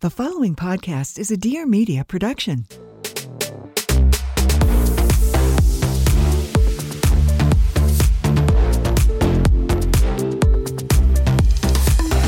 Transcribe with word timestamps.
The 0.00 0.08
following 0.08 0.56
podcast 0.56 1.18
is 1.18 1.30
a 1.30 1.36
Dear 1.36 1.66
Media 1.66 2.06
production. 2.06 2.64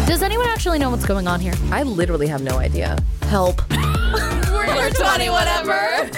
Does 0.06 0.20
anyone 0.20 0.48
actually 0.48 0.80
know 0.80 0.90
what's 0.90 1.06
going 1.06 1.26
on 1.26 1.40
here? 1.40 1.54
I 1.70 1.82
literally 1.84 2.26
have 2.26 2.42
no 2.42 2.58
idea. 2.58 2.98
Help. 3.22 3.62
We're 3.70 4.90
20 4.90 5.30
whatever. 5.30 6.10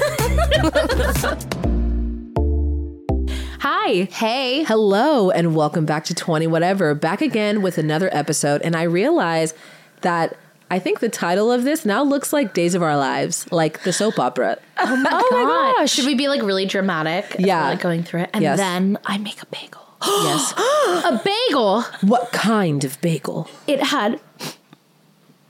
Hi. 3.61 4.09
Hey. 4.11 4.65
Hello, 4.65 5.31
and 5.31 5.55
welcome 5.55 5.87
back 5.87 6.05
to 6.07 6.15
20 6.15 6.49
Whatever. 6.49 6.97
Back 6.97 7.23
again 7.23 7.63
with 7.63 7.79
another 7.79 8.11
episode. 8.13 8.61
And 8.63 8.75
I 8.75 8.83
realize 8.83 9.55
that 10.01 10.37
I 10.75 10.81
think 10.81 10.99
the 10.99 11.09
title 11.09 11.53
of 11.53 11.63
this 11.63 11.85
now 11.85 12.03
looks 12.03 12.33
like 12.33 12.53
Days 12.53 12.75
of 12.75 12.83
Our 12.83 12.97
Lives, 12.97 13.47
like 13.53 13.85
the 13.85 13.93
soap 13.93 14.19
opera. 14.19 14.59
Oh 14.77 14.97
my, 14.97 15.09
oh 15.13 15.29
my 15.31 15.75
gosh. 15.79 15.93
Should 15.93 16.05
we 16.05 16.17
be 16.17 16.27
like 16.27 16.43
really 16.43 16.67
dramatic? 16.67 17.37
Yeah. 17.39 17.69
Like 17.69 17.79
going 17.81 18.03
through 18.03 18.23
it. 18.23 18.31
And 18.35 18.43
Yes. 18.43 18.59
then 18.59 18.99
I 19.07 19.19
make 19.19 19.41
a 19.41 19.47
bagel. 19.47 19.87
yes. 20.05 20.53
a 20.59 21.21
bagel. 21.25 21.83
What 22.01 22.33
kind 22.33 22.83
of 22.83 23.01
bagel? 23.01 23.49
It 23.69 23.81
had 23.85 24.19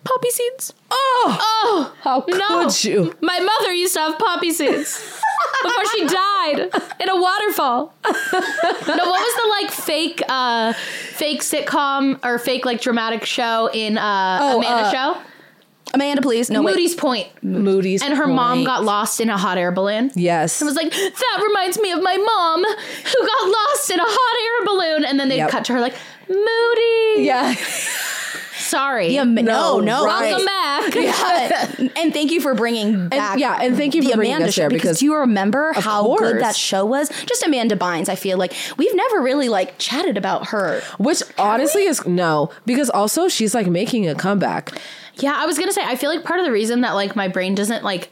poppy 0.04 0.30
seeds. 0.30 0.72
Oh, 0.90 1.38
Oh, 1.66 1.94
how 2.02 2.20
could 2.20 2.38
no. 2.38 2.68
you? 2.80 3.14
My 3.20 3.40
mother 3.40 3.72
used 3.72 3.94
to 3.94 4.00
have 4.00 4.18
poppy 4.18 4.52
seeds 4.52 5.20
before 5.62 5.84
she 5.94 6.06
died 6.06 6.70
in 7.00 7.08
a 7.08 7.20
waterfall. 7.20 7.94
no, 8.04 8.12
what 8.12 9.20
was 9.20 9.34
the 9.36 9.48
like 9.62 9.70
fake 9.72 10.22
uh 10.28 10.72
fake 10.74 11.40
sitcom 11.42 12.22
or 12.24 12.38
fake 12.38 12.64
like 12.64 12.80
dramatic 12.80 13.24
show 13.24 13.70
in 13.72 13.96
uh 13.98 14.38
Oh, 14.42 14.58
Amanda 14.58 14.82
uh, 14.88 14.92
show? 14.92 15.20
Amanda, 15.92 16.22
please. 16.22 16.50
No, 16.50 16.60
Moody's 16.60 16.94
Point. 16.94 17.28
Moody's. 17.42 18.02
And 18.02 18.14
her 18.14 18.26
mom 18.26 18.64
got 18.64 18.82
lost 18.82 19.20
in 19.20 19.30
a 19.30 19.38
hot 19.38 19.58
air 19.58 19.70
balloon. 19.70 20.10
Yes. 20.16 20.60
It 20.60 20.64
was 20.64 20.74
like, 20.74 20.90
that 20.90 21.40
reminds 21.46 21.78
me 21.78 21.92
of 21.92 22.02
my 22.02 22.16
mom 22.16 22.64
who 22.64 23.26
got 23.26 23.48
lost 23.48 23.90
in 23.92 24.00
a 24.00 24.04
hot 24.04 24.36
air 24.42 24.66
balloon. 24.66 25.04
And 25.04 25.20
then 25.20 25.28
they'd 25.28 25.36
Yep. 25.36 25.50
cut 25.50 25.64
to 25.66 25.72
her 25.74 25.80
like, 25.80 25.94
Moody. 26.28 27.24
yeah. 27.24 27.54
Sorry. 28.56 29.08
Yeah, 29.14 29.24
no, 29.24 29.80
no. 29.80 30.04
Welcome 30.04 30.44
back. 30.46 30.94
Yeah. 30.94 31.66
and 31.96 32.12
thank 32.12 32.30
you 32.32 32.40
for 32.40 32.54
bringing 32.54 33.08
back. 33.08 33.38
yeah, 33.38 33.58
and 33.60 33.76
thank 33.76 33.94
you 33.94 34.02
the 34.02 34.10
for 34.10 34.16
bringing 34.16 34.34
Amanda 34.36 34.48
us 34.48 34.54
show 34.54 34.62
there, 34.62 34.68
because, 34.70 34.82
because- 34.82 34.98
do 35.00 35.04
you 35.06 35.14
remember 35.16 35.72
how 35.74 36.02
course. 36.02 36.20
good 36.32 36.40
that 36.42 36.56
show 36.56 36.84
was? 36.84 37.08
Just 37.26 37.44
Amanda 37.44 37.76
Bynes. 37.76 38.08
I 38.08 38.16
feel 38.16 38.38
like 38.38 38.54
we've 38.76 38.94
never 38.94 39.20
really 39.20 39.48
like 39.48 39.78
chatted 39.78 40.16
about 40.16 40.48
her. 40.48 40.80
Which 40.98 41.22
honestly 41.38 41.84
is 41.84 42.04
no, 42.06 42.50
because 42.66 42.90
also 42.90 43.28
she's 43.28 43.54
like 43.54 43.66
making 43.68 44.08
a 44.08 44.14
comeback. 44.14 44.72
Yeah, 45.16 45.34
I 45.36 45.46
was 45.46 45.58
gonna 45.58 45.72
say 45.72 45.82
I 45.84 45.94
feel 45.96 46.10
like 46.10 46.24
part 46.24 46.40
of 46.40 46.46
the 46.46 46.52
reason 46.52 46.80
that 46.80 46.92
like 46.92 47.14
my 47.14 47.28
brain 47.28 47.54
doesn't 47.54 47.84
like 47.84 48.10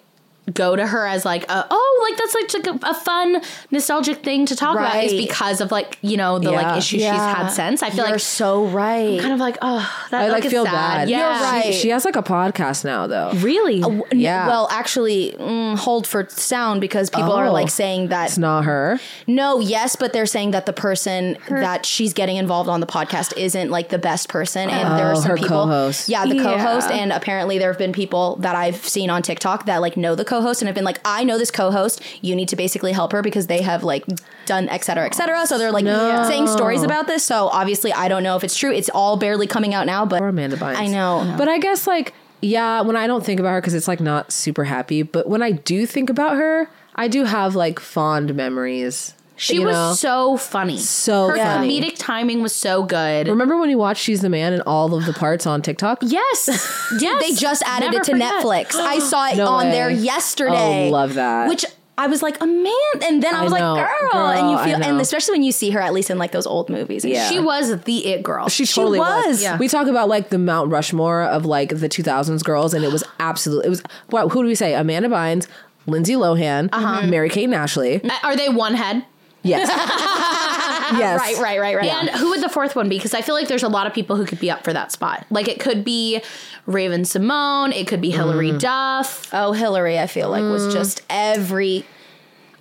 go 0.55 0.77
to 0.77 0.87
her 0.87 1.07
as 1.07 1.25
like 1.25 1.45
a, 1.51 1.67
oh 1.71 2.07
like 2.09 2.19
that's 2.19 2.35
like, 2.35 2.67
like 2.67 2.83
a, 2.83 2.91
a 2.91 2.95
fun 2.95 3.43
nostalgic 3.71 4.23
thing 4.23 4.47
to 4.47 4.57
talk 4.57 4.77
about 4.77 5.03
is 5.05 5.13
because 5.13 5.61
of 5.61 5.71
like 5.71 5.99
you 6.03 6.17
know 6.17 6.39
the 6.39 6.51
Yeah. 6.51 6.63
like 6.63 6.79
issues 6.79 7.01
she's 7.01 7.09
had 7.09 7.49
since. 7.49 7.83
I 7.83 7.91
feel 7.91 8.05
You're 8.05 8.13
like 8.13 8.21
so 8.21 8.65
right. 8.67 9.21
kind 9.21 9.33
of 9.33 9.39
like 9.41 9.59
oh 9.63 10.07
that 10.11 10.23
I 10.23 10.29
like 10.29 10.45
is 10.45 10.53
feel 10.53 10.65
sad. 10.65 10.73
bad. 10.73 11.09
Yeah, 11.11 11.19
You're 11.19 11.43
right. 11.65 11.75
She 11.75 11.89
has 11.91 12.05
like 12.05 12.17
a 12.17 12.23
podcast 12.23 12.85
now 12.85 13.07
though. 13.07 13.33
Really? 13.37 13.83
N- 13.83 14.03
Yeah. 14.13 14.47
Well, 14.47 14.69
actually, 14.71 15.33
mm, 15.39 15.77
hold 15.77 16.07
for 16.07 16.27
sound 16.29 16.81
because 16.81 17.11
people 17.11 17.33
are 17.33 17.47
Oh. 17.47 17.53
like 17.53 17.71
saying 17.71 18.09
that 18.09 18.27
It's 18.29 18.39
not 18.39 18.65
her. 18.65 19.01
no, 19.27 19.61
yes, 19.61 19.97
but 19.97 20.13
they're 20.13 20.27
saying 20.27 20.51
that 20.53 20.67
the 20.67 20.73
person 20.73 21.37
that 21.49 21.87
she's 21.87 22.13
getting 22.13 22.37
involved 22.37 22.69
on 22.69 22.81
the 22.81 22.87
podcast 22.87 23.37
isn't 23.37 23.71
like 23.71 23.89
the 23.89 23.99
best 23.99 24.29
person, 24.29 24.69
and 24.71 24.99
there 24.99 25.07
are 25.07 25.13
Oh, 25.13 25.21
some 25.21 25.31
her 25.31 25.37
people. 25.37 25.49
co-host. 25.65 26.09
Yeah, 26.09 26.27
the 26.27 26.37
Yeah. 26.37 26.43
co-host, 26.43 26.91
and 26.91 27.13
apparently 27.13 27.59
there 27.59 27.71
have 27.71 27.79
been 27.79 27.93
people 27.93 28.37
that 28.41 28.55
I've 28.57 28.77
seen 28.87 29.11
on 29.11 29.23
TikTok 29.23 29.67
that 29.67 29.81
like 29.81 29.97
know 29.97 30.15
the 30.15 30.25
co-host 30.43 30.63
and 30.63 30.67
have 30.69 30.75
been 30.75 30.85
like, 30.85 31.01
I 31.05 31.25
know 31.25 31.39
this 31.39 31.51
co-host. 31.51 32.03
You 32.21 32.35
need 32.35 32.49
to 32.49 32.57
basically 32.57 32.93
help 32.93 33.13
her 33.13 33.23
because 33.23 33.47
they 33.47 33.63
have 33.63 33.85
like 33.85 34.05
done 34.45 34.69
et 34.69 34.85
cetera, 34.85 35.07
et 35.07 35.15
cetera. 35.15 35.47
So 35.47 35.59
they're 35.59 35.73
like 35.73 35.87
saying 36.27 36.49
stories 36.49 36.83
about 36.83 37.07
this. 37.07 37.25
So 37.25 37.49
obviously, 37.49 37.93
I 37.93 38.09
don't 38.09 38.23
know 38.23 38.37
if 38.37 38.45
it's 38.45 38.57
true. 38.57 38.73
It's 38.73 38.91
all 38.91 39.17
barely 39.17 39.47
coming 39.47 39.75
out 39.75 39.87
now, 39.87 40.05
but 40.05 40.21
Or 40.21 40.29
Amanda 40.29 40.57
Bynes. 40.57 40.77
I 40.77 40.87
know. 40.87 41.35
But 41.39 41.49
I 41.49 41.59
guess 41.59 41.87
like 41.87 42.15
yeah, 42.41 42.81
when 42.81 42.97
I 42.97 43.07
don't 43.07 43.25
think 43.25 43.39
about 43.39 43.51
her 43.51 43.61
because 43.61 43.75
it's 43.75 43.87
like 43.87 44.01
not 44.01 44.33
super 44.33 44.65
happy, 44.65 45.03
but 45.03 45.29
when 45.29 45.43
I 45.43 45.53
do 45.53 45.87
think 45.87 46.11
about 46.11 46.37
her, 46.37 46.69
I 46.97 47.07
do 47.07 47.25
have 47.25 47.55
like 47.55 47.79
fond 47.79 48.35
memories. 48.35 49.15
She 49.37 49.55
you 49.57 49.67
was 49.67 49.75
know? 49.75 49.93
so 49.95 50.37
funny. 50.37 50.79
So 50.79 51.29
her 51.29 51.37
funny. 51.37 51.81
comedic 51.81 51.95
timing 51.99 52.43
was 52.43 52.55
so 52.55 52.83
good. 52.85 53.27
Remember 53.29 53.59
when 53.59 53.71
you 53.71 53.79
watched 53.79 54.03
She's 54.03 54.21
the 54.21 54.29
Man 54.29 54.53
and 54.53 54.63
all 54.67 54.95
of 54.95 55.05
the 55.07 55.13
parts 55.13 55.47
on 55.47 55.63
TikTok? 55.63 55.99
Yes, 56.03 56.49
yes. 57.01 57.23
they 57.23 57.35
just 57.35 57.63
added 57.67 57.87
Never 57.87 57.97
it 57.99 58.05
to 58.05 58.13
forget. 58.13 58.45
Netflix. 58.45 58.75
I 58.77 58.99
saw 59.11 59.29
it 59.29 59.37
No 59.39 59.47
on 59.47 59.67
way. 59.67 59.71
there 59.73 59.91
yesterday. 59.91 60.89
Oh, 60.89 60.91
love 60.91 61.15
that. 61.15 61.49
Which 61.49 61.65
I 61.99 62.07
was 62.07 62.23
like, 62.23 62.41
a 62.41 62.47
man, 62.47 62.73
and 63.05 63.23
then 63.23 63.35
I 63.35 63.41
I 63.41 63.43
was 63.45 63.53
know. 63.53 63.75
like, 63.75 63.87
girl, 63.89 64.11
Girl, 64.13 64.27
and 64.29 64.51
you 64.51 64.59
feel, 64.65 64.83
and 64.83 65.01
especially 65.01 65.33
when 65.35 65.43
you 65.43 65.53
see 65.53 65.71
her 65.71 65.81
at 65.81 65.93
least 65.93 66.11
in 66.11 66.19
like 66.19 66.33
those 66.33 66.47
old 66.47 66.69
movies. 66.71 67.05
Yeah. 67.05 67.29
She 67.29 67.39
was 67.39 67.83
the 67.83 68.07
it 68.07 68.23
girl. 68.23 68.49
She 68.49 68.65
totally 68.67 68.99
was. 68.99 69.27
was. 69.27 69.43
Yeah. 69.43 69.59
We 69.59 69.69
talk 69.69 69.87
about 69.87 70.09
like 70.09 70.31
the 70.31 70.39
Mount 70.39 70.71
Rushmore 70.71 71.23
of 71.23 71.45
like 71.47 71.69
the 71.69 71.89
2000s 71.89 72.43
girls, 72.45 72.75
and 72.75 72.85
it 72.85 72.91
was 72.93 73.05
absolutely 73.21 73.67
it 73.67 73.71
was. 73.71 73.83
Wow, 74.11 74.29
who 74.29 74.43
do 74.43 74.49
we 74.49 74.55
say? 74.55 74.75
Amanda 74.75 75.09
Bynes, 75.09 75.47
Lindsay 75.87 76.15
Lohan, 76.15 76.69
Uh-huh. 76.73 77.07
Mary 77.07 77.29
Kate 77.29 77.45
and 77.45 77.55
Ashley. 77.55 78.03
Uh, 78.03 78.11
Are 78.23 78.37
they 78.37 78.49
one 78.49 78.75
head? 78.75 79.05
Yes, 79.43 79.69
yes, 80.99 81.19
Right, 81.21 81.39
right, 81.39 81.61
right, 81.61 81.77
right. 81.77 81.89
And 81.93 82.11
who 82.11 82.31
would 82.31 82.43
the 82.43 82.49
fourth 82.49 82.77
one 82.77 82.89
be? 82.89 82.97
Because 82.97 83.15
I 83.15 83.23
feel 83.23 83.35
like 83.35 83.49
there's 83.49 83.63
a 83.63 83.69
lot 83.69 83.87
of 83.87 83.93
people 83.95 84.17
who 84.17 84.25
could 84.25 84.39
be 84.41 84.51
up 84.51 84.63
for 84.65 84.73
that 84.73 84.93
spot. 84.93 85.27
Like 85.31 85.49
it 85.49 85.59
could 85.59 85.85
be 85.85 86.23
Raven-Symoné, 86.67 87.75
it 87.75 87.87
could 87.89 88.01
be 88.01 88.11
Hilary 88.11 88.53
Mm. 88.53 88.59
Duff. 88.61 89.29
Oh, 89.33 89.53
Hilary, 89.53 89.99
I 89.99 90.07
feel 90.07 90.29
like 90.31 90.43
was 90.43 90.73
just 90.73 91.03
every. 91.11 91.85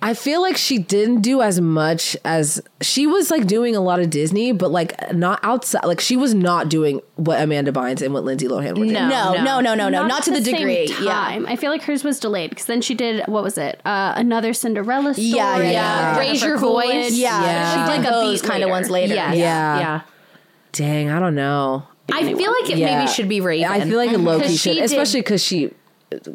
I 0.04 0.14
feel 0.14 0.40
like 0.42 0.56
she 0.56 0.78
didn't 0.78 1.20
do 1.20 1.40
as 1.42 1.60
much 1.60 2.16
as 2.24 2.60
she 2.80 3.06
was 3.06 3.30
like 3.30 3.46
doing 3.46 3.76
a 3.76 3.80
lot 3.80 4.00
of 4.00 4.10
Disney, 4.10 4.50
but 4.52 4.70
like 4.72 5.12
not 5.14 5.38
outside. 5.44 5.84
Like 5.84 6.00
she 6.00 6.16
was 6.16 6.34
not 6.34 6.68
doing 6.68 7.00
what 7.16 7.40
Amanda 7.40 7.70
Bynes 7.70 8.02
and 8.02 8.12
what 8.12 8.24
Lindsay 8.24 8.48
Lohan 8.48 8.70
were 8.70 8.74
doing. 8.74 8.92
No, 8.94 9.08
No, 9.08 9.34
no, 9.44 9.60
no, 9.60 9.74
no, 9.74 9.88
no, 9.88 10.06
not, 10.06 10.24
to 10.24 10.30
the, 10.32 10.42
same 10.44 10.56
degree. 10.56 10.86
Yeah, 11.00 11.12
Time. 11.12 11.46
I 11.46 11.54
feel 11.54 11.70
like 11.70 11.82
hers 11.82 12.02
was 12.02 12.18
delayed 12.18 12.50
because 12.50 12.66
then 12.66 12.80
she 12.82 12.94
did 12.94 13.24
what 13.28 13.44
was 13.44 13.56
it? 13.56 13.80
Uh, 13.84 14.12
another 14.16 14.52
Cinderella 14.52 15.14
story. 15.14 15.28
Yeah, 15.28 15.58
yeah. 15.58 15.70
Yeah. 15.70 16.18
Raise 16.18 16.42
your 16.42 16.58
Coolidge. 16.58 16.86
voice. 17.04 17.12
yeah. 17.12 17.42
Yeah. 17.42 17.70
She 17.70 17.92
did 17.92 18.02
Like 18.02 18.10
those 18.12 18.42
beat 18.42 18.50
kind 18.50 18.64
of 18.64 18.70
ones 18.70 18.90
later. 18.90 19.14
Yes. 19.14 19.36
Yeah. 19.36 19.78
Yeah. 19.78 20.00
Dang, 20.72 21.10
I 21.10 21.20
don't 21.20 21.34
know. 21.34 21.84
I 22.12 22.24
feel 22.34 22.52
like 22.60 22.70
it 22.70 22.78
Yeah. 22.78 22.98
maybe 22.98 23.10
should 23.12 23.28
be 23.28 23.40
Raven. 23.40 23.70
I 23.70 23.80
feel 23.82 23.96
like 23.98 24.10
a 24.12 24.18
low 24.18 24.38
key 24.38 24.42
'Cause 24.46 24.50
she 24.52 24.56
should, 24.56 24.74
did- 24.74 24.84
especially 24.84 25.20
because 25.20 25.42
she 25.44 25.70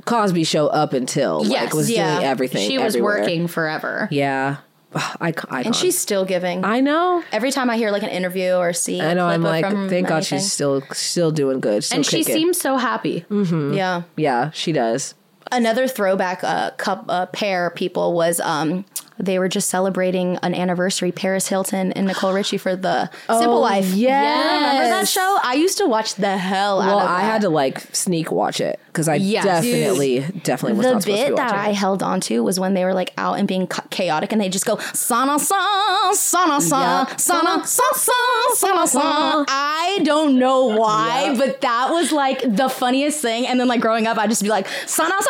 Cosby 0.05 0.43
show 0.43 0.67
up 0.67 0.93
until 0.93 1.45
Yes, 1.45 1.65
like 1.65 1.73
was 1.73 1.89
yeah. 1.89 2.15
doing 2.15 2.25
everything. 2.27 2.67
She 2.67 2.77
was 2.77 2.95
everywhere. 2.95 3.19
working 3.21 3.47
forever. 3.47 4.07
Yeah, 4.11 4.57
I, 4.95 5.33
I 5.49 5.61
and 5.63 5.75
she's 5.75 5.97
still 5.97 6.25
giving. 6.25 6.63
I 6.65 6.79
know. 6.79 7.23
Every 7.31 7.51
time 7.51 7.69
I 7.69 7.77
hear 7.77 7.91
like 7.91 8.03
an 8.03 8.09
interview 8.09 8.53
or 8.53 8.73
see, 8.73 9.01
I 9.01 9.13
know. 9.13 9.27
I'm 9.27 9.43
like, 9.43 9.65
thank 9.65 10.07
God 10.07 10.15
anything. 10.17 10.39
she's 10.39 10.51
still 10.51 10.81
still 10.91 11.31
doing 11.31 11.59
good. 11.59 11.83
Still 11.83 11.97
And 11.97 12.05
she 12.05 12.23
seems 12.23 12.59
so 12.59 12.77
happy. 12.77 13.25
yeah. 13.29 14.03
Yeah, 14.15 14.51
she 14.51 14.71
does. 14.71 15.13
Another 15.49 15.87
throwback 15.87 16.43
uh, 16.43 16.71
cup 16.71 17.05
uh, 17.07 17.25
pair 17.27 17.69
people 17.69 18.13
was 18.13 18.39
um 18.41 18.83
they 19.19 19.39
were 19.39 19.47
just 19.47 19.69
celebrating 19.69 20.35
an 20.43 20.53
anniversary. 20.53 21.11
Paris 21.11 21.47
Hilton 21.47 21.91
and 21.93 22.05
Nicole 22.05 22.33
Richie 22.33 22.57
for 22.57 22.75
the 22.75 23.09
Simple 23.29 23.61
Life. 23.61 23.85
yes. 23.85 24.61
remember 24.61 24.89
that 24.89 25.07
show? 25.07 25.37
I 25.41 25.53
used 25.55 25.77
to 25.79 25.87
watch 25.87 26.15
the 26.15 26.37
hell 26.37 26.81
out 26.81 26.87
Well, 26.87 26.99
of 26.99 27.07
that. 27.07 27.11
I 27.11 27.21
had 27.21 27.41
to 27.41 27.49
like 27.49 27.79
sneak 27.95 28.29
watch 28.31 28.59
it 28.61 28.79
because 28.97 29.07
I 29.07 29.15
Yes. 29.15 29.45
definitely, 29.45 30.25
definitely 30.43 30.77
was 30.79 30.87
the 30.87 30.93
not 30.93 31.01
supposed 31.03 31.19
to 31.21 31.25
bit 31.25 31.29
be 31.33 31.35
that 31.35 31.53
I 31.53 31.71
held 31.71 32.01
on 32.01 32.19
to 32.21 32.41
was 32.43 32.59
when 32.59 32.73
they 32.73 32.83
were 32.83 32.95
like 32.95 33.13
out 33.15 33.37
and 33.37 33.47
being 33.47 33.67
chaotic 33.91 34.31
and 34.31 34.41
they 34.41 34.49
just 34.49 34.65
go 34.65 34.79
sana 34.93 35.37
sa 35.37 36.11
sana 36.13 36.59
sa 36.59 36.81
Yeah. 36.81 37.15
sana 37.17 37.61
sa 37.63 37.83
sa 37.93 38.13
sana 38.55 38.87
sa. 38.87 39.45
I 39.47 39.99
don't 40.03 40.39
know 40.39 40.65
why, 40.65 41.35
but 41.37 41.61
that 41.61 41.91
was 41.91 42.11
like 42.11 42.41
the 42.41 42.69
funniest 42.69 43.21
thing. 43.21 43.45
And 43.45 43.59
then 43.59 43.67
like 43.67 43.81
growing 43.81 44.07
up, 44.07 44.17
I'd 44.17 44.29
just 44.31 44.41
be 44.41 44.49
like 44.49 44.65
sana 44.87 45.13
sa 45.21 45.29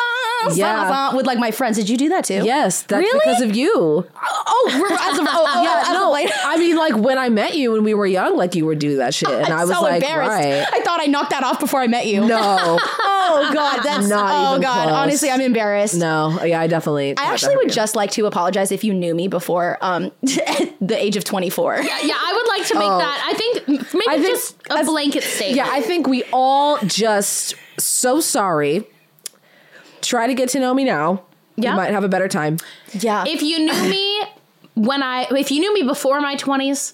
Yeah. 0.56 0.88
sana 0.88 0.88
sa 1.12 1.18
with 1.18 1.26
like 1.28 1.40
my 1.40 1.52
friends. 1.52 1.76
Did 1.76 1.90
you 1.90 1.98
do 1.98 2.08
that 2.10 2.24
too? 2.24 2.42
Yes, 2.46 2.84
that's 2.84 3.02
Really? 3.04 3.20
because 3.20 3.42
of 3.42 3.54
you. 3.54 3.74
Oh, 3.76 4.44
oh 4.48 4.78
we're 4.80 4.94
as 4.96 5.20
of, 5.20 5.26
oh, 5.28 5.46
oh, 5.56 5.64
yeah, 5.64 5.82
as 5.82 5.88
of 5.90 5.94
no, 5.94 6.12
late. 6.12 6.32
I 6.46 6.58
mean, 6.58 6.78
like 6.78 6.96
when 6.96 7.18
I 7.18 7.28
met 7.28 7.56
you 7.58 7.72
when 7.74 7.84
we 7.84 7.94
were 7.94 8.08
young, 8.08 8.38
like 8.38 8.56
you 8.56 8.66
would 8.66 8.80
do 8.80 8.98
that 8.98 9.14
shit, 9.14 9.28
and 9.30 9.48
I'm 9.52 9.60
I 9.60 9.66
was 9.66 9.76
so 9.76 9.82
like, 9.82 10.02
embarrassed. 10.02 10.30
right, 10.32 10.66
I 10.72 10.80
thought 10.86 11.02
I 11.02 11.08
knocked 11.08 11.32
that 11.32 11.44
off 11.44 11.60
before 11.60 11.82
I 11.82 11.88
met 11.88 12.06
you. 12.08 12.22
no, 12.26 12.38
oh 12.82 13.50
God, 13.58 13.84
that's 13.84 14.08
Not 14.08 14.30
oh 14.32 14.52
even 14.52 14.62
God. 14.62 14.84
close. 14.88 14.96
Honestly, 14.98 15.30
I'm 15.30 15.42
embarrassed. 15.42 15.96
no, 15.96 16.44
yeah, 16.44 16.60
I 16.62 16.68
definitely. 16.68 17.18
I 17.18 17.34
actually 17.34 17.56
would 17.58 17.72
just 17.72 17.96
like 17.96 18.12
to 18.12 18.26
apologize 18.26 18.72
if 18.72 18.84
you 18.84 18.94
knew 18.94 19.14
me 19.16 19.28
before 19.28 19.78
um, 19.82 20.12
the 20.22 20.96
age 20.98 21.16
of 21.18 21.24
24. 21.24 21.78
Yeah, 21.82 21.90
I 21.92 22.34
would 22.36 22.48
like 22.58 22.68
to 22.68 22.76
make 22.76 22.88
Oh. 22.90 22.98
that. 22.98 23.24
I 23.26 23.34
think 23.38 23.68
maybe 23.94 24.06
I 24.10 24.18
think 24.18 24.28
just 24.28 24.56
a 24.70 24.84
blanket 24.86 25.24
statement. 25.24 25.56
Yeah, 25.58 25.68
I 25.70 25.82
think 25.82 26.08
we 26.08 26.24
all 26.32 26.78
just 26.86 27.56
so 27.80 28.20
sorry. 28.20 28.86
Try 30.02 30.28
to 30.28 30.34
get 30.34 30.50
to 30.50 30.60
know 30.60 30.74
me 30.74 30.84
now. 30.84 31.24
Yeah. 31.56 31.72
You 31.72 31.78
might 31.78 31.92
have 31.92 32.04
a 32.04 32.10
better 32.10 32.28
time. 32.28 32.58
Yeah. 32.94 33.26
if 33.28 33.42
you 33.42 33.60
knew 33.60 33.90
me 33.90 34.22
when 34.76 35.02
I, 35.02 35.28
if 35.32 35.50
you 35.52 35.60
knew 35.60 35.74
me 35.74 35.82
before 35.84 36.22
my 36.22 36.36
twenties, 36.36 36.94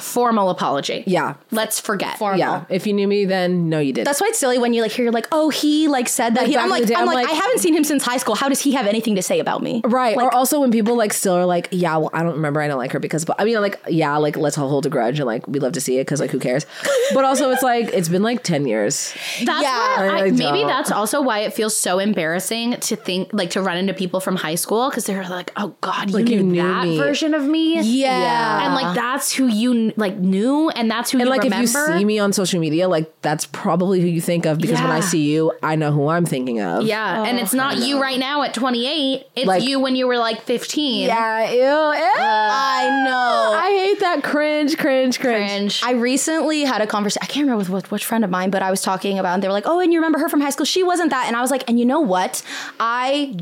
formal 0.00 0.50
apology. 0.50 1.04
Yeah. 1.06 1.34
Let's 1.50 1.80
forget. 1.80 2.18
Formal. 2.18 2.38
Yeah. 2.38 2.64
If 2.68 2.86
you 2.86 2.92
knew 2.92 3.08
me 3.08 3.24
then, 3.24 3.68
no, 3.68 3.78
you 3.78 3.92
didn't. 3.92 4.06
That's 4.06 4.20
why 4.20 4.28
it's 4.28 4.38
silly 4.38 4.58
when 4.58 4.72
you 4.74 4.82
like 4.82 4.92
hear 4.92 5.04
you're 5.04 5.12
like, 5.12 5.28
oh, 5.32 5.48
he 5.50 5.88
like 5.88 6.08
said 6.08 6.34
that. 6.34 6.42
Like 6.42 6.48
He, 6.50 6.56
I'm 6.56 6.68
like, 6.70 6.86
day, 6.86 6.94
I'm 6.94 7.00
I'm 7.02 7.06
like, 7.06 7.26
like- 7.26 7.28
I 7.28 7.32
haven't 7.32 7.58
seen 7.58 7.74
him 7.74 7.84
since 7.84 8.02
high 8.04 8.16
school. 8.18 8.34
How 8.34 8.48
does 8.48 8.60
he 8.60 8.72
have 8.72 8.86
anything 8.86 9.14
to 9.16 9.22
say 9.22 9.40
about 9.40 9.62
me? 9.62 9.80
Right. 9.84 10.16
Like- 10.16 10.26
or 10.26 10.34
also 10.34 10.60
when 10.60 10.70
people 10.70 10.96
like 10.96 11.12
still 11.12 11.34
are 11.34 11.46
like, 11.46 11.68
yeah, 11.70 11.96
well, 11.96 12.10
I 12.12 12.22
don't 12.22 12.34
remember. 12.34 12.60
I 12.60 12.68
don't 12.68 12.78
like 12.78 12.92
her 12.92 12.98
because, 12.98 13.24
but 13.24 13.36
I 13.40 13.44
mean, 13.44 13.60
like, 13.60 13.80
yeah, 13.88 14.16
like 14.16 14.36
let's 14.36 14.56
all 14.58 14.68
hold 14.68 14.86
a 14.86 14.90
grudge 14.90 15.18
and 15.18 15.26
like 15.26 15.46
we 15.46 15.60
love 15.60 15.72
to 15.72 15.80
see 15.80 15.98
it 15.98 16.02
because 16.02 16.20
like 16.20 16.30
who 16.30 16.38
cares? 16.38 16.66
but 17.14 17.24
also 17.24 17.50
it's 17.50 17.62
like 17.62 17.86
it's 17.92 18.08
been 18.08 18.22
like 18.22 18.42
ten 18.42 18.66
years. 18.66 19.14
That's 19.44 19.62
Yeah. 19.62 20.00
where 20.00 20.10
I 20.10 20.18
I, 20.26 20.30
maybe 20.30 20.64
that's 20.64 20.90
also 20.90 21.20
why 21.22 21.40
it 21.40 21.52
feels 21.54 21.76
so 21.76 21.98
embarrassing 21.98 22.76
to 22.80 22.96
think 22.96 23.32
like 23.32 23.50
to 23.50 23.62
run 23.62 23.76
into 23.78 23.94
people 23.94 24.20
from 24.20 24.36
high 24.36 24.54
school 24.56 24.90
because 24.90 25.06
they're 25.06 25.28
like, 25.28 25.52
oh 25.56 25.74
God, 25.80 26.10
you 26.10 26.16
Like, 26.16 26.24
knew, 26.26 26.36
you 26.38 26.42
knew 26.42 26.62
that 26.62 26.84
me. 26.84 26.98
version 26.98 27.34
of 27.34 27.44
me. 27.44 27.80
Yeah. 27.80 27.82
yeah. 28.20 28.64
And 28.66 28.74
like 28.74 28.94
that's 28.94 29.32
who 29.32 29.46
you 29.46 29.87
like 29.96 30.16
new, 30.16 30.68
and 30.70 30.90
that's 30.90 31.10
who 31.10 31.18
you're 31.18 31.26
And 31.26 31.28
you 31.28 31.30
like 31.38 31.42
remember. 31.44 31.64
if 31.64 31.88
you 31.90 31.98
see 31.98 32.04
me 32.04 32.18
on 32.18 32.32
social 32.32 32.60
media, 32.60 32.88
like 32.88 33.12
that's 33.22 33.46
probably 33.46 34.00
who 34.00 34.06
you 34.06 34.20
think 34.20 34.46
of 34.46 34.58
because 34.58 34.80
when 34.80 34.90
I 34.90 35.00
see 35.00 35.30
you, 35.32 35.52
I 35.62 35.76
know 35.76 35.92
who 35.92 36.08
I'm 36.08 36.26
thinking 36.26 36.60
of. 36.60 36.84
yeah, 36.84 37.24
and 37.24 37.38
it's 37.38 37.54
oh. 37.54 37.56
not 37.56 37.78
you 37.78 38.00
right 38.00 38.18
now 38.18 38.42
at 38.42 38.54
28. 38.54 39.26
It's 39.36 39.46
Like- 39.46 39.62
you 39.62 39.80
when 39.80 39.96
you 39.96 40.06
were 40.06 40.18
like 40.18 40.42
15. 40.42 41.06
Yeah. 41.06 41.50
Ew, 41.50 41.58
ew. 41.58 41.64
Uh, 41.64 42.18
I 42.20 43.04
know. 43.04 43.58
I 43.58 43.70
hate 43.70 44.00
that 44.00 44.22
cringe, 44.22 44.76
cringe, 44.76 45.18
cringe. 45.20 45.48
Cringe. 45.50 45.82
I 45.84 45.92
recently 45.92 46.62
had 46.62 46.80
a 46.80 46.86
conversation. 46.86 47.20
I 47.22 47.26
can't 47.26 47.44
remember 47.44 47.58
with 47.58 47.70
which, 47.70 47.90
which 47.90 48.04
friend 48.04 48.24
of 48.24 48.30
mine, 48.30 48.50
but 48.50 48.62
I 48.62 48.70
was 48.70 48.82
talking 48.82 49.18
about, 49.18 49.34
and 49.34 49.42
they 49.42 49.48
were 49.48 49.52
like, 49.52 49.66
"Oh, 49.66 49.80
and 49.80 49.92
you 49.92 49.98
remember 49.98 50.18
her 50.18 50.28
from 50.28 50.40
high 50.40 50.50
school? 50.50 50.66
She 50.66 50.82
wasn't 50.82 51.10
that." 51.10 51.26
And 51.26 51.36
I 51.36 51.40
was 51.40 51.50
like, 51.50 51.64
"And 51.68 51.78
you 51.78 51.84
know 51.86 52.00
what? 52.00 52.42
I." 52.80 53.36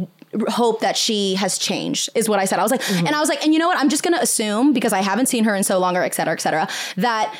hope 0.48 0.80
that 0.80 0.96
she 0.96 1.34
has 1.36 1.58
changed 1.58 2.10
is 2.14 2.28
what 2.28 2.38
I 2.38 2.44
said. 2.44 2.58
I 2.58 2.62
was 2.62 2.70
like, 2.70 2.82
and 2.90 3.08
I 3.10 3.20
was 3.20 3.28
like, 3.28 3.42
and 3.44 3.52
you 3.52 3.58
know 3.58 3.68
what? 3.68 3.78
I'm 3.78 3.88
just 3.88 4.02
gonna 4.02 4.18
assume 4.20 4.72
because 4.72 4.92
I 4.92 5.00
haven't 5.00 5.26
seen 5.26 5.44
her 5.44 5.54
in 5.54 5.64
so 5.64 5.78
long, 5.78 5.96
or 5.96 6.02
et 6.02 6.14
cetera, 6.14 6.34
et 6.34 6.40
cetera, 6.40 6.68
that 6.96 7.34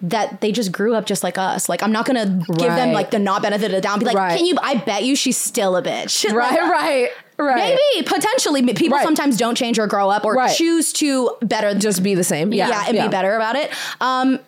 that 0.00 0.40
they 0.40 0.50
just 0.52 0.72
grew 0.72 0.94
up 0.94 1.04
just 1.06 1.22
like 1.22 1.36
us. 1.38 1.68
Like 1.68 1.82
I'm 1.82 1.92
not 1.92 2.06
gonna 2.06 2.42
give 2.48 2.58
them 2.74 2.92
like 2.92 3.10
the 3.10 3.18
not 3.18 3.42
benefit 3.42 3.66
of 3.66 3.72
the 3.72 3.80
doubt. 3.82 3.98
Be 4.00 4.06
like, 4.06 4.16
Right. 4.16 4.36
can 4.36 4.46
you? 4.46 4.56
I 4.62 4.76
bet 4.76 5.04
you 5.04 5.14
she's 5.14 5.36
still 5.36 5.76
a 5.76 5.82
bitch. 5.82 6.24
Right, 6.34 6.58
right, 6.58 7.10
right. 7.38 7.78
Maybe 7.94 8.06
potentially 8.08 8.62
people 8.74 8.96
Right. 8.96 9.04
sometimes 9.04 9.36
don't 9.36 9.54
change 9.54 9.78
or 9.78 9.86
grow 9.86 10.08
up 10.10 10.24
or 10.24 10.34
Right. 10.34 10.54
choose 10.56 10.92
to 10.94 11.36
better 11.42 11.74
Just 11.74 12.02
be 12.02 12.14
the 12.14 12.24
same. 12.24 12.52
Yeah. 12.52 12.68
yeah, 12.68 12.84
and 12.88 12.96
be 12.98 13.08
better 13.08 13.34
about 13.36 13.56
it. 13.56 13.70
Um, 14.00 14.38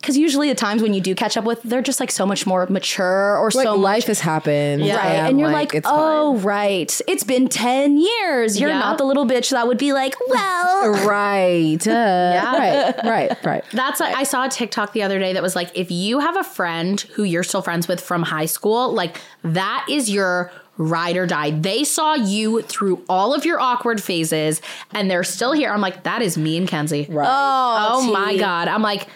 because 0.00 0.16
usually 0.16 0.48
the 0.48 0.54
times 0.54 0.80
when 0.80 0.94
you 0.94 1.00
do 1.00 1.14
catch 1.14 1.36
up 1.36 1.44
with, 1.44 1.62
they're 1.64 1.82
just 1.82 1.98
like 2.00 2.10
so 2.10 2.24
much 2.24 2.46
more 2.46 2.66
mature 2.68 3.36
or 3.36 3.50
Like 3.52 3.64
so 3.66 3.76
much- 3.76 3.82
life 3.84 4.04
has 4.06 4.20
happened. 4.20 4.82
right, 4.82 5.26
and 5.28 5.40
you're 5.40 5.50
like, 5.50 5.74
it's 5.74 5.86
oh, 5.90 6.36
right, 6.38 7.00
it's 7.08 7.24
been 7.24 7.48
ten 7.48 7.98
years. 7.98 8.60
You're 8.60 8.70
Yeah. 8.70 8.78
not 8.78 8.98
the 8.98 9.04
little 9.04 9.26
bitch 9.26 9.50
that 9.50 9.66
would 9.66 9.78
be 9.78 9.92
like, 9.92 10.14
well, 10.28 10.90
right. 11.06 11.86
Uh, 11.86 12.42
Right. 12.58 13.04
Right. 13.04 13.44
Right. 13.44 13.64
That's 13.72 14.00
like 14.00 14.14
I 14.16 14.22
saw 14.22 14.46
a 14.46 14.48
TikTok 14.48 14.92
the 14.92 15.02
other 15.02 15.18
day 15.18 15.32
that 15.32 15.42
was 15.42 15.56
like, 15.56 15.70
if 15.76 15.90
you 15.90 16.20
have 16.20 16.36
a 16.36 16.44
friend 16.44 17.00
who 17.14 17.24
you're 17.24 17.42
still 17.42 17.62
friends 17.62 17.88
with 17.88 18.00
from 18.00 18.22
high 18.22 18.46
school, 18.46 18.92
like 18.92 19.20
that 19.42 19.86
is 19.90 20.10
your 20.10 20.50
ride 20.76 21.16
or 21.16 21.26
die. 21.26 21.50
They 21.50 21.82
saw 21.82 22.14
you 22.14 22.62
through 22.62 23.04
all 23.08 23.34
of 23.34 23.44
your 23.44 23.58
awkward 23.60 24.00
phases 24.00 24.62
and 24.92 25.10
they're 25.10 25.24
still 25.24 25.52
here. 25.52 25.72
I'm 25.72 25.80
like, 25.80 26.04
that 26.04 26.22
is 26.22 26.38
me 26.38 26.56
and 26.56 26.68
Kenzie. 26.68 27.06
Right. 27.10 27.26
Oh, 27.28 28.12
my 28.12 28.36
God. 28.36 28.68
I'm 28.68 28.82
like, 28.82 29.08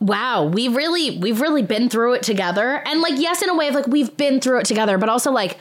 wow, 0.00 0.44
we've 0.44 0.74
really, 0.74 1.18
we've 1.18 1.40
really 1.40 1.62
been 1.62 1.88
through 1.88 2.14
it 2.14 2.22
together. 2.22 2.82
And 2.86 3.00
like, 3.00 3.14
yes, 3.16 3.42
in 3.42 3.48
a 3.48 3.56
way 3.56 3.68
of 3.68 3.74
like 3.74 3.86
we've 3.86 4.16
been 4.16 4.40
through 4.40 4.60
it 4.60 4.66
together, 4.66 4.98
but 4.98 5.08
also 5.08 5.30
like 5.30 5.58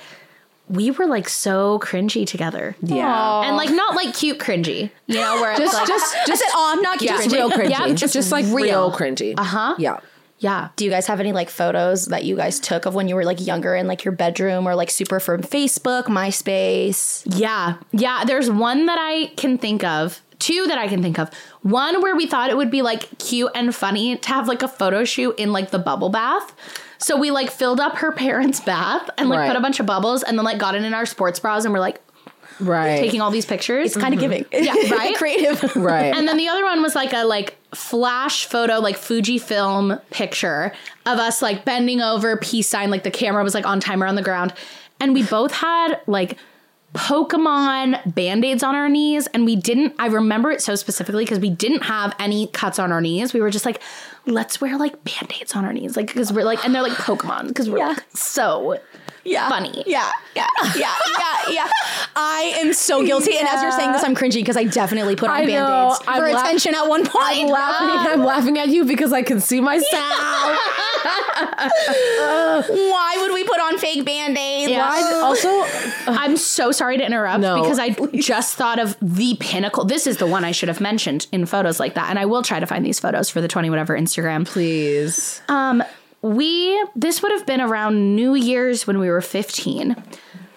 we 0.68 0.92
were 0.92 1.06
like 1.06 1.30
so 1.30 1.80
cringy 1.80 2.26
together. 2.26 2.76
Yeah. 2.82 3.42
And 3.44 3.56
like 3.56 3.70
not 3.70 3.96
like 3.96 4.16
cute 4.16 4.40
cringy, 4.40 4.90
you 5.06 5.16
know, 5.16 5.36
where 5.36 5.52
it's 5.52 5.60
Just, 5.60 5.74
like, 5.74 5.88
just, 5.88 6.16
I 6.16 6.26
just, 6.26 6.42
said, 6.42 6.50
oh, 6.54 6.74
I'm 6.76 6.82
not 6.82 7.00
cute. 7.00 7.10
just 7.10 7.28
cringy. 7.28 7.34
real 7.34 7.50
cringy. 7.52 7.70
Yeah, 7.70 7.94
just, 7.94 8.14
just 8.14 8.32
like 8.32 8.46
real, 8.46 8.56
real. 8.56 8.92
cringy. 8.92 9.36
Uh-huh. 9.38 9.76
Yeah. 9.78 10.00
yeah. 10.40 10.70
Do 10.76 10.86
you 10.86 10.90
guys 10.92 11.06
have 11.08 11.20
any 11.20 11.34
like 11.34 11.50
photos 11.50 12.08
that 12.08 12.24
you 12.24 12.36
guys 12.36 12.60
took 12.60 12.86
of 12.86 12.96
when 12.96 13.08
you 13.08 13.16
were 13.16 13.26
like 13.26 13.46
younger 13.46 13.76
in 13.76 13.88
like 13.88 14.04
your 14.04 14.12
bedroom 14.12 14.68
or 14.68 14.76
like 14.76 14.90
super 14.90 15.20
from 15.20 15.44
Facebook, 15.44 16.06
MySpace? 16.06 17.24
Yeah. 17.38 17.78
Yeah. 17.92 18.24
There's 18.26 18.50
one 18.50 18.88
that 18.88 18.98
I 19.00 19.28
can 19.36 19.60
think 19.60 19.84
of. 19.84 20.22
Two 20.40 20.66
that 20.68 20.78
I 20.78 20.88
can 20.88 21.02
think 21.02 21.18
of. 21.20 21.30
One 21.62 22.02
where 22.02 22.16
we 22.16 22.28
thought 22.28 22.50
it 22.50 22.58
would 22.58 22.72
be 22.72 22.82
like 22.82 23.18
cute 23.20 23.52
and 23.56 23.74
funny 23.74 24.18
to 24.18 24.30
have 24.30 24.48
like 24.48 24.62
a 24.64 24.68
photo 24.68 25.04
shoot 25.06 25.36
in 25.38 25.52
like 25.54 25.72
the 25.72 25.80
bubble 25.80 26.10
bath. 26.10 26.54
So 26.98 27.18
we 27.18 27.32
like 27.32 27.50
filled 27.52 27.80
up 27.80 27.98
her 27.98 28.12
parents' 28.26 28.60
bath 28.60 29.10
and 29.18 29.30
like 29.30 29.40
Right. 29.40 29.48
put 29.48 29.56
a 29.58 29.62
bunch 29.62 29.80
of 29.80 29.86
bubbles 29.86 30.24
and 30.24 30.38
then 30.38 30.46
like 30.46 30.58
got 30.58 30.76
it 30.76 30.84
in 30.84 30.94
our 30.94 31.06
sports 31.06 31.40
bras 31.40 31.64
and 31.66 31.74
we're 31.74 31.80
like 31.80 32.02
Right. 32.60 33.00
taking 33.00 33.20
all 33.20 33.32
these 33.32 33.46
pictures. 33.46 33.88
It's 33.88 33.98
kind 33.98 34.14
of 34.14 34.20
giving. 34.20 34.46
Yeah, 34.52 34.74
right? 34.92 35.14
Creative. 35.16 35.76
right. 35.76 36.16
And 36.16 36.26
then 36.28 36.38
the 36.38 36.48
other 36.48 36.64
one 36.64 36.82
was 36.82 36.96
like 36.96 37.12
a 37.14 37.26
like 37.26 37.58
flash 37.74 38.46
photo, 38.46 38.80
like 38.80 38.96
Fujifilm 38.98 40.02
picture 40.10 40.72
of 41.06 41.20
us 41.20 41.42
like 41.42 41.66
bending 41.66 42.00
over, 42.02 42.38
peace 42.38 42.68
sign, 42.70 42.92
like 42.92 43.04
the 43.04 43.12
camera 43.12 43.44
was 43.44 43.54
like 43.54 43.66
on 43.66 43.80
timer 43.82 44.06
on 44.06 44.16
the 44.16 44.22
ground. 44.22 44.54
And 45.02 45.14
we 45.14 45.24
both 45.24 45.52
had 45.52 46.00
like 46.08 46.38
Pokemon 46.96 48.16
band-aids 48.16 48.64
on 48.64 48.74
our 48.76 48.90
knees. 48.90 49.28
And 49.28 49.46
we 49.46 49.56
didn't, 49.56 49.94
I 50.00 50.08
remember 50.08 50.52
it 50.52 50.62
so 50.62 50.76
specifically 50.76 51.26
because 51.26 51.40
we 51.40 51.50
didn't 51.50 51.84
have 51.84 52.16
any 52.20 52.48
cuts 52.48 52.80
on 52.80 52.92
our 52.92 53.02
knees. 53.02 53.34
We 53.34 53.42
were 53.42 53.50
just 53.50 53.66
like, 53.66 53.82
let's 54.26 54.62
wear 54.62 54.78
like 54.78 55.04
band-aids 55.04 55.56
on 55.56 55.66
our 55.66 55.74
knees. 55.74 55.96
Like, 55.98 56.08
because 56.08 56.32
we're 56.32 56.46
like, 56.46 56.64
and 56.66 56.74
they're 56.74 56.82
like 56.82 56.94
Pokemon 56.94 57.50
because 57.50 57.70
we're 57.70 57.80
Yeah. 57.80 57.88
like, 57.90 58.04
so 58.16 58.80
yeah. 59.26 59.50
funny. 59.50 59.84
Yeah, 59.86 60.10
yeah, 60.36 60.48
yeah, 60.76 60.94
yeah, 61.20 61.50
yeah. 61.52 61.68
I 62.16 62.54
am 62.60 62.72
so 62.74 63.06
guilty. 63.06 63.38
And 63.38 63.48
as 63.48 63.62
you're 63.62 63.72
saying 63.72 63.92
this, 63.92 64.04
I'm 64.04 64.16
cringy 64.16 64.36
because 64.36 64.56
I 64.56 64.64
definitely 64.66 65.16
put 65.16 65.30
on 65.30 65.36
I 65.36 65.46
band-aids 65.46 66.00
I'm 66.08 66.22
for 66.22 66.32
la- 66.32 66.40
attention 66.42 66.74
at 66.76 66.88
one 66.88 67.06
point. 67.06 67.26
I'm 67.26 67.48
laughing. 67.50 68.12
I'm 68.14 68.24
laughing 68.24 68.58
at 68.58 68.70
you 68.70 68.86
because 68.86 69.12
I 69.12 69.22
can 69.24 69.42
see 69.42 69.60
myself. 69.60 69.92
Why 72.68 73.16
would 73.20 73.34
we 73.34 73.44
put 73.44 73.60
on 73.60 73.78
fake 73.78 74.06
band-aids? 74.06 74.72
Why- 74.72 75.22
also, 75.24 75.50
I'm 76.12 76.38
so 76.38 76.72
sorry 76.72 76.98
to 76.98 77.06
interrupt 77.06 77.40
No. 77.42 77.62
because 77.62 77.80
I 77.80 77.90
just 78.18 78.56
thought 78.56 78.80
of 78.80 78.96
the 79.02 79.36
pinnacle. 79.40 79.86
This 79.86 80.08
is 80.08 80.18
the 80.18 80.28
one 80.28 80.44
I 80.44 80.52
should 80.52 80.70
have 80.70 80.82
mentioned 80.82 81.28
in 81.32 81.46
photos 81.46 81.80
like 81.80 81.96
that. 81.96 82.10
And 82.10 82.20
I 82.20 82.26
will 82.26 82.42
try 82.44 82.60
to 82.60 82.66
find 82.68 82.86
these 82.86 83.00
photos 83.00 83.30
for 83.30 83.42
the 83.42 83.48
20 83.48 83.70
whatever 83.70 83.98
Instagram. 83.98 84.46
please. 84.46 85.42
Um, 85.50 85.84
we, 86.26 86.84
this 86.96 87.22
would 87.22 87.32
have 87.32 87.46
been 87.46 87.62
around 87.62 88.16
New 88.16 88.34
Year's 88.34 88.88
when 88.88 88.98
we 88.98 89.10
were 89.10 89.22
15. 89.22 89.96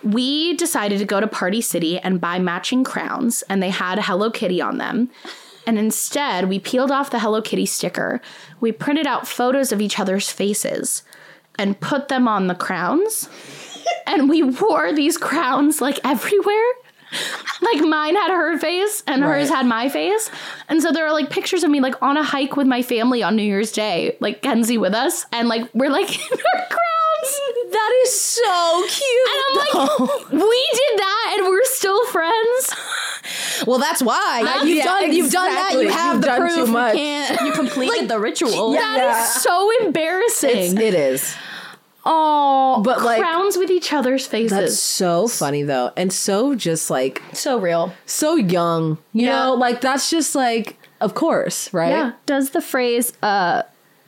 We 0.02 0.56
decided 0.56 0.98
to 0.98 1.04
go 1.04 1.20
to 1.20 1.26
Party 1.26 1.60
City 1.60 1.98
and 1.98 2.20
buy 2.20 2.38
matching 2.38 2.84
crowns, 2.84 3.42
and 3.50 3.62
they 3.62 3.68
had 3.68 3.98
Hello 3.98 4.30
Kitty 4.30 4.62
on 4.62 4.78
them. 4.78 5.10
And 5.66 5.78
instead, 5.78 6.48
we 6.48 6.58
peeled 6.58 6.90
off 6.90 7.10
the 7.10 7.18
Hello 7.18 7.42
Kitty 7.42 7.66
sticker. 7.66 8.22
We 8.60 8.72
printed 8.72 9.06
out 9.06 9.28
photos 9.28 9.70
of 9.70 9.82
each 9.82 9.98
other's 9.98 10.30
faces 10.30 11.02
and 11.58 11.78
put 11.78 12.08
them 12.08 12.26
on 12.26 12.46
the 12.46 12.54
crowns. 12.54 13.28
and 14.06 14.30
we 14.30 14.42
wore 14.42 14.94
these 14.94 15.18
crowns 15.18 15.82
like 15.82 16.00
everywhere. 16.02 16.64
Like 17.60 17.80
mine 17.84 18.14
had 18.14 18.30
her 18.30 18.56
face 18.58 19.02
and 19.08 19.22
hers 19.22 19.48
had 19.48 19.66
my 19.66 19.88
face. 19.88 20.30
And 20.68 20.80
so 20.80 20.92
there 20.92 21.04
are 21.06 21.12
like 21.12 21.28
pictures 21.28 21.64
of 21.64 21.70
me 21.70 21.80
like 21.80 22.00
on 22.00 22.16
a 22.16 22.22
hike 22.22 22.56
with 22.56 22.68
my 22.68 22.82
family 22.82 23.20
on 23.22 23.34
New 23.34 23.42
Year's 23.42 23.72
Day, 23.72 24.16
like 24.20 24.42
Kenzie 24.42 24.78
with 24.78 24.94
us, 24.94 25.26
and 25.32 25.48
like 25.48 25.68
we're 25.74 25.90
like 25.90 26.08
in 26.32 26.38
our 26.54 26.66
crowns. 26.68 27.40
That 27.72 28.00
is 28.04 28.20
so 28.20 28.86
cute. 28.88 29.28
And 29.28 29.42
I'm 29.42 29.56
like, 29.58 30.30
we 30.32 30.68
did 30.72 30.98
that 31.00 31.36
and 31.38 31.48
we're 31.48 31.64
still 31.64 32.06
friends. 32.06 32.74
well, 33.66 33.78
that's 33.78 34.02
why 34.02 34.60
you've 34.64 34.76
Yeah, 34.76 34.84
done 34.84 35.12
you've 35.12 35.32
done 35.32 35.52
that. 35.52 35.72
You 35.74 35.88
have 35.88 36.14
You've 36.14 36.22
the 36.24 36.36
proof. 36.36 36.54
too 36.54 36.70
You 36.70 36.76
can't. 36.94 37.40
You 37.40 37.52
completed 37.52 38.08
the 38.08 38.20
ritual. 38.20 38.72
Yeah, 38.72 38.80
That 38.80 39.20
is 39.36 39.42
so 39.42 39.70
embarrassing. 39.84 40.50
It's, 40.56 40.80
it 40.80 40.94
is. 40.94 41.34
Oh, 42.10 42.80
But, 42.84 43.02
like- 43.02 43.20
crowns 43.20 43.56
with 43.56 43.70
each 43.70 43.92
other's 43.92 44.26
faces. 44.26 44.50
That's 44.50 44.78
so 44.78 45.28
funny 45.28 45.62
though, 45.62 45.90
and 45.96 46.12
so 46.12 46.54
just 46.54 46.90
like 46.90 47.22
So 47.32 47.58
real. 47.58 47.92
so 48.06 48.34
young. 48.36 48.98
You 49.12 49.26
Yeah. 49.26 49.44
know, 49.44 49.54
like 49.54 49.80
that's 49.80 50.10
just 50.10 50.34
like, 50.34 50.78
of 51.00 51.14
course, 51.14 51.72
right? 51.72 51.90
yeah. 51.90 52.12
Does 52.26 52.50
the 52.50 52.60
phrase 52.62 53.12
uh, 53.22 53.62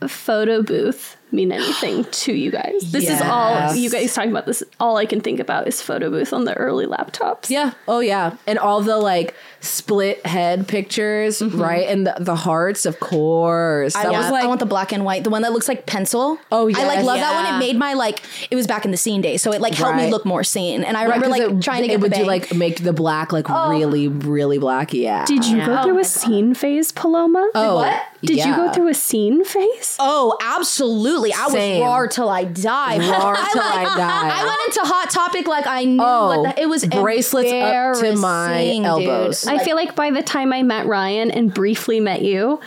photo 0.08 0.62
booth 0.62 1.16
mean 1.30 1.52
anything 1.52 2.04
to 2.10 2.32
you 2.32 2.50
guys? 2.50 2.90
This 2.90 3.08
is 3.08 3.20
all 3.20 3.74
you 3.74 3.90
guys 3.90 4.14
talking 4.14 4.30
about. 4.30 4.46
This 4.46 4.62
all 4.80 4.96
I 4.96 5.06
can 5.06 5.20
think 5.20 5.38
about 5.40 5.68
is 5.68 5.80
photo 5.82 6.10
booth 6.10 6.32
on 6.32 6.44
the 6.44 6.54
early 6.54 6.86
laptops. 6.86 7.50
Yeah. 7.50 7.72
Oh 7.86 8.00
yeah. 8.00 8.36
And 8.46 8.58
all 8.58 8.80
the 8.80 8.96
like 8.96 9.34
split 9.60 10.24
head 10.24 10.66
pictures, 10.66 11.40
mm-hmm. 11.40 11.60
right? 11.60 11.88
And 11.88 12.06
the, 12.06 12.16
the 12.18 12.34
hearts, 12.34 12.86
of 12.86 12.98
course. 12.98 13.94
I, 13.94 14.04
That 14.04 14.12
want, 14.12 14.24
was 14.24 14.32
like 14.32 14.44
I 14.44 14.46
want 14.46 14.60
the 14.60 14.66
black 14.66 14.92
and 14.92 15.04
white, 15.04 15.22
the 15.22 15.30
one 15.30 15.42
that 15.42 15.52
looks 15.52 15.68
like 15.68 15.86
pencil. 15.86 16.38
Oh, 16.50 16.66
yeah, 16.66 16.78
I 16.78 16.84
like 16.84 16.96
yes. 16.98 17.06
love 17.06 17.18
that 17.18 17.44
one. 17.44 17.54
It 17.54 17.66
made 17.66 17.76
my 17.76 17.92
like 17.94 18.22
it 18.50 18.56
was 18.56 18.66
back 18.66 18.84
in 18.84 18.90
the 18.90 18.96
scene 18.96 19.20
days, 19.20 19.42
so 19.42 19.52
it 19.52 19.60
like 19.60 19.74
helped 19.74 19.98
me 19.98 20.10
look 20.10 20.24
more 20.24 20.42
seen. 20.42 20.82
And 20.82 20.96
I 20.96 21.00
right, 21.00 21.14
remember 21.14 21.26
'cause 21.26 21.48
like 21.48 21.58
it, 21.58 21.62
trying 21.62 21.82
to 21.82 21.88
get 21.88 21.94
it 21.94 22.00
would 22.00 22.12
the 22.12 22.18
do 22.18 22.24
like 22.24 22.54
make 22.54 22.82
the 22.82 22.92
black 22.92 23.32
like 23.32 23.50
oh. 23.50 23.70
really, 23.70 24.08
really 24.08 24.58
black. 24.58 24.94
Yeah. 24.94 25.24
Did 25.26 25.46
you 25.46 25.64
go 25.64 25.78
oh 25.78 25.82
through 25.84 25.98
a 25.98 26.04
scene 26.04 26.54
phase, 26.54 26.92
Paloma? 26.92 27.50
Oh, 27.54 27.76
what? 27.76 28.02
Did 28.22 28.38
you 28.38 28.54
go 28.54 28.72
through 28.72 28.88
a 28.88 28.94
scene 28.94 29.44
phase? 29.44 29.96
Oh, 29.98 30.36
absolutely! 30.42 31.32
I 31.32 31.48
Same. 31.48 31.80
was 31.80 31.86
raw 31.86 32.06
till 32.06 32.28
I 32.28 32.44
died. 32.44 33.00
Raw 33.00 33.34
till 33.52 33.62
I 33.62 33.84
died. 33.84 34.32
I 34.32 34.44
went 34.44 34.60
into 34.66 34.80
hot 34.82 35.10
topic 35.10 35.46
like 35.46 35.66
I 35.66 35.84
knew 35.84 36.00
Oh, 36.02 36.40
what 36.42 36.56
the, 36.56 36.62
it 36.62 36.68
was. 36.68 36.84
bracelets 36.86 37.52
up 37.52 38.00
to 38.00 38.16
my 38.16 38.80
elbows. 38.84 39.42
dude. 39.42 39.49
Elbows. 39.50 39.60
I 39.62 39.64
feel 39.64 39.76
like 39.76 39.94
by 39.96 40.10
the 40.10 40.22
time 40.22 40.52
I 40.52 40.62
met 40.62 40.86
Riayn 40.86 41.34
and 41.34 41.52
briefly 41.52 42.00
met 42.00 42.22
you, 42.22 42.60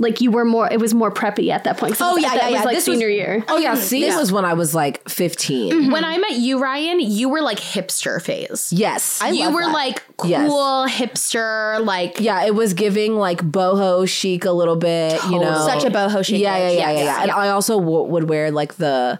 like 0.00 0.20
you 0.20 0.30
were 0.30 0.44
more. 0.44 0.72
It 0.72 0.78
was 0.78 0.94
more 0.94 1.10
preppy 1.10 1.50
at 1.50 1.64
that 1.64 1.76
point. 1.76 1.92
'cause 1.98 2.00
it 2.00 2.04
Oh, 2.04 2.14
was- 2.14 2.22
yeah, 2.22 2.34
yeah, 2.34 2.44
was 2.46 2.52
yeah. 2.54 2.62
like 2.62 2.76
This 2.76 2.86
was- 2.86 2.94
senior 2.98 3.08
year. 3.08 3.44
Oh 3.48 3.58
yeah, 3.58 3.74
see, 3.74 4.04
it 4.04 4.14
was 4.14 4.30
when 4.30 4.44
I 4.44 4.52
was 4.54 4.72
like 4.72 5.08
15. 5.08 5.90
when 5.90 6.04
I 6.04 6.18
met 6.18 6.34
you, 6.34 6.58
Riayn, 6.60 6.98
you 7.00 7.28
were 7.28 7.40
like 7.42 7.58
hipster 7.58 8.22
phase. 8.22 8.72
Yes. 8.72 9.18
I 9.20 9.30
you 9.30 9.46
love 9.46 9.54
were 9.54 9.62
that. 9.62 9.72
like 9.72 10.02
cool 10.16 10.30
Yes. 10.30 11.00
hipster, 11.00 11.84
like 11.84 12.20
yeah, 12.20 12.44
it 12.46 12.54
was 12.54 12.74
giving 12.74 13.16
like 13.16 13.42
boho 13.42 14.08
chic 14.08 14.44
a 14.44 14.52
little 14.52 14.76
bit, 14.76 15.20
you 15.24 15.40
know. 15.40 15.66
Such 15.66 15.84
a 15.84 15.90
boho 15.90 16.24
chic 16.24 16.40
Yeah, 16.40 16.56
yeah, 16.56 16.70
bitch. 16.70 16.78
yeah, 16.78 16.90
yeah, 16.92 17.04
yeah. 17.04 17.22
And 17.22 17.30
I 17.32 17.48
also 17.48 17.80
w- 17.80 18.04
would 18.04 18.28
wear 18.28 18.52
like 18.52 18.76
the, 18.76 19.18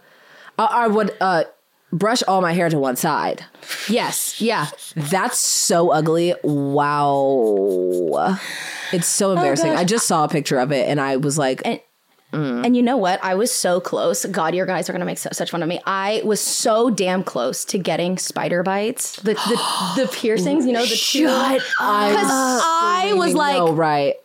I, 0.58 0.64
I 0.64 0.86
would 0.86 1.12
uh 1.20 1.42
brush 1.92 2.22
all 2.28 2.40
my 2.40 2.52
hair 2.52 2.68
to 2.68 2.78
one 2.78 2.96
side. 2.96 3.44
yes, 3.88 4.40
yeah. 4.40 4.68
That's 4.94 5.38
so 5.38 5.90
ugly. 5.90 6.34
Wow. 6.42 8.38
It's 8.92 9.06
so 9.06 9.30
oh, 9.30 9.32
embarrassing. 9.32 9.72
I 9.72 9.84
just 9.84 10.06
saw 10.06 10.24
a 10.24 10.28
picture 10.28 10.58
of 10.58 10.72
it 10.72 10.88
and 10.88 11.00
I 11.00 11.16
was 11.16 11.38
like, 11.38 11.62
And 11.64 11.80
mm. 12.32 12.64
And 12.64 12.76
you 12.76 12.82
know 12.82 12.96
what? 12.96 13.22
I 13.22 13.34
was 13.34 13.52
so 13.52 13.80
close. 13.80 14.24
God, 14.26 14.54
your 14.54 14.66
guys 14.66 14.88
are 14.88 14.92
gonna 14.92 15.04
make 15.04 15.18
so, 15.18 15.30
such 15.32 15.50
fun 15.50 15.62
of 15.62 15.68
me. 15.68 15.80
I 15.86 16.22
was 16.24 16.40
so 16.40 16.90
damn 16.90 17.24
close 17.24 17.64
to 17.66 17.78
getting 17.78 18.18
spider 18.18 18.62
bites, 18.62 19.16
the 19.16 19.34
the, 19.34 20.02
the 20.02 20.08
piercings. 20.12 20.66
You 20.66 20.72
know, 20.72 20.86
the 20.86 20.96
shut 20.96 21.62
I, 21.80 22.14
cuz 22.14 22.30
I 22.30 23.12
was 23.14 23.34
like 23.34 23.58
no, 23.58 23.72
right. 23.72 24.16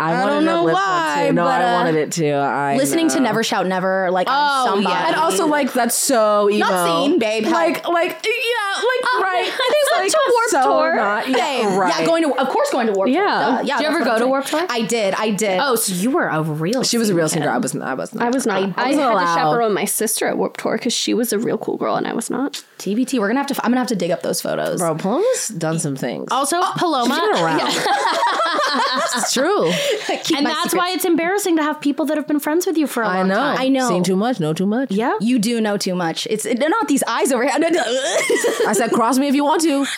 I, 0.00 0.22
I 0.22 0.26
don't 0.26 0.44
know 0.44 0.64
lip 0.64 0.74
one 0.74 0.82
why, 0.82 1.26
too. 1.28 1.32
No, 1.34 1.44
but, 1.44 1.60
I 1.62 1.70
uh, 1.70 1.74
wanted 1.74 1.94
it 1.96 2.12
too. 2.12 2.32
I 2.32 2.76
listening 2.76 3.08
to. 3.10 3.20
Never 3.20 3.42
Shout 3.44 3.66
Never. 3.66 4.10
Like 4.10 4.26
Oh, 4.30 4.32
I'm 4.32 4.66
somebody. 4.66 4.94
yeah. 4.94 5.08
And 5.08 5.16
also, 5.16 5.46
like 5.46 5.72
that's 5.72 5.94
so 5.94 6.48
emo. 6.50 6.66
Not 6.66 6.86
seen, 6.86 7.18
babe. 7.18 7.44
How- 7.44 7.52
Like, 7.52 7.86
like, 7.86 8.10
yeah, 8.24 8.82
like, 8.82 9.22
right. 9.22 9.52
It's 9.60 9.90
Such 9.90 9.98
like 9.98 10.28
a 10.28 10.32
Warped 10.32 10.50
so 10.50 10.62
Tour. 10.62 10.96
Not, 10.96 11.28
yeah, 11.28 11.34
Babe, 11.36 11.78
right. 11.78 12.00
Yeah, 12.00 12.06
going 12.06 12.22
to 12.22 12.34
of 12.34 12.48
course 12.48 12.70
going 12.70 12.86
to 12.86 12.92
Warped 12.92 13.12
Tour. 13.12 13.22
Yeah. 13.22 13.58
Duh, 13.58 13.62
yeah. 13.64 13.78
Did 13.78 13.82
you 13.82 13.88
ever 13.88 14.04
go 14.04 14.12
to 14.12 14.18
saying. 14.18 14.30
Warped 14.30 14.48
Tour? 14.48 14.66
I 14.68 14.82
did. 14.82 15.14
I 15.14 15.30
did. 15.30 15.60
Oh, 15.62 15.74
so 15.74 15.92
you 15.92 16.10
were 16.10 16.28
a 16.28 16.42
real. 16.42 16.82
She 16.82 16.96
was 16.98 17.10
a 17.10 17.14
real 17.14 17.28
singer. 17.28 17.50
I 17.50 17.58
wasn't. 17.58 17.82
I 17.82 17.94
was. 17.94 18.14
Not. 18.14 18.24
I 18.24 18.30
was 18.30 18.46
not. 18.46 18.56
I, 18.56 18.66
wasn't 18.66 19.02
had 19.02 19.20
to 19.20 19.40
chaperone 19.40 19.74
my 19.74 19.84
sister 19.84 20.26
at 20.26 20.38
Warped 20.38 20.60
Tour 20.60 20.76
because 20.76 20.92
she 20.92 21.12
was 21.14 21.32
a 21.32 21.38
real 21.38 21.58
cool 21.58 21.76
girl 21.76 21.96
and 21.96 22.06
I 22.06 22.12
was 22.14 22.30
not. 22.30 22.62
TBT. 22.78 23.18
We're 23.18 23.28
gonna 23.28 23.40
have 23.40 23.48
to. 23.48 23.64
I'm 23.64 23.70
gonna 23.70 23.80
have 23.80 23.88
to 23.88 23.96
dig 23.96 24.10
up 24.10 24.22
those 24.22 24.40
photos. 24.40 24.80
Bro, 24.80 24.96
Paloma's 24.96 25.48
done 25.48 25.78
some 25.78 25.96
things. 25.96 26.28
Also, 26.30 26.60
Paloma. 26.76 27.14
She's 27.14 27.20
been 27.20 27.44
around. 27.44 27.60
it's 29.16 29.32
true. 29.32 29.70
and 30.36 30.46
that's 30.46 30.74
why 30.74 30.90
it's 30.90 31.04
embarrassing 31.04 31.56
to 31.56 31.62
have 31.62 31.80
people 31.80 32.04
that 32.06 32.16
have 32.16 32.26
been 32.26 32.40
friends 32.40 32.66
with 32.66 32.76
you 32.76 32.86
for 32.86 33.02
a 33.02 33.08
I 33.08 33.16
long 33.18 33.28
know. 33.28 33.34
time. 33.36 33.58
I 33.58 33.68
know. 33.68 33.80
I 33.80 33.82
know. 33.82 33.88
Seen 33.88 34.02
too 34.02 34.16
much. 34.16 34.40
Know 34.40 34.52
too 34.52 34.66
much. 34.66 34.90
Yeah. 34.90 35.16
You 35.20 35.38
do 35.38 35.60
know 35.60 35.76
too 35.76 35.94
much. 35.94 36.26
It's 36.30 36.44
they're 36.44 36.68
not 36.68 36.88
these 36.88 37.02
eyes 37.04 37.32
over 37.32 37.42
here. 37.44 37.52
I 37.56 38.72
said, 38.74 38.90
cross 38.92 39.18
me 39.18 39.28
if 39.28 39.34
you 39.34 39.44
want 39.44 39.62
to. 39.62 39.86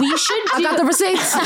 We 0.00 0.16
should 0.16 0.54
I 0.54 0.56
do, 0.58 0.62
got 0.64 0.76
the 0.78 0.84
receipts. 0.84 1.36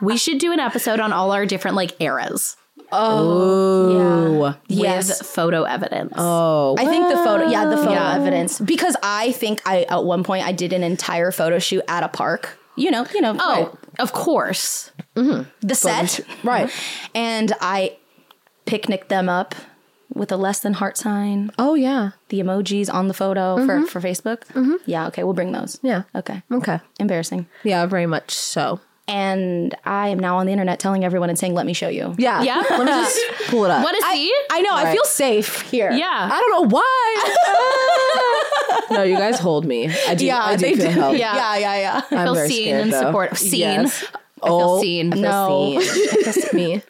we 0.00 0.16
should 0.16 0.38
do 0.38 0.52
an 0.52 0.60
episode 0.60 1.00
on 1.00 1.12
all 1.12 1.32
our 1.32 1.46
different 1.46 1.76
like 1.76 2.00
eras 2.00 2.56
Oh, 2.92 4.44
Ooh. 4.46 4.54
yes. 4.68 5.08
with 5.20 5.26
photo 5.28 5.64
evidence. 5.64 6.12
Oh. 6.16 6.76
I 6.78 6.84
think 6.84 7.08
the 7.08 7.16
photo, 7.16 7.48
yeah, 7.48 7.64
the 7.64 7.76
photo 7.78 7.92
Yeah. 7.92 8.14
evidence. 8.14 8.60
Because 8.60 8.94
I 9.02 9.32
think 9.32 9.62
I 9.66 9.82
at 9.84 10.04
one 10.04 10.22
point 10.22 10.46
I 10.46 10.52
did 10.52 10.72
an 10.72 10.84
entire 10.84 11.32
photo 11.32 11.58
shoot 11.58 11.82
at 11.88 12.04
a 12.04 12.08
park. 12.08 12.56
You 12.76 12.90
know, 12.90 13.06
you 13.14 13.20
know, 13.20 13.36
Oh, 13.38 13.62
right. 13.64 14.00
of 14.00 14.12
course. 14.12 14.90
Mm-hmm. 15.16 15.42
the 15.60 15.74
set, 15.76 16.20
Right. 16.42 16.68
and 17.14 17.52
I 17.60 17.96
picnicked 18.66 19.08
them 19.08 19.28
up 19.28 19.54
with 20.12 20.32
a 20.32 20.36
less 20.36 20.58
than 20.60 20.74
heart 20.74 20.96
sign, 20.96 21.50
Oh 21.58 21.74
yeah. 21.74 22.10
the 22.30 22.40
emojis 22.40 22.92
on 22.92 23.06
the 23.08 23.14
photo 23.14 23.56
for 23.64 23.76
mm-hmm. 23.76 23.84
for 23.86 24.00
Facebook. 24.00 24.44
Mm-hmm. 24.54 24.74
Yeah, 24.86 25.06
okay, 25.08 25.22
we'll 25.24 25.34
bring 25.34 25.52
those. 25.52 25.78
Yeah. 25.82 26.02
Okay, 26.14 26.42
Okay. 26.50 26.80
embarrassing. 26.98 27.46
Yeah. 27.62 27.86
Very 27.86 28.06
much 28.06 28.30
so. 28.32 28.80
And 29.06 29.74
I 29.84 30.08
am 30.08 30.18
now 30.18 30.38
on 30.38 30.46
the 30.46 30.52
internet 30.52 30.78
telling 30.80 31.04
everyone 31.04 31.28
and 31.28 31.38
saying, 31.38 31.52
"Let 31.54 31.66
me 31.66 31.74
show 31.74 31.88
you." 31.88 32.14
Yeah. 32.16 32.42
Yeah. 32.42 32.62
Let 32.70 32.80
me 32.80 32.86
just 32.86 33.20
pull 33.50 33.64
it 33.66 33.70
up. 33.70 33.82
What 33.86 33.94
is 33.94 34.04
he? 34.12 34.32
I 34.50 34.62
know. 34.62 34.72
I 34.74 34.92
feel 34.92 35.04
safe 35.04 35.60
here. 35.70 35.90
yeah. 35.92 36.28
I 36.32 36.40
don't 36.40 36.50
know 36.50 36.68
why. 36.76 38.30
no, 38.90 39.02
you 39.02 39.16
guys 39.16 39.38
hold 39.38 39.64
me. 39.64 39.88
I 40.08 40.14
do. 40.14 40.26
Yeah, 40.26 40.42
I 40.42 40.56
do 40.56 40.62
they 40.66 40.74
feel 40.76 40.86
do. 40.86 40.90
help. 40.92 41.18
Yeah. 41.18 41.34
yeah, 41.34 41.56
yeah, 41.56 41.76
yeah. 41.76 42.18
I'm 42.18 42.26
feel 42.26 42.34
very 42.34 42.48
seen 42.48 42.74
and 42.74 42.92
though. 42.92 43.00
support- 43.00 43.36
seen. 43.36 43.58
Yes. 43.60 44.04
I 44.42 44.46
feel 44.46 44.60
Oh, 44.60 44.80
seen. 44.80 45.12
I 45.12 45.16
feel 45.16 45.22
No. 45.22 45.80
seen. 45.80 46.42
Me. 46.54 46.82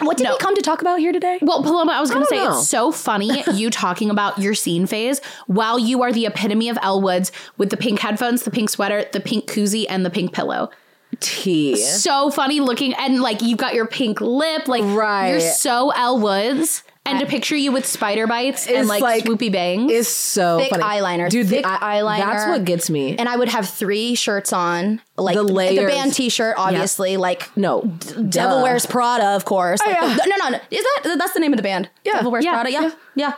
What 0.00 0.16
did 0.16 0.24
No. 0.24 0.32
we 0.32 0.38
come 0.38 0.54
to 0.56 0.62
talk 0.62 0.80
about 0.80 0.98
here 0.98 1.12
today? 1.12 1.38
Well, 1.42 1.62
Paloma, 1.62 1.92
I 1.92 2.00
was 2.00 2.10
going 2.10 2.22
to 2.22 2.28
say 2.28 2.36
know. 2.42 2.58
it's 2.58 2.68
so 2.68 2.90
funny 2.90 3.42
you 3.52 3.68
talking 3.70 4.08
about 4.10 4.38
your 4.38 4.54
scene 4.54 4.86
phase 4.86 5.20
while 5.46 5.78
you 5.78 6.02
are 6.02 6.10
the 6.12 6.24
epitome 6.26 6.68
of 6.70 6.78
Elle 6.82 7.02
Woods 7.02 7.32
with 7.58 7.68
the 7.70 7.76
pink 7.76 8.00
headphones, 8.00 8.42
the 8.44 8.50
pink 8.50 8.70
sweater, 8.70 9.04
the 9.12 9.20
pink 9.20 9.46
koozie, 9.46 9.84
and 9.90 10.04
the 10.04 10.10
pink 10.10 10.32
pillow. 10.32 10.70
Tea. 11.20 11.76
So 11.76 12.30
funny 12.30 12.60
looking, 12.60 12.94
and 12.94 13.20
like 13.20 13.42
you've 13.42 13.58
got 13.58 13.74
your 13.74 13.86
pink 13.86 14.20
lip, 14.22 14.68
like 14.68 14.84
Right. 14.84 15.30
you're 15.32 15.40
so 15.40 15.90
Elle 15.90 16.18
And 17.06 17.18
to 17.20 17.26
picture 17.26 17.56
you 17.56 17.72
with 17.72 17.86
spider 17.86 18.26
bites 18.26 18.68
and 18.68 18.86
like, 18.86 19.02
like- 19.02 19.24
swoopy 19.24 19.50
bangs. 19.50 19.90
is 19.90 20.06
so 20.06 20.58
Thick 20.58 20.70
funny. 20.70 20.82
eyeliner, 20.82 21.28
dude. 21.28 21.48
thick 21.48 21.62
the, 21.64 21.68
eyeliner. 21.68 22.18
That's 22.18 22.46
what 22.48 22.64
gets 22.64 22.88
me. 22.90 23.16
and 23.16 23.28
I 23.28 23.36
would 23.36 23.48
have 23.48 23.68
three 23.68 24.14
shirts 24.14 24.52
on, 24.52 25.00
like 25.16 25.34
The 25.34 25.44
the, 25.44 25.52
band 25.86 26.12
T-shirt, 26.14 26.54
obviously, 26.58 27.16
like 27.16 27.54
no, 27.56 27.82
Devil. 28.28 28.62
Wears 28.62 28.86
Prada, 28.86 29.28
of 29.30 29.44
course. 29.44 29.80
Like, 29.80 29.96
oh, 30.00 30.06
yeah. 30.06 30.16
No, 30.26 30.36
no, 30.36 30.48
no. 30.50 30.58
Is 30.70 30.84
that 31.04 31.16
that's 31.18 31.32
the 31.32 31.40
name 31.40 31.52
of 31.52 31.56
the 31.56 31.62
band? 31.62 31.88
Yeah. 32.04 32.16
Devil 32.16 32.30
Wears 32.32 32.44
Yeah. 32.44 32.52
Prada. 32.52 32.70
Yeah, 32.70 32.90
yeah. 33.16 33.32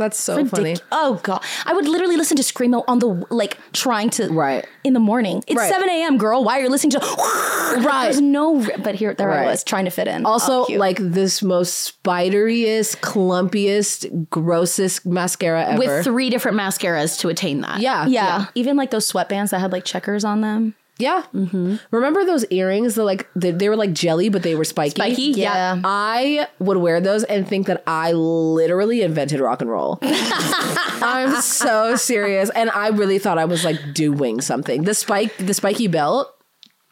That's 0.00 0.18
so 0.18 0.44
funny. 0.46 0.76
Oh 0.90 1.20
god, 1.22 1.42
I 1.66 1.72
would 1.74 1.86
literally 1.86 2.16
listen 2.16 2.36
to 2.38 2.42
screamo 2.42 2.82
on 2.88 2.98
the 2.98 3.06
like 3.30 3.58
trying 3.72 4.10
to 4.10 4.28
Right. 4.32 4.66
in 4.82 4.92
the 4.94 5.00
morning. 5.00 5.44
It's 5.46 5.56
Right. 5.56 5.70
seven 5.70 5.88
a.m. 5.88 6.18
Girl, 6.18 6.42
why 6.42 6.58
are 6.58 6.62
you 6.62 6.68
listening 6.70 6.92
to? 6.98 7.00
Right. 7.80 8.06
There's 8.06 8.20
no. 8.20 8.66
But 8.82 8.96
here, 8.96 9.14
there 9.14 9.28
Right. 9.28 9.46
I 9.46 9.50
was 9.50 9.62
trying 9.62 9.84
to 9.84 9.92
fit 9.92 10.08
in. 10.08 10.26
Also, 10.26 10.64
Oh, 10.64 10.72
like 10.72 10.96
this 11.00 11.40
most 11.40 12.02
spideriest, 12.02 12.96
clumpiest, 13.00 14.28
grossest 14.28 15.06
mascara 15.06 15.64
ever. 15.66 15.78
with 15.78 16.04
three 16.04 16.30
different 16.30 16.56
mascaras 16.56 17.18
to 17.20 17.28
attain 17.28 17.60
that. 17.60 17.80
yeah, 17.80 18.06
yeah, 18.06 18.46
even 18.56 18.76
like 18.76 18.90
those 18.90 19.10
sweatbands 19.10 19.50
that 19.50 19.60
had 19.60 19.70
like 19.72 19.84
checkers 19.84 20.24
on 20.24 20.40
them. 20.40 20.74
Yeah. 21.00 21.24
Mm-hmm. 21.34 21.76
Remember 21.90 22.24
those 22.24 22.44
earrings? 22.46 22.94
that 22.94 23.04
like 23.04 23.28
they, 23.34 23.50
they 23.50 23.68
were 23.68 23.76
like 23.76 23.92
jelly, 23.92 24.28
but 24.28 24.42
they 24.42 24.54
were 24.54 24.64
spiky. 24.64 24.90
Spiky? 24.90 25.22
Yeah. 25.22 25.74
Yeah. 25.76 25.82
I 25.84 26.48
would 26.58 26.76
wear 26.76 27.00
those 27.00 27.24
and 27.24 27.46
think 27.46 27.66
that 27.66 27.82
I 27.86 28.12
literally 28.12 29.02
invented 29.02 29.40
rock 29.40 29.60
and 29.60 29.70
roll. 29.70 29.98
I'm 30.02 31.40
so 31.40 31.96
serious, 31.96 32.50
and 32.50 32.70
I 32.70 32.88
really 32.88 33.18
thought 33.18 33.38
I 33.38 33.46
was 33.46 33.64
like 33.64 33.78
doing 33.94 34.40
something. 34.40 34.84
The 34.84 34.94
spike, 34.94 35.36
the 35.38 35.54
spiky 35.54 35.88
belt. 35.88 36.28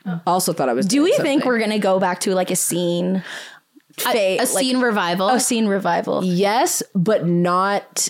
Oh. 0.06 0.20
Also 0.26 0.52
thought 0.52 0.68
I 0.68 0.72
was. 0.72 0.86
Do 0.86 1.02
we 1.02 1.12
think 1.18 1.44
we're 1.44 1.58
gonna 1.58 1.78
go 1.78 2.00
back 2.00 2.20
to 2.20 2.34
like 2.34 2.50
a 2.50 2.56
scene? 2.56 3.22
A, 4.06 4.36
a 4.36 4.38
like, 4.38 4.48
scene 4.48 4.80
revival. 4.80 5.28
a 5.28 5.40
scene 5.40 5.66
revival. 5.66 6.24
Yes, 6.24 6.82
but 6.94 7.26
not 7.26 8.08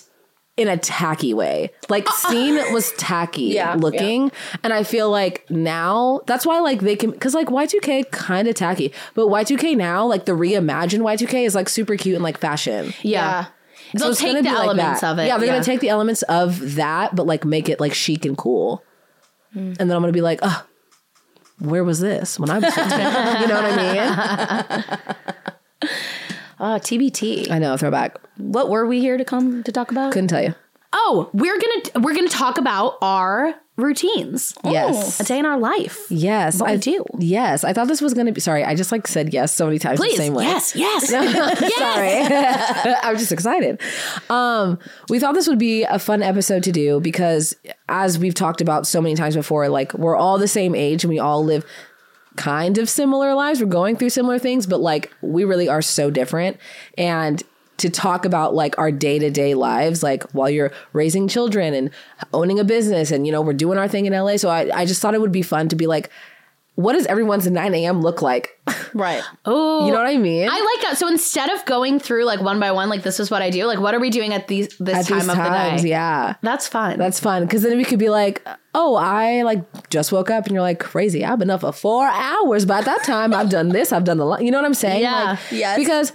in 0.59 0.69
a 0.69 0.77
tacky 0.77 1.33
way. 1.33 1.71
Like 1.88 2.09
scene 2.12 2.57
was 2.73 2.93
tacky 2.93 3.45
Yeah, 3.45 3.75
looking, 3.75 4.33
and 4.62 4.73
I 4.73 4.83
feel 4.83 5.11
like 5.11 5.49
now 5.50 6.21
that's 6.27 6.45
why 6.45 6.59
like 6.61 6.81
they 6.81 6.97
can 6.97 7.12
because 7.12 7.35
like 7.35 7.50
Y 7.50 7.67
two 7.67 7.81
K 7.81 8.03
kind 8.11 8.49
of 8.49 8.55
tacky, 8.55 8.93
but 9.15 9.29
Y 9.29 9.45
two 9.45 9.57
K 9.57 9.75
now 9.75 10.05
like 10.05 10.25
the 10.27 10.33
reimagined 10.33 11.03
Y 11.03 11.17
two 11.17 11.27
K 11.27 11.45
is 11.45 11.55
like 11.55 11.69
super 11.69 11.97
cute 11.97 12.17
and 12.17 12.25
like 12.25 12.38
fashion. 12.38 12.93
yeah. 13.03 13.47
They'll 13.95 14.15
take 14.15 14.37
the 14.37 14.43
be 14.43 14.50
like 14.50 14.65
elements 14.65 15.03
of 15.03 15.19
it. 15.19 15.29
Yeah, 15.29 15.38
they're 15.38 15.49
gonna 15.49 15.65
take 15.65 15.81
the 15.81 15.88
elements 15.88 16.21
of 16.23 16.75
that, 16.75 17.17
but 17.17 17.27
like 17.27 17.47
make 17.47 17.71
it 17.71 17.81
like 17.81 17.95
chic 17.95 18.27
and 18.27 18.37
cool. 18.37 18.85
Hmm. 19.55 19.73
And 19.79 19.88
then 19.88 19.93
I'm 19.93 20.03
gonna 20.03 20.12
be 20.12 20.21
like, 20.21 20.41
oh, 20.43 20.67
where 21.59 21.85
was 21.85 22.00
this 22.00 22.38
when 22.38 22.50
I 22.50 22.59
was 22.59 22.75
15? 22.75 22.99
you 22.99 23.47
know 23.47 23.62
what 23.62 23.79
I 23.79 24.77
mean? 24.77 25.17
Oh, 26.61 26.79
TBT. 26.81 27.50
I 27.50 27.59
know, 27.59 27.77
throwback. 27.77 28.17
What 28.37 28.69
were 28.69 28.87
we 28.87 29.00
here 29.00 29.17
to 29.17 29.25
come 29.25 29.62
to 29.62 29.73
talk 29.73 29.91
about? 29.91 30.12
Couldn't 30.12 30.29
tell 30.29 30.43
you. 30.43 30.55
Oh, 30.93 31.29
we're 31.33 31.59
gonna 31.59 32.05
we're 32.05 32.15
gonna 32.15 32.29
talk 32.29 32.57
about 32.59 32.97
our 33.03 33.55
routines. 33.79 34.55
Yes. 34.65 35.21
a 35.21 35.25
day 35.25 35.38
in 35.38 35.47
our 35.47 35.59
life. 35.59 36.07
Yes, 36.11 36.61
What 36.61 36.71
I 36.71 36.75
we 36.75 36.79
do. 36.81 37.05
Yes, 37.19 37.62
I 37.62 37.73
thought 37.73 37.87
this 37.88 38.00
was 38.00 38.12
going 38.12 38.27
to 38.27 38.33
be. 38.33 38.41
Sorry, 38.41 38.65
I 38.65 38.75
just 38.75 38.91
like 38.91 39.07
said 39.07 39.33
yes 39.33 39.55
so 39.55 39.67
many 39.67 39.79
times 39.79 40.00
Please, 40.00 40.17
the 40.17 40.25
same 40.25 40.35
way. 40.35 40.45
yes, 40.45 40.75
yes. 40.75 41.09
Sorry. 41.79 42.95
I'm 43.03 43.17
just 43.17 43.31
excited. 43.33 43.81
Um, 44.29 44.79
we 45.09 45.21
thought 45.21 45.35
this 45.35 45.47
would 45.47 45.61
be 45.61 45.85
a 45.85 45.99
fun 45.99 46.23
episode 46.23 46.65
to 46.65 46.73
do 46.73 47.00
because, 47.00 47.55
as 47.88 48.19
we've 48.19 48.35
talked 48.35 48.61
about 48.61 48.87
so 48.87 49.00
many 49.00 49.15
times 49.15 49.37
before, 49.37 49.69
like 49.69 49.95
we're 49.95 50.17
all 50.17 50.38
the 50.38 50.49
same 50.49 50.75
age 50.75 51.05
and 51.05 51.11
we 51.11 51.21
all 51.21 51.45
live 51.45 51.65
kind 52.38 52.78
of 52.78 52.88
similar 52.88 53.35
lives. 53.35 53.61
We're 53.61 53.66
going 53.66 53.97
through 53.97 54.11
similar 54.11 54.38
things, 54.38 54.66
but 54.66 54.80
like 54.80 55.12
we 55.21 55.45
really 55.45 55.68
are 55.68 55.83
so 55.83 56.11
different. 56.11 56.57
And 56.97 57.42
to 57.78 57.90
talk 57.90 58.25
about 58.25 58.54
like 58.54 58.78
our 58.78 58.90
day 58.90 59.18
to 59.18 59.30
day 59.30 59.54
lives, 59.54 60.02
like 60.02 60.23
while 60.30 60.49
you're 60.49 60.73
raising 60.92 61.28
children 61.28 61.75
and 61.75 61.90
owning 62.33 62.59
a 62.59 62.64
business, 62.64 63.11
and 63.11 63.26
you 63.26 63.33
know, 63.33 63.42
we're 63.42 63.52
doing 63.52 63.76
our 63.76 63.88
thing 63.88 64.07
in 64.07 64.12
LA. 64.12 64.37
So 64.37 64.49
I, 64.49 64.71
I 64.73 64.87
just 64.87 65.02
thought 65.02 65.14
it 65.14 65.21
would 65.21 65.33
be 65.33 65.42
fun 65.42 65.68
to 65.68 65.76
be 65.76 65.87
like, 65.87 66.11
what 66.79 66.93
does 66.93 67.07
everyone's 67.07 67.51
9 67.51 67.75
a.m. 67.75 68.03
look 68.03 68.23
like? 68.23 68.57
Right. 68.95 69.21
Oh, 69.45 69.85
You 69.87 69.91
know 69.91 69.99
what 69.99 70.07
I 70.07 70.17
mean? 70.17 70.49
I 70.49 70.53
like 70.77 70.87
that. 70.87 70.97
So 70.97 71.09
instead 71.09 71.51
of 71.51 71.65
going 71.65 71.99
through 71.99 72.25
like 72.25 72.41
one 72.41 72.61
by 72.61 72.71
one, 72.71 72.89
like 72.89 73.03
this 73.03 73.19
is 73.19 73.33
what 73.33 73.43
I 73.43 73.51
do. 73.51 73.65
Like, 73.67 73.81
what 73.81 73.95
are 73.95 73.99
we 73.99 74.11
doing 74.11 74.33
at 74.33 74.47
these 74.47 74.69
this 74.79 74.95
At 74.97 75.07
time 75.07 75.19
these 75.19 75.29
of 75.29 75.35
times, 75.35 75.83
the 75.83 75.89
day? 75.89 75.91
yeah. 75.91 76.35
That's 76.41 76.69
fun. 76.69 76.97
That's 76.97 77.19
fun 77.19 77.43
because 77.43 77.63
then 77.63 77.77
we 77.79 77.85
could 77.85 77.99
be 77.99 78.11
like, 78.11 78.47
oh, 78.77 78.95
I 78.95 79.43
like 79.43 79.91
just 79.91 80.13
woke 80.13 80.31
up, 80.31 80.45
and 80.47 80.53
you're 80.55 80.63
like, 80.63 80.79
crazy. 80.79 81.25
I've 81.25 81.41
been 81.41 81.51
up 81.51 81.63
for 81.63 81.73
four 81.73 82.07
hours. 82.07 82.65
By 82.65 82.81
that 82.83 83.03
time, 83.03 83.35
I've 83.35 83.51
done 83.51 83.71
this. 83.71 83.93
I've 83.93 84.05
done 84.05 84.19
the. 84.19 84.27
li-" 84.27 84.45
You 84.45 84.53
know 84.53 84.59
what 84.59 84.65
I'm 84.67 84.75
saying? 84.75 85.03
Yeah. 85.03 85.31
Like, 85.31 85.39
Yes. 85.51 85.77
Because 85.77 86.13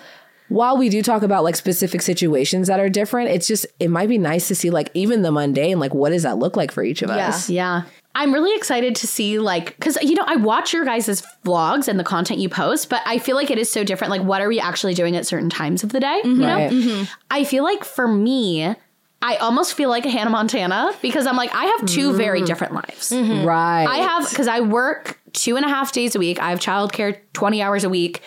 while 0.47 0.77
we 0.77 0.87
do 0.87 1.01
talk 1.03 1.23
about 1.23 1.43
like 1.43 1.57
specific 1.57 2.01
situations 2.01 2.67
that 2.67 2.79
are 2.79 2.87
different, 2.89 3.31
it's 3.31 3.47
just 3.47 3.65
it 3.81 3.89
might 3.89 4.07
be 4.07 4.17
nice 4.17 4.47
to 4.47 4.55
see 4.55 4.69
like 4.69 4.91
even 4.93 5.23
the 5.23 5.31
mundane. 5.31 5.77
Like, 5.79 5.93
what 5.93 6.11
does 6.11 6.23
that 6.23 6.37
look 6.37 6.55
like 6.55 6.71
for 6.71 6.83
each 6.83 7.01
of 7.01 7.09
Yeah. 7.09 7.27
us? 7.29 7.49
Yeah. 7.49 7.81
I'm 8.15 8.33
really 8.33 8.55
excited 8.55 8.95
to 8.97 9.07
see 9.07 9.39
like 9.39 9.79
cuz 9.79 9.97
you 10.01 10.15
know 10.15 10.23
I 10.25 10.35
watch 10.35 10.73
your 10.73 10.85
guys' 10.85 11.23
vlogs 11.45 11.87
and 11.87 11.99
the 11.99 12.03
content 12.03 12.39
you 12.39 12.49
post 12.49 12.89
but 12.89 13.01
I 13.05 13.17
feel 13.19 13.35
like 13.35 13.51
it 13.51 13.57
is 13.57 13.71
so 13.71 13.83
different 13.83 14.11
like 14.11 14.21
what 14.21 14.41
are 14.41 14.47
we 14.47 14.59
actually 14.59 14.93
doing 14.93 15.15
at 15.15 15.25
certain 15.25 15.49
times 15.49 15.83
of 15.83 15.91
the 15.91 15.99
day 15.99 16.21
you 16.23 16.35
know 16.35 16.55
Right. 16.55 16.71
Mm-hmm. 16.71 17.03
I 17.31 17.43
feel 17.43 17.63
like 17.63 17.83
for 17.83 18.07
me 18.07 18.75
I 19.21 19.37
almost 19.37 19.73
feel 19.73 19.89
like 19.89 20.05
a 20.05 20.09
Hannah 20.09 20.29
Montana 20.29 20.93
because 21.01 21.25
I'm 21.25 21.37
like 21.37 21.53
I 21.55 21.65
have 21.65 21.85
two 21.85 22.09
mm-hmm. 22.09 22.17
very 22.17 22.41
different 22.41 22.73
lives 22.73 23.09
mm-hmm. 23.09 23.45
Right. 23.45 23.85
I 23.87 23.97
have 23.97 24.29
because 24.29 24.47
I 24.47 24.59
work 24.59 25.19
two 25.33 25.55
and 25.57 25.65
a 25.65 25.69
half 25.69 25.91
days 25.91 26.15
a 26.15 26.19
week. 26.19 26.39
I 26.39 26.51
have 26.51 26.59
childcare 26.59 27.19
20 27.33 27.61
hours 27.61 27.83
a 27.83 27.89
week. 27.89 28.21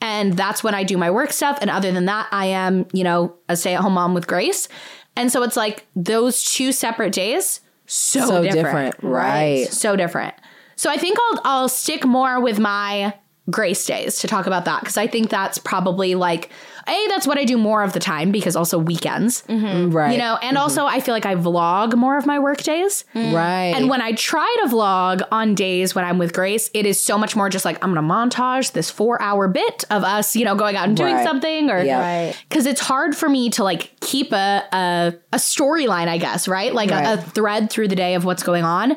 And 0.00 0.36
that's 0.36 0.64
when 0.64 0.74
I 0.74 0.82
do 0.82 0.96
my 0.96 1.10
work 1.10 1.32
stuff. 1.32 1.58
And 1.60 1.70
other 1.70 1.92
than 1.92 2.06
that, 2.06 2.26
I 2.32 2.46
am, 2.46 2.86
you 2.92 3.04
know, 3.04 3.36
a 3.48 3.56
stay 3.56 3.74
at 3.74 3.80
home 3.80 3.94
mom 3.94 4.14
with 4.14 4.26
Grace. 4.26 4.68
And 5.14 5.30
so 5.30 5.42
it's 5.42 5.56
like 5.56 5.86
those 5.94 6.42
two 6.42 6.72
separate 6.72 7.12
days, 7.12 7.60
so, 7.92 8.26
so 8.26 8.42
different. 8.42 8.94
different. 8.94 9.02
Right. 9.02 9.72
So 9.72 9.96
different. 9.96 10.34
So 10.76 10.90
I 10.90 10.96
think 10.96 11.18
I'll 11.20 11.40
I'll 11.44 11.68
stick 11.68 12.04
more 12.04 12.40
with 12.40 12.58
my 12.58 13.14
Grace 13.50 13.84
days 13.84 14.20
to 14.20 14.28
talk 14.28 14.46
about 14.46 14.64
that 14.64 14.80
because 14.80 14.96
I 14.96 15.06
think 15.06 15.28
that's 15.28 15.58
probably 15.58 16.14
like 16.14 16.50
a 16.86 17.06
that's 17.08 17.26
what 17.26 17.38
I 17.38 17.44
do 17.44 17.56
more 17.56 17.82
of 17.82 17.92
the 17.92 18.00
time 18.00 18.32
because 18.32 18.56
also 18.56 18.78
weekends, 18.78 19.42
mm-hmm. 19.42 19.90
Right. 19.90 20.12
you 20.12 20.18
know, 20.18 20.38
and 20.42 20.56
mm-hmm. 20.56 20.62
also 20.62 20.86
I 20.86 21.00
feel 21.00 21.14
like 21.14 21.26
I 21.26 21.34
vlog 21.34 21.94
more 21.96 22.16
of 22.16 22.26
my 22.26 22.38
work 22.38 22.62
days. 22.62 23.04
Mm. 23.14 23.32
Right. 23.32 23.74
And 23.76 23.88
when 23.88 24.00
I 24.00 24.12
try 24.12 24.56
to 24.62 24.68
vlog 24.68 25.22
on 25.30 25.54
days 25.54 25.94
when 25.94 26.04
I'm 26.04 26.18
with 26.18 26.32
Grace, 26.32 26.70
it 26.74 26.86
is 26.86 27.02
so 27.02 27.18
much 27.18 27.36
more 27.36 27.48
just 27.48 27.64
like 27.64 27.82
I'm 27.84 27.94
gonna 27.94 28.06
montage 28.06 28.72
this 28.72 28.90
four 28.90 29.20
hour 29.20 29.48
bit 29.48 29.84
of 29.90 30.04
us, 30.04 30.36
you 30.36 30.44
know, 30.44 30.54
going 30.54 30.76
out 30.76 30.88
and 30.88 30.96
doing 30.96 31.14
Right. 31.14 31.24
something 31.26 31.70
or 31.70 31.82
Yeah. 31.82 32.00
Right. 32.00 32.36
because 32.48 32.66
it's 32.66 32.80
hard 32.80 33.16
for 33.16 33.28
me 33.28 33.50
to 33.50 33.64
like 33.64 33.92
keep 34.00 34.32
a 34.32 34.64
a, 34.72 35.14
a 35.32 35.36
storyline, 35.36 36.08
I 36.08 36.18
guess, 36.18 36.48
right? 36.48 36.72
Like 36.74 36.90
a, 36.90 37.14
a 37.14 37.16
thread 37.16 37.70
through 37.70 37.88
the 37.88 37.96
day 37.96 38.14
of 38.14 38.24
what's 38.24 38.42
going 38.42 38.64
on 38.64 38.96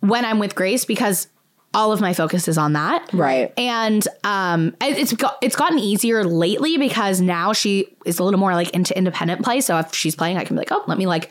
when 0.00 0.24
I'm 0.24 0.38
with 0.40 0.54
Grace 0.54 0.84
because 0.84 1.28
all 1.74 1.92
of 1.92 2.00
my 2.00 2.12
focus 2.12 2.48
is 2.48 2.58
on 2.58 2.74
that. 2.74 3.08
Right. 3.12 3.52
And 3.56 4.06
um 4.24 4.68
it- 4.80 4.98
it's 4.98 5.12
got 5.12 5.36
it's 5.42 5.56
gotten 5.56 5.78
easier 5.78 6.24
lately 6.24 6.76
because 6.78 7.20
now 7.20 7.52
she 7.52 7.94
is 8.04 8.18
a 8.18 8.24
little 8.24 8.40
more 8.40 8.54
like 8.54 8.70
into 8.70 8.96
independent 8.96 9.42
play. 9.42 9.60
So 9.60 9.78
if 9.78 9.94
she's 9.94 10.14
playing, 10.16 10.36
I 10.38 10.44
can 10.44 10.56
be 10.56 10.58
like, 10.60 10.72
oh, 10.72 10.84
let 10.86 10.98
me 10.98 11.06
like 11.06 11.30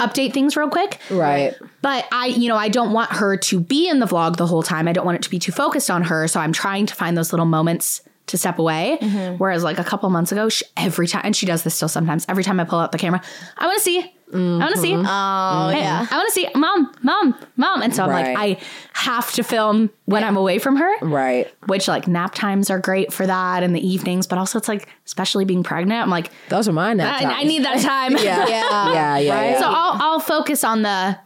update 0.00 0.32
things 0.34 0.56
real 0.56 0.68
quick. 0.68 0.98
Right. 1.10 1.54
But 1.82 2.06
I, 2.12 2.26
you 2.26 2.48
know, 2.48 2.56
I 2.56 2.68
don't 2.68 2.92
want 2.92 3.12
her 3.12 3.36
to 3.36 3.60
be 3.60 3.88
in 3.88 3.98
the 4.00 4.06
vlog 4.06 4.36
the 4.36 4.46
whole 4.46 4.62
time. 4.62 4.88
I 4.88 4.92
don't 4.92 5.06
want 5.06 5.16
it 5.16 5.22
to 5.22 5.30
be 5.30 5.38
too 5.38 5.52
focused 5.52 5.90
on 5.90 6.02
her. 6.02 6.28
So 6.28 6.38
I'm 6.40 6.52
trying 6.52 6.84
to 6.86 6.94
find 6.94 7.16
those 7.16 7.32
little 7.32 7.46
moments 7.46 8.02
to 8.26 8.36
step 8.38 8.58
away. 8.58 8.98
Mm-hmm. 9.00 9.36
Whereas 9.36 9.62
like 9.64 9.78
a 9.78 9.84
couple 9.84 10.08
months 10.10 10.32
ago, 10.32 10.48
she, 10.48 10.64
every 10.76 11.06
time, 11.06 11.22
and 11.24 11.34
she 11.36 11.46
does 11.46 11.62
this 11.62 11.74
still 11.74 11.88
sometimes, 11.88 12.26
every 12.28 12.42
time 12.44 12.58
I 12.60 12.64
pull 12.64 12.78
out 12.80 12.92
the 12.92 12.98
camera, 12.98 13.22
I 13.56 13.66
want 13.66 13.78
to 13.78 13.82
see. 13.84 14.12
I 14.32 14.36
want 14.36 14.74
to 14.74 14.80
see. 14.80 14.90
Mm-hmm. 14.90 15.06
Oh, 15.06 15.70
yeah. 15.70 16.04
I 16.10 16.16
want 16.16 16.26
to 16.26 16.32
see 16.32 16.48
mom, 16.56 16.92
mom, 17.04 17.36
mom. 17.56 17.80
And 17.82 17.94
so 17.94 18.02
I'm 18.02 18.10
Right. 18.10 18.34
like, 18.34 18.58
I 18.58 18.62
have 18.94 19.30
to 19.34 19.44
film 19.44 19.90
when 20.06 20.24
I'm 20.24 20.36
away 20.36 20.58
from 20.58 20.74
her. 20.76 20.98
Right. 21.00 21.48
Which 21.66 21.86
like 21.86 22.08
nap 22.08 22.34
times 22.34 22.68
are 22.68 22.80
great 22.80 23.12
for 23.12 23.24
that 23.24 23.62
in 23.62 23.72
the 23.72 23.86
evenings, 23.86 24.26
but 24.26 24.36
also 24.38 24.58
it's 24.58 24.66
like, 24.66 24.88
especially 25.06 25.44
being 25.44 25.62
pregnant, 25.62 26.02
I'm 26.02 26.10
like, 26.10 26.32
Those 26.48 26.66
are 26.68 26.72
mine 26.72 26.96
now. 26.96 27.14
I, 27.14 27.42
I 27.42 27.44
need 27.44 27.64
that 27.64 27.80
time. 27.80 28.16
Yeah. 28.16 28.46
Yeah. 28.48 28.92
Yeah. 28.92 29.18
Yeah. 29.18 29.44
yeah. 29.44 29.60
So 29.60 29.66
I'll, 29.68 30.02
I'll 30.02 30.20
focus 30.20 30.64
on 30.64 30.82
the 30.82 31.16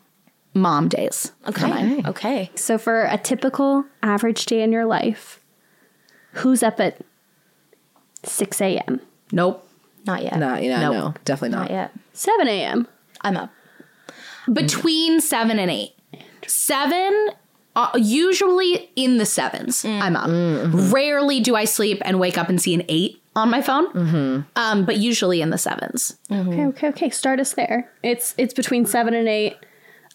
mom 0.53 0.89
days. 0.89 1.33
Okay. 1.49 2.03
Okay. 2.07 2.51
So 2.55 2.77
for 2.77 3.05
a 3.05 3.17
typical 3.17 3.85
average 4.03 4.45
day 4.45 4.63
in 4.63 4.73
your 4.73 4.85
life, 4.85 5.40
who's 6.35 6.63
up 6.63 6.81
at 6.81 6.99
6 8.25 8.61
a.m., 8.61 9.01
Nope. 9.33 9.67
Not 10.07 10.23
yet. 10.23 10.39
Not, 10.39 10.63
you 10.63 10.71
Nope. 10.71 10.93
no, 10.93 11.15
definitely 11.25 11.51
not. 11.57 11.63
Not 11.63 11.71
yet. 11.71 11.93
7 12.15 12.49
a.m.? 12.49 12.89
I'm 13.21 13.37
up. 13.37 13.51
between 14.53 15.21
seven 15.21 15.59
and 15.59 15.71
eight. 15.71 15.93
Seven, 16.47 17.29
uh, 17.77 17.91
usually 17.97 18.91
in 18.97 19.19
the 19.19 19.27
sevens, 19.27 19.85
I'm 19.85 20.17
up. 20.17 20.29
Rarely 20.93 21.41
do 21.41 21.55
I 21.55 21.65
sleep 21.65 22.01
and 22.05 22.19
wake 22.19 22.39
up 22.39 22.49
and 22.49 22.61
see 22.61 22.75
an 22.75 22.83
eight 22.89 23.23
on 23.37 23.51
my 23.51 23.63
phone, 23.63 24.47
um, 24.57 24.85
but 24.85 24.97
usually 24.97 25.41
in 25.43 25.51
the 25.51 25.59
sevens. 25.59 26.17
Okay, 26.33 26.67
okay, 26.67 26.89
okay. 26.89 27.11
Start 27.11 27.39
us 27.39 27.53
there. 27.53 27.93
It's 28.03 28.35
it's 28.39 28.55
between 28.55 28.87
7 28.87 29.15
and 29.15 29.29
8. 29.29 29.57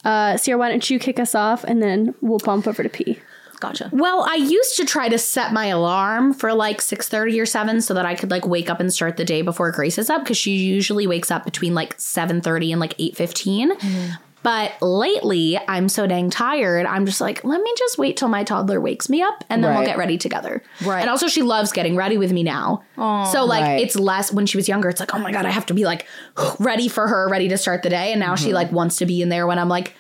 Uh, 0.04 0.38
Sierra, 0.38 0.60
why 0.60 0.70
don't 0.70 0.88
you 0.90 1.00
kick 1.00 1.20
us 1.20 1.34
off 1.36 1.64
and 1.64 1.82
then 1.82 2.14
we'll 2.22 2.40
bump 2.40 2.68
over 2.68 2.84
to 2.84 2.90
P. 2.90 3.20
Gotcha. 3.60 3.90
Well, 3.92 4.26
I 4.28 4.36
used 4.36 4.78
to 4.78 4.86
try 4.86 5.10
to 5.10 5.18
set 5.18 5.54
my 5.54 5.68
alarm 5.68 6.34
for 6.34 6.54
like 6.54 6.82
6:30 6.82 7.40
or 7.42 7.46
7 7.46 7.82
so 7.82 7.94
that 7.94 8.06
I 8.06 8.16
could 8.16 8.32
like 8.32 8.46
wake 8.46 8.70
up 8.70 8.80
and 8.80 8.94
start 8.94 9.18
the 9.18 9.26
day 9.26 9.42
before 9.42 9.72
Grace 9.72 9.98
is 9.98 10.10
up 10.10 10.24
because 10.24 10.38
she 10.38 10.56
usually 10.56 11.08
wakes 11.08 11.32
up 11.32 11.46
between 11.46 11.74
like 11.74 11.98
7:30 11.98 12.72
and 12.72 12.80
like 12.80 12.98
8:15. 12.98 13.72
Mm-hmm. 13.72 14.12
But 14.46 14.80
lately, 14.80 15.58
I'm 15.68 15.90
so 15.90 16.06
dang 16.06 16.30
tired. 16.30 16.86
I'm 16.86 17.08
just 17.08 17.20
like, 17.20 17.44
let 17.44 17.60
me 17.60 17.74
just 17.80 17.98
wait 17.98 18.16
till 18.16 18.28
my 18.28 18.44
toddler 18.44 18.80
wakes 18.80 19.10
me 19.10 19.24
up 19.24 19.44
and 19.50 19.64
then 19.64 19.74
we'll 19.74 19.88
get 19.88 19.98
ready 19.98 20.20
together. 20.20 20.62
Right. 20.86 21.02
And 21.02 21.10
also, 21.10 21.28
she 21.28 21.42
loves 21.42 21.72
getting 21.72 21.96
ready 21.96 22.20
with 22.20 22.32
me 22.32 22.44
now. 22.44 22.84
so, 22.96 23.44
like, 23.44 23.64
Right. 23.64 23.82
it's 23.82 23.96
less 23.96 24.32
when 24.32 24.46
she 24.46 24.56
was 24.56 24.68
younger. 24.68 24.88
It's 24.88 25.00
like, 25.00 25.16
oh 25.16 25.18
my 25.18 25.32
God, 25.32 25.48
I 25.48 25.50
have 25.50 25.66
to 25.66 25.74
be 25.74 25.84
like 25.84 26.06
ready 26.60 26.88
for 26.88 27.08
her, 27.08 27.28
ready 27.28 27.48
to 27.48 27.58
start 27.58 27.82
the 27.82 27.90
day. 27.90 28.12
And 28.12 28.20
now 28.20 28.36
she 28.36 28.50
mm-hmm. 28.50 28.54
like 28.54 28.72
wants 28.72 28.98
to 28.98 29.08
be 29.08 29.24
in 29.24 29.30
there 29.30 29.48
when 29.48 29.58
I'm 29.58 29.68
like, 29.68 29.96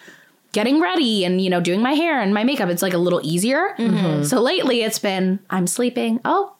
getting 0.55 0.79
ready 0.79 1.25
and 1.25 1.41
you 1.41 1.49
know 1.49 1.59
doing 1.59 1.81
my 1.81 1.91
hair 1.91 2.21
and 2.21 2.33
my 2.33 2.45
makeup 2.45 2.69
it's 2.69 2.81
like 2.81 2.93
a 2.93 2.97
little 2.97 3.19
easier 3.23 3.75
mm-hmm. 3.77 4.23
so 4.23 4.39
lately 4.39 4.83
it's 4.83 4.99
been 4.99 5.37
i'm 5.49 5.67
sleeping 5.67 6.17
oh 6.23 6.55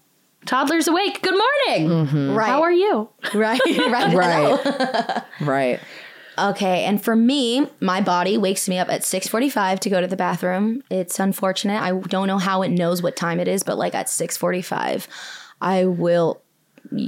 toddler's 0.45 0.89
awake 0.89 1.21
good 1.21 1.33
morning 1.33 1.89
mm-hmm. 1.89 2.35
Right. 2.35 2.45
how 2.45 2.61
are 2.61 2.73
you 2.73 3.07
Right. 3.33 3.61
right. 3.65 4.13
Right. 4.13 5.23
right. 5.39 5.79
Okay, 6.37 6.83
and 6.83 7.01
for 7.01 7.15
me, 7.15 7.65
my 7.79 8.01
body 8.01 8.37
wakes 8.37 8.67
me 8.67 8.77
up 8.77 8.89
at 8.89 9.03
6:45 9.03 9.79
to 9.79 9.89
go 9.89 10.01
to 10.01 10.07
the 10.07 10.17
bathroom. 10.17 10.83
It's 10.89 11.17
unfortunate. 11.17 11.81
I 11.81 11.93
don't 11.93 12.27
know 12.27 12.37
how 12.37 12.61
it 12.61 12.71
knows 12.71 13.01
what 13.01 13.15
time 13.15 13.39
it 13.39 13.47
is, 13.47 13.63
but 13.63 13.77
like 13.77 13.95
at 13.95 14.07
6:45, 14.07 15.07
I 15.61 15.85
will 15.85 16.41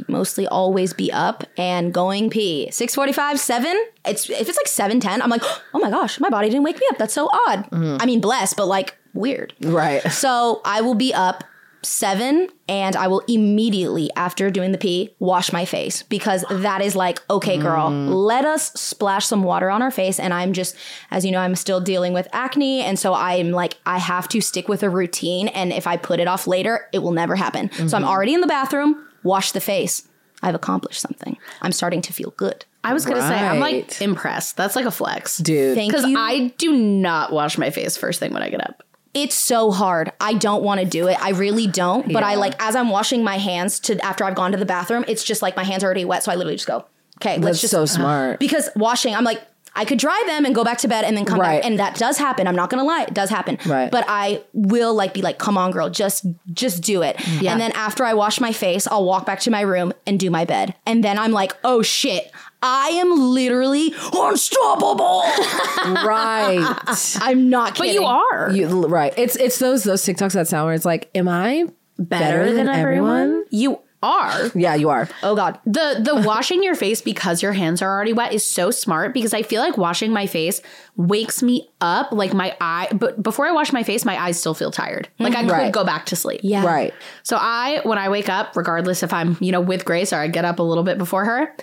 mostly 0.07 0.47
always 0.47 0.93
be 0.93 1.11
up 1.11 1.43
and 1.57 1.93
going 1.93 2.29
pee. 2.29 2.69
6:45, 2.71 3.37
7. 3.37 3.77
It's 4.05 4.29
if 4.29 4.47
it's 4.47 4.57
like 4.57 4.91
7:10, 4.91 5.21
I'm 5.21 5.29
like, 5.29 5.43
"Oh 5.73 5.79
my 5.79 5.89
gosh, 5.89 6.19
my 6.19 6.29
body 6.29 6.49
didn't 6.49 6.63
wake 6.63 6.79
me 6.79 6.85
up. 6.91 6.97
That's 6.97 7.13
so 7.13 7.27
odd." 7.27 7.69
Mm-hmm. 7.69 7.97
I 7.99 8.05
mean, 8.05 8.21
blessed, 8.21 8.57
but 8.57 8.67
like 8.67 8.97
weird. 9.13 9.53
Right. 9.61 10.01
So, 10.17 10.61
I 10.65 10.81
will 10.81 10.95
be 10.95 11.13
up 11.13 11.43
7 11.83 12.49
and 12.67 12.95
I 12.95 13.07
will 13.07 13.21
immediately 13.27 14.09
after 14.15 14.49
doing 14.49 14.71
the 14.71 14.77
pee 14.77 15.15
wash 15.19 15.53
my 15.53 15.63
face 15.65 16.03
because 16.03 16.43
that 16.49 16.81
is 16.81 16.95
like, 16.95 17.19
okay, 17.29 17.57
girl, 17.57 17.89
mm. 17.89 18.09
let 18.09 18.45
us 18.45 18.73
splash 18.73 19.25
some 19.25 19.43
water 19.43 19.69
on 19.69 19.81
our 19.81 19.91
face. 19.91 20.19
And 20.19 20.33
I'm 20.33 20.53
just, 20.53 20.75
as 21.11 21.25
you 21.25 21.31
know, 21.31 21.39
I'm 21.39 21.55
still 21.55 21.79
dealing 21.79 22.13
with 22.13 22.27
acne. 22.33 22.81
And 22.81 22.99
so 22.99 23.13
I'm 23.13 23.51
like, 23.51 23.75
I 23.85 23.99
have 23.99 24.27
to 24.29 24.41
stick 24.41 24.67
with 24.67 24.83
a 24.83 24.89
routine. 24.89 25.47
And 25.49 25.71
if 25.71 25.87
I 25.87 25.97
put 25.97 26.19
it 26.19 26.27
off 26.27 26.47
later, 26.47 26.87
it 26.91 26.99
will 26.99 27.11
never 27.11 27.35
happen. 27.35 27.71
So 27.71 27.81
I'm 27.81 27.87
mm-hmm. 27.87 28.03
already 28.05 28.33
in 28.33 28.41
the 28.41 28.47
bathroom, 28.47 29.06
wash 29.27 29.51
the 29.51 29.59
face. 29.61 30.07
I've 30.41 30.55
accomplished 30.55 31.01
something. 31.01 31.37
I'm 31.61 31.71
starting 31.71 32.01
to 32.03 32.13
feel 32.13 32.31
good. 32.37 32.65
i 32.83 32.93
was 32.93 33.05
gonna 33.05 33.21
say 33.21 33.35
i'm 33.49 33.59
like 33.59 33.73
Right. 33.75 34.01
impressed 34.01 34.55
that's 34.55 34.75
like 34.79 34.85
a 34.85 34.91
flex 34.91 35.37
Dude. 35.39 35.75
Thank 35.75 35.91
because 35.91 36.05
you. 36.07 36.17
i 36.17 36.53
do 36.57 36.71
not 36.73 37.31
wash 37.33 37.57
my 37.57 37.69
face 37.71 37.97
first 37.97 38.19
thing 38.21 38.31
when 38.33 38.43
i 38.43 38.49
get 38.49 38.61
up 38.69 38.83
It's 39.13 39.35
so 39.35 39.71
hard. 39.71 40.11
I 40.29 40.33
don't 40.45 40.63
want 40.63 40.79
to 40.81 40.85
do 40.99 41.07
it. 41.11 41.17
I 41.19 41.31
really 41.45 41.65
don't. 41.65 42.05
But 42.13 42.23
I 42.31 42.35
like 42.35 42.53
as 42.67 42.75
I'm 42.79 42.89
washing 42.97 43.23
my 43.23 43.37
hands 43.49 43.79
to 43.85 43.91
after 44.05 44.23
I've 44.25 44.35
gone 44.41 44.51
to 44.51 44.59
the 44.63 44.65
bathroom, 44.75 45.03
it's 45.07 45.23
just 45.23 45.41
like 45.41 45.55
my 45.61 45.63
hands 45.71 45.81
are 45.83 45.87
already 45.87 46.05
wet, 46.05 46.21
so 46.23 46.31
I 46.31 46.35
literally 46.35 46.57
just 46.61 46.67
go, 46.67 46.85
okay, 47.17 47.35
let's 47.39 47.45
That's 47.45 47.61
just 47.61 47.71
so 47.79 47.85
smart. 47.87 48.39
because 48.39 48.69
washing, 48.75 49.15
I'm 49.17 49.23
like, 49.31 49.41
I 49.77 49.85
could 49.85 49.99
dry 49.99 50.21
them 50.27 50.43
and 50.45 50.53
go 50.53 50.63
back 50.63 50.79
to 50.79 50.87
bed 50.87 51.05
and 51.05 51.15
then 51.15 51.23
come 51.23 51.39
Right. 51.39 51.61
back. 51.61 51.65
And 51.69 51.79
that 51.79 51.95
does 51.95 52.17
happen. 52.17 52.47
I'm 52.47 52.55
not 52.55 52.69
gonna 52.69 52.83
lie, 52.83 53.03
it 53.03 53.13
does 53.13 53.29
happen. 53.29 53.57
Right. 53.65 53.89
But 53.91 54.03
I 54.07 54.41
will 54.53 54.93
like 54.93 55.13
be 55.13 55.21
like, 55.21 55.37
come 55.37 55.57
on, 55.57 55.71
girl, 55.71 55.89
just 55.89 56.25
just 56.53 56.81
do 56.83 57.01
it. 57.03 57.15
Yeah. 57.39 57.51
And 57.51 57.61
then 57.61 57.71
after 57.73 58.03
I 58.03 58.13
wash 58.13 58.41
my 58.41 58.51
face, 58.51 58.87
I'll 58.87 59.05
walk 59.05 59.25
back 59.25 59.39
to 59.41 59.51
my 59.51 59.61
room 59.61 59.93
and 60.05 60.19
do 60.19 60.29
my 60.29 60.43
bed. 60.45 60.73
And 60.85 61.03
then 61.03 61.17
I'm 61.17 61.31
like, 61.31 61.53
oh 61.63 61.81
shit. 61.81 62.31
I 62.59 62.87
am 62.89 63.11
literally 63.11 63.93
unstoppable. 64.13 65.21
right. 65.85 66.75
I'm 67.21 67.49
not 67.51 67.77
But 67.77 67.89
you 67.89 68.03
are. 68.03 68.49
You 68.51 68.87
right. 68.87 69.13
It's 69.15 69.35
it's 69.35 69.59
those 69.59 69.83
those 69.83 70.01
TikToks 70.03 70.33
that 70.33 70.47
sound 70.47 70.65
where 70.65 70.73
it's 70.73 70.83
like, 70.85 71.09
am 71.13 71.27
I 71.29 71.65
better, 71.99 72.53
than 72.53 72.67
everyone. 72.67 73.45
You 73.49 73.79
are. 74.03 74.51
Yeah, 74.53 74.75
you 74.75 74.89
are. 74.89 75.09
Oh 75.23 75.35
god. 75.35 75.59
The 75.65 75.99
the 76.03 76.15
washing 76.27 76.61
your 76.63 76.75
face 76.75 77.01
because 77.01 77.41
your 77.41 77.53
hands 77.53 77.81
are 77.81 77.89
already 77.89 78.13
wet 78.13 78.33
is 78.33 78.45
so 78.47 78.69
smart 78.71 79.13
because 79.13 79.33
I 79.33 79.41
feel 79.41 79.61
like 79.61 79.77
washing 79.77 80.11
my 80.13 80.27
face 80.27 80.61
wakes 80.95 81.41
me 81.41 81.69
up 81.81 82.11
like 82.11 82.33
my 82.33 82.55
eye 82.61 82.87
but 82.93 83.21
before 83.21 83.45
I 83.47 83.51
wash 83.51 83.71
my 83.73 83.83
face 83.83 84.05
my 84.05 84.19
eyes 84.21 84.39
still 84.39 84.53
feel 84.53 84.71
tired. 84.71 85.09
Hmm. 85.17 85.23
Like 85.23 85.35
I 85.35 85.41
could 85.43 85.51
Right. 85.51 85.71
go 85.73 85.83
back 85.83 86.05
to 86.07 86.15
sleep. 86.15 86.41
Yeah. 86.43 86.65
Right. 86.65 86.93
So 87.23 87.37
I 87.39 87.81
when 87.83 87.97
I 87.97 88.09
wake 88.09 88.29
up 88.29 88.55
regardless 88.55 89.03
if 89.03 89.11
I'm, 89.13 89.37
you 89.39 89.51
know, 89.51 89.61
with 89.61 89.83
Grace 89.85 90.13
or 90.13 90.17
I 90.17 90.27
get 90.27 90.45
up 90.45 90.59
a 90.59 90.63
little 90.63 90.83
bit 90.83 90.97
before 90.97 91.25
her, 91.25 91.55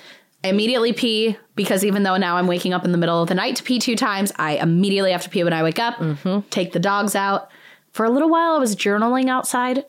I 0.42 0.48
immediately 0.48 0.92
pee 0.92 1.38
because 1.54 1.84
even 1.84 2.02
though 2.02 2.16
now 2.16 2.36
I'm 2.36 2.46
waking 2.46 2.74
up 2.74 2.84
in 2.84 2.92
the 2.92 2.98
middle 2.98 3.22
of 3.22 3.28
the 3.28 3.34
night 3.34 3.56
to 3.56 3.62
pee 3.62 3.78
two 3.78 3.96
times, 3.96 4.32
I 4.36 4.56
immediately 4.56 5.12
have 5.12 5.22
to 5.22 5.30
pee 5.30 5.42
when 5.44 5.52
I 5.52 5.62
wake 5.62 5.78
up. 5.78 5.94
Mm-hmm. 5.96 6.48
Take 6.50 6.72
the 6.72 6.80
dogs 6.80 7.14
out. 7.14 7.48
For 7.92 8.04
a 8.04 8.10
little 8.10 8.28
while 8.28 8.54
I 8.56 8.58
was 8.58 8.74
journaling 8.74 9.28
outside. 9.30 9.84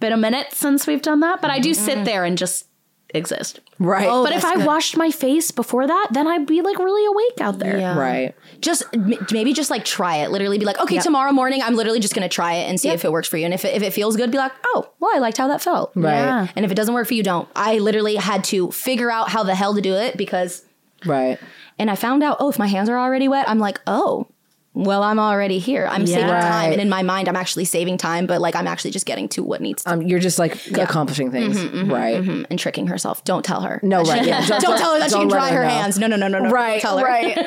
It's 0.00 0.08
been 0.08 0.12
a 0.14 0.16
minute 0.16 0.54
since 0.54 0.86
we've 0.86 1.02
done 1.02 1.20
that, 1.20 1.42
but 1.42 1.50
I 1.50 1.58
do 1.58 1.74
sit 1.74 1.96
mm-hmm. 1.96 2.04
there 2.04 2.24
and 2.24 2.38
just 2.38 2.66
exist. 3.12 3.60
Right. 3.78 4.06
Oh, 4.08 4.24
but 4.24 4.32
if 4.32 4.46
I 4.46 4.64
washed 4.64 4.96
my 4.96 5.10
face 5.10 5.50
before 5.50 5.86
that, 5.86 6.08
then 6.12 6.26
I'd 6.26 6.46
be 6.46 6.62
like 6.62 6.78
really 6.78 7.04
awake 7.04 7.40
out 7.40 7.58
there. 7.58 7.78
Yeah. 7.78 7.98
right. 7.98 8.34
Just 8.60 8.84
m- 8.94 9.26
maybe 9.30 9.52
just 9.52 9.70
like 9.70 9.84
try 9.84 10.16
it. 10.16 10.30
Literally 10.30 10.58
be 10.58 10.64
like, 10.64 10.78
okay, 10.80 10.98
tomorrow 10.98 11.32
morning 11.32 11.60
I'm 11.62 11.74
literally 11.74 12.00
just 12.00 12.14
gonna 12.14 12.30
try 12.30 12.54
it 12.54 12.70
and 12.70 12.80
see 12.80 12.88
if 12.88 13.04
it 13.04 13.12
works 13.12 13.28
for 13.28 13.36
you. 13.36 13.44
And 13.44 13.52
if 13.52 13.64
it, 13.66 13.74
if 13.74 13.82
it 13.82 13.92
feels 13.92 14.16
good, 14.16 14.30
be 14.30 14.38
like, 14.38 14.52
oh, 14.64 14.90
well, 15.00 15.10
I 15.14 15.18
liked 15.18 15.36
how 15.36 15.48
that 15.48 15.60
felt. 15.60 15.92
Right. 15.94 16.14
Yeah. 16.14 16.48
And 16.56 16.64
if 16.64 16.72
it 16.72 16.76
doesn't 16.76 16.94
work 16.94 17.06
for 17.06 17.14
you, 17.14 17.22
don't. 17.22 17.46
I 17.54 17.78
literally 17.78 18.16
had 18.16 18.44
to 18.44 18.70
figure 18.70 19.10
out 19.10 19.28
how 19.28 19.42
the 19.42 19.54
hell 19.54 19.74
to 19.74 19.82
do 19.82 19.94
it 19.94 20.16
because, 20.16 20.64
Right. 21.04 21.38
and 21.78 21.90
I 21.90 21.94
found 21.94 22.22
out, 22.22 22.38
oh, 22.40 22.48
if 22.48 22.58
my 22.58 22.68
hands 22.68 22.88
are 22.88 22.98
already 22.98 23.28
wet, 23.28 23.48
I'm 23.48 23.58
like, 23.58 23.80
oh, 23.86 24.28
well, 24.72 25.02
I'm 25.02 25.18
already 25.18 25.58
here. 25.58 25.86
I'm 25.90 26.06
saving 26.06 26.28
time. 26.28 26.72
And 26.72 26.80
in 26.80 26.88
my 26.88 27.02
mind, 27.02 27.28
I'm 27.28 27.34
actually 27.36 27.64
saving 27.64 27.98
time, 27.98 28.26
but 28.26 28.40
like 28.40 28.54
I'm 28.54 28.66
actually 28.68 28.92
just 28.92 29.04
getting 29.04 29.28
to 29.30 29.42
what 29.42 29.60
needs 29.60 29.82
to 29.84 29.92
Um, 29.92 30.02
you're 30.02 30.20
just 30.20 30.38
like 30.38 30.64
accomplishing 30.78 31.32
things. 31.32 31.58
right. 31.88 32.22
Mm, 32.22 32.46
and 32.48 32.58
tricking 32.58 32.86
herself. 32.86 33.24
Don't 33.24 33.44
tell 33.44 33.62
her. 33.62 33.80
No, 33.82 34.04
she- 34.04 34.10
right. 34.10 34.24
Yeah. 34.26 34.46
Don't, 34.60 34.78
tell 34.78 34.92
her 34.94 35.00
that 35.00 35.10
she 35.10 35.16
can 35.16 35.28
dry 35.28 35.50
her 35.50 35.62
know. 35.64 35.68
hands. 35.68 35.98
No, 35.98 36.06
no, 36.06 36.16
no, 36.16 36.28
no, 36.28 36.38
no. 36.38 36.50
Right. 36.50 36.80
Tell 36.80 36.98
her. 36.98 37.04
Right. 37.04 37.34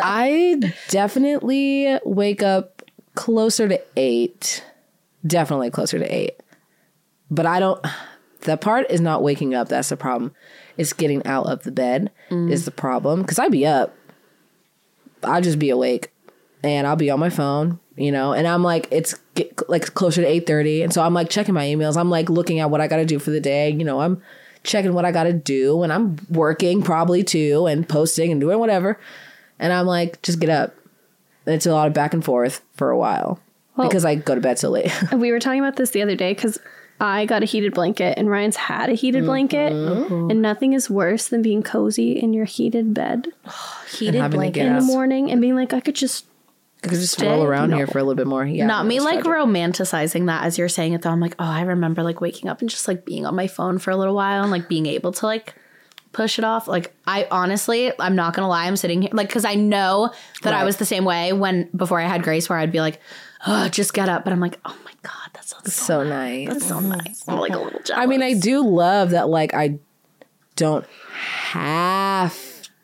I 0.00 0.72
definitely 0.88 1.98
wake 2.04 2.42
up 2.42 2.82
closer 3.14 3.68
to 3.68 3.80
eight. 3.96 4.64
Definitely 5.26 5.70
closer 5.70 5.98
to 5.98 6.06
eight. 6.14 6.40
But 7.30 7.46
I 7.46 7.58
don't. 7.60 7.84
The 8.42 8.56
part 8.56 8.90
is 8.90 9.00
not 9.00 9.22
waking 9.22 9.54
up. 9.54 9.68
That's 9.68 9.88
the 9.90 9.96
problem. 9.96 10.32
It's 10.78 10.92
getting 10.94 11.26
out 11.26 11.46
of 11.46 11.62
the 11.64 11.72
bed 11.72 12.10
is 12.30 12.64
the 12.64 12.70
problem. 12.70 13.20
Because 13.22 13.38
I'd 13.38 13.50
be 13.52 13.66
up. 13.66 13.94
I'll 15.22 15.42
just 15.42 15.58
be 15.58 15.68
awake, 15.68 16.10
and 16.62 16.86
I'll 16.86 16.96
be 16.96 17.10
on 17.10 17.20
my 17.20 17.30
phone. 17.30 17.78
You 17.96 18.12
know, 18.12 18.32
and 18.32 18.48
I'm 18.48 18.62
like, 18.62 18.88
it's 18.90 19.14
get, 19.34 19.68
like 19.68 19.92
closer 19.94 20.22
to 20.22 20.26
eight 20.26 20.46
thirty, 20.46 20.82
and 20.82 20.92
so 20.92 21.02
I'm 21.02 21.12
like 21.12 21.28
checking 21.28 21.54
my 21.54 21.66
emails. 21.66 21.96
I'm 21.98 22.08
like 22.08 22.30
looking 22.30 22.58
at 22.58 22.70
what 22.70 22.80
I 22.80 22.88
got 22.88 22.96
to 22.96 23.04
do 23.04 23.18
for 23.18 23.30
the 23.30 23.40
day. 23.40 23.70
You 23.70 23.84
know, 23.84 24.00
I'm 24.00 24.22
checking 24.62 24.94
what 24.94 25.04
I 25.04 25.12
got 25.12 25.24
to 25.24 25.32
do, 25.32 25.82
and 25.82 25.92
I'm 25.92 26.16
working 26.30 26.82
probably 26.82 27.22
too, 27.22 27.66
and 27.66 27.86
posting 27.86 28.32
and 28.32 28.40
doing 28.40 28.58
whatever. 28.58 28.98
And 29.58 29.72
I'm 29.72 29.86
like, 29.86 30.22
just 30.22 30.40
get 30.40 30.48
up. 30.48 30.74
And 31.46 31.54
it's 31.54 31.66
a 31.66 31.72
lot 31.72 31.88
of 31.88 31.92
back 31.92 32.14
and 32.14 32.24
forth 32.24 32.62
for 32.74 32.90
a 32.90 32.98
while 32.98 33.40
because 33.76 34.04
I 34.04 34.14
go 34.14 34.34
to 34.34 34.40
bed 34.40 34.58
so 34.58 34.70
late. 34.70 34.92
We 35.12 35.32
were 35.32 35.40
talking 35.40 35.60
about 35.60 35.76
this 35.76 35.90
the 35.90 36.02
other 36.02 36.16
day 36.16 36.32
because 36.32 36.58
I 37.00 37.24
got 37.26 37.42
a 37.42 37.46
heated 37.46 37.74
blanket 37.74 38.18
and 38.18 38.28
Riayn's 38.28 38.56
had 38.56 38.90
a 38.90 38.94
heated 38.94 39.24
blanket, 39.24 39.72
mm-hmm. 39.72 40.30
and 40.30 40.42
nothing 40.42 40.74
is 40.74 40.90
worse 40.90 41.28
than 41.28 41.42
being 41.42 41.62
cozy 41.62 42.12
in 42.12 42.32
your 42.32 42.44
heated 42.44 42.94
bed 42.94 43.28
Heated 43.98 44.30
blanket. 44.30 44.66
in 44.66 44.74
the 44.74 44.82
morning 44.82 45.30
and 45.30 45.40
being 45.40 45.54
like, 45.54 45.72
I 45.72 45.80
could 45.80 45.94
just 45.94 46.26
just 46.88 47.20
roll 47.20 47.42
around 47.44 47.70
No. 47.70 47.76
here 47.76 47.86
for 47.86 47.98
a 47.98 48.02
little 48.02 48.14
bit 48.14 48.26
more. 48.26 48.44
Yeah, 48.44 48.66
Not 48.66 48.86
me 48.86 49.00
like 49.00 49.22
tragic. 49.24 49.32
romanticizing 49.32 50.26
that 50.26 50.44
as 50.44 50.56
you're 50.58 50.68
saying 50.68 50.92
it 50.94 51.02
though. 51.02 51.10
I'm 51.10 51.20
like, 51.20 51.34
oh, 51.38 51.44
I 51.44 51.62
remember 51.62 52.02
like 52.02 52.20
waking 52.20 52.48
up 52.48 52.60
and 52.60 52.70
just 52.70 52.88
like 52.88 53.04
being 53.04 53.26
on 53.26 53.34
my 53.34 53.46
phone 53.46 53.78
for 53.78 53.90
a 53.90 53.96
little 53.96 54.14
while 54.14 54.42
and 54.42 54.50
like 54.50 54.68
being 54.68 54.86
able 54.86 55.12
to 55.12 55.26
like 55.26 55.54
push 56.12 56.38
it 56.38 56.44
off. 56.44 56.66
Like 56.68 56.94
I 57.06 57.26
honestly, 57.30 57.92
I'm 58.00 58.16
not 58.16 58.34
gonna 58.34 58.48
lie, 58.48 58.66
I'm 58.66 58.76
sitting 58.76 59.02
here 59.02 59.10
like 59.12 59.28
because 59.28 59.44
I 59.44 59.54
know 59.54 60.10
that 60.42 60.54
I 60.54 60.64
was 60.64 60.78
the 60.78 60.84
same 60.86 61.04
way 61.04 61.32
when 61.32 61.68
before 61.76 62.00
I 62.00 62.06
had 62.06 62.22
Grace, 62.22 62.48
where 62.48 62.58
I'd 62.58 62.72
be 62.72 62.80
like, 62.80 63.00
oh, 63.46 63.68
just 63.68 63.94
get 63.94 64.08
up, 64.08 64.24
but 64.24 64.32
I'm 64.32 64.40
like, 64.40 64.58
oh 64.64 64.76
my 64.84 64.92
god, 65.02 65.30
that 65.34 65.44
sounds 65.44 65.72
so, 65.74 66.02
so 66.02 66.08
nice. 66.08 66.48
that's 66.48 66.66
so 66.66 66.80
nice. 66.80 67.24
I'm 67.28 67.38
like 67.38 67.52
a 67.52 67.58
little 67.58 67.80
jealous. 67.82 67.90
I 68.02 68.06
mean, 68.06 68.22
I 68.22 68.34
do 68.34 68.66
love 68.66 69.10
that. 69.10 69.28
Like, 69.28 69.54
I 69.54 69.78
don't 70.56 70.84
have 71.14 72.34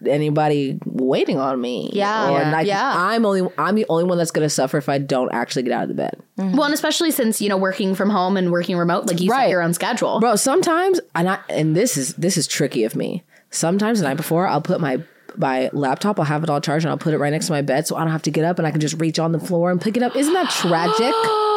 anybody 0.04 0.78
waiting 0.84 1.38
on 1.38 1.60
me. 1.60 1.90
Yeah. 1.92 2.30
or 2.30 2.40
Yeah. 2.40 2.60
Yeah. 2.60 2.92
I'm 2.94 3.24
only 3.24 3.48
I'm 3.56 3.74
the 3.74 3.86
only 3.88 4.04
one 4.04 4.18
that's 4.18 4.30
gonna 4.30 4.50
suffer 4.50 4.76
if 4.78 4.88
I 4.88 4.98
don't 4.98 5.32
actually 5.32 5.62
get 5.62 5.72
out 5.72 5.84
of 5.84 5.88
the 5.88 5.94
bed. 5.94 6.20
Mm-hmm. 6.38 6.52
well, 6.56 6.64
and 6.64 6.74
especially 6.74 7.10
since 7.10 7.40
you 7.40 7.48
know 7.48 7.56
working 7.56 7.94
from 7.94 8.10
home 8.10 8.36
and 8.36 8.52
working 8.52 8.76
remote, 8.76 9.06
like 9.06 9.20
you 9.20 9.28
set 9.30 9.36
Right. 9.36 9.50
your 9.50 9.62
own 9.62 9.72
schedule. 9.74 10.20
Bro, 10.20 10.36
sometimes 10.36 11.00
and 11.14 11.28
I 11.30 11.38
and 11.48 11.74
this 11.76 11.96
is 11.96 12.14
this 12.14 12.36
is 12.36 12.46
tricky 12.46 12.84
of 12.84 12.94
me. 12.96 13.22
Sometimes 13.50 14.00
the 14.00 14.06
night 14.08 14.16
before 14.16 14.46
I'll 14.46 14.60
put 14.60 14.80
my 14.80 15.02
my 15.38 15.68
laptop, 15.72 16.18
I'll 16.18 16.24
have 16.26 16.42
it 16.44 16.50
all 16.50 16.60
charged 16.60 16.84
and 16.86 16.90
I'll 16.90 16.98
put 16.98 17.12
it 17.14 17.18
right 17.18 17.30
next 17.30 17.46
to 17.46 17.52
my 17.52 17.62
bed 17.62 17.86
so 17.86 17.94
I 17.96 18.00
don't 18.00 18.12
have 18.12 18.22
to 18.22 18.30
get 18.30 18.44
up 18.44 18.58
and 18.58 18.66
I 18.66 18.70
can 18.70 18.80
just 18.80 18.98
reach 19.00 19.18
on 19.18 19.32
the 19.32 19.38
floor 19.40 19.70
and 19.70 19.80
pick 19.80 19.96
it 19.96 20.02
up. 20.02 20.16
Isn't 20.16 20.32
that 20.34 20.50
tragic? 20.50 21.14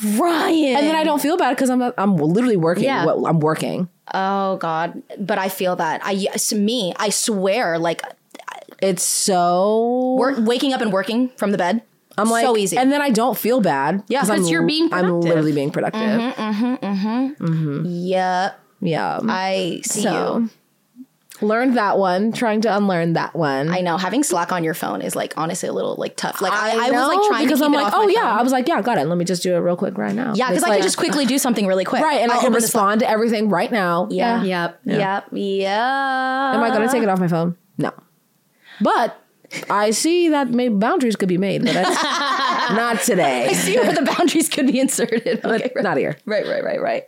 Riayn. 0.00 0.74
and 0.76 0.86
then 0.86 0.94
I 0.96 1.04
don't 1.04 1.20
feel 1.22 1.36
bad 1.36 1.50
because 1.56 1.70
I'm 1.70 1.82
I'm 1.96 2.16
literally 2.16 2.56
working. 2.56 2.84
Yeah. 2.84 3.04
Well, 3.06 3.26
I'm 3.26 3.40
working. 3.40 3.88
Oh 4.14 4.56
God. 4.56 5.02
But 5.18 5.38
I 5.38 5.48
feel 5.48 5.76
that. 5.76 6.04
I 6.04 6.12
yes, 6.12 6.52
me, 6.52 6.92
I 6.96 7.08
swear, 7.10 7.78
like 7.78 8.02
It's 8.82 9.02
so 9.02 10.16
work, 10.18 10.36
waking 10.38 10.72
up 10.74 10.80
and 10.80 10.92
working 10.92 11.30
from 11.36 11.50
the 11.52 11.58
bed. 11.58 11.82
I'm 12.18 12.30
like 12.30 12.44
so 12.44 12.56
easy. 12.56 12.76
and 12.78 12.90
then 12.92 13.00
I 13.02 13.10
don't 13.10 13.36
feel 13.36 13.60
bad. 13.60 14.02
Yeah, 14.08 14.20
'cause 14.20 14.30
'cause 14.30 14.40
I'm, 14.40 14.52
you're 14.52 14.66
being 14.66 14.84
I'm 14.92 15.04
productive. 15.04 15.24
literally 15.28 15.52
being 15.52 15.70
productive. 15.70 16.00
Mm-hmm, 16.20 16.84
mm-hmm, 16.84 17.44
mm-hmm. 17.44 17.84
yeah. 17.86 18.52
Yeah, 18.80 19.20
I 19.24 19.80
see 19.84 20.02
so 20.02 20.38
you. 20.38 20.50
Learned 21.42 21.76
that 21.76 21.98
one. 21.98 22.32
Trying 22.32 22.60
to 22.62 22.76
unlearn 22.76 23.12
that 23.14 23.34
one. 23.34 23.68
I 23.68 23.80
know 23.80 23.96
having 23.96 24.22
Slack 24.22 24.52
on 24.52 24.64
your 24.64 24.74
phone 24.74 25.02
is 25.02 25.14
like 25.16 25.34
honestly 25.36 25.68
a 25.68 25.72
little 25.72 25.94
like 25.96 26.16
tough. 26.16 26.40
Like 26.40 26.52
I, 26.52 26.72
I, 26.72 26.90
was 26.90 26.92
know, 26.92 27.08
like 27.08 27.28
trying 27.28 27.44
because 27.46 27.58
to 27.60 27.64
keep 27.66 27.68
I'm 27.68 27.74
it 27.74 27.82
like, 27.84 27.86
off 27.92 27.92
oh 27.96 28.08
yeah. 28.08 28.20
phone. 28.30 28.38
I 28.38 28.42
was 28.42 28.52
like, 28.52 28.68
yeah, 28.68 28.80
got 28.82 28.98
it. 28.98 29.06
Let 29.06 29.18
me 29.18 29.24
just 29.24 29.42
do 29.42 29.54
it 29.54 29.58
real 29.58 29.76
quick 29.76 29.96
right 29.98 30.14
now. 30.14 30.32
yeah, 30.34 30.46
because 30.48 30.58
It's 30.58 30.64
I 30.64 30.68
like- 30.70 30.78
can 30.78 30.86
just 30.86 30.98
quickly 30.98 31.26
do 31.26 31.38
something 31.38 31.66
really 31.66 31.84
quick. 31.84 32.02
right, 32.02 32.20
and 32.20 32.30
I 32.30 32.36
I'll 32.36 32.40
can 32.40 32.48
open 32.52 32.62
the 32.62 32.68
Slack. 32.68 32.82
respond 32.84 33.00
to 33.00 33.08
everything 33.10 33.48
right 33.48 33.70
now. 33.70 34.08
Yeah. 34.10 34.42
Yep. 34.42 34.80
Yep. 34.84 35.28
Yeah. 35.32 36.52
Am 36.54 36.62
I 36.62 36.70
going 36.70 36.82
to 36.86 36.92
take 36.92 37.02
it 37.02 37.08
off 37.08 37.18
my 37.20 37.28
phone? 37.28 37.56
No. 37.78 37.92
But 38.80 39.20
I 39.70 39.90
see 39.92 40.28
that 40.30 40.50
maybe 40.50 40.74
boundaries 40.74 41.16
could 41.16 41.28
be 41.28 41.38
made, 41.38 41.64
but 41.64 41.72
that's 41.74 42.02
not 42.72 43.00
today. 43.00 43.46
I 43.48 43.52
see 43.52 43.78
where 43.78 43.92
the 43.94 44.02
boundaries 44.02 44.48
could 44.48 44.66
be 44.66 44.80
inserted? 44.80 45.44
Okay, 45.44 45.70
right. 45.74 45.82
Not 45.82 45.96
here. 45.96 46.18
right, 46.26 46.46
right, 46.46 46.64
right, 46.64 46.80
right. 46.80 47.04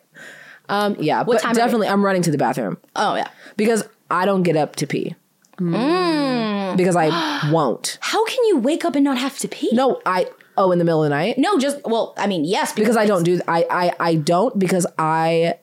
Um, 0.71 0.97
yeah, 1.01 1.25
but 1.25 1.41
time 1.41 1.55
definitely, 1.55 1.89
I'm 1.89 2.05
running 2.05 2.21
to 2.23 2.31
the 2.31 2.37
bathroom 2.39 2.77
Oh 2.95 3.15
yeah. 3.17 3.29
because 3.57 3.85
I 4.11 4.25
don't 4.25 4.43
get 4.43 4.57
up 4.57 4.77
to 4.77 4.87
pee 4.87 5.15
Mm. 5.59 6.77
because 6.77 6.95
I 6.97 7.51
won't. 7.53 7.99
How 8.01 8.25
can 8.25 8.45
you 8.45 8.59
wake 8.59 8.85
up 8.85 8.95
and 8.95 9.05
not 9.05 9.19
have 9.19 9.39
to 9.41 9.49
pee? 9.49 9.71
No, 9.73 10.01
I. 10.07 10.29
Oh, 10.57 10.71
in 10.73 10.79
the 10.79 10.85
middle 10.85 11.03
of 11.05 11.09
the 11.11 11.15
night 11.17 11.39
No, 11.39 11.57
just 11.59 11.79
well, 11.85 12.15
I 12.17 12.27
mean, 12.27 12.45
yes, 12.45 12.73
because 12.73 12.97
I 12.97 13.07
don't 13.07 13.23
do. 13.25 13.41
I 13.49 13.65
I 13.71 13.93
I 14.01 14.15
don't 14.17 14.59
because 14.59 14.87
I 14.99 15.55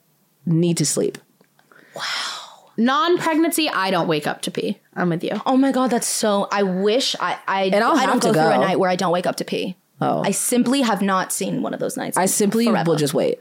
need 0.46 0.78
to 0.78 0.86
sleep. 0.86 1.18
Wow. 1.96 2.04
Non-pregnancy, 2.78 3.70
I 3.70 3.90
don't 3.90 4.08
wake 4.08 4.28
up 4.28 4.42
to 4.44 4.52
pee. 4.52 4.80
I'm 4.96 5.10
with 5.10 5.24
you. 5.24 5.42
Oh 5.46 5.56
my 5.56 5.72
god, 5.72 5.92
that's 5.92 6.08
so. 6.08 6.48
I 6.52 6.64
wish 6.64 7.16
I 7.20 7.38
I 7.48 7.64
And 7.66 7.76
I'll 7.84 7.96
I 7.96 8.02
have 8.02 8.10
don't 8.10 8.20
to 8.22 8.28
go, 8.34 8.34
through 8.44 8.52
a 8.54 8.58
night 8.58 8.80
where 8.80 8.90
I 8.90 8.96
don't 8.98 9.14
wake 9.14 9.26
up 9.26 9.38
to 9.38 9.46
pee. 9.46 9.78
Oh. 10.02 10.24
I 10.26 10.32
simply 10.32 10.82
have 10.82 11.02
not 11.02 11.32
seen 11.32 11.62
one 11.62 11.74
of 11.74 11.80
those 11.80 11.96
nights. 11.96 12.18
I 12.18 12.26
simply 12.26 12.66
forever. 12.66 12.92
will 12.92 12.98
just 12.98 13.14
wait. 13.14 13.40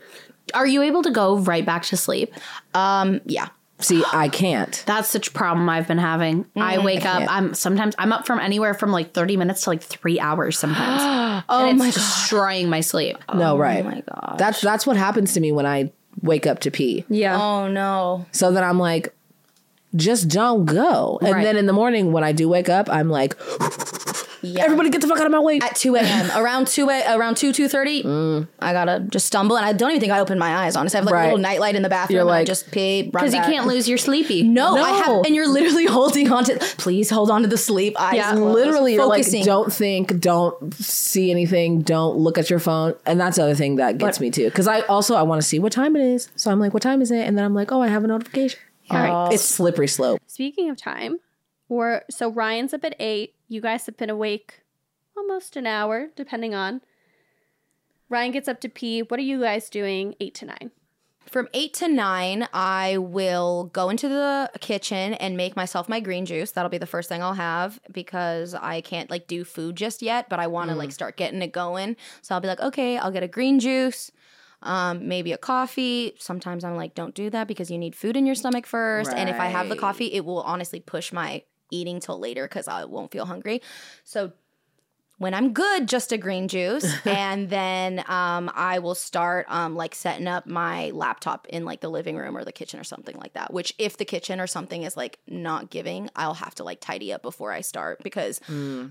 Are 0.54 0.66
you 0.66 0.82
able 0.82 1.02
to 1.02 1.10
go 1.10 1.38
right 1.38 1.66
back 1.66 1.82
to 1.86 1.96
sleep? 1.96 2.32
um 2.74 3.20
yeah. 3.26 3.48
See, 3.80 4.04
I 4.12 4.28
can't. 4.28 4.82
That's 4.86 5.08
such 5.08 5.28
a 5.28 5.30
problem 5.32 5.68
I've 5.68 5.88
been 5.88 5.98
having. 5.98 6.46
I 6.56 6.76
mm. 6.76 6.84
wake 6.84 7.04
up. 7.04 7.24
I'm 7.28 7.54
sometimes 7.54 7.94
I'm 7.98 8.12
up 8.12 8.26
from 8.26 8.38
anywhere 8.38 8.72
from 8.72 8.92
like 8.92 9.12
30 9.12 9.36
minutes 9.36 9.62
to 9.62 9.70
like 9.70 9.82
three 9.82 10.20
hours 10.20 10.58
sometimes. 10.58 11.02
Oh 11.48 11.68
and 11.68 11.78
my 11.78 11.88
it's 11.88 11.96
destroying 11.96 12.70
my 12.70 12.80
sleep. 12.80 13.18
No, 13.34 13.54
oh 13.54 13.58
right. 13.58 13.84
Oh 13.84 13.88
my 13.88 14.02
god. 14.02 14.36
That's 14.38 14.60
that's 14.60 14.86
what 14.86 14.96
happens 14.96 15.34
to 15.34 15.40
me 15.40 15.52
when 15.52 15.66
I 15.66 15.92
wake 16.22 16.46
up 16.46 16.60
to 16.60 16.70
pee. 16.70 17.04
yeah. 17.08 17.40
Oh 17.40 17.68
no. 17.68 18.24
So 18.30 18.52
then 18.52 18.62
I'm 18.62 18.78
like, 18.78 19.14
just 19.96 20.28
don't 20.28 20.64
go. 20.64 21.18
And 21.22 21.32
Right. 21.34 21.44
then 21.44 21.56
in 21.56 21.66
the 21.66 21.72
morning 21.72 22.12
when 22.12 22.24
I 22.24 22.32
do 22.32 22.48
wake 22.48 22.68
up, 22.68 22.88
I'm 22.90 23.08
like, 23.10 23.36
Everybody 24.58 24.90
get 24.90 25.00
the 25.00 25.06
fuck 25.08 25.18
out 25.20 25.24
of 25.26 25.32
my 25.32 25.38
way. 25.38 25.58
at 25.62 25.74
2 25.74 25.96
a.m. 25.96 26.30
around 26.36 26.66
2 26.68 26.90
a, 26.90 27.16
around 27.16 27.36
2 27.38 27.50
2.30 27.52 28.46
i 28.58 28.72
gotta 28.74 29.00
just 29.08 29.26
stumble 29.26 29.56
and 29.56 29.64
i 29.64 29.72
don't 29.72 29.88
even 29.90 30.00
think 30.00 30.12
i 30.12 30.20
open 30.20 30.38
my 30.38 30.54
eyes 30.66 30.76
honestly 30.76 30.98
i 30.98 31.00
have 31.00 31.06
like 31.06 31.14
Mm. 31.14 31.16
Right. 31.16 31.22
a 31.22 31.26
little 31.28 31.38
nightlight 31.38 31.76
in 31.76 31.82
the 31.82 31.88
bathroom 31.88 32.16
You're 32.16 32.22
and 32.26 32.30
I 32.30 32.38
like- 32.40 32.46
just 32.46 32.70
pee 32.70 33.04
Because 33.04 33.32
you 33.32 33.40
can't 33.40 33.66
lose 33.66 33.88
your 33.88 33.96
sleepy. 33.96 34.42
no, 34.42 34.76
I 34.76 34.90
have, 34.90 35.24
and 35.24 35.34
you're 35.34 35.48
literally 35.48 35.86
holding 35.98 36.30
on 36.30 36.44
to. 36.44 36.58
Please 36.76 37.08
hold 37.08 37.30
on 37.30 37.40
to 37.40 37.48
the 37.48 37.56
sleep. 37.56 37.98
Eyes 37.98 38.16
Yeah. 38.16 38.32
closed, 38.32 38.54
Literally, 38.54 38.94
you're 38.94 39.04
focusing. 39.08 39.40
like, 39.40 39.46
don't 39.46 39.72
think, 39.72 40.20
don't 40.20 40.74
see 40.74 41.30
anything, 41.30 41.80
don't 41.80 42.18
look 42.18 42.36
at 42.36 42.50
your 42.50 42.58
phone, 42.58 42.94
and 43.06 43.18
that's 43.18 43.36
the 43.36 43.44
other 43.44 43.54
thing 43.54 43.76
that 43.76 43.96
gets 43.96 44.20
me 44.20 44.30
too. 44.30 44.44
Because 44.44 44.68
I 44.68 44.80
also 44.82 45.14
I 45.14 45.22
want 45.22 45.40
to 45.40 45.46
see 45.48 45.58
what 45.58 45.72
time 45.72 45.96
it 45.96 46.02
is, 46.02 46.28
so 46.36 46.50
I'm 46.50 46.60
like, 46.60 46.74
what 46.74 46.82
time 46.82 47.00
is 47.00 47.10
it? 47.10 47.26
And 47.26 47.38
then 47.38 47.46
I'm 47.46 47.54
like, 47.54 47.72
oh, 47.72 47.80
I 47.80 47.88
have 47.88 48.04
a 48.04 48.08
notification. 48.08 48.60
All 48.90 48.98
right. 48.98 49.32
It's 49.32 49.44
slippery 49.44 49.88
slope. 49.88 50.20
Speaking 50.26 50.70
of 50.70 50.76
time, 50.76 51.18
we're 51.68 52.02
so 52.10 52.30
Riayn's 52.30 52.74
up 52.74 52.84
at 52.84 52.94
eight. 52.98 53.34
You 53.48 53.60
guys 53.60 53.86
have 53.86 53.96
been 53.96 54.10
awake 54.10 54.60
almost 55.16 55.56
an 55.56 55.66
hour, 55.66 56.08
depending 56.16 56.54
on. 56.54 56.80
Riayn 58.10 58.32
gets 58.32 58.48
up 58.48 58.60
to 58.60 58.68
pee. 58.68 59.00
What 59.00 59.18
are 59.18 59.24
you 59.24 59.40
guys 59.40 59.70
doing? 59.70 60.14
Eight 60.20 60.34
to 60.36 60.46
nine. 60.46 60.70
From 61.26 61.48
eight 61.54 61.72
to 61.74 61.88
nine, 61.88 62.46
I 62.52 62.98
will 62.98 63.64
go 63.72 63.88
into 63.88 64.08
the 64.08 64.50
kitchen 64.60 65.14
and 65.14 65.36
make 65.36 65.56
myself 65.56 65.88
my 65.88 65.98
green 65.98 66.26
juice. 66.26 66.52
That'll 66.52 66.68
be 66.68 66.78
the 66.78 66.86
first 66.86 67.08
thing 67.08 67.22
I'll 67.22 67.34
have 67.34 67.80
because 67.90 68.54
I 68.54 68.82
can't 68.82 69.10
like 69.10 69.26
do 69.26 69.42
food 69.42 69.74
just 69.74 70.02
yet, 70.02 70.28
but 70.28 70.38
I 70.38 70.46
want 70.46 70.70
to 70.70 70.76
like 70.76 70.90
mm. 70.90 70.92
start 70.92 71.16
getting 71.16 71.40
it 71.40 71.52
going. 71.52 71.96
So 72.20 72.34
I'll 72.34 72.40
be 72.40 72.48
like, 72.48 72.60
okay, 72.60 72.98
I'll 72.98 73.10
get 73.10 73.22
a 73.22 73.28
green 73.28 73.58
juice, 73.58 74.12
um, 74.64 75.06
maybe 75.06 75.32
a 75.32 75.38
coffee. 75.38 76.14
Sometimes 76.18 76.64
I'm 76.64 76.76
like, 76.76 76.94
don't 76.94 77.14
do 77.14 77.30
that 77.30 77.46
because 77.46 77.70
you 77.70 77.78
need 77.78 77.94
food 77.94 78.16
in 78.16 78.26
your 78.26 78.34
stomach 78.34 78.66
first. 78.66 79.12
And 79.12 79.28
if 79.28 79.38
I 79.38 79.46
have 79.46 79.68
the 79.68 79.76
coffee, 79.76 80.12
it 80.12 80.24
will 80.24 80.40
honestly 80.42 80.80
push 80.80 81.12
my 81.12 81.44
eating 81.70 82.00
till 82.00 82.18
later 82.18 82.48
because 82.48 82.66
I 82.66 82.84
won't 82.84 83.12
feel 83.12 83.26
hungry. 83.26 83.62
So 84.04 84.32
when 85.24 85.32
I'm 85.32 85.54
good, 85.54 85.88
just 85.88 86.12
a 86.12 86.18
green 86.18 86.48
juice, 86.48 86.84
and 87.06 87.48
then 87.48 88.04
um, 88.08 88.50
I 88.54 88.78
will 88.78 88.94
start 88.94 89.46
um, 89.48 89.74
like 89.74 89.94
setting 89.94 90.26
up 90.26 90.46
my 90.46 90.90
laptop 90.90 91.46
in 91.48 91.64
like 91.64 91.80
the 91.80 91.88
living 91.88 92.18
room 92.18 92.36
or 92.36 92.44
the 92.44 92.52
kitchen 92.52 92.78
or 92.78 92.84
something 92.84 93.16
like 93.16 93.32
that. 93.32 93.50
Which, 93.50 93.72
if 93.78 93.96
the 93.96 94.04
kitchen 94.04 94.38
or 94.38 94.46
something 94.46 94.82
is 94.82 94.98
like 94.98 95.18
not 95.26 95.70
giving, 95.70 96.10
I'll 96.14 96.34
have 96.34 96.54
to 96.56 96.62
like 96.62 96.78
tidy 96.78 97.10
up 97.10 97.22
before 97.22 97.52
I 97.52 97.62
start 97.62 98.02
because 98.02 98.38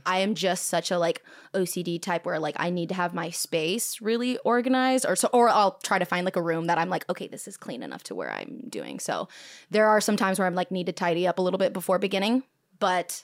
I 0.07 0.21
am 0.21 0.33
just 0.33 0.69
such 0.69 0.89
a 0.89 0.97
like 0.97 1.21
OCD 1.53 2.01
type 2.01 2.25
where 2.25 2.39
like 2.39 2.55
I 2.57 2.71
need 2.71 2.89
to 2.89 2.95
have 2.95 3.13
my 3.13 3.29
space 3.29 4.01
really 4.01 4.39
organized, 4.39 5.05
or 5.07 5.15
so, 5.15 5.29
or 5.33 5.49
I'll 5.49 5.77
try 5.83 5.99
to 5.99 6.05
find 6.05 6.25
like 6.25 6.35
a 6.35 6.41
room 6.41 6.65
that 6.65 6.79
I'm 6.79 6.89
like, 6.89 7.07
okay, 7.11 7.27
this 7.27 7.47
is 7.47 7.57
clean 7.57 7.83
enough 7.83 8.01
to 8.05 8.15
where 8.15 8.31
I'm 8.31 8.63
doing. 8.69 8.97
So 8.97 9.27
there 9.69 9.87
are 9.87 10.01
some 10.01 10.17
times 10.17 10.39
where 10.39 10.47
I'm 10.47 10.55
like 10.55 10.71
need 10.71 10.87
to 10.87 10.93
tidy 10.93 11.27
up 11.27 11.37
a 11.37 11.43
little 11.43 11.59
bit 11.59 11.73
before 11.73 11.99
beginning, 11.99 12.41
but 12.79 13.23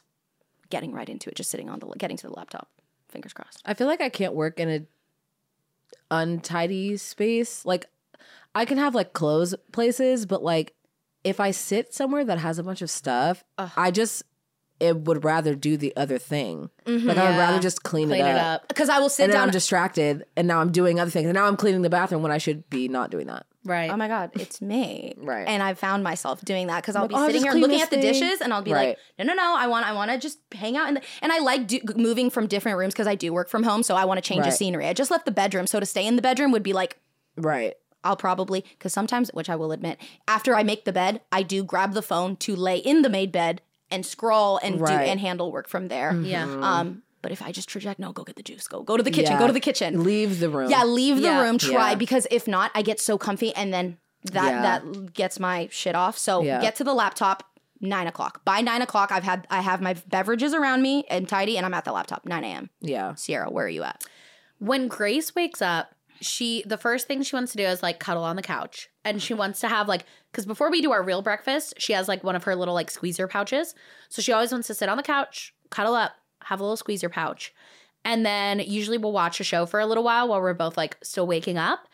getting 0.70 0.94
right 0.94 1.10
into 1.10 1.32
it, 1.32 1.36
just 1.36 1.50
sitting 1.50 1.72
on 1.72 1.80
the 1.80 1.88
getting 1.98 2.18
to 2.18 2.28
the 2.28 2.34
laptop. 2.34 2.70
Fingers 3.10 3.34
crossed. 3.34 3.62
I 3.66 3.74
feel 3.74 3.88
like 3.88 4.02
I 4.02 4.10
can't 4.10 4.34
work 4.34 4.60
in 4.60 4.70
a 4.70 4.82
untidy 6.12 6.98
space. 6.98 7.66
Like 7.66 7.88
I 8.56 8.66
can 8.66 8.78
have 8.78 8.96
like 8.96 9.14
clothes 9.14 9.56
places, 9.72 10.26
but 10.26 10.44
like 10.44 10.74
if 11.24 11.40
I 11.40 11.52
sit 11.52 11.94
somewhere 11.94 12.24
that 12.26 12.38
has 12.40 12.60
a 12.60 12.64
bunch 12.64 12.82
of 12.82 12.90
stuff, 12.90 13.44
I 13.58 13.92
just 13.92 14.24
it 14.80 14.96
would 14.96 15.24
rather 15.26 15.56
do 15.56 15.76
the 15.76 15.96
other 15.98 16.18
thing. 16.18 16.70
Mm-hmm, 16.86 17.08
like 17.08 17.18
I 17.18 17.32
would 17.32 17.38
rather 17.38 17.60
just 17.60 17.84
clean, 17.84 18.08
Clean 18.08 18.26
it 18.26 18.36
up. 18.38 18.68
Because 18.70 18.90
I 18.90 19.00
will 19.00 19.10
sit 19.10 19.24
And 19.24 19.34
down. 19.34 19.44
I'm 19.44 19.52
distracted, 19.52 20.26
and 20.38 20.48
now 20.48 20.62
I'm 20.62 20.72
doing 20.72 21.00
other 21.00 21.12
things, 21.12 21.26
and 21.26 21.34
now 21.34 21.46
I'm 21.46 21.58
cleaning 21.58 21.82
the 21.82 21.90
bathroom 21.90 22.22
when 22.22 22.32
I 22.32 22.38
should 22.38 22.70
be 22.70 22.88
not 22.88 23.12
doing 23.12 23.28
that. 23.28 23.46
Right. 23.66 23.92
oh 23.92 23.98
my 23.98 24.08
god, 24.08 24.32
it's 24.36 24.62
me. 24.62 25.14
Right. 25.18 25.48
And 25.48 25.62
I 25.62 25.74
found 25.74 26.04
myself 26.04 26.44
doing 26.46 26.68
that 26.68 26.82
because 26.82 26.96
I'll 26.96 27.04
Like, 27.04 27.10
be 27.10 27.16
oh, 27.16 27.26
sitting 27.28 27.42
here 27.44 27.52
looking 27.54 27.82
at 27.82 27.90
the 27.90 27.98
thing. 27.98 28.14
dishes, 28.14 28.40
and 28.42 28.54
I'll 28.54 28.62
be 28.62 28.72
Right. 28.72 28.90
like, 28.90 28.98
no, 29.18 29.26
no, 29.26 29.34
no, 29.34 29.56
I 29.58 29.68
want, 29.68 29.86
I 29.86 29.94
want 29.94 30.12
to 30.12 30.18
just 30.18 30.40
hang 30.54 30.78
out 30.78 30.88
in 30.88 30.94
the. 30.96 31.02
And 31.22 31.32
I 31.32 31.40
like 31.40 31.68
do, 31.68 31.80
moving 31.96 32.30
from 32.30 32.48
different 32.48 32.78
rooms 32.78 32.94
because 32.94 33.08
I 33.08 33.16
do 33.16 33.34
work 33.34 33.50
from 33.50 33.64
home, 33.64 33.84
so 33.84 33.96
I 33.96 34.06
want 34.06 34.18
to 34.18 34.28
change 34.28 34.46
the 34.46 34.52
scenery. 34.52 34.88
I 34.88 34.94
just 34.94 35.12
left 35.12 35.26
the 35.26 35.32
bedroom, 35.32 35.68
so 35.68 35.80
to 35.80 35.86
stay 35.86 36.06
in 36.08 36.16
the 36.16 36.22
bedroom 36.22 36.52
would 36.52 36.64
be 36.64 36.74
like 36.74 36.98
Right. 37.38 37.76
I'll 38.04 38.16
probably 38.16 38.62
because 38.78 38.94
sometimes, 38.94 39.30
which 39.34 39.50
I 39.50 39.58
will 39.58 39.74
admit, 39.74 40.00
after 40.28 40.56
I 40.56 40.64
make 40.64 40.86
the 40.86 40.94
bed, 40.94 41.20
I 41.34 41.44
do 41.44 41.64
grab 41.64 41.94
the 41.94 42.02
phone 42.02 42.38
to 42.38 42.56
lay 42.56 42.78
in 42.78 43.02
the 43.02 43.10
made 43.10 43.32
bed 43.34 43.62
and 43.92 44.06
scroll 44.06 44.58
and 44.64 44.78
do 44.80 44.86
and 44.86 45.20
handle 45.20 45.52
work 45.52 45.68
from 45.68 45.90
there. 45.90 46.16
Yeah. 46.16 46.44
Um, 46.62 47.04
but 47.22 47.32
if 47.32 47.42
I 47.42 47.52
just 47.52 47.68
traject, 47.70 48.00
no, 48.00 48.12
go 48.12 48.24
get 48.24 48.36
the 48.36 48.44
juice. 48.44 48.68
Go 48.68 48.82
go 48.84 48.98
to 48.98 49.04
the 49.04 49.12
kitchen. 49.12 49.34
Yeah. 49.34 49.40
Go 49.40 49.48
to 49.48 49.54
the 49.54 49.60
kitchen. 49.60 50.04
Leave 50.04 50.40
the 50.40 50.50
room. 50.50 50.70
Yeah, 50.70 50.84
leave 50.84 51.18
the 51.18 51.22
Yeah. 51.24 51.42
room. 51.44 51.58
Try 51.58 51.90
Yeah. 51.90 51.96
because 51.96 52.28
if 52.32 52.48
not, 52.48 52.72
I 52.76 52.82
get 52.82 53.00
so 53.00 53.18
comfy 53.18 53.54
and 53.56 53.74
then 53.74 53.98
that 54.24 54.46
Yeah. 54.52 54.62
that 54.62 55.14
gets 55.14 55.40
my 55.40 55.68
shit 55.72 55.96
off. 55.96 56.18
So 56.18 56.42
Yeah. 56.44 56.62
get 56.62 56.76
to 56.78 56.84
the 56.84 56.94
laptop. 56.94 57.44
Nine 57.82 58.08
o'clock. 58.08 58.44
By 58.44 58.60
nine 58.60 58.82
o'clock, 58.82 59.10
I've 59.12 59.24
had 59.24 59.48
I 59.50 59.62
have 59.62 59.82
my 59.82 59.94
beverages 60.08 60.54
around 60.54 60.82
me 60.82 61.06
and 61.10 61.30
tidy, 61.30 61.56
and 61.56 61.66
I'm 61.66 61.74
at 61.74 61.86
the 61.86 61.94
laptop. 61.94 62.26
Nine 62.26 62.44
a.m. 62.44 62.70
Yeah. 62.82 63.16
Sierra, 63.16 63.50
where 63.50 63.66
are 63.66 63.70
you 63.70 63.84
at? 63.84 64.04
when 64.60 64.90
Grace 64.90 65.34
wakes 65.36 65.62
up, 65.62 65.96
she 66.20 66.62
the 66.68 66.76
first 66.78 67.08
thing 67.08 67.24
she 67.24 67.34
wants 67.34 67.54
to 67.54 67.58
do 67.58 67.64
is 67.64 67.82
like 67.82 67.98
cuddle 68.00 68.26
on 68.26 68.36
the 68.36 68.42
couch, 68.42 68.90
and 69.06 69.22
she 69.24 69.34
wants 69.34 69.62
to 69.62 69.70
have 69.70 69.88
like 69.88 70.04
because 70.32 70.46
before 70.46 70.70
we 70.70 70.82
do 70.82 70.92
our 70.92 71.02
real 71.02 71.22
breakfast, 71.22 71.74
she 71.78 71.94
has 71.94 72.10
like 72.10 72.22
one 72.26 72.36
of 72.36 72.44
her 72.44 72.56
little 72.58 72.74
like 72.74 72.92
squeezer 72.92 73.26
pouches. 73.28 73.74
So 74.10 74.22
she 74.22 74.34
always 74.34 74.52
wants 74.52 74.68
to 74.68 74.74
sit 74.74 74.90
on 74.90 74.98
the 74.98 75.04
couch, 75.04 75.54
cuddle 75.70 75.96
up, 75.96 76.12
have 76.46 76.60
a 76.60 76.64
little 76.64 76.78
squeezer 76.78 77.10
pouch, 77.10 77.54
and 78.06 78.26
then 78.26 78.60
usually 78.60 78.98
we'll 78.98 79.12
watch 79.12 79.40
a 79.40 79.44
show 79.44 79.66
for 79.66 79.80
a 79.80 79.86
little 79.86 80.04
while 80.04 80.28
while 80.28 80.42
we're 80.42 80.54
both 80.54 80.78
like 80.78 80.98
still 81.04 81.28
waking 81.28 81.58
up. 81.58 81.88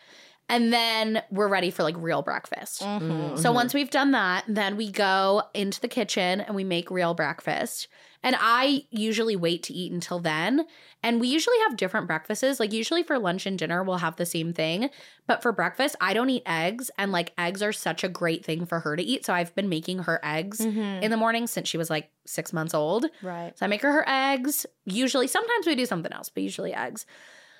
And 0.48 0.72
then 0.72 1.22
we're 1.30 1.48
ready 1.48 1.72
for 1.72 1.82
like 1.82 1.96
real 1.98 2.22
breakfast. 2.22 2.80
Mm-hmm. 2.80 3.36
So 3.36 3.50
once 3.50 3.74
we've 3.74 3.90
done 3.90 4.12
that, 4.12 4.44
then 4.46 4.76
we 4.76 4.92
go 4.92 5.42
into 5.54 5.80
the 5.80 5.88
kitchen 5.88 6.40
and 6.40 6.54
we 6.54 6.62
make 6.62 6.88
real 6.88 7.14
breakfast. 7.14 7.88
And 8.22 8.36
I 8.38 8.84
usually 8.90 9.36
wait 9.36 9.62
to 9.64 9.74
eat 9.74 9.92
until 9.92 10.18
then. 10.18 10.66
And 11.02 11.20
we 11.20 11.28
usually 11.28 11.58
have 11.68 11.76
different 11.76 12.06
breakfasts. 12.06 12.58
Like 12.58 12.72
usually 12.72 13.02
for 13.02 13.18
lunch 13.18 13.46
and 13.46 13.58
dinner, 13.58 13.82
we'll 13.82 13.98
have 13.98 14.16
the 14.16 14.26
same 14.26 14.52
thing. 14.52 14.90
But 15.26 15.42
for 15.42 15.52
breakfast, 15.52 15.96
I 16.00 16.14
don't 16.14 16.30
eat 16.30 16.42
eggs. 16.46 16.90
And 16.98 17.12
like 17.12 17.32
eggs 17.38 17.62
are 17.62 17.72
such 17.72 18.04
a 18.04 18.08
great 18.08 18.44
thing 18.44 18.66
for 18.66 18.80
her 18.80 18.96
to 18.96 19.02
eat. 19.02 19.24
So 19.24 19.32
I've 19.32 19.54
been 19.54 19.68
making 19.68 20.00
her 20.00 20.20
eggs 20.22 20.60
mm-hmm. 20.60 21.02
in 21.02 21.10
the 21.10 21.16
morning 21.16 21.46
since 21.46 21.68
she 21.68 21.78
was 21.78 21.90
like 21.90 22.10
six 22.26 22.52
months 22.52 22.74
old. 22.74 23.06
Right. 23.22 23.56
So 23.58 23.66
I 23.66 23.68
make 23.68 23.82
her 23.82 23.92
her 23.92 24.08
eggs. 24.08 24.66
Usually, 24.84 25.26
sometimes 25.26 25.66
we 25.66 25.74
do 25.74 25.86
something 25.86 26.12
else, 26.12 26.28
but 26.28 26.42
usually 26.42 26.74
eggs. 26.74 27.06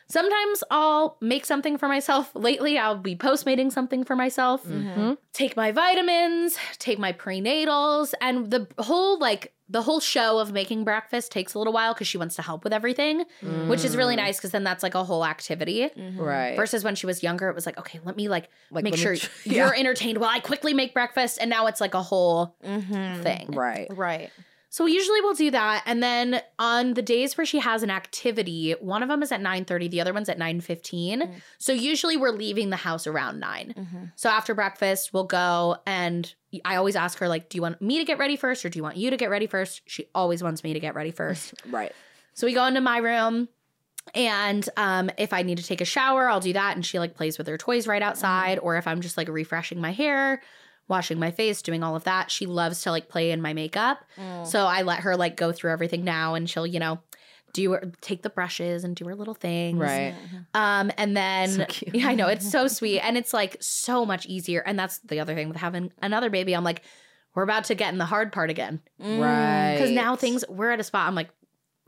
Sometimes 0.08 0.62
I'll 0.70 1.16
make 1.20 1.44
something 1.44 1.78
for 1.78 1.88
myself. 1.88 2.30
Lately, 2.34 2.78
I'll 2.78 2.98
be 2.98 3.16
postmating 3.16 3.72
something 3.72 4.04
for 4.04 4.14
myself. 4.14 4.64
Mm-hmm. 4.64 4.88
Mm-hmm. 4.88 5.12
Take 5.32 5.56
my 5.56 5.72
vitamins, 5.72 6.56
take 6.78 6.98
my 6.98 7.12
prenatals, 7.12 8.14
and 8.20 8.50
the 8.50 8.68
whole 8.78 9.18
like 9.18 9.52
the 9.68 9.82
whole 9.82 9.98
show 9.98 10.38
of 10.38 10.52
making 10.52 10.84
breakfast 10.84 11.32
takes 11.32 11.54
a 11.54 11.58
little 11.58 11.72
while 11.72 11.92
because 11.92 12.06
she 12.06 12.18
wants 12.18 12.36
to 12.36 12.42
help 12.42 12.62
with 12.62 12.72
everything, 12.72 13.24
which 13.66 13.84
is 13.84 13.96
really 13.96 14.14
mm. 14.14 14.18
nice 14.18 14.36
because 14.36 14.52
then 14.52 14.62
that's 14.62 14.82
like 14.82 14.94
a 14.94 15.02
whole 15.02 15.24
activity. 15.24 15.88
Mm-hmm. 15.88 16.20
Right. 16.20 16.56
Versus 16.56 16.84
when 16.84 16.94
she 16.94 17.06
was 17.06 17.22
younger, 17.22 17.48
it 17.48 17.54
was 17.54 17.66
like, 17.66 17.78
okay, 17.78 17.98
let 18.04 18.16
me 18.16 18.28
like, 18.28 18.48
Like, 18.70 18.84
make 18.84 18.96
sure 18.96 19.16
tr- 19.16 19.28
you're 19.44 19.74
entertained 19.74 20.18
while 20.18 20.30
I 20.30 20.38
quickly 20.38 20.72
make 20.72 20.94
breakfast, 20.94 21.38
and 21.40 21.50
now 21.50 21.66
it's 21.66 21.80
like 21.80 21.94
a 21.94 22.02
whole 22.02 22.54
mm-hmm. 22.64 23.22
thing. 23.22 23.50
right. 23.52 23.88
Right. 23.90 24.30
So 24.68 24.86
usually 24.86 25.20
we'll 25.20 25.34
do 25.34 25.50
that. 25.52 25.82
And 25.86 26.02
then 26.02 26.42
on 26.58 26.94
the 26.94 27.02
days 27.02 27.36
where 27.36 27.46
she 27.46 27.60
has 27.60 27.82
an 27.82 27.90
activity, 27.90 28.72
one 28.80 29.02
of 29.02 29.08
them 29.08 29.22
is 29.22 29.32
at 29.32 29.40
9:30, 29.40 29.88
the 29.88 30.00
other 30.00 30.12
one's 30.12 30.28
at 30.28 30.38
9:15. 30.38 31.22
Mm. 31.22 31.30
So 31.58 31.72
usually 31.72 32.16
we're 32.16 32.30
leaving 32.30 32.70
the 32.70 32.76
house 32.76 33.06
around 33.06 33.40
9. 33.40 33.74
Mm-hmm. 33.76 34.04
So 34.16 34.28
after 34.28 34.54
breakfast, 34.54 35.12
we'll 35.12 35.24
go 35.24 35.76
and 35.86 36.32
I 36.64 36.76
always 36.76 36.96
ask 36.96 37.18
her 37.18 37.28
like, 37.28 37.48
"Do 37.48 37.56
you 37.56 37.62
want 37.62 37.80
me 37.80 37.98
to 37.98 38.04
get 38.04 38.18
ready 38.18 38.36
first 38.36 38.64
or 38.64 38.68
do 38.68 38.78
you 38.78 38.82
want 38.82 38.96
you 38.96 39.10
to 39.10 39.16
get 39.16 39.30
ready 39.30 39.46
first? 39.46 39.82
She 39.86 40.08
always 40.14 40.42
wants 40.42 40.64
me 40.64 40.72
to 40.72 40.80
get 40.80 40.94
ready 40.94 41.10
first. 41.10 41.54
Right. 41.66 41.92
so 42.34 42.46
we 42.46 42.54
go 42.54 42.64
into 42.64 42.80
my 42.80 42.98
room 42.98 43.48
and 44.14 44.68
um, 44.76 45.10
if 45.18 45.32
I 45.32 45.42
need 45.42 45.58
to 45.58 45.64
take 45.64 45.80
a 45.80 45.86
shower, 45.86 46.28
I'll 46.28 46.40
do 46.40 46.52
that. 46.52 46.76
And 46.76 46.84
she 46.84 46.98
like 46.98 47.14
plays 47.14 47.38
with 47.38 47.46
her 47.48 47.58
toys 47.58 47.86
right 47.86 48.00
mm-hmm. 48.00 48.08
outside. 48.08 48.58
Or 48.58 48.76
if 48.76 48.86
I'm 48.86 49.00
just 49.00 49.16
like 49.16 49.28
refreshing 49.28 49.80
my 49.80 49.92
hair, 49.92 50.42
washing 50.88 51.18
my 51.18 51.30
face, 51.30 51.62
doing 51.62 51.82
all 51.82 51.96
of 51.96 52.04
that, 52.04 52.30
she 52.30 52.46
loves 52.46 52.82
to 52.82 52.90
like 52.90 53.08
play 53.08 53.30
in 53.30 53.42
my 53.42 53.52
makeup. 53.52 54.04
Mm. 54.16 54.46
So 54.46 54.64
I 54.66 54.82
let 54.82 55.00
her 55.00 55.16
like 55.16 55.36
go 55.36 55.52
through 55.52 55.72
everything 55.72 56.04
now, 56.04 56.34
and 56.34 56.48
she'll 56.48 56.66
you 56.66 56.78
know 56.80 57.00
do 57.52 57.72
her 57.72 57.92
take 58.00 58.22
the 58.22 58.30
brushes 58.30 58.84
and 58.84 58.94
do 58.94 59.06
her 59.06 59.14
little 59.14 59.34
things. 59.34 59.78
Right. 59.78 60.14
Um, 60.54 60.92
and 60.98 61.16
then 61.16 61.48
So 61.50 61.64
cute. 61.66 61.94
yeah, 61.94 62.08
I 62.08 62.14
know 62.14 62.28
it's 62.28 62.50
so 62.50 62.68
sweet, 62.68 63.00
and 63.00 63.16
it's 63.16 63.32
like 63.32 63.56
so 63.60 64.04
much 64.04 64.26
easier. 64.26 64.60
And 64.60 64.78
that's 64.78 64.98
the 64.98 65.20
other 65.20 65.34
thing 65.34 65.48
with 65.48 65.56
having 65.56 65.92
another 66.02 66.30
baby. 66.30 66.54
I'm 66.54 66.64
like, 66.64 66.82
we're 67.34 67.42
about 67.42 67.64
to 67.64 67.74
get 67.74 67.92
in 67.92 67.98
the 67.98 68.04
hard 68.06 68.32
part 68.32 68.50
again 68.50 68.80
mm. 69.00 69.20
Right. 69.20 69.74
because 69.74 69.90
now 69.90 70.16
things 70.16 70.44
we're 70.48 70.70
at 70.70 70.80
a 70.80 70.84
spot. 70.84 71.06
I'm 71.06 71.14
like, 71.14 71.30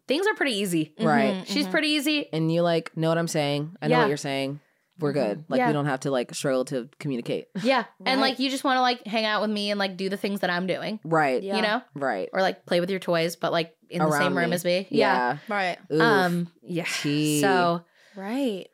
things 0.06 0.26
are 0.26 0.34
pretty 0.34 0.56
easy. 0.56 0.94
Right. 1.00 1.44
She's 1.46 1.64
mm-hmm. 1.64 1.70
pretty 1.70 1.88
easy. 1.88 2.28
And 2.32 2.52
you 2.52 2.62
like 2.62 2.96
know 2.96 3.08
what 3.08 3.18
I'm 3.18 3.28
saying. 3.28 3.76
I 3.80 3.88
know 3.88 3.96
Yeah. 3.96 4.02
what 4.02 4.08
you're 4.08 4.16
saying. 4.16 4.60
We're 4.98 5.12
good. 5.12 5.44
Like 5.48 5.58
Yeah. 5.58 5.68
we 5.68 5.72
don't 5.72 5.86
have 5.86 6.00
to 6.00 6.10
like 6.10 6.34
struggle 6.34 6.64
to 6.66 6.88
communicate. 6.98 7.46
Yeah. 7.62 7.84
And 8.04 8.20
like 8.26 8.38
you 8.38 8.50
just 8.50 8.64
want 8.64 8.76
to 8.78 8.80
like 8.80 9.06
hang 9.06 9.24
out 9.24 9.42
with 9.42 9.50
me 9.50 9.70
and 9.70 9.78
like 9.78 9.96
do 9.96 10.08
the 10.08 10.16
things 10.16 10.40
that 10.40 10.50
I'm 10.50 10.66
doing, 10.66 10.98
Right. 11.04 11.42
Yeah. 11.42 11.56
you 11.56 11.62
know? 11.62 11.82
Right. 11.94 12.28
Or 12.32 12.40
like 12.40 12.66
play 12.66 12.80
with 12.80 12.90
your 12.90 12.98
toys, 13.00 13.36
but 13.36 13.52
like 13.52 13.74
in 13.90 14.00
the 14.00 14.06
Around 14.08 14.20
same 14.22 14.36
room 14.36 14.52
as 14.52 14.64
me. 14.64 14.86
Yeah. 14.90 15.38
Right. 15.48 15.78
Oof. 15.92 16.00
Um 16.00 16.50
yeah. 16.62 16.84
Tea. 17.02 17.40
So 17.40 17.84
Right. 18.16 18.66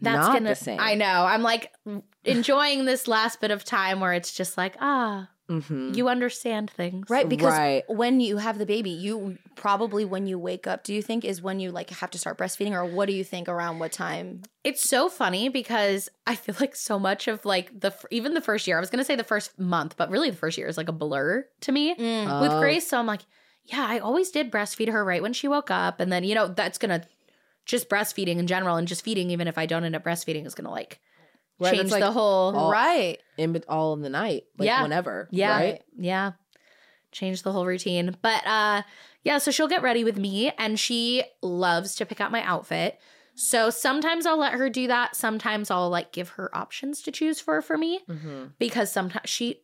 that's 0.00 0.26
Not 0.26 0.32
gonna 0.34 0.50
the 0.50 0.54
same. 0.54 0.78
I 0.80 0.94
know. 0.94 1.24
I'm 1.24 1.42
like 1.42 1.72
enjoying 2.24 2.84
this 2.84 3.08
last 3.08 3.40
bit 3.40 3.50
of 3.50 3.64
time 3.64 4.00
where 4.00 4.12
it's 4.12 4.32
just 4.32 4.56
like, 4.56 4.76
ah, 4.80 5.28
you 5.92 6.08
understand 6.08 6.70
things. 6.70 7.10
Right, 7.10 7.28
because 7.28 7.52
Right. 7.52 7.84
when 7.88 8.20
you 8.20 8.36
have 8.36 8.58
the 8.58 8.66
baby, 8.66 8.90
you 8.90 9.38
probably 9.56 10.04
when 10.04 10.26
you 10.26 10.38
wake 10.38 10.66
up, 10.66 10.84
do 10.84 10.94
you 10.94 11.02
think 11.02 11.24
is 11.24 11.42
when 11.42 11.60
you 11.60 11.70
like 11.70 11.90
have 11.90 12.10
to 12.10 12.18
start 12.18 12.38
breastfeeding, 12.38 12.72
or 12.72 12.84
what 12.84 13.06
do 13.06 13.12
you 13.12 13.24
think 13.24 13.48
around 13.48 13.78
what 13.78 13.92
time? 13.92 14.42
It's 14.62 14.88
so 14.88 15.08
funny 15.08 15.48
because 15.48 16.08
I 16.26 16.34
feel 16.34 16.54
like 16.60 16.76
so 16.76 16.98
much 16.98 17.28
of 17.28 17.44
like 17.44 17.78
the 17.80 17.92
even 18.10 18.34
the 18.34 18.40
first 18.40 18.66
year. 18.66 18.76
I 18.76 18.80
was 18.80 18.90
gonna 18.90 19.04
say 19.04 19.16
the 19.16 19.24
first 19.24 19.58
month, 19.58 19.96
but 19.96 20.10
really 20.10 20.30
the 20.30 20.36
first 20.36 20.56
year 20.58 20.68
is 20.68 20.76
like 20.76 20.88
a 20.88 20.92
blur 20.92 21.46
to 21.62 21.72
me 21.72 21.94
Mm. 21.96 22.40
with 22.40 22.52
Oh. 22.52 22.58
Grace. 22.60 22.86
So 22.88 22.98
I'm 22.98 23.06
like, 23.06 23.22
yeah, 23.64 23.86
I 23.88 23.98
always 23.98 24.30
did 24.30 24.50
breastfeed 24.50 24.90
her 24.92 25.04
right 25.04 25.22
when 25.22 25.32
she 25.32 25.48
woke 25.48 25.70
up, 25.70 25.98
and 26.00 26.12
then 26.12 26.24
you 26.24 26.34
know 26.34 26.46
that's 26.48 26.78
gonna 26.78 27.02
just 27.66 27.88
breastfeeding 27.88 28.36
in 28.38 28.46
general 28.46 28.76
and 28.76 28.88
just 28.88 29.02
feeding 29.04 29.30
even 29.30 29.46
if 29.48 29.58
I 29.58 29.66
don't 29.66 29.84
end 29.84 29.94
up 29.96 30.04
breastfeeding 30.04 30.46
is 30.46 30.54
gonna 30.54 30.70
like 30.70 31.00
Right, 31.60 31.74
change 31.74 31.90
like, 31.90 32.00
the 32.00 32.10
whole 32.12 32.56
all- 32.56 32.70
right. 32.72 33.18
in 33.36 33.62
all 33.68 33.92
in 33.94 34.00
the 34.02 34.08
night, 34.08 34.44
like 34.58 34.66
Yeah. 34.66 34.82
whenever. 34.82 35.28
Yeah. 35.30 35.56
right? 35.56 35.82
Yeah. 35.98 36.32
Change 37.12 37.42
the 37.42 37.52
whole 37.52 37.66
routine. 37.66 38.16
But 38.22 38.46
uh 38.46 38.82
yeah, 39.22 39.38
so 39.38 39.50
she'll 39.50 39.68
get 39.68 39.82
ready 39.82 40.02
with 40.04 40.16
me 40.16 40.50
and 40.58 40.78
she 40.80 41.22
loves 41.42 41.94
to 41.96 42.06
pick 42.06 42.20
out 42.20 42.32
my 42.32 42.42
outfit. 42.42 42.98
So 43.34 43.70
sometimes 43.70 44.26
I'll 44.26 44.38
let 44.38 44.54
her 44.54 44.68
do 44.70 44.86
that. 44.88 45.14
Sometimes 45.16 45.70
I'll 45.70 45.90
like 45.90 46.12
give 46.12 46.30
her 46.30 46.54
options 46.56 47.02
to 47.02 47.12
choose 47.12 47.40
for 47.40 47.60
for 47.62 47.76
me 47.78 48.00
Mm-hmm. 48.08 48.44
because 48.58 48.90
sometimes 48.90 49.28
she 49.28 49.60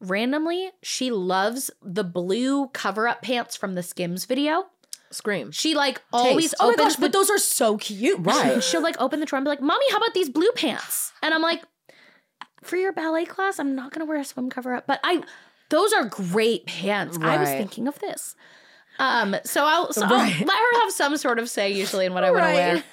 randomly 0.00 0.70
she 0.82 1.10
loves 1.10 1.70
the 1.82 2.04
blue 2.04 2.68
cover 2.68 3.06
up 3.08 3.22
pants 3.22 3.56
from 3.56 3.74
the 3.74 3.82
Skims 3.82 4.24
video. 4.24 4.66
Scream. 5.12 5.50
She 5.52 5.74
like 5.74 6.00
always 6.12 6.54
Oh 6.60 6.68
my 6.68 6.72
opens 6.74 6.94
gosh, 6.94 7.00
but 7.00 7.12
those 7.12 7.30
are 7.30 7.38
so 7.38 7.76
cute. 7.76 8.18
Right. 8.20 8.62
She'll 8.64 8.82
like 8.82 8.96
open 9.00 9.20
the 9.20 9.26
drawer 9.26 9.38
and 9.38 9.44
be 9.44 9.50
like, 9.50 9.60
"Mommy, 9.62 9.84
how 9.90 9.98
about 9.98 10.14
these 10.14 10.28
blue 10.30 10.50
pants?" 10.56 11.12
And 11.22 11.32
I'm 11.34 11.42
like, 11.42 11.62
"For 12.62 12.76
your 12.76 12.92
ballet 12.92 13.24
class, 13.24 13.58
I'm 13.58 13.74
not 13.74 13.92
gonna 13.92 14.04
wear 14.06 14.18
a 14.18 14.24
swim 14.24 14.50
cover 14.50 14.74
up, 14.74 14.86
but 14.86 15.00
I, 15.04 15.22
those 15.70 15.92
are 15.92 16.04
great 16.04 16.66
pants. 16.66 17.18
I 17.20 17.36
was 17.38 17.48
Right. 17.48 17.58
thinking 17.58 17.88
of 17.88 17.98
this." 18.00 18.34
Um, 18.98 19.36
so 19.44 19.64
I'll, 19.64 19.92
so 19.92 20.02
I'll 20.04 20.10
Right. 20.10 20.38
let 20.46 20.56
her 20.58 20.80
have 20.80 20.92
some 20.92 21.16
sort 21.16 21.38
of 21.38 21.48
say 21.48 21.72
usually 21.72 22.04
in 22.06 22.12
what 22.14 22.24
I 22.24 22.30
want 22.30 22.42
to 22.42 22.46
Right. 22.48 22.54
wear, 22.74 22.84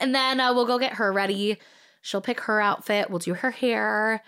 and 0.00 0.14
then 0.14 0.40
uh, 0.40 0.52
we'll 0.54 0.66
go 0.66 0.78
get 0.78 0.94
her 0.94 1.12
ready. 1.12 1.58
She'll 2.02 2.20
pick 2.20 2.40
her 2.40 2.60
outfit. 2.60 3.08
We'll 3.10 3.18
do 3.18 3.34
her 3.34 3.50
hair, 3.50 4.22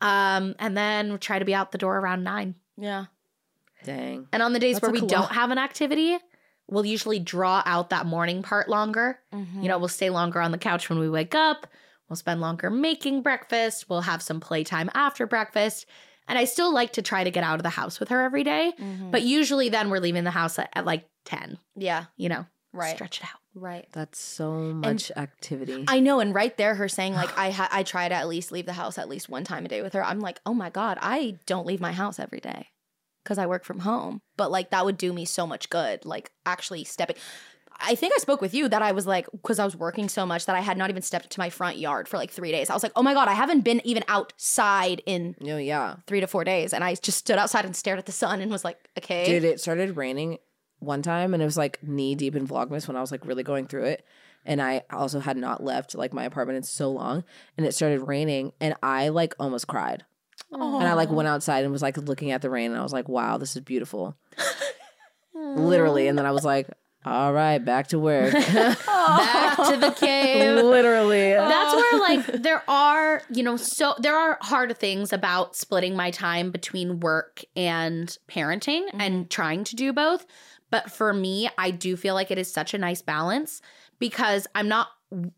um, 0.00 0.54
and 0.58 0.76
then 0.76 1.08
we'll 1.08 1.18
try 1.18 1.38
to 1.38 1.44
be 1.44 1.54
out 1.54 1.72
the 1.72 1.78
door 1.78 1.98
around 1.98 2.22
nine. 2.22 2.54
Yeah. 2.76 3.06
Dang. 3.84 4.28
And 4.32 4.42
on 4.42 4.52
the 4.52 4.58
days 4.58 4.76
That's 4.76 4.82
where 4.82 4.90
a 4.90 4.92
we 4.92 4.98
clo- 5.00 5.08
don't 5.08 5.32
have 5.32 5.50
an 5.50 5.58
activity, 5.58 6.16
we'll 6.68 6.86
usually 6.86 7.18
draw 7.18 7.62
out 7.66 7.90
that 7.90 8.06
morning 8.06 8.42
part 8.42 8.68
longer. 8.68 9.18
Mm-hmm. 9.32 9.62
You 9.62 9.68
know, 9.68 9.78
we'll 9.78 9.88
stay 9.88 10.10
longer 10.10 10.40
on 10.40 10.50
the 10.52 10.58
couch 10.58 10.88
when 10.88 10.98
we 10.98 11.08
wake 11.08 11.34
up. 11.34 11.66
We'll 12.08 12.16
spend 12.16 12.40
longer 12.40 12.70
making 12.70 13.22
breakfast. 13.22 13.88
We'll 13.88 14.02
have 14.02 14.22
some 14.22 14.40
playtime 14.40 14.90
after 14.94 15.26
breakfast. 15.26 15.86
And 16.28 16.38
I 16.38 16.44
still 16.44 16.72
like 16.72 16.94
to 16.94 17.02
try 17.02 17.22
to 17.24 17.30
get 17.30 17.44
out 17.44 17.56
of 17.58 17.62
the 17.62 17.70
house 17.70 18.00
with 18.00 18.08
her 18.08 18.22
every 18.22 18.44
day, 18.44 18.72
mm-hmm. 18.80 19.10
But 19.10 19.22
usually 19.22 19.68
then 19.68 19.90
we're 19.90 19.98
leaving 20.00 20.24
the 20.24 20.30
house 20.30 20.58
at, 20.58 20.70
at 20.74 20.86
like 20.86 21.06
10, 21.26 21.58
Yeah. 21.76 22.04
you 22.16 22.28
know, 22.30 22.46
Right. 22.72 22.94
stretch 22.94 23.18
it 23.20 23.24
out. 23.24 23.40
Right. 23.54 23.86
That's 23.92 24.18
so 24.18 24.52
much 24.52 25.12
activity. 25.16 25.84
I 25.86 26.00
know, 26.00 26.20
and 26.20 26.34
right 26.34 26.56
there, 26.56 26.74
her 26.74 26.88
saying 26.88 27.14
like 27.14 27.36
I 27.38 27.50
ha- 27.50 27.68
I 27.70 27.82
try 27.82 28.08
to 28.08 28.14
at 28.14 28.26
least 28.26 28.52
leave 28.52 28.66
the 28.66 28.72
house 28.72 28.98
at 28.98 29.08
least 29.08 29.28
one 29.28 29.44
time 29.44 29.64
a 29.64 29.68
day 29.68 29.80
with 29.82 29.92
her. 29.92 30.02
I'm 30.04 30.18
like, 30.20 30.40
oh 30.46 30.54
my 30.54 30.70
god, 30.70 30.98
I 31.00 31.38
don't 31.46 31.66
leave 31.66 31.80
my 31.80 31.92
house 31.92 32.18
every 32.18 32.40
day 32.40 32.68
because 33.24 33.38
I 33.38 33.46
work 33.46 33.64
from 33.64 33.80
home. 33.80 34.20
But 34.36 34.50
like 34.50 34.70
that 34.70 34.84
would 34.84 34.98
do 34.98 35.12
me 35.12 35.24
so 35.24 35.46
much 35.46 35.70
good. 35.70 36.04
Like 36.04 36.30
actually 36.46 36.84
stepping. 36.84 37.16
I 37.80 37.96
think 37.96 38.12
I 38.14 38.18
spoke 38.18 38.40
with 38.40 38.54
you 38.54 38.68
that 38.68 38.82
I 38.82 38.92
was 38.92 39.06
like 39.06 39.28
because 39.32 39.58
I 39.58 39.64
was 39.64 39.74
working 39.74 40.08
so 40.08 40.24
much 40.24 40.46
that 40.46 40.54
I 40.54 40.60
had 40.60 40.78
not 40.78 40.90
even 40.90 41.02
stepped 41.02 41.30
to 41.30 41.40
my 41.40 41.50
front 41.50 41.78
yard 41.78 42.06
for 42.06 42.18
like 42.18 42.30
three 42.30 42.52
days. 42.52 42.70
I 42.70 42.74
was 42.74 42.82
like, 42.82 42.92
oh 42.94 43.02
my 43.02 43.14
god, 43.14 43.26
I 43.26 43.32
haven't 43.32 43.62
been 43.62 43.80
even 43.84 44.04
outside 44.06 45.02
in 45.06 45.34
no, 45.40 45.56
yeah. 45.56 45.96
three 46.06 46.20
to 46.20 46.26
four 46.28 46.44
days, 46.44 46.72
and 46.72 46.84
I 46.84 46.94
just 46.94 47.18
stood 47.18 47.38
outside 47.38 47.64
and 47.64 47.74
stared 47.74 47.98
at 47.98 48.06
the 48.06 48.12
sun 48.12 48.40
and 48.40 48.50
was 48.50 48.64
like, 48.64 48.78
okay, 48.96 49.24
Dude, 49.26 49.44
it 49.44 49.60
started 49.60 49.96
raining 49.96 50.38
one 50.84 51.02
time 51.02 51.34
and 51.34 51.42
it 51.42 51.46
was 51.46 51.56
like 51.56 51.82
knee 51.82 52.14
deep 52.14 52.36
in 52.36 52.46
Vlogmas 52.46 52.86
when 52.86 52.96
I 52.96 53.00
was 53.00 53.10
like 53.10 53.26
really 53.26 53.42
going 53.42 53.66
through 53.66 53.84
it. 53.84 54.04
And 54.46 54.60
I 54.60 54.82
also 54.90 55.20
had 55.20 55.36
not 55.36 55.64
left 55.64 55.94
like 55.94 56.12
my 56.12 56.24
apartment 56.24 56.58
in 56.58 56.62
so 56.62 56.90
long. 56.90 57.24
And 57.56 57.66
it 57.66 57.74
started 57.74 58.00
raining 58.00 58.52
and 58.60 58.74
I 58.82 59.08
like 59.08 59.34
almost 59.38 59.66
cried. 59.66 60.04
And 60.54 60.88
I 60.88 60.94
like 60.94 61.10
went 61.10 61.28
outside 61.28 61.64
and 61.64 61.72
was 61.72 61.82
like 61.82 61.96
looking 61.96 62.30
at 62.30 62.42
the 62.42 62.50
rain 62.50 62.70
and 62.70 62.80
I 62.80 62.82
was 62.82 62.92
like, 62.92 63.08
wow, 63.08 63.38
this 63.38 63.56
is 63.56 63.62
beautiful. 63.62 64.16
Literally. 65.34 66.08
And 66.08 66.18
then 66.18 66.26
I 66.26 66.30
was 66.30 66.44
like, 66.44 66.68
all 67.06 67.34
right, 67.34 67.58
back 67.58 67.88
to 67.88 67.98
work. 67.98 68.32
Back 68.32 69.56
to 69.56 69.76
the 69.76 69.94
cave. 69.96 70.64
Literally. 70.64 71.32
That's 71.32 71.74
where 71.74 72.00
like 72.00 72.42
there 72.42 72.62
are, 72.66 73.20
you 73.30 73.42
know, 73.42 73.58
so 73.58 73.94
there 73.98 74.16
are 74.16 74.38
hard 74.40 74.76
things 74.78 75.12
about 75.12 75.54
splitting 75.54 75.96
my 75.96 76.10
time 76.10 76.50
between 76.50 77.00
work 77.00 77.44
and 77.54 78.16
parenting 78.26 78.86
mm-hmm. 78.86 79.00
and 79.00 79.30
trying 79.30 79.64
to 79.64 79.76
do 79.76 79.92
both. 79.92 80.24
But 80.70 80.90
for 80.90 81.12
me, 81.12 81.50
I 81.58 81.70
do 81.70 81.94
feel 81.96 82.14
like 82.14 82.30
it 82.30 82.38
is 82.38 82.50
such 82.50 82.72
a 82.72 82.78
nice 82.78 83.02
balance 83.02 83.60
because 83.98 84.46
I'm 84.54 84.68
not 84.68 84.88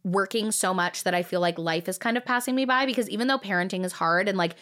working 0.04 0.52
so 0.52 0.72
much 0.72 1.04
that 1.04 1.14
I 1.14 1.22
feel 1.22 1.40
like 1.40 1.58
life 1.58 1.88
is 1.88 1.98
kind 1.98 2.16
of 2.16 2.24
passing 2.24 2.54
me 2.54 2.64
by 2.64 2.86
because 2.86 3.10
even 3.10 3.26
though 3.26 3.38
parenting 3.38 3.84
is 3.84 3.92
hard 3.92 4.28
and 4.28 4.38
like 4.38 4.54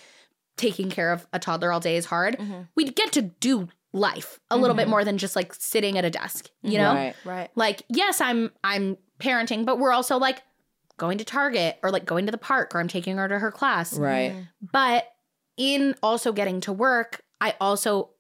taking 0.57 0.91
care 0.91 1.13
of 1.13 1.27
a 1.33 1.39
toddler 1.39 1.73
all 1.73 1.81
day 1.81 1.97
is 1.97 2.07
hard, 2.07 2.39
mm-hmm. 2.39 2.63
we 2.75 2.85
get 2.85 3.13
to 3.13 3.23
do 3.23 3.69
life 3.95 4.41
a 4.51 4.57
little 4.57 4.75
bit 4.75 4.83
mm-hmm. 4.83 4.91
more 4.91 5.05
than 5.05 5.17
just 5.19 5.37
like 5.37 5.55
sitting 5.55 5.97
at 5.97 6.05
a 6.05 6.11
desk, 6.11 6.51
you 6.63 6.79
know? 6.79 6.93
Right. 6.93 7.15
right, 7.25 7.51
like 7.55 7.83
yes 7.89 8.21
i'm 8.21 8.51
i'm 8.65 8.99
parenting 9.21 9.65
but 9.65 9.79
we're 9.79 9.93
also 9.93 10.19
like 10.19 10.43
going 10.97 11.19
to 11.19 11.25
target 11.25 11.79
or 11.83 11.93
like 11.93 12.05
going 12.05 12.27
to 12.27 12.33
the 12.33 12.39
park 12.39 12.75
or 12.75 12.81
i'm 12.81 12.89
taking 12.89 13.17
her 13.17 13.29
to 13.29 13.39
her 13.39 13.53
class 13.53 13.97
Right. 13.97 14.33
Mm-hmm. 14.33 14.43
but 14.73 15.07
in 15.57 15.95
also 16.03 16.33
getting 16.33 16.61
to 16.63 16.73
work 16.73 17.23
i 17.41 17.55
also 17.61 18.11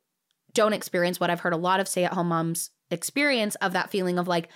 don't 0.53 0.73
experience 0.73 1.19
what 1.19 1.29
i've 1.29 1.41
heard 1.41 1.53
a 1.53 1.59
lot 1.59 1.81
of 1.81 1.89
stay-at-home 1.89 2.29
moms 2.29 2.71
experience 2.93 3.57
of 3.57 3.73
that 3.73 3.91
feeling 3.91 4.17
of 4.17 4.29
like 4.29 4.49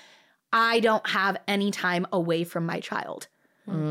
i 0.52 0.78
don't 0.78 1.06
have 1.08 1.36
any 1.48 1.72
time 1.72 2.06
away 2.12 2.44
from 2.44 2.64
my 2.64 2.78
child 2.78 3.26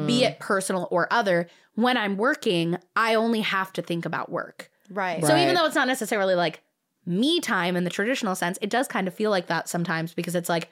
be 0.08 0.24
it 0.24 0.40
personal 0.40 0.88
or 0.92 1.08
other 1.12 1.48
when 1.76 1.98
i'm 1.98 2.18
working 2.18 2.78
i 2.96 3.14
only 3.16 3.42
have 3.42 3.72
to 3.72 3.82
think 3.82 4.06
about 4.06 4.32
work 4.32 4.70
right, 4.90 5.24
so 5.24 5.38
even 5.38 5.54
though 5.56 5.66
it's 5.66 5.76
not 5.76 5.88
necessarily 5.88 6.36
like 6.36 6.62
me 7.06 7.40
time 7.40 7.78
in 7.78 7.86
the 7.86 7.90
traditional 7.90 8.36
sense, 8.36 8.58
it 8.62 8.70
does 8.70 8.86
kind 8.88 9.08
of 9.08 9.14
feel 9.14 9.32
like 9.32 9.48
that 9.48 9.70
sometimes 9.70 10.14
because 10.14 10.36
it's 10.36 10.50
like, 10.50 10.70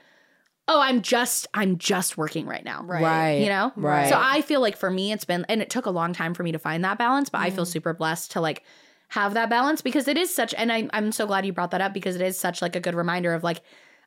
oh, 0.68 0.82
I'm 0.82 1.02
just 1.02 1.48
I'm 1.54 1.78
just 1.78 2.18
working 2.18 2.46
right 2.46 2.66
now. 2.66 2.84
Right. 2.84 3.02
Right. 3.02 3.40
You 3.40 3.48
know? 3.48 3.72
Right. 3.78 4.10
So 4.10 4.18
I 4.20 4.42
feel 4.42 4.60
like 4.60 4.76
for 4.76 4.92
me 4.92 5.14
it's 5.14 5.24
been 5.24 5.46
and 5.48 5.62
it 5.62 5.70
took 5.70 5.86
a 5.86 5.92
long 5.92 6.12
time 6.12 6.34
for 6.34 6.44
me 6.44 6.52
to 6.52 6.60
find 6.60 6.84
that 6.84 6.98
balance, 6.98 7.30
but 7.30 7.40
I 7.40 7.52
Mm. 7.52 7.56
feel 7.56 7.66
super 7.66 7.94
blessed 7.94 8.32
to 8.32 8.42
like 8.42 8.64
have 9.10 9.34
that 9.36 9.50
balance 9.50 9.82
because 9.82 10.10
it 10.10 10.18
is 10.18 10.34
such 10.34 10.54
and 10.56 10.74
I, 10.74 10.90
I'm 10.92 11.14
so 11.14 11.26
glad 11.26 11.46
you 11.46 11.54
brought 11.54 11.72
that 11.72 11.80
up 11.80 11.94
because 11.94 12.16
it 12.16 12.22
is 12.22 12.38
such 12.38 12.62
like 12.62 12.76
a 12.76 12.82
good 12.82 12.96
reminder 12.96 13.34
of 13.34 13.44
like 13.44 13.62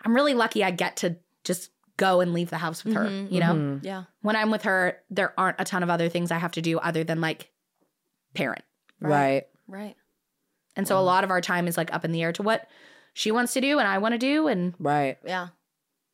I'm 0.05 0.15
really 0.15 0.35
lucky 0.35 0.63
I 0.63 0.71
get 0.71 0.97
to 0.99 1.17
just 1.45 1.71
go 1.99 2.21
and 2.23 2.33
leave 2.33 2.49
the 2.49 2.57
house 2.57 2.83
with 2.83 2.95
her. 2.95 3.05
Mm-hmm, 3.05 3.35
you 3.35 3.41
know? 3.41 3.53
Mhm. 3.53 3.81
yeah, 3.85 4.05
When 4.23 4.37
I'm 4.37 4.51
with 4.51 4.63
her, 4.63 4.97
there 5.11 5.39
aren't 5.39 5.61
a 5.61 5.65
ton 5.65 5.83
of 5.83 5.91
other 5.91 6.09
things 6.09 6.31
I 6.31 6.39
have 6.39 6.53
to 6.53 6.63
do 6.63 6.79
other 6.79 7.05
than 7.05 7.21
like 7.21 7.51
parent. 8.33 8.65
Right. 9.01 9.47
right. 9.67 9.97
And 10.75 10.89
so 10.89 10.97
a 10.97 10.99
mm-hmm. 10.99 11.07
lot 11.07 11.25
of 11.25 11.31
our 11.31 11.43
time 11.43 11.69
is 11.69 11.77
like 11.77 11.93
up 11.93 12.05
in 12.07 12.13
the 12.13 12.23
air 12.23 12.33
to 12.33 12.43
what 12.43 12.67
she 13.13 13.31
wants 13.31 13.53
to 13.55 13.61
do 13.61 13.79
and 13.79 13.87
I 13.87 13.99
want 13.99 14.13
to 14.15 14.19
do. 14.19 14.49
And 14.49 14.75
Right. 14.79 15.19
Yeah. 15.27 15.49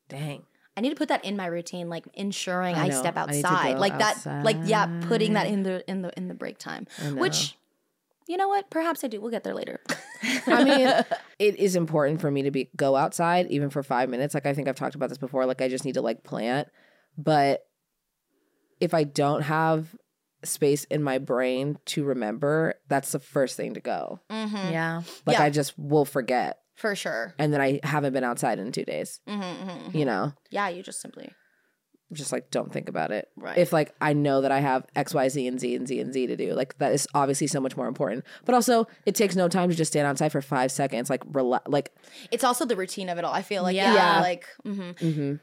Dang. 0.08 0.42
I 0.76 0.80
need 0.80 0.90
to 0.90 0.96
put 0.96 1.08
that 1.08 1.24
in 1.24 1.36
my 1.36 1.46
routine, 1.46 1.88
like 1.88 2.04
ensuring 2.14 2.74
I 2.74 2.84
I, 2.84 2.88
know. 2.88 2.98
step 2.98 3.16
I 3.16 3.26
need 3.26 3.42
to 3.42 3.46
outside, 3.46 3.78
like 3.78 3.96
that, 3.98 4.42
like 4.44 4.56
yeah, 4.64 5.02
putting 5.06 5.34
that 5.34 5.46
in 5.46 5.62
the 5.62 5.88
in 5.88 6.02
the 6.02 6.12
in 6.16 6.26
the 6.26 6.34
break 6.34 6.58
time. 6.58 6.88
Which, 7.12 7.56
you 8.26 8.36
know 8.36 8.48
what? 8.48 8.70
Perhaps 8.70 9.04
I 9.04 9.08
do. 9.08 9.20
We'll 9.20 9.30
get 9.30 9.44
there 9.44 9.54
later. 9.54 9.80
I 10.46 10.64
mean, 10.64 10.86
it 11.38 11.56
is 11.56 11.76
important 11.76 12.20
for 12.20 12.30
me 12.30 12.42
to 12.42 12.50
be 12.50 12.70
go 12.76 12.96
outside 12.96 13.46
even 13.50 13.70
for 13.70 13.82
five 13.82 14.08
minutes. 14.08 14.34
Like 14.34 14.46
I 14.46 14.54
think 14.54 14.68
I've 14.68 14.76
talked 14.76 14.94
about 14.94 15.08
this 15.08 15.18
before. 15.18 15.46
Like 15.46 15.60
I 15.60 15.68
just 15.68 15.84
need 15.84 15.94
to 15.94 16.02
like 16.02 16.22
plant, 16.24 16.68
but 17.18 17.66
if 18.80 18.94
I 18.94 19.04
don't 19.04 19.42
have 19.42 19.94
space 20.42 20.84
in 20.84 21.02
my 21.02 21.18
brain 21.18 21.78
to 21.86 22.04
remember, 22.04 22.74
that's 22.88 23.12
the 23.12 23.18
first 23.18 23.56
thing 23.56 23.74
to 23.74 23.80
go. 23.80 24.20
mm-hmm. 24.30 24.56
yeah. 24.72 25.02
Like 25.26 25.38
Yeah. 25.38 25.44
I 25.44 25.50
just 25.50 25.78
will 25.78 26.04
forget, 26.04 26.58
For 26.74 26.94
sure. 26.94 27.34
and 27.38 27.52
then 27.52 27.60
I 27.60 27.80
haven't 27.82 28.12
been 28.12 28.24
outside 28.24 28.58
in 28.58 28.70
two 28.72 28.84
days. 28.84 29.20
Mm-hmm, 29.28 29.70
mm-hmm. 29.70 29.96
You 29.96 30.04
know, 30.04 30.32
Yeah, 30.50 30.68
you 30.68 30.82
just 30.82 31.00
simply. 31.00 31.32
Just 32.12 32.32
like 32.32 32.50
don't 32.50 32.72
think 32.72 32.88
about 32.88 33.10
it. 33.10 33.28
Right. 33.36 33.56
If 33.58 33.72
like 33.72 33.94
I 34.00 34.12
know 34.12 34.40
that 34.42 34.52
I 34.52 34.60
have 34.60 34.86
X, 34.94 35.14
Y, 35.14 35.28
Z, 35.28 35.46
and 35.46 35.58
Z 35.60 35.74
and 35.74 35.86
Z 35.88 36.00
and 36.00 36.12
Z 36.12 36.26
to 36.28 36.36
do, 36.36 36.52
like 36.54 36.76
that 36.78 36.92
is 36.92 37.06
obviously 37.14 37.46
so 37.46 37.60
much 37.60 37.76
more 37.76 37.88
important. 37.88 38.24
But 38.44 38.54
also, 38.54 38.86
it 39.06 39.14
takes 39.14 39.34
no 39.36 39.48
time 39.48 39.68
to 39.70 39.74
just 39.74 39.92
stand 39.92 40.06
outside 40.06 40.30
for 40.30 40.42
five 40.42 40.70
seconds. 40.70 41.10
Like 41.10 41.22
relax. 41.32 41.66
Like 41.68 41.92
It's 42.30 42.44
also 42.44 42.64
the 42.64 42.76
routine 42.76 43.08
of 43.08 43.18
it 43.18 43.24
all. 43.24 43.32
I 43.32 43.42
feel 43.42 43.62
like 43.62 43.74
Yeah. 43.76 43.94
yeah, 43.94 44.14
Yeah. 44.16 44.20
like 44.20 44.46
hmm 44.64 44.90
hmm 44.92 45.34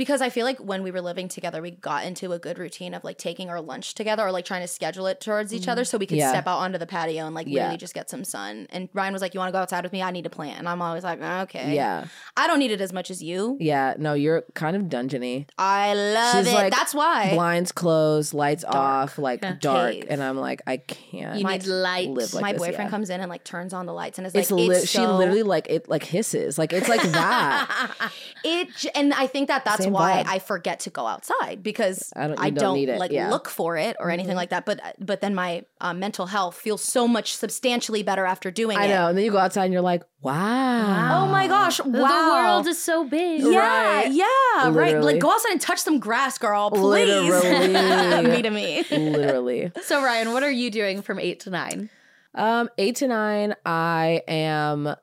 because 0.00 0.22
I 0.22 0.30
feel 0.30 0.46
like 0.46 0.56
when 0.60 0.82
we 0.82 0.90
were 0.90 1.02
living 1.02 1.28
together, 1.28 1.60
we 1.60 1.72
got 1.72 2.06
into 2.06 2.32
a 2.32 2.38
good 2.38 2.58
routine 2.58 2.94
of 2.94 3.04
like 3.04 3.18
taking 3.18 3.50
our 3.50 3.60
lunch 3.60 3.94
together 3.94 4.22
or 4.26 4.32
like 4.32 4.46
trying 4.46 4.62
to 4.62 4.66
schedule 4.66 5.06
it 5.06 5.20
towards 5.20 5.52
each 5.52 5.68
other 5.68 5.82
mm-hmm. 5.82 5.90
so 5.90 5.98
we 5.98 6.06
could 6.06 6.16
Yeah. 6.16 6.30
step 6.30 6.46
out 6.46 6.56
onto 6.60 6.78
the 6.78 6.86
patio 6.86 7.26
and 7.26 7.34
like 7.34 7.46
Yeah. 7.46 7.64
literally 7.64 7.76
just 7.76 7.92
get 7.92 8.08
some 8.08 8.24
sun. 8.24 8.66
And 8.70 8.90
Riayn 8.94 9.12
was 9.12 9.20
like, 9.20 9.34
"You 9.34 9.40
want 9.40 9.48
to 9.50 9.52
go 9.52 9.58
outside 9.58 9.84
with 9.84 9.92
me? 9.92 10.00
I 10.02 10.10
need 10.10 10.24
a 10.24 10.30
plan." 10.30 10.56
And 10.56 10.66
I'm 10.70 10.80
always 10.80 11.04
like, 11.04 11.20
"Okay." 11.20 11.74
Yeah. 11.74 12.06
I 12.34 12.46
don't 12.46 12.58
need 12.60 12.70
it 12.70 12.80
as 12.80 12.94
much 12.94 13.10
as 13.10 13.22
you. 13.22 13.58
Yeah. 13.60 13.92
No, 13.98 14.14
you're 14.14 14.42
kind 14.54 14.74
of 14.74 14.84
dungeony. 14.84 15.46
I 15.58 15.92
love 15.92 16.44
She's 16.46 16.52
it. 16.54 16.56
like 16.56 16.72
That's 16.74 16.94
why. 16.94 17.34
blinds 17.34 17.70
closed, 17.70 18.32
lights 18.32 18.64
off, 18.64 19.18
like 19.18 19.42
Yeah. 19.42 19.56
dark, 19.60 19.92
Cave. 19.92 20.06
and 20.08 20.22
I'm 20.22 20.38
like, 20.38 20.62
I 20.66 20.78
can't. 20.78 21.38
You 21.38 21.44
need 21.44 21.66
light. 21.66 22.08
like 22.08 22.40
my 22.40 22.52
this, 22.52 22.62
boyfriend 22.62 22.88
comes 22.90 23.10
in 23.10 23.20
and 23.20 23.28
like 23.28 23.44
turns 23.44 23.74
on 23.74 23.84
the 23.84 23.92
lights 23.92 24.16
and 24.16 24.26
is 24.26 24.34
It's, 24.34 24.50
like, 24.50 24.68
li- 24.68 24.76
it's 24.76 24.88
she 24.88 24.96
so- 24.96 25.16
literally 25.18 25.42
like 25.42 25.68
it 25.68 25.86
like 25.90 26.04
hisses, 26.04 26.56
like 26.58 26.72
it's 26.72 26.88
like 26.88 27.02
that. 27.02 27.90
it 28.44 28.68
j- 28.76 28.90
and 28.94 29.12
I 29.12 29.26
think 29.26 29.48
that 29.48 29.64
that's 29.66 29.84
Same 29.84 29.89
why 29.92 30.22
vibe. 30.22 30.26
I 30.28 30.38
forget 30.38 30.80
to 30.80 30.90
go 30.90 31.06
outside 31.06 31.62
because 31.62 32.12
I 32.16 32.24
I 32.24 32.26
don't- 32.26 32.36
don't, 32.36 32.54
don't 32.54 32.74
need 32.76 32.88
it, 32.88 32.98
like 32.98 33.10
yeah. 33.12 33.30
look 33.30 33.48
for 33.48 33.76
it 33.76 33.96
or 34.00 34.10
anything 34.10 34.36
like 34.36 34.50
that. 34.50 34.64
But 34.66 34.80
but 34.98 35.20
then 35.20 35.34
my 35.34 35.64
uh, 35.80 35.94
mental 35.94 36.26
health 36.26 36.56
feels 36.56 36.82
so 36.82 37.06
much 37.08 37.34
substantially 37.36 38.02
better 38.02 38.24
after 38.26 38.50
doing 38.50 38.76
I 38.78 38.84
it. 38.84 38.86
I 38.86 38.88
know, 38.94 39.08
and 39.08 39.16
then 39.18 39.24
you 39.24 39.30
go 39.30 39.38
outside 39.38 39.64
and 39.64 39.72
you're 39.72 39.82
like, 39.82 40.02
wow. 40.20 41.22
Oh 41.24 41.26
my 41.30 41.46
gosh! 41.48 41.80
Wow, 41.80 41.86
The 41.92 42.00
world 42.02 42.66
is 42.66 42.82
so 42.82 43.04
big. 43.04 43.42
yeah, 43.42 43.58
Right. 43.58 44.12
yeah, 44.12 44.70
right. 44.70 45.00
Like 45.00 45.18
go 45.20 45.30
outside 45.32 45.52
and 45.52 45.60
touch 45.60 45.78
some 45.78 45.98
grass, 45.98 46.38
girl. 46.38 46.70
Please, 46.70 47.28
Literally. 47.30 48.22
me 48.36 48.42
to 48.42 48.50
me. 48.50 48.84
literally. 48.90 49.72
So 49.82 50.00
Riayn, 50.02 50.32
what 50.32 50.42
are 50.42 50.50
you 50.50 50.70
doing 50.70 51.02
from 51.02 51.18
eight 51.18 51.40
to 51.40 51.50
nine? 51.50 51.90
Um, 52.34 52.68
eight 52.78 52.96
to 52.96 53.08
nine, 53.08 53.54
I 53.66 54.22
am 54.28 54.94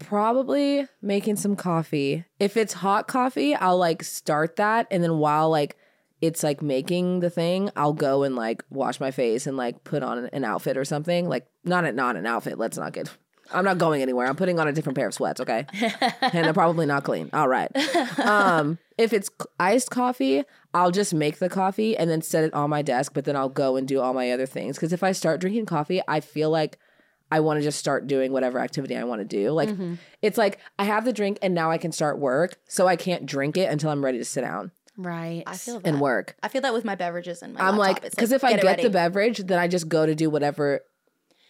probably 0.00 0.88
making 1.00 1.36
some 1.36 1.54
coffee. 1.54 2.24
If 2.40 2.56
it's 2.56 2.72
hot 2.72 3.06
coffee, 3.06 3.54
I'll 3.54 3.78
like 3.78 4.02
start 4.02 4.56
that, 4.56 4.88
and 4.90 5.04
then 5.04 5.18
while 5.18 5.48
like 5.48 5.76
it's 6.20 6.42
like 6.42 6.60
making 6.60 7.20
the 7.20 7.30
thing, 7.30 7.70
I'll 7.76 7.92
go 7.92 8.24
and 8.24 8.34
like 8.34 8.64
wash 8.70 8.98
my 8.98 9.10
face 9.10 9.46
and 9.46 9.56
like 9.56 9.84
put 9.84 10.02
on 10.02 10.28
an, 10.32 10.44
outfit 10.44 10.76
or 10.76 10.84
something. 10.84 11.28
Like 11.28 11.46
not 11.64 11.84
a, 11.84 11.92
not 11.92 12.16
an 12.16 12.26
outfit. 12.26 12.58
Let's 12.58 12.76
not 12.76 12.92
get. 12.92 13.10
I'm 13.52 13.64
not 13.64 13.78
going 13.78 14.00
anywhere. 14.00 14.26
I'm 14.26 14.36
putting 14.36 14.60
on 14.60 14.68
a 14.68 14.72
different 14.72 14.96
pair 14.96 15.08
of 15.08 15.14
sweats. 15.14 15.40
Okay, 15.40 15.66
and 16.20 16.44
they're 16.44 16.52
probably 16.52 16.86
not 16.86 17.04
clean. 17.04 17.30
All 17.32 17.48
right. 17.48 17.70
Um, 18.18 18.78
if 18.98 19.12
it's 19.12 19.30
iced 19.58 19.90
coffee, 19.90 20.44
I'll 20.74 20.90
just 20.90 21.14
make 21.14 21.38
the 21.38 21.48
coffee 21.48 21.96
and 21.96 22.10
then 22.10 22.22
set 22.22 22.44
it 22.44 22.54
on 22.54 22.70
my 22.70 22.82
desk. 22.82 23.12
But 23.14 23.24
then 23.24 23.36
I'll 23.36 23.48
go 23.48 23.76
and 23.76 23.88
do 23.88 24.00
all 24.00 24.12
my 24.12 24.30
other 24.30 24.46
things. 24.46 24.76
Because 24.76 24.92
if 24.92 25.02
I 25.02 25.12
start 25.12 25.40
drinking 25.40 25.66
coffee, 25.66 26.00
I 26.06 26.20
feel 26.20 26.50
like 26.50 26.78
I 27.30 27.40
want 27.40 27.58
to 27.58 27.62
just 27.62 27.78
start 27.78 28.06
doing 28.06 28.32
whatever 28.32 28.58
activity 28.58 28.96
I 28.96 29.04
want 29.04 29.20
to 29.20 29.24
do. 29.24 29.50
Like 29.52 29.70
it's 30.22 30.36
like 30.38 30.58
I 30.78 30.84
have 30.84 31.04
the 31.04 31.12
drink 31.12 31.38
and 31.42 31.54
now 31.54 31.70
I 31.70 31.78
can 31.78 31.92
start 31.92 32.18
work. 32.18 32.58
So 32.68 32.86
I 32.86 32.96
can't 32.96 33.24
drink 33.26 33.56
it 33.56 33.70
until 33.70 33.90
I'm 33.90 34.04
ready 34.04 34.18
to 34.18 34.24
sit 34.24 34.40
down 34.42 34.72
Right. 34.96 35.42
I 35.46 35.56
feel 35.56 35.80
that. 35.80 35.88
and 35.88 36.00
work. 36.00 36.36
I 36.42 36.48
feel 36.48 36.60
that 36.62 36.74
with 36.74 36.84
my 36.84 36.94
beverages 36.94 37.40
and 37.42 37.54
my. 37.54 37.60
I'm 37.60 37.76
laptop. 37.78 38.02
like, 38.02 38.04
It's 38.06 38.14
because 38.14 38.32
if 38.32 38.44
I 38.44 38.56
get 38.56 38.82
the 38.82 38.90
beverage, 38.90 39.38
then 39.38 39.58
I 39.58 39.66
just 39.68 39.88
go 39.88 40.04
to 40.04 40.14
do 40.14 40.28
whatever 40.28 40.80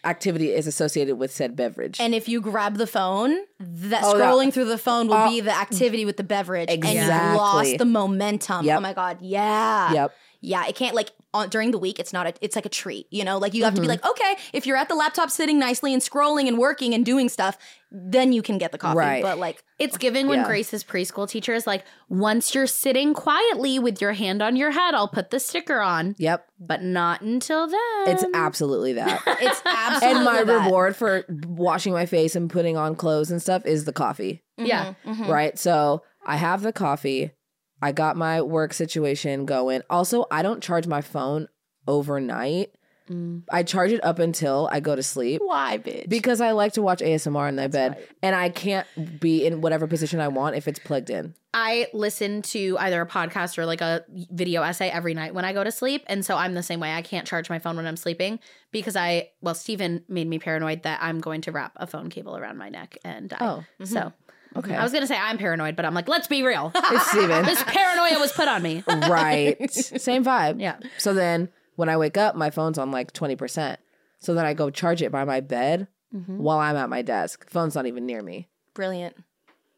activity 0.03 0.51
is 0.51 0.65
associated 0.67 1.15
with 1.17 1.31
said 1.31 1.55
beverage. 1.55 1.99
And 1.99 2.15
if 2.15 2.27
you 2.27 2.41
grab 2.41 2.77
the 2.77 2.87
phone, 2.87 3.35
that 3.59 4.01
Oh, 4.03 4.17
that- 4.17 4.33
scrolling 4.33 4.51
through 4.53 4.65
the 4.65 4.77
phone 4.77 5.07
will 5.07 5.15
Uh, 5.15 5.29
be 5.29 5.41
the 5.41 5.51
activity 5.55 6.05
with 6.05 6.17
the 6.17 6.23
beverage, 6.23 6.69
and 6.69 6.83
you've 6.83 7.07
lost 7.07 7.77
the 7.77 7.85
momentum. 7.85 8.65
Yep. 8.65 8.77
Oh 8.77 8.81
my 8.81 8.93
god, 8.93 9.17
yeah, 9.21 9.93
Yep. 9.93 10.13
yeah. 10.41 10.65
It 10.67 10.75
can't 10.75 10.95
like 10.95 11.11
on, 11.33 11.49
during 11.49 11.71
the 11.71 11.77
week. 11.77 11.99
It's 11.99 12.13
not. 12.13 12.27
A, 12.27 12.33
it's 12.41 12.55
like 12.55 12.65
a 12.65 12.69
treat. 12.69 13.07
You 13.11 13.23
know, 13.23 13.37
like 13.37 13.53
you 13.53 13.63
have 13.63 13.73
to 13.75 13.81
be 13.81 13.87
Mm-hmm. 13.87 14.03
like, 14.03 14.05
okay, 14.09 14.35
if 14.53 14.65
you're 14.65 14.77
at 14.77 14.89
the 14.89 14.95
laptop 14.95 15.29
sitting 15.31 15.57
nicely 15.59 15.93
and 15.93 16.01
scrolling 16.01 16.47
and 16.47 16.57
working 16.57 16.93
and 16.93 17.05
doing 17.05 17.29
stuff, 17.29 17.57
then 17.91 18.31
you 18.31 18.41
can 18.41 18.57
get 18.57 18.71
the 18.71 18.77
coffee. 18.77 18.97
Right. 18.97 19.21
But 19.23 19.37
like, 19.37 19.63
It's 19.79 19.97
given 19.97 20.27
when 20.27 20.39
Yeah. 20.39 20.45
Grace's 20.45 20.83
preschool 20.83 21.27
teacher 21.29 21.53
is 21.53 21.67
like, 21.67 21.83
once 22.09 22.55
you're 22.55 22.67
sitting 22.67 23.13
quietly 23.13 23.79
with 23.79 23.99
your 24.01 24.13
hand 24.13 24.41
on 24.41 24.55
your 24.55 24.71
head, 24.71 24.93
I'll 24.93 25.07
put 25.09 25.29
the 25.29 25.39
sticker 25.39 25.81
on, 25.81 26.15
yep, 26.17 26.47
but 26.59 26.81
not 26.83 27.21
until 27.21 27.67
then. 27.67 27.77
it's 28.07 28.23
absolutely 28.33 28.93
that. 28.93 29.21
it's 29.41 29.61
absolutely 29.65 30.15
and 30.17 30.25
my 30.25 30.43
that. 30.43 30.65
reward 30.65 30.95
for 30.95 31.25
washing 31.47 31.91
my 31.93 32.05
face 32.05 32.35
and 32.35 32.49
putting 32.49 32.77
on 32.77 32.95
clothes 32.95 33.29
and 33.31 33.41
stuff 33.41 33.65
is 33.65 33.83
the 33.85 33.93
coffee. 33.93 34.41
yeah. 34.57 34.93
Mm-hmm. 35.05 35.29
Right. 35.29 35.57
So 35.59 36.03
I 36.25 36.35
have 36.37 36.61
the 36.61 36.71
coffee. 36.73 37.31
I 37.81 37.91
got 37.91 38.15
my 38.15 38.41
work 38.41 38.73
situation 38.73 39.45
going. 39.45 39.81
Also, 39.89 40.25
I 40.31 40.41
don't 40.41 40.61
charge 40.61 40.87
my 40.87 41.01
phone 41.01 41.47
overnight. 41.87 42.75
Mm. 43.09 43.43
I 43.51 43.63
charge 43.63 43.91
it 43.91 44.03
up 44.03 44.19
until 44.19 44.69
I 44.71 44.79
go 44.79 44.95
to 44.95 45.03
sleep 45.03 45.41
Why, 45.43 45.77
bitch? 45.79 46.07
because 46.07 46.39
I 46.39 46.51
like 46.51 46.73
to 46.73 46.81
watch 46.81 46.99
ASMR 46.99 47.49
in 47.49 47.55
my 47.55 47.67
bed 47.67 47.97
and 48.21 48.35
I 48.35 48.49
can't 48.49 48.87
be 49.19 49.45
in 49.45 49.59
whatever 49.59 49.87
position 49.87 50.19
I 50.19 50.27
want 50.29 50.55
if 50.55 50.67
it's 50.67 50.79
plugged 50.79 51.09
in. 51.09 51.33
I 51.53 51.87
listen 51.93 52.41
to 52.43 52.77
either 52.79 53.01
a 53.01 53.05
podcast 53.05 53.57
or 53.57 53.65
like 53.65 53.81
a 53.81 54.05
video 54.07 54.61
essay 54.61 54.89
every 54.89 55.13
night 55.13 55.33
when 55.33 55.43
I 55.43 55.51
go 55.51 55.63
to 55.63 55.71
sleep. 55.71 56.03
And 56.07 56.25
so 56.25 56.37
I'm 56.37 56.53
the 56.53 56.63
same 56.63 56.79
way. 56.79 56.93
I 56.93 57.01
can't 57.01 57.27
charge 57.27 57.49
my 57.49 57.59
phone 57.59 57.75
when 57.75 57.85
I'm 57.85 57.97
sleeping 57.97 58.39
because 58.71 58.95
I, 58.95 59.31
well, 59.41 59.55
Steven 59.55 60.05
made 60.07 60.27
me 60.27 60.39
paranoid 60.39 60.83
that 60.83 60.99
I'm 61.01 61.19
going 61.19 61.41
to 61.41 61.51
wrap 61.51 61.73
a 61.75 61.87
phone 61.87 62.09
cable 62.09 62.37
around 62.37 62.57
my 62.57 62.69
neck 62.69 62.97
and 63.03 63.29
die. 63.29 63.37
Oh, 63.41 63.65
So 63.83 63.99
mm-hmm. 63.99 64.07
Okay. 64.55 64.75
I 64.75 64.83
was 64.83 64.91
going 64.91 65.01
to 65.03 65.07
say 65.07 65.17
I'm 65.17 65.37
paranoid, 65.37 65.75
but 65.75 65.85
I'm 65.85 65.93
like, 65.93 66.07
let's 66.09 66.27
be 66.27 66.43
real. 66.43 66.71
it's 66.75 67.11
Steven. 67.11 67.45
this 67.45 67.63
paranoia 67.63 68.19
was 68.19 68.31
put 68.33 68.47
on 68.47 68.61
me. 68.61 68.83
right. 68.87 69.71
Same 69.73 70.23
vibe. 70.25 70.59
Yeah. 70.59 70.77
So 70.97 71.13
then 71.13 71.49
when 71.75 71.87
I 71.89 71.97
wake 71.97 72.17
up, 72.17 72.35
my 72.35 72.49
phone's 72.49 72.77
on 72.77 72.91
like 72.91 73.13
20%. 73.13 73.77
So 74.19 74.33
then 74.33 74.45
I 74.45 74.53
go 74.53 74.69
charge 74.69 75.01
it 75.01 75.11
by 75.11 75.23
my 75.23 75.39
bed 75.39 75.87
Mm-hmm. 76.13 76.39
while 76.39 76.57
I'm 76.59 76.75
at 76.75 76.89
my 76.89 77.01
desk. 77.03 77.49
Phone's 77.49 77.73
not 77.73 77.85
even 77.85 78.05
near 78.05 78.21
me. 78.21 78.49
brilliant. 78.73 79.15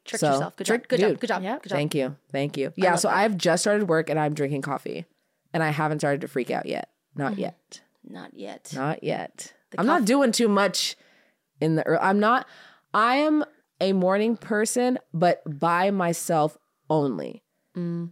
Tricked 0.03 0.21
So, 0.21 0.31
yourself. 0.31 0.55
Good 0.55 0.65
trick- 0.65 0.81
job. 0.81 0.89
Good 0.89 0.97
dude. 0.99 1.09
job. 1.11 1.19
Good 1.19 1.27
job. 1.27 1.43
Yeah. 1.43 1.59
Good 1.61 1.69
job. 1.69 1.75
Thank 1.77 1.93
you. 1.93 2.15
Thank 2.31 2.57
you. 2.57 2.73
Yeah. 2.75 2.89
love 2.91 2.99
So 3.01 3.07
that. 3.09 3.17
I've 3.17 3.37
just 3.37 3.61
started 3.61 3.87
work 3.87 4.09
and 4.09 4.17
I'm 4.19 4.33
drinking 4.33 4.63
coffee 4.63 5.05
and 5.53 5.61
I 5.61 5.69
haven't 5.69 5.99
started 5.99 6.21
to 6.21 6.27
freak 6.27 6.49
out 6.49 6.65
yet. 6.65 6.89
Not 7.15 7.33
Mm-hmm. 7.33 7.41
yet. 7.41 7.81
Not 8.09 8.33
yet. 8.33 8.71
Not 8.75 9.03
yet. 9.03 9.53
I'm 9.77 9.85
not 9.85 10.05
doing 10.05 10.31
too 10.31 10.47
much 10.47 10.95
in 11.61 11.75
the 11.75 11.83
ear 11.87 11.99
I'm 12.01 12.19
not 12.19 12.47
I 12.95 13.17
am 13.17 13.45
a 13.83 13.93
morning 13.93 14.37
person, 14.37 14.97
but 15.13 15.41
by 15.45 15.91
myself 15.91 16.57
only. 16.89 17.43
Mm. 17.77 18.11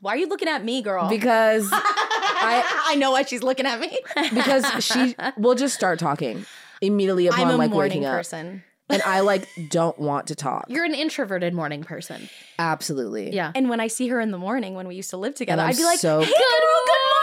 Why 0.00 0.14
are 0.14 0.16
you 0.16 0.28
looking 0.28 0.48
at 0.48 0.64
me, 0.64 0.82
girl? 0.82 1.08
Because 1.08 1.68
I 1.72 2.82
I 2.88 2.94
know 2.96 3.12
why 3.12 3.22
she's 3.22 3.42
looking 3.42 3.66
at 3.66 3.78
me. 3.80 3.98
because 4.34 4.66
she 4.84 5.14
will 5.38 5.54
just 5.54 5.74
start 5.74 5.98
talking 5.98 6.44
immediately 6.80 7.28
upon 7.28 7.40
I'm 7.42 7.50
a 7.50 7.56
like 7.56 7.70
morning 7.70 7.90
waking 8.00 8.04
up. 8.06 8.14
person. 8.16 8.64
And 8.88 9.00
I 9.02 9.20
like 9.32 9.46
don't 9.70 9.96
want 9.98 10.26
to 10.26 10.34
talk. 10.34 10.64
You're 10.68 10.84
an 10.84 10.94
introverted 10.94 11.54
morning 11.54 11.84
person. 11.84 12.28
Absolutely. 12.58 13.32
Yeah. 13.32 13.52
And 13.54 13.68
when 13.70 13.78
I 13.80 13.86
see 13.86 14.08
her 14.08 14.20
in 14.20 14.32
the 14.32 14.38
morning 14.38 14.74
when 14.74 14.88
we 14.88 14.96
used 14.96 15.10
to 15.10 15.16
live 15.16 15.34
together, 15.36 15.62
I'd 15.62 15.76
be 15.76 15.84
like, 15.84 16.00
so- 16.00 16.20
"Hey, 16.20 16.26
girl, 16.26 16.80
good 16.86 16.98
morning." 17.08 17.18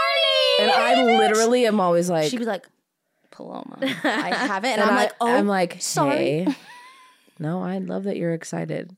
And. 0.62 0.72
I 0.72 1.18
literally 1.18 1.66
am 1.66 1.80
always 1.80 2.10
like 2.10 2.30
She'd 2.30 2.40
be 2.40 2.46
like, 2.46 2.66
Paloma, 3.32 3.78
I 3.82 3.86
haven't. 4.36 4.72
And, 4.72 4.82
and 4.82 4.90
I'm 4.90 4.98
I- 4.98 5.02
like, 5.04 5.12
oh, 5.22 5.28
I'm 5.34 5.48
like, 5.48 5.78
sorry. 5.82 6.16
hey. 6.18 6.56
No, 7.40 7.64
I 7.64 7.78
love 7.78 8.04
that 8.04 8.18
you're 8.18 8.34
excited. 8.34 8.96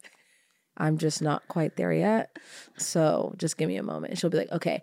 I'm 0.78 0.98
just 0.98 1.22
not 1.22 1.48
quite 1.48 1.76
there 1.76 1.94
yet. 1.94 2.38
So 2.78 3.36
just 3.38 3.58
give 3.58 3.68
me 3.68 3.78
a 3.78 3.84
moment. 3.84 4.18
She'll 4.18 4.30
be 4.30 4.38
like, 4.38 4.52
okay, 4.52 4.82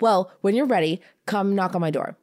well, 0.00 0.32
when 0.40 0.54
you're 0.54 0.66
ready, 0.66 1.00
come 1.26 1.54
knock 1.54 1.74
on 1.74 1.80
my 1.80 1.90
door. 1.90 2.16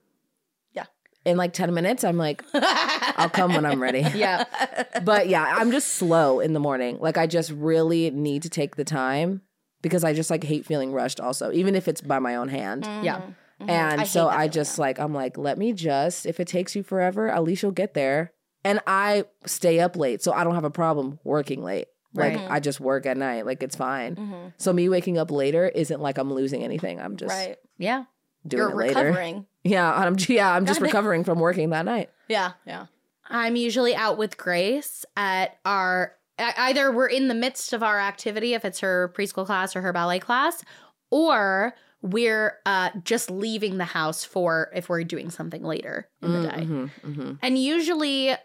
Yeah. 0.74 0.86
In 1.26 1.38
like 1.38 1.54
10 1.54 1.74
minutes, 1.74 2.04
I'm 2.04 2.18
like, 2.18 2.44
I'll 2.54 3.30
come 3.30 3.54
when 3.54 3.66
I'm 3.66 3.82
ready. 3.82 4.06
Yeah. 4.14 4.46
But 5.04 5.28
yeah, 5.28 5.56
I'm 5.58 5.72
just 5.72 5.96
slow 5.96 6.40
in 6.40 6.54
the 6.54 6.60
morning. 6.60 6.98
Like 7.00 7.18
I 7.18 7.28
just 7.28 7.52
really 7.52 8.12
need 8.12 8.44
to 8.44 8.50
take 8.50 8.76
the 8.76 8.84
time 8.84 9.42
because 9.82 10.04
I 10.04 10.14
just 10.14 10.30
like 10.30 10.44
hate 10.44 10.66
feeling 10.66 10.94
rushed 10.94 11.20
also, 11.20 11.52
even 11.52 11.76
if 11.76 11.88
it's 11.88 12.00
by 12.02 12.20
my 12.20 12.36
own 12.36 12.48
hand. 12.48 12.84
Mm-hmm. 12.84 13.04
Yeah. 13.04 13.18
Mm-hmm. 13.18 13.70
And 13.70 14.02
I 14.02 14.04
so 14.06 14.28
I 14.28 14.34
feeling, 14.34 14.52
just 14.52 14.80
like 14.80 15.00
I'm 15.00 15.14
like, 15.14 15.38
let 15.38 15.58
me 15.58 15.74
just 15.74 16.26
if 16.26 16.40
it 16.40 16.48
takes 16.48 16.76
you 16.76 16.84
forever, 16.84 17.30
at 17.30 17.44
least 17.44 17.64
you'll 17.64 17.72
get 17.72 17.94
there. 17.94 18.32
And 18.64 18.80
I 18.88 19.26
stay 19.46 19.80
up 19.80 19.96
late, 19.96 20.22
so 20.24 20.32
I 20.34 20.44
don't 20.44 20.56
have 20.56 20.64
a 20.64 20.70
problem 20.72 21.20
working 21.24 21.64
late. 21.64 21.88
Like 22.16 22.36
Right. 22.38 22.48
I 22.52 22.60
just 22.60 22.80
work 22.80 23.06
at 23.08 23.18
night, 23.18 23.46
like 23.46 23.64
it's 23.64 23.76
fine. 23.76 24.54
So 24.58 24.72
me 24.72 24.88
waking 24.88 25.18
up 25.18 25.32
later 25.32 25.68
isn't 25.68 26.00
like 26.00 26.18
I'm 26.20 26.32
losing 26.32 26.64
anything. 26.64 27.00
I'm 27.02 27.18
just 27.18 27.32
right. 27.34 27.58
Yeah. 27.80 28.04
doing 28.48 28.60
You're 28.62 28.70
it 28.72 28.76
later. 28.76 29.00
recovering. 29.06 29.46
Yeah, 29.66 29.90
I'm 29.94 30.18
yeah, 30.28 30.54
I'm 30.54 30.66
just 30.66 30.82
recovering 30.82 31.24
from 31.24 31.40
working 31.40 31.70
that 31.70 31.86
night. 31.86 32.10
Yeah, 32.28 32.52
yeah. 32.68 32.88
I'm 33.30 33.56
usually 33.56 33.96
out 33.96 34.18
with 34.18 34.38
Grace 34.38 35.06
at 35.16 35.58
our 35.64 36.14
either 36.38 36.92
we're 36.92 37.08
in 37.08 37.30
the 37.30 37.34
midst 37.34 37.72
of 37.74 37.82
our 37.82 37.98
activity 38.00 38.54
if 38.54 38.66
it's 38.66 38.82
her 38.82 39.14
preschool 39.16 39.46
class 39.46 39.74
or 39.76 39.82
her 39.82 39.94
ballet 39.94 40.20
class 40.20 40.64
or 41.12 41.74
we're 42.02 42.58
uh, 42.66 42.90
just 43.06 43.32
leaving 43.32 43.78
the 43.78 43.86
house 43.86 44.26
for 44.26 44.70
if 44.76 44.90
we're 44.90 45.04
doing 45.06 45.30
something 45.30 45.64
later 45.64 46.10
in 46.22 46.34
the 46.34 46.48
day. 46.50 46.66
Mm-hmm, 46.66 47.32
And 47.42 47.58
usually 47.58 48.36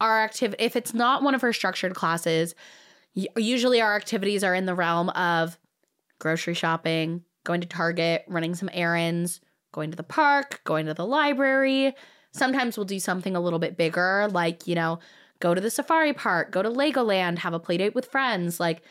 our 0.00 0.22
activity 0.22 0.62
if 0.62 0.76
it's 0.76 0.94
not 0.94 1.22
one 1.22 1.34
of 1.34 1.40
her 1.40 1.52
structured 1.52 1.94
classes, 1.94 2.54
usually 3.14 3.80
our 3.80 3.96
activities 3.96 4.44
are 4.44 4.54
in 4.54 4.66
the 4.66 4.74
realm 4.74 5.08
of 5.10 5.58
grocery 6.18 6.54
shopping, 6.54 7.24
going 7.44 7.60
to 7.60 7.66
Target, 7.66 8.24
running 8.28 8.54
some 8.54 8.70
errands, 8.72 9.40
going 9.72 9.90
to 9.90 9.96
the 9.96 10.02
park, 10.02 10.60
going 10.64 10.86
to 10.86 10.94
the 10.94 11.06
library. 11.06 11.94
Sometimes 12.32 12.76
we'll 12.76 12.84
do 12.86 13.00
something 13.00 13.34
a 13.34 13.40
little 13.40 13.58
bit 13.58 13.76
bigger, 13.76 14.28
like, 14.30 14.66
you 14.66 14.74
know, 14.74 14.98
go 15.40 15.54
to 15.54 15.60
the 15.60 15.70
safari 15.70 16.12
park, 16.12 16.50
go 16.50 16.62
to 16.62 16.70
Legoland, 16.70 17.38
have 17.38 17.54
a 17.54 17.60
play 17.60 17.76
date 17.76 17.94
with 17.94 18.06
friends. 18.06 18.60
Like, 18.60 18.82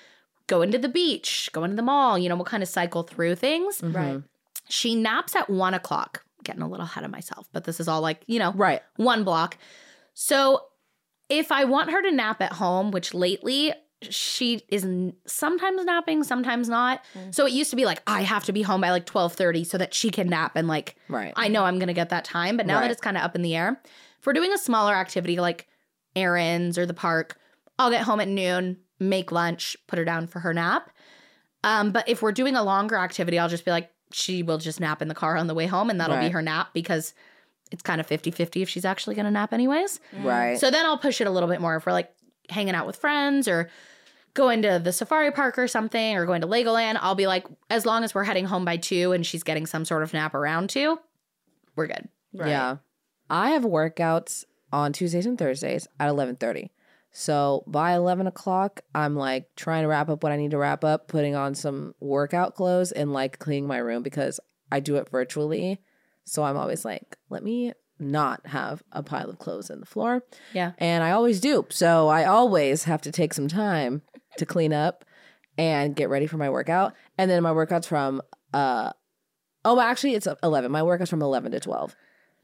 go 0.48 0.62
into 0.62 0.78
the 0.78 0.90
beach, 0.90 1.50
going 1.54 1.70
to 1.72 1.76
the 1.76 1.82
mall. 1.82 2.18
You 2.18 2.30
know, 2.30 2.36
we'll 2.36 2.46
kind 2.46 2.64
of 2.64 2.70
cycle 2.70 3.04
through 3.04 3.36
things. 3.36 3.80
Mm-hmm. 3.82 3.96
Right. 3.96 4.24
She 4.70 4.96
naps 4.96 5.36
at 5.36 5.50
one 5.50 5.74
o'clock. 5.74 6.24
Getting 6.44 6.62
a 6.62 6.68
little 6.68 6.86
ahead 6.86 7.04
of 7.04 7.12
myself, 7.12 7.50
but 7.52 7.66
this 7.66 7.80
is 7.80 7.88
all 7.88 8.00
like, 8.00 8.22
you 8.28 8.40
know, 8.40 8.54
Right. 8.54 8.82
one 8.96 9.24
block. 9.24 9.58
So 10.14 10.67
if 11.30 11.52
I 11.52 11.66
want 11.66 11.92
her 11.92 12.02
to 12.02 12.12
nap 12.12 12.42
at 12.42 12.54
home, 12.54 12.92
which 12.92 13.14
lately 13.14 13.74
she 14.02 14.62
is 14.70 14.86
sometimes 15.26 15.84
napping, 15.84 16.24
sometimes 16.24 16.70
not. 16.70 17.02
So 17.32 17.46
it 17.46 17.52
used 17.52 17.72
to 17.72 17.76
be 17.76 17.86
like 17.86 18.02
I 18.06 18.22
have 18.22 18.44
to 18.46 18.54
be 18.54 18.62
home 18.62 18.82
by 18.82 18.92
like 18.92 19.06
12:30 19.06 19.66
so 19.66 19.78
that 19.78 19.94
she 19.94 20.10
can 20.12 20.28
nap 20.28 20.52
and 20.56 20.68
like 20.68 20.96
Right. 21.10 21.34
I 21.36 21.48
know 21.48 21.64
I'm 21.66 21.80
going 21.80 21.88
to 21.88 21.94
get 21.94 22.10
that 22.10 22.24
time, 22.24 22.58
but 22.58 22.68
now 22.68 22.76
Right. 22.76 22.82
that 22.84 22.92
it's 22.92 23.02
kind 23.02 23.18
of 23.18 23.24
up 23.24 23.36
in 23.36 23.42
the 23.42 23.56
air. 23.56 23.82
If 24.20 24.26
we're 24.26 24.34
doing 24.34 24.54
a 24.54 24.58
smaller 24.58 24.94
activity 24.94 25.38
like 25.40 25.68
errands 26.16 26.78
or 26.78 26.86
the 26.86 26.94
park, 26.94 27.40
I'll 27.80 27.90
get 27.90 28.04
home 28.04 28.20
at 28.20 28.28
noon, 28.28 28.78
make 29.00 29.32
lunch, 29.32 29.76
put 29.88 29.98
her 30.00 30.06
down 30.06 30.28
for 30.28 30.40
her 30.42 30.54
nap. 30.54 30.92
Um, 31.64 31.92
but 31.92 32.08
if 32.08 32.22
we're 32.22 32.32
doing 32.32 32.56
a 32.56 32.64
longer 32.64 32.96
activity, 32.98 33.40
I'll 33.40 33.50
just 33.50 33.66
be 33.66 33.72
like, 33.72 33.92
she 34.12 34.42
will 34.44 34.58
just 34.58 34.80
nap 34.80 35.02
in 35.02 35.08
the 35.08 35.16
car 35.16 35.36
on 35.38 35.48
the 35.48 35.54
way 35.54 35.66
home, 35.66 35.90
and 35.90 36.00
that'll 36.00 36.16
be 36.18 36.30
her 36.30 36.42
nap 36.42 36.70
because 36.74 37.14
it's 37.72 37.82
kind 37.82 38.00
of 38.00 38.08
50 38.08 38.32
50 38.32 38.62
if 38.62 38.70
she's 38.70 38.86
actually 38.86 39.16
going 39.16 39.26
to 39.26 39.32
nap, 39.32 39.54
anyways. 39.54 40.00
Right. 40.22 40.60
So 40.60 40.72
then 40.72 40.86
I'll 40.86 40.98
push 40.98 41.22
it 41.22 41.28
a 41.28 41.32
little 41.32 41.50
bit 41.50 41.62
more 41.62 41.76
if 41.76 41.86
we're 41.86 41.94
like 41.94 42.12
hanging 42.50 42.76
out 42.76 42.88
with 42.88 42.96
friends 42.96 43.48
or 43.48 43.70
going 44.34 44.62
to 44.62 44.80
the 44.82 44.94
safari 44.94 45.32
park 45.32 45.58
or 45.58 45.68
something 45.68 46.16
or 46.16 46.26
going 46.26 46.42
to 46.42 46.48
Legoland. 46.48 46.98
I'll 47.02 47.16
be 47.16 47.28
like, 47.28 47.46
as 47.70 47.86
long 47.86 48.04
as 48.04 48.14
we're 48.14 48.24
heading 48.24 48.46
home 48.46 48.66
by 48.66 48.78
two 48.78 49.12
and 49.12 49.26
she's 49.26 49.44
getting 49.44 49.66
some 49.66 49.84
sort 49.84 50.04
of 50.04 50.14
nap 50.14 50.34
around 50.34 50.70
two, 50.70 51.00
we're 51.76 51.88
good. 51.88 52.08
Yeah. 52.34 52.78
I 53.30 53.52
have 53.52 53.64
workouts 53.64 54.46
on 54.72 54.94
Tuesdays 54.94 55.26
and 55.26 55.38
Thursdays 55.38 55.88
at 56.00 56.10
eleven 56.10 56.36
thirty. 56.36 56.72
So 57.12 57.64
by 57.68 57.94
eleven 57.94 58.28
o'clock, 58.28 58.82
I'm 58.94 59.16
like 59.16 59.48
trying 59.56 59.84
to 59.84 59.88
wrap 59.88 60.10
up 60.10 60.24
what 60.24 60.32
I 60.32 60.38
need 60.38 60.52
to 60.52 60.58
wrap 60.58 60.84
up, 60.84 61.08
putting 61.08 61.36
on 61.36 61.56
some 61.56 61.96
workout 62.00 62.56
clothes 62.56 62.92
and 62.92 63.12
like 63.12 63.40
cleaning 63.40 63.68
my 63.68 63.78
room 63.78 64.04
because 64.04 64.40
I 64.72 64.80
do 64.80 64.98
it 64.98 65.10
virtually. 65.10 65.82
So 66.28 66.44
I'm 66.44 66.58
always 66.58 66.84
like, 66.86 67.18
let 67.30 67.44
me 67.44 67.74
not 68.00 68.46
have 68.48 68.84
a 68.92 69.02
pile 69.02 69.30
of 69.30 69.40
clothes 69.40 69.70
in 69.70 69.80
the 69.80 69.86
floor. 69.86 70.24
Yeah. 70.54 70.74
And 70.78 71.04
I 71.04 71.12
always 71.12 71.40
do. 71.40 71.66
So 71.70 72.10
I 72.10 72.26
always 72.26 72.84
have 72.84 73.02
to 73.04 73.12
take 73.12 73.34
some 73.34 73.48
time 73.48 74.02
to 74.38 74.46
clean 74.46 74.74
up 74.74 75.04
and 75.58 75.96
get 75.96 76.10
ready 76.10 76.28
for 76.28 76.38
my 76.38 76.50
workout. 76.50 76.94
And 77.18 77.32
then 77.32 77.42
my 77.42 77.52
workout's 77.52 77.88
from 77.88 78.22
uh 78.54 78.92
oh 79.66 79.80
actually 79.80 80.14
it's 80.16 80.28
11. 80.44 80.72
My 80.72 80.84
workout's 80.84 81.10
from 81.10 81.22
11 81.22 81.54
to 81.54 81.60
12. 81.60 81.96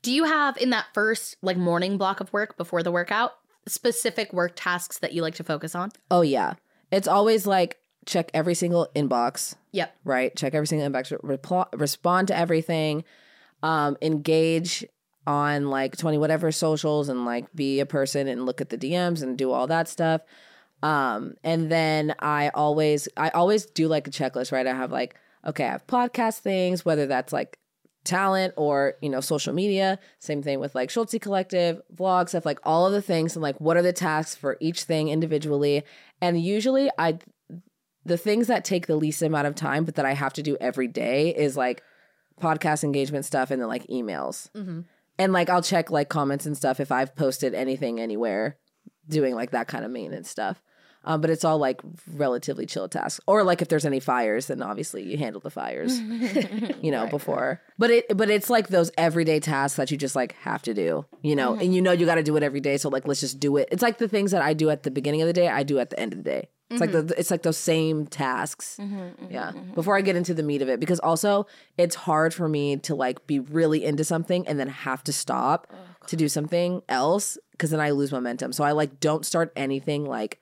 Do 0.01 0.11
you 0.11 0.23
have 0.23 0.57
in 0.57 0.71
that 0.71 0.88
first 0.93 1.38
like 1.41 1.57
morning 1.57 1.97
block 1.97 2.19
of 2.19 2.34
work 2.34 2.57
before 2.57 2.81
the 2.84 2.91
workout 2.91 3.31
specific 3.67 4.34
work 4.34 4.53
tasks 4.55 4.97
that 4.99 5.13
you 5.13 5.21
like 5.21 5.36
to 5.36 5.43
focus 5.43 5.75
on? 5.75 5.91
Oh 6.09 6.21
yeah. 6.21 6.53
It's 6.91 7.07
always 7.07 7.45
like 7.45 7.77
check 8.05 8.29
every 8.34 8.53
single 8.55 8.89
inbox, 8.95 9.55
Yep. 9.71 9.95
right? 10.03 10.36
Check 10.36 10.53
every 10.53 10.67
single 10.67 10.89
inbox, 10.89 11.17
repl- 11.21 11.69
respond 11.79 12.27
to 12.29 12.38
everything, 12.38 13.03
um, 13.64 13.97
engage 14.01 14.86
on 15.26 15.70
like 15.70 15.97
20 15.97 16.18
whatever 16.18 16.51
socials 16.51 17.09
and 17.09 17.26
like 17.26 17.51
be 17.55 17.80
a 17.80 17.86
person 17.86 18.28
and 18.28 18.45
look 18.45 18.61
at 18.61 18.70
the 18.70 18.78
DMs 18.78 19.24
and 19.24 19.38
do 19.38 19.51
all 19.51 19.68
that 19.68 19.88
stuff. 19.88 20.22
Um, 20.84 21.36
and 21.43 21.72
then 21.72 22.14
I 22.20 22.49
always 22.49 23.07
I 23.16 23.30
always 23.30 23.66
do 23.66 23.88
like 23.88 24.07
a 24.07 24.11
checklist, 24.11 24.51
right? 24.51 24.68
I 24.68 24.74
have 24.74 24.91
like, 24.91 25.16
okay, 25.47 25.64
I 25.66 25.72
have 25.72 25.88
podcast 25.88 26.39
things, 26.39 26.84
whether 26.84 27.07
that's 27.07 27.32
like 27.32 27.57
talent 28.03 28.53
or 28.57 28.95
you 29.01 29.09
know 29.09 29.22
social 29.22 29.53
media 29.53 29.97
same 30.20 30.43
thing 30.43 30.59
with 30.59 30.76
like 30.76 30.89
Schultzzie 30.89 31.22
collective 31.22 31.82
vlog 31.95 32.28
stuff 32.28 32.45
like 32.45 32.59
all 32.64 32.86
of 32.86 32.91
the 32.91 33.01
things 33.01 33.34
and 33.34 33.41
like 33.41 33.59
what 33.61 33.78
are 33.78 33.82
the 33.82 33.93
tasks 33.93 34.36
for 34.36 34.57
each 34.59 34.84
thing 34.84 35.07
individually 35.07 35.84
and 36.20 36.41
usually 36.41 36.89
i 36.97 37.18
the 38.03 38.18
things 38.18 38.47
that 38.47 38.66
take 38.66 38.88
the 38.88 38.97
least 38.97 39.22
amount 39.22 39.47
of 39.47 39.55
time 39.55 39.86
but 39.86 39.95
that 39.95 40.05
i 40.05 40.14
have 40.14 40.34
to 40.34 40.43
do 40.43 40.57
every 40.59 40.89
day 40.89 41.34
is 41.34 41.55
like 41.55 41.82
podcast 42.41 42.84
engagement 42.84 43.25
stuff 43.25 43.51
and 43.51 43.61
then 43.61 43.67
like 43.69 43.86
emails. 43.88 44.49
And 45.19 45.31
like 45.31 45.49
i'll 45.49 45.61
check 45.61 45.91
like 45.91 46.09
comments 46.09 46.45
and 46.47 46.57
stuff 46.57 46.79
if 46.79 46.91
i've 46.91 47.15
posted 47.15 47.53
anything 47.53 47.99
anywhere 47.99 48.57
doing 49.07 49.36
like 49.36 49.51
that 49.51 49.67
kind 49.67 49.86
of 49.86 49.91
maintenance 49.91 50.29
stuff. 50.29 50.61
Um, 51.05 51.19
but 51.19 51.29
it's 51.29 51.43
all 51.43 51.57
like 51.57 51.81
relatively 52.13 52.65
chill 52.65 52.88
tasks. 52.88 53.19
Or 53.27 53.43
like 53.43 53.61
if 53.61 53.67
there's 53.67 53.86
any 53.86 53.99
fires 53.99 54.47
then 54.47 54.61
obviously 54.61 55.03
you 55.03 55.17
handle 55.17 55.41
the 55.41 55.49
fires 55.51 55.99
you 56.81 56.91
know 56.91 57.07
before. 57.07 57.61
but 57.77 57.91
it 57.91 58.17
but 58.17 58.29
it's 58.29 58.49
like 58.49 58.69
those 58.69 58.89
everyday 58.97 59.39
tasks 59.41 59.75
that 59.77 59.91
you 59.91 59.97
just 59.97 60.15
like 60.15 60.31
have 60.38 60.61
to 60.63 60.73
do 60.73 61.05
you 61.21 61.36
know? 61.36 61.53
And 61.55 61.75
you 61.75 61.81
know 61.81 61.91
you 61.91 62.05
got 62.05 62.15
to 62.15 62.23
do 62.23 62.36
it 62.38 62.43
every 62.43 62.61
day 62.61 62.77
so 62.77 62.89
like 62.89 63.05
let's 63.07 63.19
just 63.19 63.39
do 63.39 63.57
it. 63.57 63.67
It's 63.71 63.84
like 63.84 63.97
the 63.97 64.07
things 64.07 64.31
that 64.31 64.41
i 64.41 64.53
do 64.53 64.69
at 64.69 64.84
the 64.84 64.91
beginning 64.91 65.21
of 65.21 65.27
the 65.27 65.34
day 65.34 65.47
i 65.49 65.61
do 65.63 65.77
at 65.79 65.89
the 65.89 65.99
end 65.99 66.13
of 66.13 66.17
the 66.23 66.29
day 66.29 66.49
it's 66.74 66.82
like 66.82 66.91
mm-hmm. 66.91 67.07
the, 67.07 67.19
it's 67.19 67.32
like 67.32 67.43
those 67.43 67.57
same 67.57 68.07
tasks. 68.07 68.78
Mm-hmm, 68.80 68.99
mm-hmm, 68.99 69.34
yeah. 69.34 69.51
before 69.76 69.95
i 69.97 70.01
get 70.01 70.15
into 70.15 70.34
the 70.34 70.43
meat 70.43 70.61
of 70.61 70.69
it 70.69 70.80
because 70.80 70.99
also 70.99 71.45
it's 71.78 71.95
hard 71.95 72.34
for 72.34 72.47
me 72.49 72.78
to 72.78 72.95
like 72.95 73.26
be 73.28 73.39
really 73.39 73.84
into 73.84 74.03
something 74.03 74.47
and 74.47 74.59
then 74.59 74.67
have 74.67 75.03
to 75.05 75.13
stop 75.13 75.67
oh, 75.71 76.07
to 76.07 76.15
do 76.15 76.28
something 76.28 76.82
else 76.89 77.38
because 77.51 77.69
then 77.69 77.80
i 77.80 77.91
lose 77.91 78.11
momentum. 78.11 78.51
So 78.51 78.63
i 78.63 78.71
like 78.71 78.99
don't 78.99 79.26
start 79.26 79.51
anything 79.55 80.05
like 80.05 80.39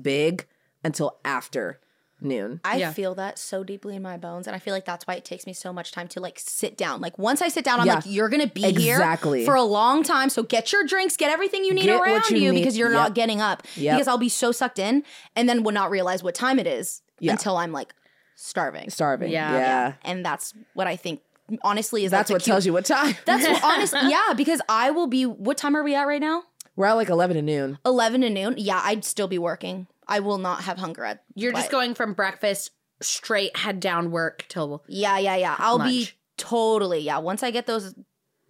big 0.00 0.46
until 0.84 1.18
after 1.24 1.80
noon 2.24 2.60
I 2.64 2.76
Yeah. 2.76 2.92
feel 2.92 3.14
that 3.16 3.38
so 3.38 3.62
deeply 3.64 3.96
in 3.96 4.02
my 4.02 4.16
bones, 4.16 4.46
and 4.46 4.56
I 4.56 4.58
feel 4.58 4.72
like 4.74 4.84
that's 4.84 5.06
why 5.06 5.14
it 5.14 5.24
takes 5.24 5.46
me 5.46 5.52
so 5.52 5.72
much 5.72 5.92
time 5.92 6.08
to 6.08 6.20
like 6.20 6.38
sit 6.38 6.76
down. 6.76 7.00
Like 7.00 7.18
once 7.18 7.42
I 7.42 7.48
sit 7.48 7.64
down, 7.64 7.80
I'm 7.80 7.86
Yeah. 7.86 7.94
like, 7.96 8.04
you're 8.06 8.28
gonna 8.28 8.46
be 8.46 8.64
Exactly. 8.64 9.40
here 9.40 9.46
for 9.46 9.54
a 9.54 9.62
long 9.62 10.02
time. 10.02 10.28
So 10.30 10.42
get 10.42 10.72
your 10.72 10.84
drinks, 10.84 11.16
get 11.16 11.30
everything 11.30 11.64
you 11.64 11.72
need 11.74 11.84
Get 11.84 12.00
around 12.00 12.30
you 12.30 12.36
you, 12.38 12.52
need. 12.52 12.58
because 12.60 12.76
you're 12.78 12.90
Yep. 12.90 12.98
not 12.98 13.14
getting 13.14 13.40
up. 13.40 13.62
Yep. 13.76 13.94
Because 13.96 14.08
I'll 14.08 14.18
be 14.18 14.28
so 14.28 14.52
sucked 14.52 14.78
in, 14.78 15.04
and 15.36 15.48
then 15.48 15.62
will 15.62 15.72
not 15.72 15.90
realize 15.90 16.22
what 16.22 16.34
time 16.34 16.58
it 16.58 16.66
is 16.66 17.02
Yeah. 17.20 17.32
until 17.32 17.56
I'm 17.56 17.72
like 17.72 17.94
starving. 18.36 18.90
starving 18.90 19.30
Yeah. 19.30 19.52
yeah, 19.52 19.92
And 20.04 20.24
that's 20.24 20.52
what 20.74 20.86
I 20.86 20.96
think. 20.96 21.20
Honestly, 21.62 22.04
is 22.04 22.10
that's 22.10 22.30
like 22.30 22.36
what 22.36 22.44
tells 22.44 22.64
you 22.64 22.72
what 22.72 22.86
time 22.86 23.14
That's 23.26 23.46
what, 23.46 23.62
honest. 23.64 23.92
Yeah, 24.06 24.32
because 24.34 24.60
I 24.68 24.90
will 24.90 25.06
be. 25.06 25.26
What 25.26 25.58
time 25.58 25.76
are 25.76 25.82
we 25.82 25.94
at 25.94 26.04
right 26.06 26.20
now? 26.20 26.44
we're 26.76 26.86
at 26.86 26.94
like 26.94 27.10
11 27.10 27.36
to 27.36 27.42
noon 27.42 27.78
Eleven 27.84 28.22
to 28.22 28.30
noon. 28.30 28.54
Yeah, 28.56 28.80
I'd 28.82 29.04
still 29.04 29.28
be 29.28 29.38
working. 29.38 29.86
I 30.08 30.20
will 30.20 30.38
not 30.38 30.64
have 30.64 30.78
hunger 30.78 31.04
at. 31.04 31.22
You're 31.34 31.52
just 31.52 31.70
going 31.70 31.94
from 31.94 32.14
breakfast 32.14 32.70
straight 33.00 33.56
head 33.56 33.80
down 33.80 34.10
work 34.10 34.44
till 34.48 34.84
Yeah, 34.88 35.18
yeah, 35.18 35.36
yeah. 35.36 35.56
I'll 35.58 35.78
be 35.78 36.10
totally 36.36 37.00
yeah. 37.00 37.18
Once 37.18 37.42
I 37.42 37.50
get 37.50 37.66
those, 37.66 37.94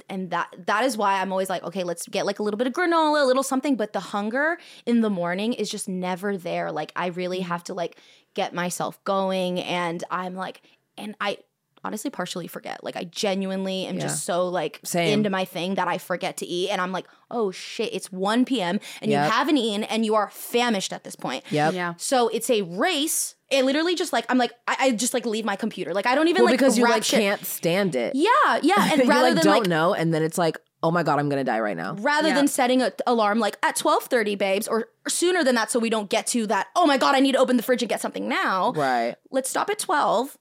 and 0.08 0.30
that 0.30 0.48
that 0.66 0.84
is 0.84 0.96
why 0.96 1.20
I'm 1.20 1.32
always 1.32 1.50
like, 1.50 1.62
okay, 1.62 1.84
let's 1.84 2.06
get 2.06 2.26
like 2.26 2.38
a 2.38 2.42
little 2.42 2.58
bit 2.58 2.66
of 2.66 2.72
granola, 2.72 3.22
a 3.22 3.26
little 3.26 3.42
something. 3.42 3.76
But 3.76 3.92
the 3.92 4.00
hunger 4.00 4.58
in 4.86 5.00
the 5.00 5.10
morning 5.10 5.52
is 5.52 5.70
just 5.70 5.88
never 5.88 6.36
there. 6.36 6.72
Like 6.72 6.92
I 6.96 7.06
really 7.08 7.38
mm-hmm. 7.38 7.48
have 7.48 7.64
to 7.64 7.74
like 7.74 7.96
get 8.34 8.54
myself 8.54 9.02
going, 9.04 9.60
and 9.60 10.02
I'm 10.10 10.34
like, 10.34 10.62
and 10.96 11.14
I 11.20 11.38
honestly 11.84 12.10
partially 12.10 12.46
forget. 12.46 12.82
Like 12.84 12.96
I 12.96 13.04
genuinely 13.04 13.86
am 13.86 13.98
just 13.98 14.24
so 14.24 14.48
like 14.48 14.80
Same. 14.84 15.12
into 15.18 15.30
my 15.30 15.44
thing 15.44 15.74
that 15.76 15.88
I 15.88 15.98
forget 15.98 16.36
to 16.38 16.46
eat, 16.46 16.70
and 16.70 16.80
I'm 16.80 16.92
like, 16.92 17.06
oh 17.30 17.50
shit, 17.50 17.92
it's 17.92 18.10
1 18.12 18.44
p.m. 18.44 18.78
and 19.00 19.10
Yep. 19.10 19.24
you 19.24 19.30
haven't 19.30 19.56
eaten, 19.58 19.84
and 19.84 20.04
you 20.04 20.14
are 20.14 20.30
famished 20.30 20.92
at 20.92 21.04
this 21.04 21.16
point. 21.16 21.44
yep 21.50 21.74
yeah. 21.74 21.94
So 21.96 22.28
it's 22.28 22.48
a 22.50 22.62
race. 22.62 23.34
It 23.50 23.64
literally 23.66 23.94
just 23.94 24.12
like 24.12 24.24
I'm 24.28 24.38
like 24.38 24.52
I, 24.66 24.76
I 24.80 24.90
just 24.92 25.12
like 25.14 25.26
leave 25.26 25.44
my 25.44 25.56
computer. 25.56 25.92
Like 25.92 26.06
I 26.06 26.14
don't 26.14 26.28
even 26.28 26.42
well 26.42 26.50
like 26.52 26.58
because 26.58 26.78
you 26.78 26.84
like 26.84 27.04
shit. 27.04 27.20
can't 27.20 27.44
stand 27.44 27.94
it 27.94 28.14
Yeah, 28.14 28.30
yeah. 28.62 28.74
And 28.92 29.02
you 29.02 29.08
rather 29.08 29.28
like 29.28 29.34
than 29.34 29.44
don't 29.44 29.58
like 29.60 29.68
know 29.68 29.92
and 29.94 30.12
then 30.14 30.22
it's 30.22 30.38
like 30.38 30.56
oh 30.84 30.90
my 30.90 31.04
god 31.04 31.20
i'm 31.20 31.28
gonna 31.28 31.44
die 31.44 31.60
right 31.60 31.76
now 31.76 31.94
rather 32.00 32.28
Yeah. 32.28 32.34
than 32.34 32.48
setting 32.48 32.82
an 32.82 32.90
alarm 33.06 33.38
like 33.38 33.56
at 33.62 33.76
12:30 33.76 34.36
babes 34.36 34.66
or 34.66 34.88
sooner 35.06 35.44
than 35.44 35.54
that 35.54 35.70
so 35.70 35.78
we 35.78 35.90
don't 35.90 36.10
get 36.10 36.26
to 36.28 36.44
that 36.48 36.68
oh 36.74 36.86
my 36.86 36.96
god 36.98 37.14
I 37.14 37.20
need 37.20 37.32
to 37.32 37.38
open 37.38 37.56
the 37.56 37.62
fridge 37.62 37.82
and 37.82 37.88
get 37.88 38.00
something 38.00 38.26
now. 38.28 38.72
right 38.72 39.14
Let's 39.30 39.48
stop 39.50 39.70
at 39.70 39.78
12. 39.78 40.36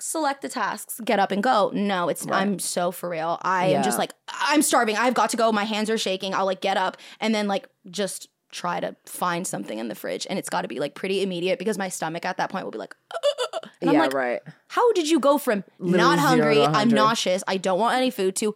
Select 0.00 0.42
the 0.42 0.48
tasks, 0.48 1.00
get 1.04 1.18
up 1.18 1.30
and 1.30 1.42
go. 1.42 1.70
No, 1.74 2.08
it's 2.08 2.26
I'm 2.30 2.58
so 2.58 2.90
for 2.90 3.08
real. 3.08 3.38
I 3.42 3.66
am 3.68 3.82
just 3.82 3.98
like 3.98 4.12
I'm 4.28 4.62
starving. 4.62 4.96
I've 4.96 5.14
got 5.14 5.30
to 5.30 5.36
go. 5.36 5.50
My 5.52 5.64
hands 5.64 5.90
are 5.90 5.98
shaking. 5.98 6.34
I'll 6.34 6.46
like 6.46 6.60
get 6.60 6.76
up 6.76 6.96
and 7.20 7.34
then 7.34 7.48
like 7.48 7.68
just 7.90 8.28
try 8.50 8.80
to 8.80 8.96
find 9.04 9.46
something 9.46 9.78
in 9.78 9.88
the 9.88 9.94
fridge 9.94 10.26
and 10.30 10.38
it's 10.38 10.48
got 10.48 10.62
to 10.62 10.68
be 10.68 10.80
like 10.80 10.94
pretty 10.94 11.22
immediate 11.22 11.58
because 11.58 11.76
my 11.76 11.88
stomach 11.90 12.24
at 12.24 12.38
that 12.38 12.50
point 12.50 12.64
will 12.64 12.72
be 12.72 12.78
like 12.78 12.94
uh, 13.12 13.18
uh, 13.22 13.58
uh, 13.58 13.68
And 13.82 13.90
I'm 13.90 13.94
yeah 13.94 14.02
like, 14.02 14.14
right 14.14 14.40
How 14.68 14.90
did 14.94 15.08
you 15.08 15.20
go 15.20 15.36
from 15.36 15.64
Literally 15.78 15.98
not 15.98 16.18
hungry, 16.18 16.62
I'm 16.62 16.88
nauseous, 16.88 17.44
I 17.46 17.58
don't 17.58 17.78
want 17.78 17.96
any 17.96 18.10
food 18.10 18.36
to 18.36 18.54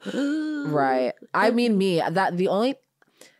right 0.68 1.12
i 1.34 1.50
mean 1.50 1.76
me 1.76 2.00
that 2.08 2.36
the 2.38 2.48
only 2.48 2.76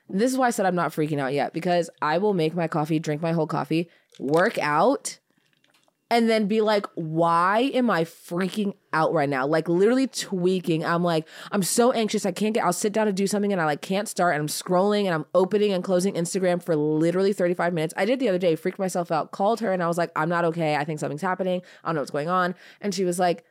this 0.08 0.30
is 0.30 0.36
why 0.36 0.48
i 0.48 0.50
said 0.50 0.66
i'm 0.66 0.74
not 0.74 0.90
freaking 0.92 1.18
out 1.18 1.32
yet 1.32 1.52
because 1.54 1.88
i 2.02 2.18
will 2.18 2.34
make 2.34 2.54
my 2.54 2.68
coffee 2.68 2.98
drink 2.98 3.22
my 3.22 3.32
whole 3.32 3.46
coffee 3.46 3.88
work 4.18 4.58
out 4.58 5.18
and 6.12 6.28
then 6.28 6.46
be 6.46 6.60
like, 6.60 6.84
why 6.94 7.70
am 7.72 7.88
I 7.88 8.04
freaking 8.04 8.74
out 8.92 9.14
right 9.14 9.30
now? 9.30 9.46
Like 9.46 9.66
literally 9.66 10.06
tweaking. 10.06 10.84
I'm 10.84 11.02
like, 11.02 11.26
I'm 11.50 11.62
so 11.62 11.90
anxious. 11.92 12.26
I 12.26 12.32
can't 12.32 12.52
get, 12.52 12.62
I'll 12.66 12.72
sit 12.74 12.92
down 12.92 13.06
to 13.06 13.14
do 13.14 13.26
something 13.26 13.50
and 13.50 13.62
I 13.62 13.64
like 13.64 13.80
can't 13.80 14.06
start 14.06 14.34
and 14.34 14.42
I'm 14.42 14.48
scrolling 14.48 15.06
and 15.06 15.14
I'm 15.14 15.24
opening 15.34 15.72
and 15.72 15.82
closing 15.82 16.12
Instagram 16.12 16.62
for 16.62 16.76
literally 16.76 17.32
35 17.32 17.72
minutes. 17.72 17.94
I 17.96 18.04
did 18.04 18.20
the 18.20 18.28
other 18.28 18.38
day, 18.38 18.56
freaked 18.56 18.78
myself 18.78 19.10
out, 19.10 19.32
called 19.32 19.60
her 19.60 19.72
and 19.72 19.82
I 19.82 19.88
was 19.88 19.96
like, 19.96 20.10
I'm 20.14 20.28
not 20.28 20.44
okay. 20.44 20.76
I 20.76 20.84
think 20.84 21.00
something's 21.00 21.22
happening. 21.22 21.62
I 21.82 21.88
don't 21.88 21.94
know 21.94 22.02
what's 22.02 22.10
going 22.10 22.28
on. 22.28 22.54
And 22.82 22.94
she 22.94 23.06
was 23.06 23.18
like, 23.18 23.46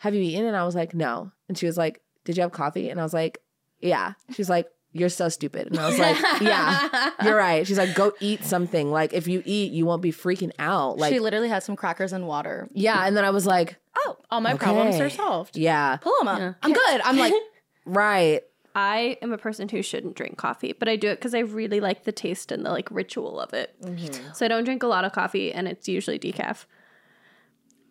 have 0.00 0.14
you 0.14 0.20
eaten? 0.20 0.44
And 0.44 0.56
I 0.56 0.66
was 0.66 0.74
like, 0.74 0.92
no. 0.92 1.32
And 1.48 1.56
she 1.56 1.64
was 1.64 1.78
like, 1.78 2.02
did 2.26 2.36
you 2.36 2.42
have 2.42 2.52
coffee? 2.52 2.90
And 2.90 3.00
I 3.00 3.04
was 3.04 3.14
like, 3.14 3.38
yeah. 3.80 4.12
She's 4.34 4.50
like, 4.50 4.66
you're 4.92 5.08
so 5.08 5.28
stupid. 5.28 5.68
And 5.68 5.78
I 5.78 5.86
was 5.88 5.98
like, 5.98 6.16
yeah, 6.40 7.10
you're 7.22 7.36
right. 7.48 7.66
She's 7.66 7.78
like, 7.78 7.94
go 7.94 8.12
eat 8.20 8.44
something. 8.44 8.90
Like, 8.90 9.12
if 9.12 9.28
you 9.28 9.42
eat, 9.44 9.72
you 9.72 9.86
won't 9.86 10.02
be 10.02 10.10
freaking 10.12 10.50
out. 10.58 10.98
Like, 10.98 11.12
she 11.12 11.20
literally 11.20 11.48
had 11.48 11.62
some 11.62 11.76
crackers 11.76 12.12
and 12.12 12.26
water. 12.26 12.68
yeah. 12.72 13.06
And 13.06 13.16
then 13.16 13.24
I 13.24 13.30
was 13.30 13.46
like, 13.46 13.76
Oh, 13.96 14.16
All 14.30 14.40
my 14.40 14.54
Okay. 14.54 14.64
problems 14.64 15.00
are 15.00 15.10
solved. 15.10 15.56
yeah, 15.56 15.96
pull 15.96 16.12
them 16.18 16.26
Paloma, 16.26 16.56
I'm 16.62 16.72
good. 16.72 17.00
I'm 17.04 17.16
like, 17.18 17.34
right. 17.84 18.42
I 18.74 19.16
am 19.20 19.32
a 19.32 19.38
person 19.38 19.68
who 19.68 19.82
shouldn't 19.82 20.14
drink 20.14 20.36
coffee, 20.38 20.72
but 20.78 20.88
I 20.88 20.94
do 20.94 21.08
it 21.08 21.16
because 21.16 21.34
I 21.34 21.40
really 21.40 21.80
like 21.80 22.04
the 22.04 22.12
taste 22.12 22.52
and 22.52 22.64
the 22.64 22.70
like 22.70 22.88
ritual 22.90 23.40
of 23.40 23.52
it. 23.52 23.74
Mm-hmm. 23.82 24.32
So 24.32 24.44
I 24.44 24.48
don't 24.48 24.62
drink 24.64 24.84
a 24.84 24.86
lot 24.86 25.04
of 25.04 25.10
coffee, 25.12 25.52
and 25.52 25.66
it's 25.66 25.88
usually 25.88 26.20
decaf. 26.20 26.66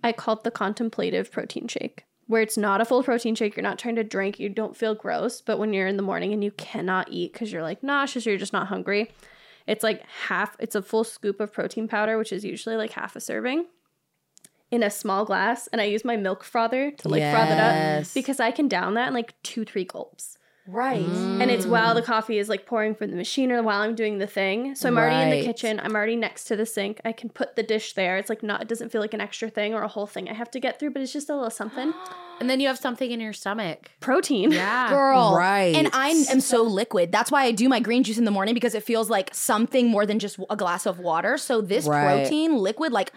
I 0.03 0.13
call 0.13 0.35
it 0.35 0.43
the 0.43 0.51
contemplative 0.51 1.31
protein 1.31 1.67
shake, 1.67 2.05
where 2.29 2.43
it's 2.43 2.57
not 2.57 2.79
a 2.79 2.85
full 2.85 3.01
protein 3.01 3.33
shake. 3.33 3.55
You're 3.55 3.63
not 3.63 3.79
trying 3.79 3.95
to 3.95 4.03
drink. 4.03 4.39
You 4.39 4.49
don't 4.49 4.77
feel 4.77 4.93
gross, 4.93 5.41
but 5.41 5.57
when 5.57 5.73
you're 5.73 5.87
in 5.87 5.97
the 5.97 6.03
morning 6.03 6.31
and 6.31 6.43
you 6.43 6.51
cannot 6.51 7.07
eat 7.09 7.33
because 7.33 7.51
you're 7.51 7.63
like 7.63 7.81
nauseous 7.81 8.27
or 8.27 8.29
you're 8.29 8.37
just 8.37 8.53
not 8.53 8.67
hungry, 8.67 9.11
it's 9.65 9.83
like 9.83 10.03
half. 10.27 10.55
It's 10.59 10.75
a 10.75 10.83
full 10.83 11.03
scoop 11.03 11.39
of 11.39 11.51
protein 11.51 11.87
powder, 11.87 12.19
which 12.19 12.31
is 12.31 12.45
usually 12.45 12.75
like 12.75 12.91
half 12.91 13.15
a 13.15 13.19
serving. 13.19 13.65
In 14.69 14.83
a 14.83 14.91
small 14.91 15.25
glass, 15.25 15.65
and 15.73 15.81
I 15.81 15.85
use 15.85 16.05
my 16.05 16.17
milk 16.17 16.43
frother 16.43 16.91
to 16.91 17.09
like 17.09 17.23
froth 17.31 17.49
it 17.49 17.59
up 17.59 18.13
because 18.13 18.39
I 18.39 18.51
can 18.51 18.67
down 18.67 18.93
that 18.93 19.07
in 19.07 19.15
like 19.15 19.33
two, 19.41 19.65
three 19.65 19.83
gulps 19.83 20.37
right. 20.67 20.99
and 20.99 21.49
it's 21.49 21.65
while 21.65 21.95
the 21.95 22.01
coffee 22.01 22.37
is 22.37 22.49
like 22.49 22.65
pouring 22.65 22.95
from 22.95 23.11
the 23.11 23.15
machine 23.17 23.51
or 23.51 23.61
while 23.63 23.81
I'm 23.81 23.95
doing 23.95 24.17
the 24.19 24.27
thing. 24.27 24.75
So 24.75 24.87
I'm 24.87 24.97
already 24.97 25.31
in 25.31 25.39
the 25.39 25.45
kitchen. 25.45 25.79
I'm 25.79 25.95
already 25.95 26.15
next 26.15 26.45
to 26.45 26.55
the 26.55 26.65
sink. 26.65 27.01
I 27.05 27.11
can 27.11 27.29
put 27.29 27.55
the 27.55 27.63
dish 27.63 27.93
there. 27.93 28.17
It's 28.17 28.29
like 28.29 28.43
not. 28.43 28.61
It 28.61 28.67
doesn't 28.67 28.89
feel 28.91 29.01
like 29.01 29.13
an 29.13 29.21
extra 29.21 29.49
thing 29.49 29.73
or 29.73 29.81
a 29.83 29.87
whole 29.87 30.07
thing 30.07 30.29
I 30.29 30.33
have 30.33 30.51
to 30.51 30.59
get 30.59 30.79
through, 30.79 30.91
but 30.91 31.01
it's 31.01 31.13
just 31.13 31.29
a 31.29 31.35
little 31.35 31.49
something. 31.49 31.93
And 32.41 32.49
then 32.49 32.61
you 32.61 32.67
have 32.69 32.77
something 32.79 33.11
in 33.11 33.19
your 33.19 33.33
stomach. 33.33 33.91
Protein. 33.99 34.53
Yeah. 34.53 34.89
Girl. 34.93 35.35
Right. 35.35 35.75
And 35.75 35.89
I 35.91 36.07
am 36.31 36.39
so 36.39 36.63
liquid. 36.63 37.11
That's 37.11 37.29
why 37.29 37.43
I 37.43 37.51
do 37.51 37.67
my 37.67 37.81
green 37.81 38.01
juice 38.01 38.17
in 38.17 38.23
the 38.23 38.31
morning 38.31 38.53
because 38.53 38.73
it 38.75 38.83
feels 38.83 39.09
like 39.09 39.35
something 39.35 39.89
more 39.89 40.05
than 40.05 40.19
just 40.19 40.39
a 40.49 40.55
glass 40.55 40.85
of 40.85 40.99
water. 40.99 41.37
So 41.37 41.59
this 41.59 41.85
Right. 41.85 42.21
protein 42.23 42.55
liquid, 42.55 42.93
like, 42.93 43.11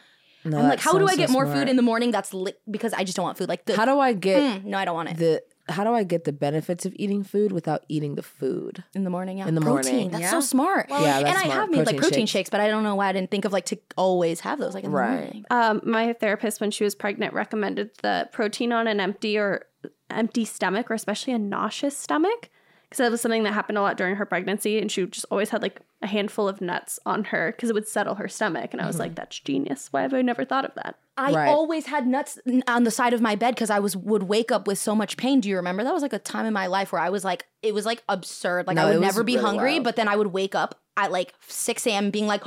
No, 0.45 0.59
I'm 0.59 0.68
like, 0.70 0.80
how 0.80 0.99
do 0.99 1.07
I 1.07 1.14
get 1.14 1.28
so 1.28 1.34
more 1.34 1.45
smart. 1.45 1.57
food 1.57 1.68
in 1.68 1.76
the 1.76 1.82
morning 1.82 2.11
that's 2.11 2.34
li- 2.34 2.55
because 2.68 2.93
I 2.95 3.05
just 3.05 3.14
don't 3.16 3.22
want 3.22 3.38
food. 3.38 3.49
Like, 3.49 3.64
the, 3.64 3.76
How 3.76 3.84
do 3.84 4.01
I 4.01 4.12
get 4.12 4.43
Mm, 4.43 4.64
no, 4.64 4.76
I 4.78 4.84
don't 4.84 4.97
want 4.97 5.11
it 5.11 5.16
the? 5.18 5.43
How 5.68 5.84
do 5.84 5.92
I 5.94 6.02
get 6.02 6.24
the 6.24 6.32
benefits 6.32 6.84
of 6.84 6.92
eating 6.96 7.22
food 7.22 7.52
without 7.52 7.84
eating 7.88 8.16
the 8.16 8.22
food? 8.22 8.82
in 8.94 9.04
the 9.04 9.10
morning. 9.10 9.38
Yeah, 9.38 9.46
In 9.48 9.54
the 9.54 9.60
protein. 9.60 9.92
morning. 9.92 10.10
That's 10.10 10.22
Yeah. 10.22 10.30
so 10.30 10.40
smart. 10.40 10.86
Yeah, 10.90 11.18
and 11.18 11.26
that's 11.26 11.38
I 11.38 11.44
smart. 11.44 11.58
have 11.60 11.70
made 11.70 11.76
like 11.78 11.84
Protein 11.86 12.00
protein 12.00 12.26
shakes. 12.26 12.30
shakes. 12.32 12.50
but 12.50 12.60
I 12.60 12.68
don't 12.68 12.82
know 12.82 12.94
why 12.96 13.08
I 13.08 13.12
didn't 13.12 13.30
think 13.30 13.44
of 13.44 13.52
like 13.52 13.66
to 13.66 13.78
always 13.96 14.40
have 14.40 14.58
those 14.58 14.74
like 14.74 14.84
in 14.84 14.90
the 14.90 14.96
morning. 14.96 15.44
Um, 15.50 15.80
my 15.84 16.12
therapist, 16.14 16.60
when 16.60 16.70
she 16.72 16.82
was 16.84 16.94
pregnant, 16.94 17.32
recommended 17.32 17.90
the 18.02 18.28
protein 18.32 18.72
on 18.72 18.86
an 18.88 18.98
empty 18.98 19.38
or 19.38 19.66
empty 20.10 20.44
stomach, 20.44 20.90
or 20.90 20.94
especially 20.94 21.32
a 21.32 21.38
nauseous 21.38 21.96
stomach, 21.96 22.50
because 22.93 23.05
that 23.05 23.11
was 23.11 23.22
something 23.22 23.43
that 23.45 23.55
happened 23.55 23.78
a 23.78 23.80
lot 23.80 23.97
during 23.97 24.16
her 24.16 24.26
pregnancy, 24.26 24.78
and 24.78 24.93
she 24.93 25.07
just 25.07 25.24
always 25.30 25.49
had 25.49 25.62
like 25.62 25.80
a 26.03 26.07
handful 26.07 26.47
of 26.47 26.61
nuts 26.61 26.99
on 27.07 27.24
her 27.24 27.53
because 27.53 27.70
it 27.70 27.72
would 27.72 27.88
settle 27.88 28.16
her 28.16 28.28
stomach. 28.28 28.70
And 28.72 28.82
I 28.82 28.86
was 28.86 28.99
like, 28.99 29.12
mm-hmm. 29.12 29.14
that's 29.16 29.40
genius. 29.40 29.88
Why 29.90 30.03
have 30.03 30.12
I 30.12 30.20
never 30.20 30.45
thought 30.45 30.66
of 30.66 30.74
that? 30.74 30.97
I 31.16 31.32
Right. 31.32 31.49
always 31.49 31.86
had 31.86 32.07
nuts 32.07 32.38
on 32.66 32.84
the 32.84 32.90
side 32.90 33.14
of 33.14 33.22
my 33.22 33.34
bed 33.34 33.55
because 33.55 33.70
I 33.70 33.78
was 33.78 33.97
would 33.97 34.24
wake 34.24 34.53
up 34.53 34.66
with 34.66 34.78
so 34.78 34.95
much 34.95 35.16
pain. 35.16 35.40
Do 35.40 35.49
you 35.49 35.57
remember 35.57 35.84
that 35.84 35.95
was 35.95 36.03
like 36.03 36.12
a 36.12 36.18
time 36.18 36.45
in 36.45 36.53
my 36.53 36.66
life 36.66 36.93
where 36.93 37.01
I 37.01 37.09
was 37.09 37.24
like, 37.24 37.47
it 37.62 37.72
was 37.72 37.86
like 37.86 38.03
absurd. 38.11 38.66
Like 38.66 38.76
No, 38.76 38.82
I 38.82 38.90
would 38.90 39.01
was 39.01 39.01
never 39.01 39.22
be 39.24 39.36
really 39.36 39.45
hungry, 39.47 39.72
wild. 39.74 39.84
but 39.84 39.97
then 39.97 40.09
I 40.09 40.16
would 40.16 40.28
wake 40.28 40.55
up 40.55 40.78
at 40.99 41.11
like 41.11 41.32
six 41.47 41.86
a.m. 41.86 42.11
being 42.11 42.26
like, 42.26 42.43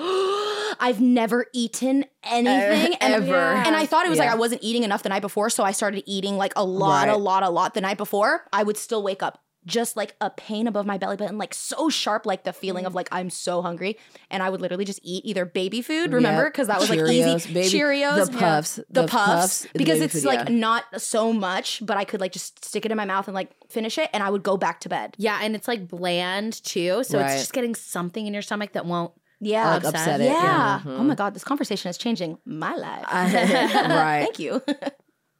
I've 0.79 0.99
never 1.01 1.47
eaten 1.53 2.05
anything 2.23 2.95
and, 3.01 3.13
Ever. 3.13 3.35
And 3.35 3.75
I 3.75 3.85
thought 3.85 4.05
it 4.05 4.09
was 4.09 4.19
like 4.19 4.29
I 4.29 4.35
wasn't 4.35 4.61
eating 4.63 4.83
enough 4.83 5.03
the 5.03 5.09
night 5.09 5.21
before, 5.21 5.49
so 5.49 5.63
I 5.63 5.71
started 5.71 6.03
eating 6.05 6.37
like 6.37 6.53
a 6.55 6.63
lot, 6.65 7.07
a 7.09 7.15
lot, 7.17 7.43
a 7.43 7.49
lot 7.49 7.73
the 7.73 7.81
night 7.81 7.97
before. 7.97 8.45
I 8.51 8.63
would 8.63 8.77
still 8.77 9.01
wake 9.01 9.23
up 9.23 9.41
just 9.65 9.97
like 9.97 10.15
a 10.21 10.29
pain 10.29 10.67
above 10.67 10.85
my 10.85 10.97
belly 10.97 11.17
button, 11.17 11.37
like 11.37 11.53
so 11.53 11.89
sharp, 11.89 12.25
like 12.25 12.43
the 12.43 12.53
feeling 12.53 12.85
of 12.85 12.93
mm. 12.93 12.95
like 12.95 13.07
I'm 13.11 13.29
so 13.29 13.61
hungry, 13.61 13.97
and 14.29 14.43
I 14.43 14.49
would 14.49 14.61
literally 14.61 14.85
just 14.85 14.99
eat 15.03 15.23
either 15.25 15.45
baby 15.45 15.81
food, 15.81 16.13
remember? 16.13 16.43
Yep. 16.43 16.53
Because 16.53 16.67
that 16.67 16.79
was 16.79 16.89
Cheerios, 16.89 17.25
like 17.25 17.35
easy 17.35 17.53
baby- 17.53 17.69
Cheerios, 17.69 18.25
the 18.27 18.33
yeah. 18.33 18.39
puffs, 18.39 18.75
the, 18.75 18.85
the 18.89 19.07
puffs, 19.07 19.63
puffs, 19.63 19.67
because 19.73 20.01
it's 20.01 20.13
food, 20.13 20.25
like 20.25 20.49
yeah. 20.49 20.55
not 20.55 20.83
so 21.01 21.33
much, 21.33 21.81
but 21.85 21.97
I 21.97 22.05
could 22.05 22.21
like 22.21 22.31
just 22.31 22.63
stick 22.63 22.85
it 22.85 22.91
in 22.91 22.97
my 22.97 23.05
mouth 23.05 23.27
and 23.27 23.35
like 23.35 23.51
finish 23.69 23.97
it, 23.97 24.09
and 24.13 24.21
I 24.23 24.29
would 24.29 24.43
go 24.43 24.57
back 24.57 24.79
to 24.81 24.89
bed. 24.89 25.15
Yeah, 25.17 25.39
and 25.41 25.55
it's 25.55 25.67
like 25.67 25.87
bland 25.87 26.63
too. 26.63 27.03
So 27.03 27.19
Right. 27.19 27.31
it's 27.31 27.41
just 27.41 27.53
getting 27.53 27.75
something 27.75 28.25
in 28.27 28.33
your 28.33 28.41
stomach 28.41 28.73
that 28.73 28.85
won't. 28.85 29.11
Yeah, 29.41 29.75
Like 29.75 29.83
upset 29.83 30.21
it, 30.21 30.25
Yeah. 30.25 30.81
yeah. 30.85 30.91
Oh 30.97 31.03
my 31.03 31.13
god, 31.13 31.33
this 31.33 31.43
conversation 31.43 31.89
is 31.89 31.97
changing 31.97 32.37
my 32.45 32.73
life. 32.75 33.05
right. 33.11 34.21
Thank 34.23 34.39
you. 34.39 34.61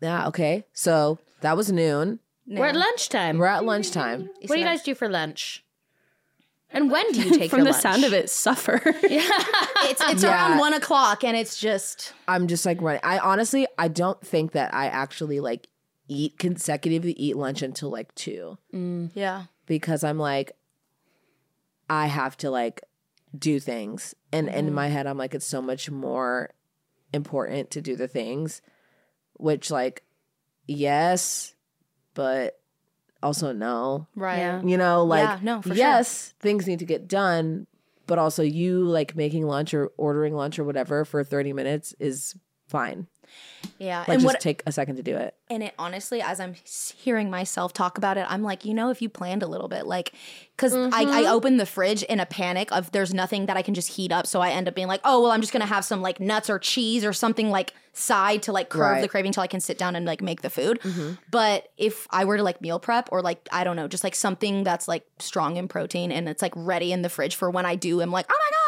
Yeah. 0.01 0.27
Okay. 0.27 0.65
So 0.73 1.17
that 1.41 1.55
was 1.57 1.71
noon. 1.71 2.19
We're 2.47 2.67
at 2.67 2.75
lunchtime. 2.75 3.37
We're 3.37 3.47
at 3.47 3.65
lunchtime. 3.65 4.29
what 4.41 4.55
do 4.55 4.59
you 4.59 4.65
guys 4.65 4.83
do 4.83 4.93
for 4.95 5.09
lunch? 5.09 5.63
And 6.69 6.91
when 6.91 7.11
do 7.11 7.21
you 7.21 7.29
take 7.37 7.49
From 7.49 7.59
your 7.59 7.65
the 7.65 7.71
lunch? 7.71 7.81
sound 7.81 8.03
of 8.03 8.13
it, 8.13 8.29
suffer. 8.29 8.81
it's 8.85 10.01
it's 10.03 10.23
Yeah. 10.23 10.29
around 10.29 10.59
one 10.59 10.73
o'clock, 10.73 11.23
and 11.23 11.35
it's 11.35 11.57
just 11.57 12.13
I'm 12.27 12.47
just 12.47 12.65
like 12.65 12.81
running. 12.81 13.01
I 13.03 13.19
honestly, 13.19 13.67
I 13.77 13.87
don't 13.87 14.19
think 14.25 14.51
that 14.51 14.73
I 14.73 14.87
actually 14.87 15.39
like 15.39 15.67
eat 16.07 16.37
consecutively 16.37 17.13
eat 17.13 17.35
lunch 17.35 17.61
until 17.61 17.89
like 17.89 18.13
two 18.13 18.59
mm. 18.71 19.09
yeah. 19.15 19.45
because 19.65 20.03
I'm 20.03 20.19
like, 20.19 20.51
I 21.89 22.05
have 22.05 22.37
to 22.37 22.51
like 22.51 22.83
do 23.37 23.59
things, 23.59 24.13
and, 24.31 24.47
and 24.47 24.57
in 24.57 24.65
mm-hmm. 24.67 24.75
my 24.75 24.87
head, 24.87 25.07
I'm 25.07 25.17
like, 25.17 25.33
it's 25.33 25.47
so 25.47 25.61
much 25.61 25.89
more 25.89 26.51
important 27.13 27.71
to 27.71 27.81
do 27.81 27.95
the 27.95 28.07
things, 28.07 28.61
which 29.33 29.71
like, 29.71 30.03
yes, 30.67 31.54
but 32.15 32.59
also 33.21 33.51
no. 33.53 34.07
Right. 34.15 34.37
Yeah. 34.39 34.61
You 34.63 34.77
know, 34.77 35.03
like 35.03 35.21
Yeah, 35.21 35.39
no, 35.43 35.61
for 35.61 35.69
sure. 35.69 35.77
yes, 35.77 36.33
things 36.39 36.65
need 36.65 36.79
to 36.79 36.85
get 36.85 37.07
done, 37.07 37.67
but 38.07 38.17
also 38.17 38.41
you 38.41 38.83
like 38.83 39.15
making 39.15 39.45
lunch 39.45 39.73
or 39.73 39.91
ordering 39.97 40.33
lunch 40.33 40.57
or 40.57 40.63
whatever 40.63 41.05
for 41.05 41.23
30 41.23 41.53
minutes 41.53 41.93
is 41.99 42.35
fine. 42.67 43.07
Yeah. 43.77 43.99
Like 43.99 44.09
and 44.09 44.21
just 44.21 44.25
what 44.25 44.39
take 44.39 44.63
a 44.65 44.71
second 44.71 44.95
to 44.97 45.03
do 45.03 45.15
it. 45.17 45.35
And 45.49 45.63
it 45.63 45.73
honestly, 45.77 46.21
as 46.21 46.39
I'm 46.39 46.55
hearing 46.63 47.29
myself 47.29 47.73
talk 47.73 47.97
about 47.97 48.17
it, 48.17 48.25
I'm 48.29 48.43
like, 48.43 48.65
you 48.65 48.73
know, 48.73 48.89
if 48.89 49.01
you 49.01 49.09
planned 49.09 49.43
a 49.43 49.47
little 49.47 49.67
bit, 49.67 49.85
like, 49.85 50.13
because 50.55 50.73
I, 50.73 50.87
I 50.87 51.05
mm-hmm. 51.05 51.31
opened 51.31 51.59
the 51.59 51.65
fridge 51.65 52.03
in 52.03 52.19
a 52.19 52.25
panic 52.25 52.71
of 52.71 52.91
there's 52.91 53.13
nothing 53.13 53.47
that 53.47 53.57
I 53.57 53.61
can 53.61 53.73
just 53.73 53.89
heat 53.89 54.11
up. 54.11 54.27
So 54.27 54.41
I 54.41 54.49
end 54.51 54.67
up 54.67 54.75
being 54.75 54.87
like, 54.87 55.01
oh, 55.03 55.21
well, 55.21 55.31
I'm 55.31 55.41
just 55.41 55.53
going 55.53 55.61
to 55.61 55.67
have 55.67 55.83
some 55.83 56.01
like 56.01 56.19
nuts 56.19 56.49
or 56.49 56.59
cheese 56.59 57.03
or 57.03 57.13
something 57.13 57.49
like 57.49 57.73
side 57.93 58.43
to 58.43 58.51
like 58.51 58.69
curb 58.69 58.81
Right. 58.81 59.01
the 59.01 59.07
craving 59.07 59.31
till 59.31 59.43
I 59.43 59.47
can 59.47 59.59
sit 59.59 59.77
down 59.77 59.95
and 59.95 60.05
like 60.05 60.21
make 60.21 60.41
the 60.41 60.49
food. 60.49 60.79
Mm-hmm. 60.81 61.13
But 61.29 61.69
if 61.77 62.07
I 62.11 62.25
were 62.25 62.37
to 62.37 62.43
like 62.43 62.61
meal 62.61 62.79
prep 62.79 63.09
or 63.11 63.21
like, 63.21 63.47
I 63.51 63.63
don't 63.63 63.75
know, 63.75 63.87
just 63.87 64.03
like 64.03 64.15
something 64.15 64.63
that's 64.63 64.87
like 64.87 65.05
strong 65.19 65.57
in 65.57 65.67
protein 65.67 66.11
and 66.11 66.29
it's 66.29 66.41
like 66.41 66.53
ready 66.55 66.91
in 66.91 67.01
the 67.01 67.09
fridge 67.09 67.35
for 67.35 67.49
when 67.49 67.65
I 67.65 67.75
do, 67.75 68.01
I'm 68.01 68.11
like, 68.11 68.25
oh 68.29 68.37
my 68.37 68.51
God. 68.51 68.64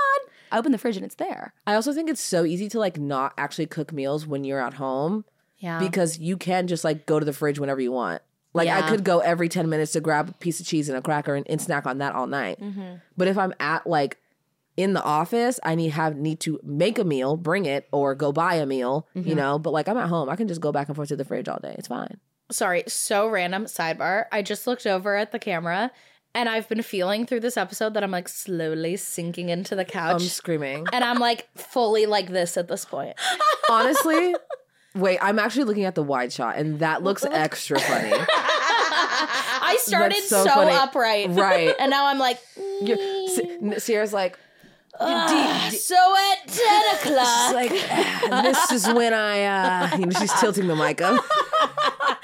I 0.52 0.58
open 0.60 0.72
the 0.72 0.78
fridge 0.78 0.95
and 0.98 1.06
it's 1.06 1.16
there. 1.16 1.54
I 1.66 1.74
also 1.76 1.93
think 1.93 2.10
it's 2.10 2.22
so 2.22 2.45
easy 2.45 2.70
to 2.70 2.80
like 2.80 2.98
not 3.00 3.34
actually 3.38 3.66
cook 3.68 3.91
meals 3.91 4.26
when 4.28 4.43
you're 4.43 4.60
at 4.60 4.76
home 4.76 5.26
Yeah. 5.58 5.80
because 5.80 6.18
you 6.20 6.38
can 6.38 6.68
just 6.68 6.84
like 6.84 7.06
go 7.06 7.20
to 7.20 7.26
the 7.26 7.34
fridge 7.34 7.60
whenever 7.60 7.82
you 7.82 7.91
want. 7.91 8.22
Like 8.54 8.70
I 8.70 8.89
could 8.89 9.04
go 9.04 9.20
every 9.20 9.50
10 9.50 9.70
minutes 9.70 9.91
to 9.91 10.02
grab 10.02 10.30
a 10.30 10.34
piece 10.34 10.60
of 10.60 10.66
cheese 10.66 10.89
and 10.89 10.98
a 10.98 11.02
cracker 11.02 11.36
and, 11.36 11.48
and 11.48 11.62
snack 11.62 11.86
on 11.86 12.00
that 12.00 12.16
all 12.16 12.26
night. 12.26 12.60
Mm-hmm. 12.60 12.95
But 13.16 13.28
if 13.28 13.38
I'm 13.38 13.54
at 13.60 13.86
like 13.86 14.18
in 14.76 14.93
the 14.93 15.04
office, 15.04 15.60
I 15.64 15.76
need 15.76 15.89
have 15.89 16.16
need 16.16 16.39
to 16.41 16.60
make 16.64 16.98
a 16.98 17.04
meal, 17.04 17.36
bring 17.36 17.66
it, 17.66 17.88
or 17.91 18.16
go 18.16 18.32
buy 18.32 18.56
a 18.56 18.66
meal, 18.66 19.08
Mm-hmm. 19.16 19.28
you 19.30 19.36
know. 19.36 19.60
But 19.60 19.74
like 19.74 19.88
I'm 19.88 19.98
at 19.98 20.10
home, 20.10 20.28
I 20.30 20.36
can 20.36 20.48
just 20.48 20.62
go 20.62 20.72
back 20.72 20.88
and 20.88 20.95
forth 20.95 21.10
to 21.10 21.16
the 21.16 21.26
fridge 21.26 21.48
all 21.48 21.60
day. 21.60 21.76
It's 21.78 21.88
fine. 21.88 22.20
Sorry, 22.52 22.84
so 22.88 23.28
random 23.28 23.66
sidebar. 23.66 24.26
I 24.32 24.41
just 24.41 24.66
looked 24.66 24.88
over 24.88 25.16
at 25.18 25.32
the 25.32 25.39
camera 25.39 25.91
and 26.38 26.48
I've 26.48 26.70
been 26.70 26.84
feeling 26.84 27.26
through 27.26 27.40
this 27.40 27.58
episode 27.58 27.96
that 27.96 28.04
I'm 28.04 28.12
like 28.12 28.30
slowly 28.30 28.96
sinking 28.96 29.50
into 29.50 29.76
the 29.76 29.84
couch. 29.84 30.22
I'm 30.22 30.28
screaming. 30.28 30.86
and 30.94 31.04
I'm 31.04 31.18
like 31.18 31.48
fully 31.56 32.06
like 32.06 32.30
this 32.30 32.58
at 32.58 32.68
this 32.68 32.86
point. 32.86 33.16
Honestly, 33.72 34.36
wait, 34.94 35.18
I'm 35.20 35.40
actually 35.40 35.64
looking 35.64 35.86
at 35.86 35.96
the 35.96 36.04
wide 36.04 36.32
shot, 36.32 36.58
and 36.58 36.80
that 36.80 37.02
looks 37.02 37.26
extra 37.32 37.80
funny. 37.80 38.14
I 38.14 39.78
started 39.82 40.22
so 40.24 40.46
so, 40.46 40.70
upright. 40.70 41.32
Right. 41.32 41.74
And 41.80 41.90
now 41.90 42.06
I'm 42.06 42.20
like, 42.20 42.40
You're, 42.82 42.98
mm. 42.98 43.74
S- 43.74 43.84
Sierra's 43.84 44.14
like, 44.14 44.38
so 45.00 45.95
at 45.95 46.48
10 46.48 46.95
o'clock. 46.95 47.54
like 47.54 47.72
this 48.43 48.72
is 48.72 48.88
when 48.93 49.14
I, 49.14 49.43
uh, 49.43 49.98
you 49.98 50.06
know, 50.08 50.20
she's 50.20 50.34
tilting 50.39 50.68
the 50.68 50.76
mic 50.76 51.02
up. 51.02 51.24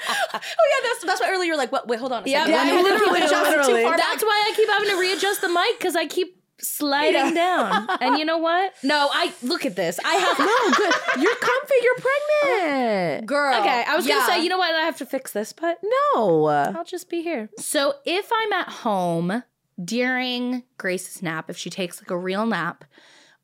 Oh, 0.06 0.36
yeah. 0.36 0.88
That's, 0.88 1.04
that's 1.04 1.20
why 1.20 1.30
earlier 1.30 1.48
you're 1.48 1.56
like, 1.56 1.72
what? 1.72 1.86
Wait, 1.88 1.98
hold 1.98 2.12
on 2.12 2.24
a 2.24 2.26
Yeah, 2.28 2.44
second. 2.44 2.54
yeah, 2.68 2.74
me- 2.76 2.82
literally, 2.82 3.20
too 3.20 3.26
literally. 3.36 3.82
far 3.84 3.96
That's 3.96 4.22
why 4.22 4.44
I 4.50 4.52
keep 4.54 4.68
having 4.68 4.88
to 4.90 4.96
readjust 4.96 5.40
the 5.40 5.48
mic 5.48 5.78
because 5.78 5.96
I 5.96 6.06
keep 6.06 6.42
sliding 6.60 7.34
down. 7.34 7.86
And 8.00 8.18
you 8.18 8.24
know 8.24 8.38
what? 8.38 8.72
No, 8.82 9.08
I 9.12 9.32
look 9.42 9.64
at 9.64 9.76
this. 9.76 9.98
I 10.04 10.14
have 10.14 10.38
No, 10.38 10.76
good. 10.76 11.22
You're 11.22 11.36
comfy. 11.36 11.74
You're 11.82 11.94
pregnant. 11.96 13.26
Girl. 13.26 13.60
Okay, 13.60 13.84
I 13.86 13.96
was 13.96 14.06
Yeah. 14.06 14.16
gonna 14.16 14.26
say, 14.26 14.42
you 14.42 14.48
know 14.48 14.58
what? 14.58 14.74
I 14.74 14.82
have 14.82 14.98
to 14.98 15.06
fix 15.06 15.32
this, 15.32 15.52
but 15.52 15.78
No. 16.14 16.46
I'll 16.76 16.84
just 16.84 17.08
be 17.08 17.22
here. 17.22 17.48
So 17.58 17.94
if 18.04 18.30
I'm 18.34 18.52
at 18.52 18.68
home 18.68 19.42
during 19.82 20.62
Grace's 20.78 21.22
nap, 21.22 21.50
if 21.50 21.56
she 21.56 21.70
takes 21.70 22.00
like 22.00 22.10
a 22.10 22.18
real 22.18 22.46
nap, 22.46 22.84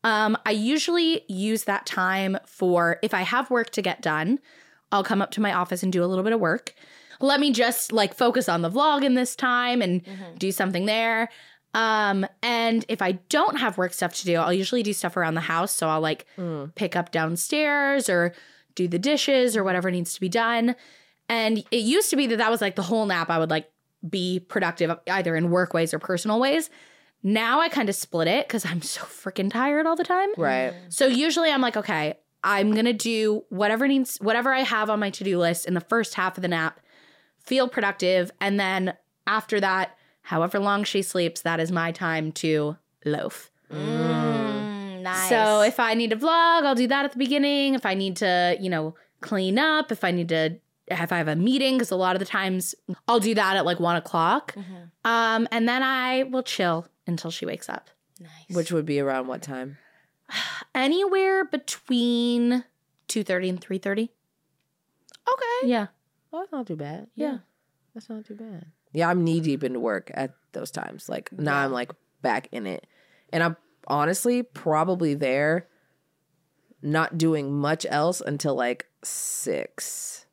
um, 0.05 0.37
I 0.47 0.53
usually 0.53 1.23
use 1.29 1.65
that 1.65 1.87
time 1.87 2.39
for 2.47 2.99
if 3.03 3.13
I 3.13 3.23
have 3.23 3.51
work 3.51 3.71
to 3.71 3.83
get 3.83 4.01
done, 4.01 4.39
I'll 4.93 5.05
come 5.05 5.21
up 5.23 5.31
to 5.33 5.41
my 5.41 5.53
office 5.53 5.83
and 5.83 5.93
do 5.93 6.03
a 6.03 6.07
little 6.07 6.25
bit 6.25 6.33
of 6.33 6.41
work. 6.41 6.75
Let 7.21 7.39
me 7.39 7.53
just 7.53 7.93
like 7.93 8.15
focus 8.15 8.49
on 8.49 8.63
the 8.63 8.71
vlog 8.71 9.05
in 9.05 9.15
this 9.15 9.37
time 9.37 9.83
and 9.83 10.03
do 10.39 10.51
something 10.53 10.87
there. 10.87 11.29
Um, 11.75 12.27
and 12.43 12.85
if 12.89 13.03
I 13.03 13.13
don't 13.29 13.59
have 13.59 13.77
work 13.79 13.93
stuff 13.93 14.15
to 14.15 14.25
do, 14.25 14.37
I'll 14.37 14.53
usually 14.53 14.83
do 14.83 14.93
stuff 14.93 15.17
around 15.17 15.35
the 15.35 15.43
house. 15.43 15.71
So 15.73 15.89
I'll 15.89 16.01
like 16.01 16.27
pick 16.75 16.97
up 16.97 17.13
downstairs 17.13 18.09
or 18.09 18.33
do 18.75 18.89
the 18.89 18.99
dishes 18.99 19.57
or 19.57 19.63
whatever 19.65 19.91
needs 19.91 20.15
to 20.15 20.21
be 20.21 20.29
done. 20.29 20.75
And 21.29 21.59
it 21.71 21.83
used 21.83 22.11
to 22.11 22.17
be 22.17 22.27
that 22.29 22.39
that 22.39 22.51
was 22.51 22.61
like 22.61 22.75
the 22.75 22.83
whole 22.83 23.05
nap. 23.07 23.29
I 23.31 23.39
would 23.39 23.51
like 23.51 23.71
be 24.09 24.41
productive 24.41 24.99
either 25.09 25.37
in 25.37 25.51
work 25.51 25.75
ways 25.75 25.93
or 25.93 25.99
personal 25.99 26.41
ways. 26.41 26.71
Now 27.23 27.61
I 27.61 27.69
kind 27.69 27.89
of 27.89 27.95
split 27.95 28.29
it 28.29 28.49
because 28.49 28.65
I'm 28.65 28.83
so 28.83 29.03
freaking 29.03 29.51
tired 29.51 29.87
all 29.87 29.97
the 29.97 30.05
time. 30.05 30.31
Right. 30.37 30.73
So 30.89 31.07
usually 31.07 31.51
I'm 31.51 31.61
like, 31.61 31.77
okay, 31.77 32.15
I'm 32.43 32.75
gonna 32.75 32.95
do 32.95 33.45
whatever 33.51 33.87
needs 33.87 34.17
whatever 34.19 34.53
I 34.53 34.61
have 34.61 34.89
on 34.89 35.01
my 35.01 35.11
to-do 35.11 35.39
list 35.39 35.67
in 35.67 35.75
the 35.75 35.81
first 35.81 36.15
half 36.15 36.39
of 36.39 36.43
the 36.43 36.49
nap, 36.49 36.81
feel 37.45 37.69
productive, 37.69 38.31
and 38.41 38.59
then 38.59 38.95
after 39.27 39.61
that, 39.61 39.97
however 40.23 40.59
long 40.59 40.85
she 40.85 41.03
sleeps, 41.03 41.43
that 41.43 41.61
is 41.61 41.71
my 41.71 41.93
time 41.93 42.33
to 42.33 42.77
loaf. 43.05 43.51
Mm, 43.71 45.03
nice. 45.03 45.29
So 45.29 45.61
if 45.61 45.79
I 45.79 45.95
need 45.95 46.11
to 46.11 46.17
vlog, 46.17 46.65
I'll 46.65 46.75
do 46.75 46.89
that 46.89 47.05
at 47.05 47.13
the 47.13 47.19
beginning. 47.19 47.75
If 47.75 47.85
I 47.85 47.95
need 47.95 48.17
to, 48.17 48.57
you 48.59 48.71
know, 48.71 48.95
clean 49.21 49.59
up, 49.59 49.93
if 49.93 50.03
I 50.03 50.11
need 50.11 50.31
to 50.31 50.57
if 50.91 51.13
I 51.13 51.19
have 51.19 51.29
a 51.29 51.37
meeting, 51.37 51.75
because 51.77 51.91
a 51.91 51.97
lot 51.97 52.17
of 52.17 52.21
the 52.21 52.27
times 52.27 52.75
I'll 53.09 53.21
do 53.21 53.35
that 53.35 53.57
at 53.57 53.65
like 53.65 53.81
one 53.81 53.97
o'clock. 53.97 54.55
Um, 55.05 55.49
and 55.51 55.69
then 55.69 55.83
I 55.83 56.25
will 56.25 56.43
chill 56.43 56.87
until 57.07 57.31
she 57.31 57.47
wakes 57.47 57.69
up. 57.69 57.91
Which 58.51 58.71
would 58.73 58.85
be 58.87 59.01
around 59.01 59.27
what 59.29 59.43
time? 59.43 59.79
Anywhere 60.75 61.45
between 61.45 62.65
two 63.09 63.23
thirty 63.25 63.49
and 63.49 63.61
three 63.61 63.79
thirty. 63.79 64.11
Okay. 65.29 65.69
Yeah. 65.69 65.87
Oh, 66.33 66.41
that's 66.41 66.53
not 66.53 66.67
too 66.67 66.77
bad. 66.77 67.09
Yeah. 67.15 67.39
That's 67.95 68.09
not 68.09 68.25
too 68.25 68.35
bad. 68.35 68.67
Yeah, 68.93 69.09
I'm 69.09 69.25
knee 69.25 69.41
deep 69.41 69.65
into 69.65 69.81
work 69.81 70.11
at 70.15 70.35
those 70.53 70.71
times. 70.71 71.09
Like 71.09 71.31
now 71.33 71.57
I'm 71.57 71.73
like 71.73 71.93
back 72.23 72.49
in 72.53 72.67
it. 72.67 72.87
And 73.33 73.43
I'm 73.43 73.57
honestly 73.87 74.43
probably 74.43 75.15
there 75.15 75.67
not 76.83 77.19
doing 77.19 77.53
much 77.53 77.87
else 77.89 78.21
until 78.21 78.55
like 78.55 78.87
six, 79.05 80.27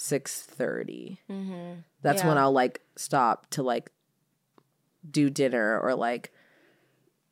six 0.00 0.40
thirty. 0.40 1.20
Mm-hmm. 1.30 1.80
That's 2.00 2.24
when 2.24 2.38
I'll 2.38 2.52
like 2.52 2.80
stop 2.96 3.50
to 3.50 3.62
like 3.62 3.92
do 5.08 5.28
dinner 5.28 5.78
or 5.78 5.94
like 5.94 6.32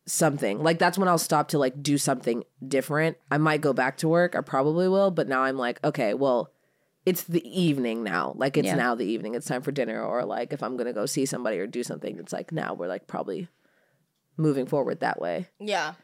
something. 0.04 0.62
Like 0.62 0.78
that's 0.78 0.98
when 0.98 1.08
I'll 1.08 1.16
stop 1.16 1.48
to 1.48 1.58
like 1.58 1.82
do 1.82 1.96
something 1.96 2.44
different. 2.66 3.16
I 3.30 3.38
might 3.38 3.62
go 3.62 3.72
back 3.72 3.96
to 3.98 4.08
work. 4.08 4.36
I 4.36 4.42
probably 4.42 4.86
will, 4.86 5.10
but 5.10 5.28
now 5.28 5.42
I'm 5.42 5.56
like, 5.56 5.82
okay, 5.82 6.12
well, 6.12 6.52
it's 7.06 7.22
the 7.22 7.42
evening 7.48 8.02
now. 8.04 8.34
Like 8.36 8.58
it's 8.58 8.66
Yeah. 8.66 8.74
now 8.76 8.94
the 8.94 9.06
evening. 9.06 9.34
It's 9.34 9.46
time 9.46 9.62
for 9.62 9.72
dinner 9.72 10.02
or 10.02 10.26
like 10.26 10.52
if 10.52 10.62
I'm 10.62 10.76
going 10.76 10.88
to 10.88 10.92
go 10.92 11.06
see 11.06 11.24
somebody 11.24 11.58
or 11.58 11.66
do 11.66 11.82
something, 11.82 12.18
it's 12.18 12.34
like 12.34 12.52
now 12.52 12.74
we're 12.74 12.86
like 12.88 13.06
probably 13.06 13.48
moving 14.36 14.66
forward 14.66 15.00
that 15.00 15.18
way. 15.20 15.48
Yeah. 15.58 15.94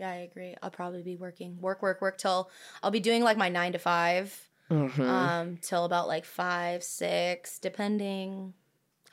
Yeah, 0.00 0.10
I 0.10 0.16
agree. 0.16 0.56
I'll 0.62 0.70
probably 0.70 1.02
be 1.02 1.16
working. 1.16 1.60
Work, 1.60 1.80
work, 1.82 2.00
work 2.00 2.18
till 2.18 2.50
I'll 2.82 2.90
be 2.90 3.00
doing 3.00 3.22
like 3.22 3.36
my 3.36 3.48
nine 3.48 3.72
to 3.72 3.78
5 3.78 4.47
Mm-hmm. 4.70 5.00
um, 5.02 5.58
till 5.62 5.84
about 5.84 6.08
like 6.08 6.24
five, 6.24 6.82
six, 6.84 7.58
depending 7.58 8.54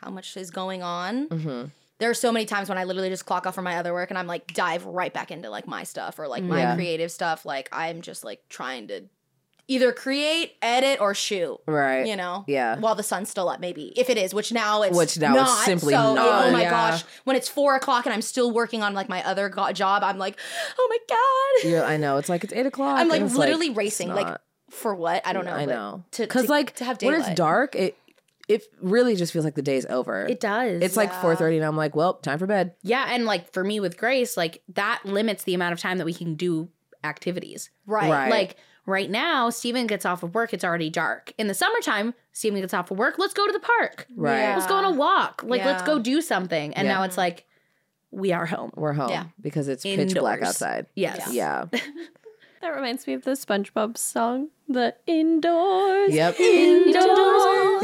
how 0.01 0.09
much 0.11 0.35
is 0.37 0.51
going 0.51 0.83
on. 0.83 1.29
Mm-hmm. 1.29 1.65
There 1.97 2.09
are 2.09 2.13
so 2.15 2.31
many 2.31 2.45
times 2.45 2.67
when 2.67 2.77
I 2.77 2.83
literally 2.83 3.09
just 3.09 3.25
clock 3.25 3.47
off 3.47 3.55
from 3.55 3.63
my 3.63 3.77
other 3.77 3.93
work 3.93 4.09
and 4.11 4.17
I'm 4.19 4.27
like 4.27 4.53
dive 4.53 4.85
right 4.85 5.13
back 5.13 5.31
into 5.31 5.49
like 5.49 5.65
my 5.67 5.83
stuff 5.83 6.19
or 6.19 6.27
like 6.27 6.43
my 6.43 6.59
Yeah. 6.59 6.75
creative 6.75 7.09
stuff. 7.11 7.45
Like 7.45 7.69
I'm 7.71 8.01
just 8.01 8.25
like 8.25 8.41
trying 8.49 8.89
to 8.89 9.05
either 9.67 9.93
create, 9.93 10.57
edit, 10.61 10.99
or 10.99 11.15
shoot. 11.15 11.57
Right. 11.65 12.05
You 12.05 12.17
know, 12.17 12.43
Yeah. 12.47 12.77
While 12.77 12.95
the 12.95 13.01
sun's 13.01 13.29
still 13.29 13.47
up, 13.47 13.61
maybe 13.61 13.93
if 13.97 14.09
it 14.09 14.17
is, 14.17 14.33
which 14.33 14.51
now 14.51 14.81
it's 14.81 14.95
Which 14.95 15.17
now 15.17 15.31
it's 15.35 15.43
not. 15.49 15.65
simply 15.65 15.93
so, 15.93 16.13
not, 16.15 16.45
Oh 16.47 16.51
my 16.51 16.63
yeah. 16.63 16.69
gosh, 16.69 17.03
when 17.23 17.37
it's 17.37 17.47
four 17.47 17.75
o'clock 17.77 18.05
and 18.05 18.13
I'm 18.13 18.21
still 18.21 18.51
working 18.51 18.83
on 18.83 18.93
like 18.93 19.07
my 19.07 19.23
other 19.25 19.47
go- 19.47 19.71
job, 19.71 20.03
I'm 20.03 20.17
like, 20.17 20.37
oh 20.77 20.87
my 20.89 20.97
god, 21.63 21.71
Yeah, 21.71 21.83
I 21.85 21.95
know. 21.95 22.17
It's 22.17 22.27
like 22.29 22.43
it's 22.43 22.53
eight 22.53 22.65
o'clock. 22.65 22.99
I'm 22.99 23.07
like 23.07 23.21
literally 23.23 23.67
it's 23.67 23.77
racing. 23.77 24.09
Like. 24.09 24.37
For 24.75 24.93
what? 24.95 25.25
I 25.25 25.33
don't 25.33 25.45
know. 25.45 25.51
I 25.53 25.65
know. 25.65 26.03
Because 26.17 26.45
to- 26.45 26.51
like 26.51 26.75
to 26.75 26.85
have 26.85 27.01
when 27.01 27.13
it's 27.15 27.33
dark, 27.33 27.75
it 27.75 27.97
it 28.47 28.63
really 28.81 29.15
just 29.15 29.33
feels 29.33 29.43
like 29.45 29.55
the 29.55 29.61
day's 29.63 29.85
over. 29.87 30.25
It 30.27 30.39
does. 30.39 30.81
It's 30.81 30.95
like 30.97 31.11
four 31.13 31.35
thirty, 31.35 31.57
and 31.57 31.65
I'm 31.65 31.75
like, 31.77 31.95
well, 31.95 32.15
time 32.15 32.37
for 32.39 32.45
bed. 32.47 32.75
yeah, 32.83 33.05
and 33.09 33.25
like 33.25 33.51
for 33.53 33.63
me 33.63 33.79
with 33.79 33.97
Grace, 33.97 34.37
like 34.37 34.61
that 34.73 35.01
limits 35.05 35.43
the 35.43 35.53
amount 35.55 35.73
of 35.73 35.79
time 35.79 35.97
that 35.97 36.05
we 36.05 36.13
can 36.13 36.35
do 36.35 36.69
activities. 37.03 37.69
right. 37.85 38.09
Right. 38.09 38.29
Like 38.29 38.57
right 38.87 39.09
now, 39.09 39.49
Steven 39.49 39.87
gets 39.87 40.05
off 40.05 40.21
of 40.21 40.35
work, 40.35 40.53
it's 40.53 40.63
already 40.63 40.89
dark. 40.91 41.33
In 41.39 41.47
the 41.47 41.53
summertime, 41.55 42.13
Steven 42.33 42.61
gets 42.61 42.73
off 42.73 42.91
of 42.91 42.97
work, 42.99 43.15
let's 43.17 43.33
go 43.33 43.47
to 43.47 43.51
the 43.53 43.59
park. 43.59 44.05
Right. 44.15 44.39
Yeah. 44.41 44.55
Let's 44.55 44.67
go 44.67 44.75
on 44.75 44.85
a 44.85 44.91
walk. 44.91 45.41
Like 45.43 45.65
let's 45.65 45.81
go 45.83 45.97
do 45.99 46.21
something. 46.21 46.73
And 46.75 46.87
Yeah. 46.87 46.93
now 46.95 47.03
it's 47.03 47.17
like 47.17 47.45
we 48.11 48.31
are 48.31 48.45
home. 48.45 48.71
We're 48.75 48.93
home 48.93 49.09
Yeah. 49.09 49.25
because 49.41 49.67
it's 49.67 49.83
pitch 49.83 50.13
black 50.13 50.41
outside. 50.43 50.85
Yes. 50.95 51.29
Yeah. 51.33 51.65
That 52.65 52.73
reminds 52.73 53.05
me 53.05 53.13
of 53.13 53.23
the 53.23 53.31
SpongeBob 53.33 53.95
song, 53.95 54.49
the 54.67 54.95
indoors. 55.05 56.11
Yep. 56.11 56.39
Indoors. 56.39 57.83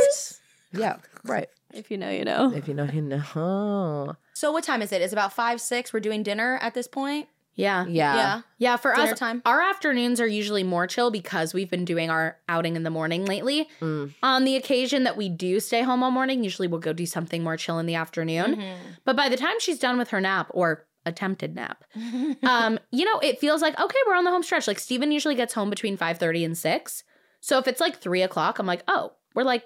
Indoors. 0.00 0.40
Yeah. 0.72 0.96
Right. 1.22 1.48
If 1.72 1.92
you 1.92 1.98
know, 1.98 2.10
you 2.10 2.24
know. 2.24 2.52
If 2.52 2.66
you 2.66 2.74
know, 2.74 2.88
you 2.92 3.02
know. 3.02 4.16
So 4.34 4.50
what 4.50 4.64
time 4.64 4.82
is 4.82 4.90
it? 4.90 5.00
it? 5.00 5.04
Is 5.04 5.12
about 5.12 5.32
five, 5.32 5.60
six? 5.60 5.92
We're 5.92 6.00
doing 6.00 6.24
dinner 6.24 6.58
at 6.60 6.74
this 6.74 6.88
point. 6.88 7.28
Yeah. 7.54 7.86
Yeah. 7.86 8.16
Yeah. 8.16 8.40
Yeah, 8.58 8.76
for 8.78 8.96
Dinner 8.96 9.12
us, 9.12 9.18
time. 9.20 9.40
our 9.46 9.60
afternoons 9.60 10.20
are 10.20 10.26
usually 10.26 10.64
more 10.64 10.88
chill 10.88 11.12
because 11.12 11.54
we've 11.54 11.70
been 11.70 11.84
doing 11.84 12.10
our 12.10 12.36
outing 12.48 12.74
in 12.74 12.82
the 12.82 12.90
morning 12.90 13.26
lately. 13.26 13.68
Mm. 13.80 14.12
On 14.24 14.44
the 14.44 14.56
occasion 14.56 15.04
that 15.04 15.16
we 15.16 15.28
do 15.28 15.60
stay 15.60 15.82
home 15.82 16.02
all 16.02 16.10
morning, 16.10 16.42
usually 16.42 16.66
we'll 16.66 16.80
go 16.80 16.92
do 16.92 17.06
something 17.06 17.44
more 17.44 17.56
chill 17.56 17.78
in 17.78 17.86
the 17.86 17.94
afternoon. 17.94 18.56
Mm-hmm. 18.56 18.90
But 19.04 19.14
by 19.14 19.28
the 19.28 19.36
time 19.36 19.60
she's 19.60 19.78
done 19.78 19.98
with 19.98 20.10
her 20.10 20.20
nap 20.20 20.48
or 20.50 20.86
attempted 21.04 21.54
nap, 21.54 21.84
um, 22.42 22.78
you 22.90 23.04
know, 23.04 23.18
it 23.20 23.38
feels 23.38 23.62
like 23.62 23.78
okay, 23.78 23.98
we're 24.06 24.14
on 24.16 24.24
the 24.24 24.30
home 24.30 24.42
stretch. 24.42 24.66
Like 24.66 24.78
Steven 24.78 25.10
usually 25.12 25.34
gets 25.34 25.54
home 25.54 25.70
between 25.70 25.96
five 25.96 26.18
thirty 26.18 26.44
and 26.44 26.56
six. 26.56 27.04
So 27.40 27.58
if 27.58 27.66
it's 27.66 27.80
like 27.80 27.98
three 27.98 28.22
o'clock, 28.22 28.58
I'm 28.58 28.66
like, 28.66 28.82
oh, 28.86 29.12
we're 29.34 29.42
like, 29.42 29.64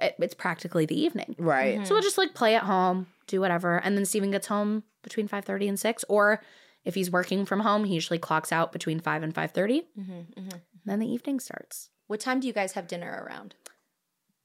it- 0.00 0.14
it's 0.18 0.34
practically 0.34 0.86
the 0.86 0.98
evening. 1.00 1.34
Right. 1.38 1.76
Mm-hmm. 1.76 1.84
So 1.84 1.94
we'll 1.94 2.02
just 2.02 2.16
like 2.18 2.34
play 2.34 2.54
at 2.54 2.62
home, 2.62 3.06
do 3.26 3.40
whatever, 3.40 3.76
and 3.78 3.96
then 3.96 4.04
Steven 4.06 4.30
gets 4.30 4.46
home 4.46 4.84
between 5.02 5.28
five 5.28 5.44
thirty 5.44 5.68
and 5.68 5.78
six. 5.78 6.04
Or 6.08 6.42
if 6.84 6.94
he's 6.94 7.10
working 7.10 7.44
from 7.46 7.60
home, 7.60 7.84
he 7.84 7.94
usually 7.94 8.18
clocks 8.18 8.50
out 8.50 8.72
between 8.72 8.98
five 9.00 9.22
and 9.22 9.34
five 9.34 9.52
Mm-hmm, 9.52 10.48
Then 10.84 10.98
the 10.98 11.06
evening 11.06 11.38
starts 11.38 11.90
What 12.08 12.18
time 12.20 12.40
do 12.40 12.46
you 12.48 12.52
guys 12.52 12.72
have 12.72 12.88
dinner 12.88 13.24
around? 13.24 13.54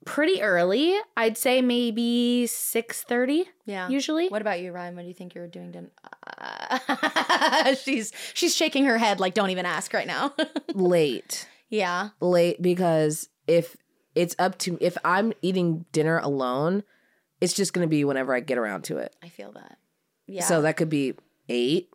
Pretty 0.07 0.41
early. 0.41 0.97
I'd 1.15 1.37
say 1.37 1.61
maybe 1.61 2.47
six 2.47 3.03
thirty. 3.03 3.45
Yeah. 3.65 3.89
usually. 3.89 4.29
What 4.29 4.41
about 4.41 4.59
you, 4.61 4.71
Riayn? 4.71 4.95
What 4.95 5.01
do 5.03 5.07
you 5.07 5.13
think 5.13 5.35
you're 5.35 5.47
doing 5.47 5.71
dinner? 5.71 5.89
Uh, 6.37 7.75
she's 7.83 8.11
she's 8.33 8.55
shaking 8.55 8.85
her 8.85 8.97
head 8.97 9.19
like 9.19 9.33
don't 9.33 9.49
even 9.49 9.65
ask 9.65 9.93
right 9.93 10.07
now. 10.07 10.33
Late. 10.73 11.47
yeah. 11.69 12.09
Late 12.21 12.61
because 12.61 13.29
if 13.47 13.75
it's 14.15 14.35
up 14.39 14.57
to 14.59 14.77
if 14.81 14.97
I'm 15.05 15.33
eating 15.41 15.85
dinner 15.91 16.17
alone, 16.19 16.83
it's 17.41 17.53
just 17.53 17.73
gonna 17.73 17.87
be 17.87 18.03
whenever 18.03 18.33
I 18.33 18.39
get 18.39 18.57
around 18.57 18.83
to 18.85 18.97
it. 18.97 19.15
I 19.23 19.29
feel 19.29 19.51
that. 19.53 19.77
Yeah. 20.27 20.43
So 20.43 20.61
that 20.63 20.77
could 20.77 20.89
be 20.89 21.13
eight. 21.49 21.89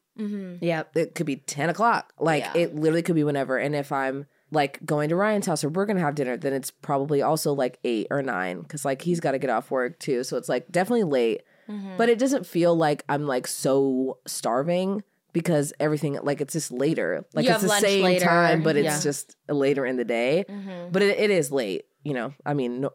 Yeah, 0.61 0.85
It 0.95 1.15
could 1.17 1.27
be 1.27 1.37
ten 1.37 1.69
o'clock. 1.71 2.13
Like 2.19 2.45
Yeah. 2.45 2.53
it 2.63 2.75
literally 2.77 3.03
could 3.03 3.15
be 3.17 3.25
whenever. 3.25 3.57
And 3.59 3.75
if 3.75 3.91
I'm 3.91 4.27
like 4.53 4.85
going 4.85 5.09
to 5.09 5.17
Ryan's 5.17 5.47
house 5.47 5.65
or 5.65 5.69
we're 5.71 5.87
gonna 5.87 6.01
have 6.01 6.15
dinner, 6.15 6.37
then 6.37 6.53
it's 6.53 6.71
probably 6.71 7.23
also 7.23 7.53
like 7.53 7.79
eight 7.83 8.07
or 8.11 8.23
nine 8.23 8.61
because 8.61 8.85
like 8.85 9.03
he's 9.03 9.19
got 9.19 9.33
to 9.33 9.39
get 9.39 9.51
off 9.51 9.71
work 9.71 9.99
too. 9.99 10.23
So 10.23 10.37
it's 10.37 10.49
like 10.49 10.71
definitely 10.71 11.05
late. 11.05 11.43
Mm-hmm. 11.69 11.97
But 11.97 12.09
it 12.09 12.19
doesn't 12.19 12.47
feel 12.47 12.77
like 12.77 13.03
I'm 13.09 13.27
like 13.27 13.47
so 13.47 14.19
starving 14.27 15.03
because 15.33 15.73
everything 15.81 16.19
like 16.23 16.41
it's 16.41 16.53
just 16.53 16.71
later. 16.71 17.25
Like 17.33 17.45
You 17.47 17.51
it's 17.53 17.63
have 17.63 17.63
the 17.63 17.69
lunch 17.69 17.83
same 17.85 18.05
later. 18.05 18.27
time, 18.27 18.63
but 18.63 18.77
it's 18.77 18.85
Yeah. 18.85 19.01
just 19.01 19.37
later 19.49 19.87
in 19.87 19.97
the 19.97 20.05
day. 20.05 20.45
Mm-hmm. 20.49 20.93
But 20.93 21.03
it, 21.03 21.19
it 21.19 21.31
is 21.31 21.51
late. 21.51 21.87
You 22.05 22.13
know, 22.15 22.35
I 22.45 22.53
mean, 22.53 22.83
no, 22.83 22.91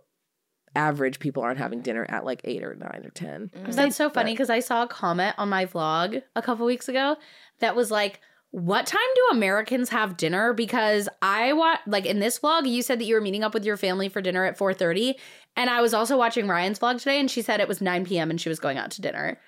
average 0.75 1.17
people 1.19 1.41
aren't 1.41 1.57
having 1.57 1.81
dinner 1.81 2.05
at 2.09 2.23
like 2.25 2.41
eight 2.43 2.63
or 2.63 2.75
nine 2.75 3.01
or 3.03 3.09
10 3.09 3.49
that's 3.71 3.95
so 3.95 4.09
funny 4.11 4.33
because 4.33 4.49
I 4.51 4.59
saw 4.59 4.83
a 4.83 4.87
comment 4.87 5.33
on 5.39 5.49
my 5.49 5.65
vlog 5.65 6.21
a 6.35 6.41
couple 6.41 6.65
weeks 6.67 6.87
ago 6.87 7.15
that 7.59 7.75
was 7.75 7.89
like. 7.89 8.21
What 8.51 8.85
time 8.85 9.01
do 9.15 9.27
Americans 9.37 9.89
have 9.89 10.17
dinner? 10.17 10.53
Because 10.53 11.09
I 11.21 11.53
watch 11.53 11.79
like 11.85 12.05
in 12.05 12.19
this 12.19 12.39
vlog, 12.39 12.67
you 12.69 12.81
said 12.81 12.99
that 12.99 13.05
you 13.05 13.15
were 13.15 13.21
meeting 13.21 13.43
up 13.43 13.53
with 13.53 13.65
your 13.65 13.77
family 13.77 14.09
for 14.09 14.21
dinner 14.21 14.45
at 14.45 14.57
4:30. 14.57 15.15
And 15.55 15.69
I 15.69 15.81
was 15.81 15.93
also 15.93 16.17
watching 16.17 16.45
Riayn's 16.47 16.79
vlog 16.79 16.99
today, 16.99 17.19
and 17.19 17.29
she 17.29 17.41
said 17.41 17.59
it 17.59 17.67
was 17.67 17.81
9 17.81 18.05
p.m. 18.05 18.29
and 18.29 18.39
she 18.39 18.49
was 18.49 18.59
going 18.59 18.77
out 18.77 18.91
to 18.91 19.01
dinner. 19.01 19.39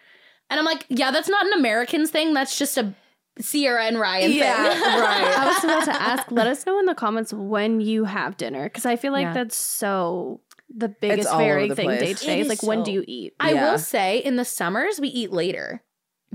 And 0.50 0.60
I'm 0.60 0.66
like, 0.66 0.86
yeah, 0.89 1.12
that's 1.12 1.30
not 1.30 1.45
an 1.45 1.54
Americans 1.54 2.10
thing. 2.12 2.34
That's 2.34 2.58
just 2.58 2.78
a 2.78 2.93
Sierra 3.39 3.86
and 3.86 4.00
Ryan 4.00 4.32
thing. 4.32 4.41
right. 4.41 5.38
I 5.38 5.45
was 5.47 5.64
about 5.64 5.86
to 5.86 6.02
ask, 6.02 6.32
let 6.32 6.47
us 6.47 6.66
know 6.66 6.80
in 6.80 6.86
the 6.88 6.95
comments 6.95 7.32
when 7.32 7.80
you 7.80 8.04
have 8.06 8.36
dinner. 8.38 8.64
Because 8.64 8.86
I 8.86 8.95
feel 8.95 9.14
like 9.14 9.26
Yeah. 9.26 9.34
that's 9.34 9.56
so 9.56 10.41
the 10.76 10.89
biggest 10.89 11.30
varying 11.30 11.74
thing 11.76 11.86
place. 11.86 12.00
day 12.00 12.14
to 12.16 12.26
day. 12.26 12.34
It 12.34 12.39
Is 12.41 12.45
is 12.45 12.50
like, 12.50 12.64
when 12.68 12.84
do 12.84 12.91
you 12.91 13.04
eat? 13.08 13.34
I 13.39 13.54
Yeah. 13.54 13.72
will 13.72 13.78
say 13.80 14.18
in 14.18 14.36
the 14.36 14.45
summers 14.45 15.00
we 15.00 15.08
eat 15.10 15.32
later 15.32 15.82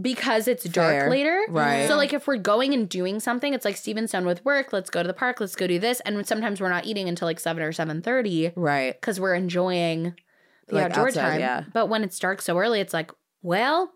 because 0.00 0.48
it's 0.48 0.64
dark 0.64 0.90
Fair. 0.92 1.10
later. 1.10 1.44
Right. 1.48 1.86
So 1.86 1.96
like 1.96 2.12
if 2.12 2.26
we're 2.26 2.36
going 2.36 2.74
and 2.74 2.88
doing 2.88 3.20
something, 3.20 3.54
it's 3.54 3.64
like 3.64 3.76
Steven's 3.76 4.12
done 4.12 4.26
with 4.26 4.44
work. 4.44 4.72
Let's 4.72 4.90
go 4.90 5.02
to 5.02 5.06
the 5.06 5.14
park. 5.14 5.40
Let's 5.40 5.54
go 5.56 5.66
do 5.66 5.78
this. 5.78 6.00
And 6.00 6.26
sometimes 6.26 6.60
we're 6.60 6.68
not 6.68 6.86
eating 6.86 7.08
until 7.08 7.26
like 7.26 7.38
seven 7.40 7.62
or 7.62 7.72
seven 7.72 8.02
thirty 8.02 8.52
Right. 8.56 8.98
because 9.00 9.20
we're 9.20 9.34
enjoying 9.34 10.14
the 10.68 10.76
Like 10.76 10.84
outdoor 10.86 11.08
outside, 11.08 11.30
time. 11.30 11.40
yeah. 11.40 11.64
But 11.72 11.86
when 11.88 12.02
it's 12.04 12.18
dark 12.18 12.40
so 12.42 12.58
early, 12.58 12.80
it's 12.80 12.92
like, 12.94 13.12
well, 13.42 13.92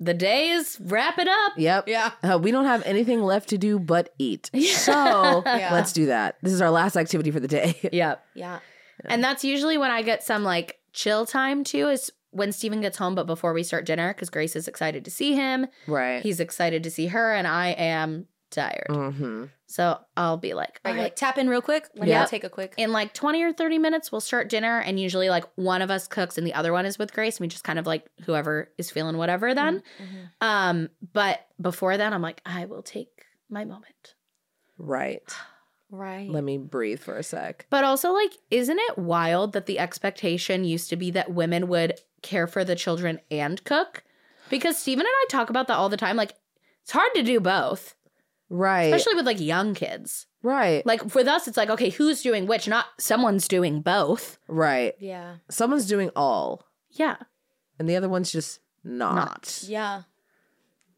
the 0.00 0.14
day 0.14 0.50
is 0.50 0.78
wrap 0.80 1.18
it 1.18 1.28
up. 1.28 1.52
Yep. 1.56 1.88
Yeah. 1.88 2.10
Uh, 2.22 2.38
we 2.38 2.50
don't 2.50 2.66
have 2.66 2.82
anything 2.84 3.22
left 3.22 3.48
to 3.50 3.58
do 3.58 3.78
but 3.78 4.12
eat. 4.18 4.50
So 4.62 5.42
let's 5.44 5.92
do 5.92 6.06
that. 6.06 6.36
This 6.42 6.52
is 6.52 6.60
our 6.60 6.70
last 6.70 6.96
activity 6.96 7.30
for 7.30 7.40
the 7.40 7.48
day. 7.48 7.78
Yep. 7.92 8.24
Yeah. 8.34 8.58
And 9.04 9.22
that's 9.24 9.44
usually 9.44 9.78
when 9.78 9.90
I 9.90 10.02
get 10.02 10.22
some 10.22 10.44
like 10.44 10.78
chill 10.92 11.26
time 11.26 11.64
too, 11.64 11.88
is 11.88 12.12
when 12.34 12.52
Steven 12.52 12.80
gets 12.80 12.98
home, 12.98 13.14
but 13.14 13.26
before 13.26 13.52
we 13.52 13.62
start 13.62 13.86
dinner, 13.86 14.12
because 14.12 14.30
Grace 14.30 14.56
is 14.56 14.68
excited 14.68 15.04
to 15.04 15.10
see 15.10 15.34
him. 15.34 15.66
right. 15.86 16.22
He's 16.22 16.40
excited 16.40 16.82
to 16.84 16.90
see 16.90 17.06
her, 17.08 17.32
and 17.34 17.46
I 17.46 17.68
am 17.68 18.26
tired. 18.50 18.86
mm-hmm. 18.88 19.44
So 19.66 19.98
I'll 20.16 20.36
be 20.36 20.54
like, 20.54 20.80
Are 20.84 20.92
you 20.92 20.96
right, 20.98 21.02
like 21.04 21.16
tap 21.16 21.38
in 21.38 21.48
real 21.48 21.60
quick? 21.62 21.88
Let 21.96 22.06
Yeah. 22.06 22.20
me 22.22 22.26
take 22.28 22.44
a 22.44 22.48
quick. 22.48 22.74
in 22.76 22.92
like 22.92 23.12
20 23.12 23.42
or 23.42 23.52
30 23.52 23.78
minutes, 23.78 24.12
we'll 24.12 24.20
start 24.20 24.48
dinner. 24.48 24.78
And 24.80 25.00
usually, 25.00 25.28
like, 25.28 25.44
one 25.56 25.82
of 25.82 25.90
us 25.90 26.06
cooks 26.06 26.38
and 26.38 26.46
the 26.46 26.54
other 26.54 26.72
one 26.72 26.86
is 26.86 26.96
with 26.98 27.12
Grace. 27.12 27.38
And 27.38 27.44
we 27.44 27.48
just 27.48 27.64
kind 27.64 27.78
of 27.80 27.86
like 27.86 28.06
whoever 28.24 28.70
is 28.78 28.90
feeling 28.92 29.16
whatever 29.16 29.52
then. 29.54 29.82
Um, 30.40 30.90
but 31.12 31.40
before 31.60 31.96
then, 31.96 32.12
I'm 32.12 32.22
like, 32.22 32.40
I 32.46 32.66
will 32.66 32.82
take 32.82 33.24
my 33.50 33.64
moment. 33.64 34.14
Right. 34.78 35.22
Right. 35.94 36.28
Let 36.30 36.44
me 36.44 36.58
breathe 36.58 37.00
for 37.00 37.16
a 37.16 37.22
sec. 37.22 37.66
But 37.70 37.84
also, 37.84 38.12
like, 38.12 38.32
isn't 38.50 38.78
it 38.78 38.98
wild 38.98 39.52
that 39.52 39.66
the 39.66 39.78
expectation 39.78 40.64
used 40.64 40.90
to 40.90 40.96
be 40.96 41.10
that 41.12 41.32
women 41.32 41.68
would 41.68 42.00
care 42.22 42.46
for 42.46 42.64
the 42.64 42.74
children 42.74 43.20
and 43.30 43.62
cook? 43.64 44.02
Because 44.50 44.76
Steven 44.78 45.06
and 45.06 45.12
I 45.14 45.24
talk 45.30 45.50
about 45.50 45.68
that 45.68 45.76
all 45.76 45.88
the 45.88 45.96
time. 45.96 46.16
Like, 46.16 46.34
it's 46.82 46.92
hard 46.92 47.12
to 47.14 47.22
do 47.22 47.40
both, 47.40 47.94
Right. 48.50 48.92
especially 48.92 49.14
with 49.14 49.26
like 49.26 49.40
young 49.40 49.74
kids. 49.74 50.26
right. 50.42 50.84
Like, 50.84 51.14
with 51.14 51.26
us, 51.28 51.48
it's 51.48 51.56
like, 51.56 51.70
okay, 51.70 51.88
who's 51.90 52.22
doing 52.22 52.46
which? 52.46 52.68
Not 52.68 52.86
someone's 52.98 53.48
doing 53.48 53.80
both. 53.80 54.38
right. 54.48 54.92
yeah. 54.98 55.36
Someone's 55.48 55.86
doing 55.86 56.10
all, 56.14 56.66
Yeah. 56.90 57.16
and 57.78 57.88
the 57.88 57.96
other 57.96 58.08
one's 58.08 58.30
just 58.32 58.60
not. 58.82 59.14
Not. 59.14 59.64
Yeah. 59.66 60.02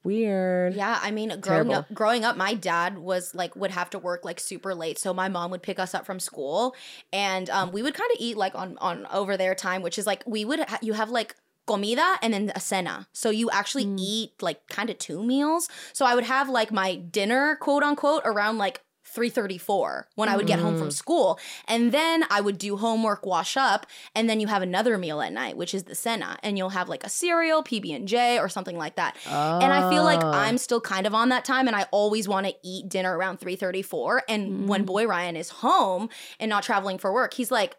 Weird. 0.07 0.75
Yeah, 0.75 1.01
I 1.03 1.11
mean, 1.11 1.41
growing 1.41 1.73
up, 1.73 1.93
growing 1.93 2.25
up, 2.25 2.37
my 2.37 2.55
dad 2.55 2.97
was 2.97 3.35
like 3.35 3.57
would 3.57 3.73
have 3.73 3.91
to 3.91 3.99
work 3.99 4.25
like 4.25 4.39
super 4.39 4.73
late, 4.73 4.99
so 5.01 5.13
my 5.13 5.29
mom 5.29 5.51
would 5.51 5.65
pick 5.65 5.81
us 5.81 5.95
up 5.95 6.07
from 6.07 6.21
school, 6.21 6.77
and 7.13 7.51
um, 7.51 7.73
we 7.73 7.83
would 7.83 7.95
kind 7.95 8.09
of 8.13 8.19
eat 8.21 8.37
like 8.37 8.55
on 8.55 8.79
on 8.79 9.07
over 9.13 9.37
their 9.37 9.57
time, 9.57 9.83
which 9.83 9.99
is 9.99 10.07
like 10.07 10.23
we 10.25 10.45
would 10.45 10.61
ha- 10.61 10.79
you 10.81 10.93
have 10.93 11.11
like 11.11 11.35
comida 11.67 12.19
and 12.23 12.33
then 12.33 12.53
a 12.55 12.61
cena, 12.61 13.09
so 13.13 13.31
you 13.31 13.51
actually 13.51 13.83
eat 13.99 14.41
like 14.41 14.69
kind 14.69 14.91
of 14.91 14.99
two 14.99 15.25
meals. 15.25 15.69
So 15.93 16.07
I 16.07 16.15
would 16.15 16.23
have 16.25 16.49
like 16.49 16.71
my 16.71 16.95
dinner, 16.95 17.57
quote 17.57 17.83
unquote, 17.83 18.23
around 18.25 18.59
like. 18.59 18.83
3:34 19.15 20.05
when 20.15 20.29
I 20.29 20.37
would 20.37 20.47
get 20.47 20.59
home 20.59 20.77
from 20.77 20.89
mm. 20.89 20.93
school 20.93 21.39
and 21.67 21.93
then 21.93 22.25
I 22.31 22.41
would 22.41 22.59
do 22.59 22.77
homework 22.77 23.25
wash 23.25 23.57
up 23.57 23.87
and 24.15 24.29
then 24.29 24.41
you 24.41 24.47
have 24.47 24.63
another 24.63 24.99
meal 24.99 25.21
at 25.21 25.33
night 25.33 25.57
which 25.57 25.75
is 25.75 25.85
the 25.85 25.95
cena 25.95 26.39
and 26.43 26.59
you'll 26.59 26.71
have 26.71 26.89
like 26.89 27.05
a 27.05 27.09
cereal 27.09 27.63
PB&J 27.63 28.39
or 28.39 28.49
something 28.49 28.77
like 28.77 28.97
that 28.97 29.17
and 29.27 29.73
I 29.73 29.91
feel 29.91 30.05
like 30.05 30.17
Oh. 30.23 30.31
I'm 30.31 30.57
still 30.59 30.81
kind 30.81 31.07
of 31.07 31.15
on 31.15 31.29
that 31.29 31.45
time 31.45 31.67
and 31.67 31.77
I 31.77 31.87
always 31.91 32.27
want 32.27 32.47
to 32.47 32.55
eat 32.63 32.89
dinner 32.89 33.17
around 33.17 33.39
3:34 33.39 34.21
and 34.29 34.69
when 34.69 34.83
mm. 34.83 34.87
boy 34.87 35.07
Ryan 35.07 35.37
is 35.37 35.51
home 35.51 36.09
and 36.41 36.49
not 36.49 36.63
traveling 36.63 36.99
for 36.99 37.13
work 37.13 37.35
he's 37.35 37.51
like 37.51 37.77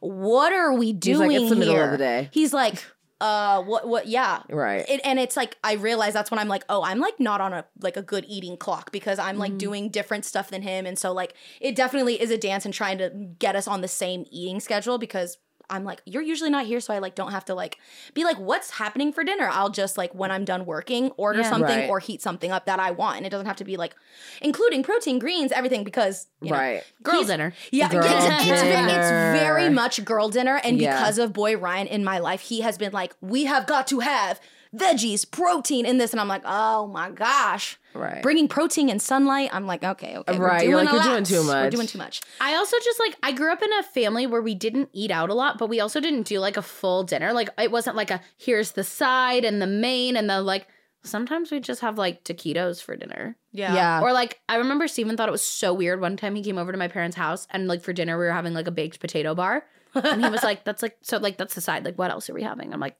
what 0.00 0.52
are 0.52 0.74
we 0.74 0.86
He's 0.86 0.96
doing 0.96 1.30
like, 1.30 1.40
"It's 1.40 1.50
the 1.50 1.56
middle 1.56 1.74
of 1.74 1.80
here?" 1.80 1.90
the 1.92 1.98
day. 1.98 2.28
He's 2.30 2.52
like 2.52 2.84
uh 3.20 3.62
what 3.62 3.86
what 3.86 4.06
yeah. 4.06 4.42
Right. 4.50 4.84
it, 4.88 5.00
and 5.04 5.18
it's 5.18 5.36
like 5.36 5.56
I 5.62 5.74
realize 5.74 6.12
that's 6.12 6.30
when 6.30 6.38
I'm 6.40 6.48
like, 6.48 6.64
oh, 6.68 6.82
I'm 6.82 6.98
like 6.98 7.18
not 7.20 7.40
on 7.40 7.52
a 7.52 7.64
like 7.80 7.96
a 7.96 8.02
good 8.02 8.24
eating 8.28 8.56
clock 8.56 8.92
because 8.92 9.18
I'm 9.18 9.38
like 9.38 9.56
doing 9.58 9.88
different 9.88 10.24
stuff 10.24 10.50
than 10.50 10.62
him, 10.62 10.86
and 10.86 10.98
so 10.98 11.12
like 11.12 11.34
it 11.60 11.76
definitely 11.76 12.20
is 12.20 12.30
a 12.30 12.38
dance 12.38 12.64
and 12.64 12.74
trying 12.74 12.98
to 12.98 13.10
get 13.38 13.56
us 13.56 13.68
on 13.68 13.80
the 13.80 13.88
same 13.88 14.24
eating 14.30 14.60
schedule 14.60 14.98
because 14.98 15.38
I'm 15.70 15.84
like, 15.84 16.02
you're 16.04 16.22
usually 16.22 16.50
not 16.50 16.66
here, 16.66 16.80
so 16.80 16.92
I 16.94 16.98
like 16.98 17.14
don't 17.14 17.30
have 17.32 17.44
to 17.46 17.54
like 17.54 17.78
be 18.12 18.24
like, 18.24 18.38
what's 18.38 18.70
happening 18.70 19.12
for 19.12 19.24
dinner? 19.24 19.48
I'll 19.50 19.70
just 19.70 19.96
like 19.98 20.14
when 20.14 20.30
I'm 20.30 20.44
done 20.44 20.66
working, 20.66 21.10
order 21.16 21.40
Yeah. 21.40 21.48
something 21.50 21.78
Right. 21.78 21.88
or 21.90 22.00
heat 22.00 22.20
something 22.22 22.50
up 22.52 22.66
that 22.66 22.78
I 22.80 22.90
want, 22.90 23.16
and 23.18 23.26
it 23.26 23.30
doesn't 23.30 23.46
have 23.46 23.56
to 23.56 23.64
be 23.64 23.76
like 23.76 23.94
including 24.42 24.82
protein, 24.82 25.18
greens, 25.18 25.52
everything 25.52 25.84
because 25.84 26.26
you 26.40 26.50
know, 26.50 26.56
right. 26.58 26.82
Girl 27.02 27.22
dinner. 27.24 27.54
yeah, 27.72 27.88
Girl 27.88 28.02
it's, 28.04 28.24
it's, 28.46 28.62
ve- 28.62 28.68
it's 28.68 29.40
very 29.40 29.68
much 29.70 30.04
girl 30.04 30.28
dinner. 30.28 30.60
And 30.62 30.78
Yeah. 30.80 30.98
because 30.98 31.18
of 31.18 31.32
boy 31.32 31.56
Ryan 31.56 31.86
in 31.86 32.04
my 32.04 32.18
life, 32.18 32.40
he 32.42 32.60
has 32.60 32.76
been 32.78 32.92
like, 32.92 33.14
we 33.20 33.44
have 33.44 33.66
got 33.66 33.86
to 33.88 34.00
have 34.00 34.40
veggies, 34.74 35.30
protein 35.30 35.86
in 35.86 35.98
this. 35.98 36.12
And 36.12 36.20
I'm 36.20 36.28
like, 36.28 36.42
oh 36.44 36.86
my 36.88 37.10
gosh. 37.10 37.78
Right. 37.94 38.22
Bringing 38.22 38.48
protein 38.48 38.88
and 38.90 39.00
sunlight. 39.00 39.50
I'm 39.52 39.66
like, 39.66 39.84
okay, 39.84 40.16
okay. 40.16 40.38
we're 40.38 40.46
Right, 40.46 40.62
you're 40.66 40.72
doing 40.82 40.86
like, 40.86 40.92
a 40.92 40.96
you're 40.96 41.04
doing 41.04 41.16
lot. 41.16 41.26
too 41.26 41.40
We're 41.46 41.62
much. 41.64 41.72
doing 41.72 41.86
too 41.86 41.98
much. 41.98 42.22
I 42.40 42.56
also 42.56 42.76
just 42.84 42.98
like 42.98 43.16
I 43.22 43.32
grew 43.32 43.52
up 43.52 43.62
in 43.62 43.72
a 43.72 43.82
family 43.84 44.26
where 44.26 44.42
we 44.42 44.54
didn't 44.54 44.88
eat 44.92 45.10
out 45.12 45.30
a 45.30 45.34
lot, 45.34 45.58
but 45.58 45.68
we 45.68 45.78
also 45.80 46.00
didn't 46.00 46.22
do 46.26 46.40
like 46.40 46.56
a 46.56 46.62
full 46.62 47.04
dinner. 47.04 47.32
Like 47.32 47.50
it 47.58 47.70
wasn't 47.70 47.96
like 47.96 48.10
a 48.10 48.20
here's 48.36 48.72
the 48.72 48.82
side 48.84 49.44
and 49.44 49.62
the 49.62 49.66
main 49.68 50.16
and 50.16 50.28
the 50.28 50.40
like 50.42 50.66
sometimes 51.04 51.50
we 51.52 51.60
just 51.60 51.82
have 51.82 51.98
like 51.98 52.24
taquitos 52.24 52.82
for 52.82 52.96
dinner. 52.96 53.36
Yeah. 53.52 53.74
Yeah. 53.74 54.00
Or 54.00 54.12
like 54.12 54.40
I 54.48 54.56
remember 54.56 54.88
Steven 54.88 55.16
thought 55.16 55.28
it 55.28 55.32
was 55.32 55.44
so 55.44 55.72
weird 55.72 56.00
one 56.00 56.16
time 56.16 56.34
he 56.34 56.42
came 56.42 56.58
over 56.58 56.72
to 56.72 56.78
my 56.78 56.88
parents' 56.88 57.16
house 57.16 57.46
and 57.50 57.68
like 57.68 57.82
for 57.82 57.92
dinner 57.92 58.18
we 58.18 58.24
were 58.24 58.32
having 58.32 58.54
like 58.54 58.66
a 58.66 58.72
baked 58.72 58.98
potato 58.98 59.34
bar. 59.36 59.64
and 59.94 60.24
he 60.24 60.30
was 60.30 60.42
like, 60.42 60.64
That's 60.64 60.82
like 60.82 60.96
so 61.02 61.18
like 61.18 61.36
that's 61.36 61.54
the 61.54 61.60
side. 61.60 61.84
Like 61.84 61.96
what 61.96 62.10
else 62.10 62.28
are 62.28 62.34
we 62.34 62.42
having? 62.42 62.72
I'm 62.74 62.80
like, 62.80 62.96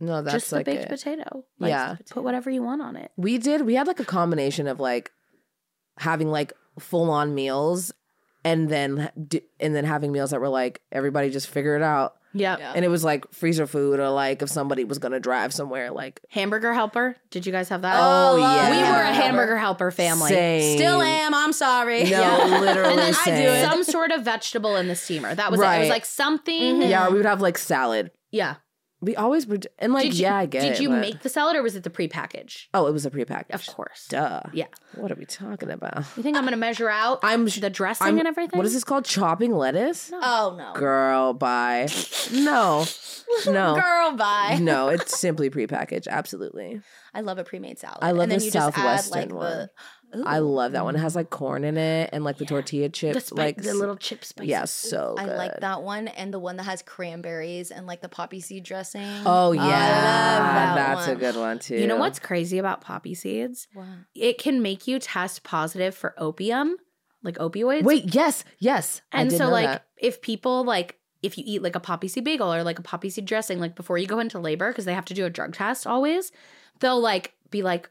no, 0.00 0.22
that's 0.22 0.34
just 0.34 0.50
the 0.50 0.56
like 0.56 0.66
baked 0.66 0.84
it. 0.84 0.88
potato. 0.88 1.44
Like, 1.58 1.70
Yeah. 1.70 1.96
Put 2.10 2.24
whatever 2.24 2.50
you 2.50 2.62
want 2.62 2.82
on 2.82 2.96
it. 2.96 3.12
We 3.16 3.38
did. 3.38 3.62
We 3.62 3.74
had 3.74 3.86
like 3.86 4.00
a 4.00 4.04
combination 4.04 4.66
of 4.66 4.80
like 4.80 5.12
having 5.98 6.30
like 6.30 6.52
full 6.78 7.10
on 7.10 7.34
meals, 7.34 7.92
and 8.44 8.68
then 8.70 9.10
and 9.60 9.74
then 9.74 9.84
having 9.84 10.12
meals 10.12 10.30
that 10.30 10.40
were 10.40 10.48
like 10.48 10.80
everybody 10.90 11.30
just 11.30 11.48
figure 11.48 11.76
it 11.76 11.82
out. 11.82 12.16
Yeah. 12.32 12.72
And 12.74 12.84
it 12.84 12.88
was 12.88 13.04
like 13.04 13.30
freezer 13.32 13.66
food, 13.66 14.00
or 14.00 14.08
like 14.08 14.40
if 14.40 14.48
somebody 14.48 14.84
was 14.84 14.98
gonna 14.98 15.20
drive 15.20 15.52
somewhere, 15.52 15.90
like 15.90 16.20
Hamburger 16.30 16.72
helper. 16.72 17.16
Did 17.30 17.44
you 17.44 17.52
guys 17.52 17.68
have 17.68 17.82
that? 17.82 17.96
Oh, 17.98 18.00
oh 18.00 18.34
uh, 18.36 18.38
yeah. 18.38 18.70
We 18.70 18.76
were 18.76 18.82
a 18.82 19.12
Hamburger 19.12 19.22
hamburger 19.22 19.58
helper 19.58 19.90
family. 19.90 20.30
same. 20.30 20.78
Still 20.78 21.02
am. 21.02 21.34
I'm 21.34 21.52
sorry. 21.52 22.04
No, 22.04 22.58
literally 22.60 22.90
And 22.90 22.98
then 22.98 23.14
I 23.14 23.24
same. 23.24 23.42
do 23.42 23.48
it. 23.48 23.70
Some 23.70 23.84
sort 23.84 24.12
of 24.12 24.24
vegetable 24.24 24.76
in 24.76 24.88
the 24.88 24.96
steamer. 24.96 25.34
That 25.34 25.50
was 25.50 25.60
it. 25.60 25.64
It 25.64 25.80
was 25.80 25.88
like 25.88 26.06
something. 26.06 26.82
Yeah, 26.82 27.02
mm-hmm. 27.02 27.12
we 27.12 27.18
would 27.18 27.26
have 27.26 27.40
like 27.40 27.58
salad. 27.58 28.12
Yeah. 28.30 28.56
We 29.02 29.16
always 29.16 29.46
would, 29.46 29.66
and 29.78 29.94
like 29.94 30.04
Did 30.10 30.14
you, 30.18 30.22
yeah, 30.24 30.36
I 30.36 30.44
get 30.46 30.60
Did 30.60 30.72
it, 30.72 30.80
you 30.80 30.90
but- 30.90 31.00
make 31.00 31.20
the 31.20 31.30
salad 31.30 31.56
or 31.56 31.62
was 31.62 31.74
it 31.74 31.84
the 31.84 31.90
prepackaged? 31.90 32.66
Oh, 32.74 32.86
it 32.86 32.92
was 32.92 33.06
a 33.06 33.10
prepackaged. 33.10 33.54
Of 33.54 33.66
course. 33.66 34.06
Duh. 34.08 34.42
Yeah. 34.52 34.66
What 34.94 35.10
are 35.10 35.14
we 35.14 35.24
talking 35.24 35.70
about? 35.70 36.04
You 36.16 36.22
think 36.22 36.36
I'm 36.36 36.44
gonna 36.44 36.58
measure 36.58 36.90
out 36.90 37.20
I'm 37.22 37.46
the 37.46 37.70
dressing 37.70 38.06
I'm- 38.06 38.18
and 38.18 38.28
everything? 38.28 38.58
What 38.58 38.66
is 38.66 38.74
this 38.74 38.84
called? 38.84 39.06
Chopping 39.06 39.54
lettuce? 39.54 40.10
Oh 40.12 40.54
no. 40.58 40.78
Girl, 40.78 41.32
bye. 41.32 41.88
No, 42.32 42.84
no, 43.46 43.74
Girl, 43.74 44.12
bye. 44.16 44.58
no. 44.60 44.88
It's 44.88 45.18
simply 45.18 45.48
prepackaged. 45.48 46.06
Absolutely. 46.08 46.82
I 47.14 47.22
love 47.22 47.38
a 47.38 47.44
pre-made 47.44 47.78
salad. 47.78 47.98
I 48.02 48.10
love 48.12 48.24
and 48.24 48.32
then 48.32 48.38
the 48.40 48.44
you 48.44 48.50
just 48.50 48.68
add, 48.68 48.74
Southwestern 48.74 49.30
like, 49.30 49.34
one. 49.34 49.50
The, 49.50 49.70
Ooh. 50.16 50.24
I 50.24 50.38
love 50.38 50.72
that 50.72 50.84
one. 50.84 50.96
It 50.96 51.00
has 51.00 51.14
like 51.14 51.30
corn 51.30 51.62
in 51.62 51.76
it 51.78 52.10
and 52.12 52.24
like 52.24 52.38
the 52.38 52.44
tortilla 52.44 52.88
the, 52.88 52.92
chips. 52.92 53.26
spi- 53.26 53.36
like 53.36 53.56
the 53.62 53.74
little 53.74 53.96
chip 53.96 54.24
spices? 54.24 54.48
yeah, 54.48 54.64
so 54.64 55.14
I 55.16 55.24
good. 55.24 55.36
like 55.36 55.60
that 55.60 55.82
one 55.82 56.08
and 56.08 56.34
the 56.34 56.38
one 56.38 56.56
that 56.56 56.64
has 56.64 56.82
cranberries 56.82 57.70
and 57.70 57.86
like 57.86 58.00
the 58.00 58.08
poppy 58.08 58.40
seed 58.40 58.64
dressing. 58.64 59.06
Oh 59.24 59.52
yeah, 59.52 59.62
I 59.62 59.66
love 59.66 60.74
that 60.74 60.74
that's 60.76 61.06
one. 61.08 61.16
a 61.16 61.20
good 61.20 61.36
one 61.36 61.58
too. 61.60 61.76
You 61.76 61.86
know 61.86 61.96
what's 61.96 62.18
crazy 62.18 62.58
about 62.58 62.80
poppy 62.80 63.14
seeds? 63.14 63.68
Wow. 63.74 63.84
It 64.14 64.38
can 64.38 64.62
make 64.62 64.86
you 64.88 64.98
test 64.98 65.42
positive 65.44 65.94
for 65.94 66.14
opium, 66.18 66.76
like 67.22 67.36
opioids. 67.38 67.84
Wait, 67.84 68.14
yes, 68.14 68.44
yes. 68.58 69.02
I 69.12 69.20
And 69.20 69.30
did 69.30 69.38
so, 69.38 69.44
know 69.46 69.50
like, 69.52 69.66
that. 69.66 69.86
if 69.96 70.20
people 70.22 70.64
like, 70.64 70.98
if 71.22 71.36
you 71.38 71.44
eat 71.46 71.62
like 71.62 71.76
a 71.76 71.80
poppy 71.80 72.08
seed 72.08 72.24
bagel 72.24 72.52
or 72.52 72.64
like 72.64 72.78
a 72.78 72.82
poppy 72.82 73.10
seed 73.10 73.26
dressing, 73.26 73.60
like 73.60 73.76
before 73.76 73.98
you 73.98 74.06
go 74.06 74.18
into 74.18 74.38
labor, 74.38 74.70
because 74.70 74.86
they 74.86 74.94
have 74.94 75.04
to 75.04 75.14
do 75.14 75.24
a 75.24 75.30
drug 75.30 75.54
test 75.54 75.86
always, 75.86 76.32
they'll 76.80 77.00
like 77.00 77.34
be 77.50 77.62
like 77.62 77.90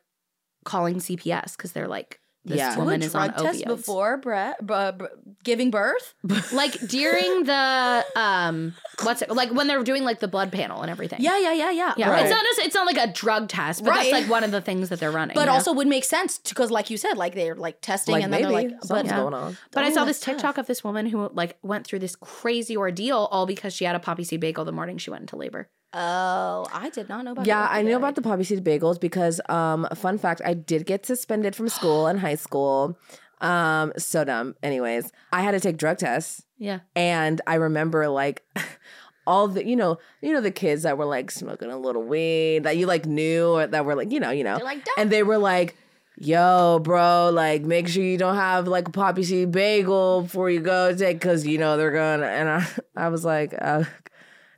calling 0.65 0.95
CPS 0.97 1.55
because 1.57 1.71
they're 1.73 1.87
like, 1.87 2.19
this 2.45 2.57
Yeah. 2.57 2.73
Do 2.73 2.79
woman 2.79 3.03
is 3.03 3.13
on 3.13 3.29
drug 3.31 3.43
test 3.43 3.63
opioids. 3.65 3.67
before 3.67 4.17
bre- 4.17 4.51
br- 4.61 4.91
br- 4.97 5.05
giving 5.43 5.71
birth. 5.71 6.13
like 6.53 6.71
during 6.87 7.43
the 7.43 8.05
um, 8.15 8.73
what's 9.03 9.21
it 9.21 9.29
like 9.29 9.51
when 9.51 9.67
they're 9.67 9.83
doing 9.83 10.05
like 10.05 10.19
the 10.21 10.27
blood 10.29 10.49
panel 10.49 10.81
and 10.81 10.89
everything. 10.89 11.19
Yeah, 11.21 11.37
yeah, 11.37 11.51
yeah, 11.51 11.69
yeah. 11.71 11.93
yeah. 11.97 12.09
Right. 12.09 12.21
It's 12.21 12.31
not 12.31 12.43
a, 12.43 12.65
it's 12.65 12.75
not 12.75 12.85
like 12.87 12.97
a 12.97 13.11
drug 13.11 13.49
test, 13.49 13.83
but 13.83 13.89
Right. 13.91 14.09
that's 14.09 14.21
like 14.23 14.31
one 14.31 14.45
of 14.45 14.51
the 14.51 14.61
things 14.61 14.87
that 14.87 15.01
they're 15.01 15.11
running. 15.11 15.35
But 15.35 15.41
you 15.41 15.45
know? 15.47 15.51
also 15.53 15.73
would 15.73 15.87
make 15.87 16.05
sense 16.05 16.37
because, 16.37 16.71
like 16.71 16.89
you 16.89 16.95
said, 16.97 17.15
like 17.17 17.35
they're 17.35 17.55
like 17.55 17.81
testing 17.81 18.13
like 18.13 18.23
and 18.23 18.31
then 18.33 18.43
maybe 18.43 18.53
they're 18.53 18.69
like, 18.69 18.79
but 18.79 18.87
something's 18.87 19.11
yeah. 19.11 19.17
going 19.17 19.33
on. 19.33 19.57
But 19.71 19.83
I 19.83 19.89
Oh, 19.89 19.93
saw 19.93 20.05
this 20.05 20.21
TikTok 20.21 20.57
of 20.57 20.65
this 20.65 20.81
woman 20.81 21.07
who 21.07 21.29
like 21.33 21.57
went 21.61 21.85
through 21.85 21.99
this 21.99 22.15
crazy 22.15 22.77
ordeal 22.77 23.27
all 23.31 23.45
because 23.47 23.73
she 23.73 23.83
had 23.83 23.95
a 23.97 23.99
poppy 23.99 24.23
seed 24.23 24.39
bagel 24.39 24.63
the 24.63 24.71
morning 24.71 24.97
she 24.97 25.09
went 25.11 25.21
into 25.23 25.35
labor. 25.35 25.69
Oh, 25.93 26.65
I 26.73 26.89
did 26.89 27.09
not 27.09 27.25
know 27.25 27.31
about. 27.31 27.45
Yeah, 27.45 27.67
I 27.69 27.81
knew 27.81 27.95
about 27.97 28.15
the 28.15 28.21
poppy 28.21 28.43
seed 28.43 28.63
bagels 28.63 28.99
because 28.99 29.41
um 29.49 29.87
fun 29.95 30.17
fact, 30.17 30.41
I 30.45 30.53
did 30.53 30.85
get 30.85 31.05
suspended 31.05 31.55
from 31.55 31.69
school 31.69 32.07
in 32.07 32.17
high 32.17 32.35
school. 32.35 32.97
Um 33.41 33.93
so 33.97 34.23
dumb. 34.23 34.55
Anyways, 34.61 35.11
I 35.31 35.41
had 35.41 35.51
to 35.51 35.59
take 35.59 35.77
drug 35.77 35.97
tests 35.97 36.43
Yeah. 36.57 36.79
and 36.95 37.41
I 37.47 37.55
remember 37.55 38.07
like 38.09 38.43
all 39.27 39.47
the 39.47 39.65
you 39.65 39.75
know, 39.75 39.97
you 40.21 40.33
know 40.33 40.41
the 40.41 40.51
kids 40.51 40.83
that 40.83 40.97
were 40.97 41.05
like 41.05 41.31
smoking 41.31 41.71
a 41.71 41.77
little 41.77 42.03
weed 42.03 42.63
that 42.63 42.77
you 42.77 42.85
like 42.85 43.05
knew 43.05 43.47
or 43.49 43.67
that 43.67 43.85
were 43.85 43.95
like, 43.95 44.11
you 44.11 44.19
know, 44.19 44.31
you 44.31 44.43
know. 44.43 44.57
Like, 44.57 44.85
and 44.97 45.09
they 45.11 45.23
were 45.23 45.37
like 45.37 45.75
Yo, 46.21 46.79
bro, 46.83 47.29
like 47.33 47.61
make 47.61 47.87
sure 47.87 48.03
you 48.03 48.17
don't 48.17 48.35
have 48.35 48.67
like 48.67 48.89
a 48.89 48.91
poppy 48.91 49.23
seed 49.23 49.53
bagel 49.53 50.23
before 50.23 50.49
you 50.49 50.59
go 50.59 50.93
take 50.93 51.17
because 51.17 51.47
you 51.47 51.57
know 51.57 51.77
they're 51.77 51.91
gonna. 51.93 52.25
And 52.25 52.49
I, 52.49 52.67
I 53.05 53.07
was 53.07 53.23
like, 53.23 53.55
uh, 53.57 53.85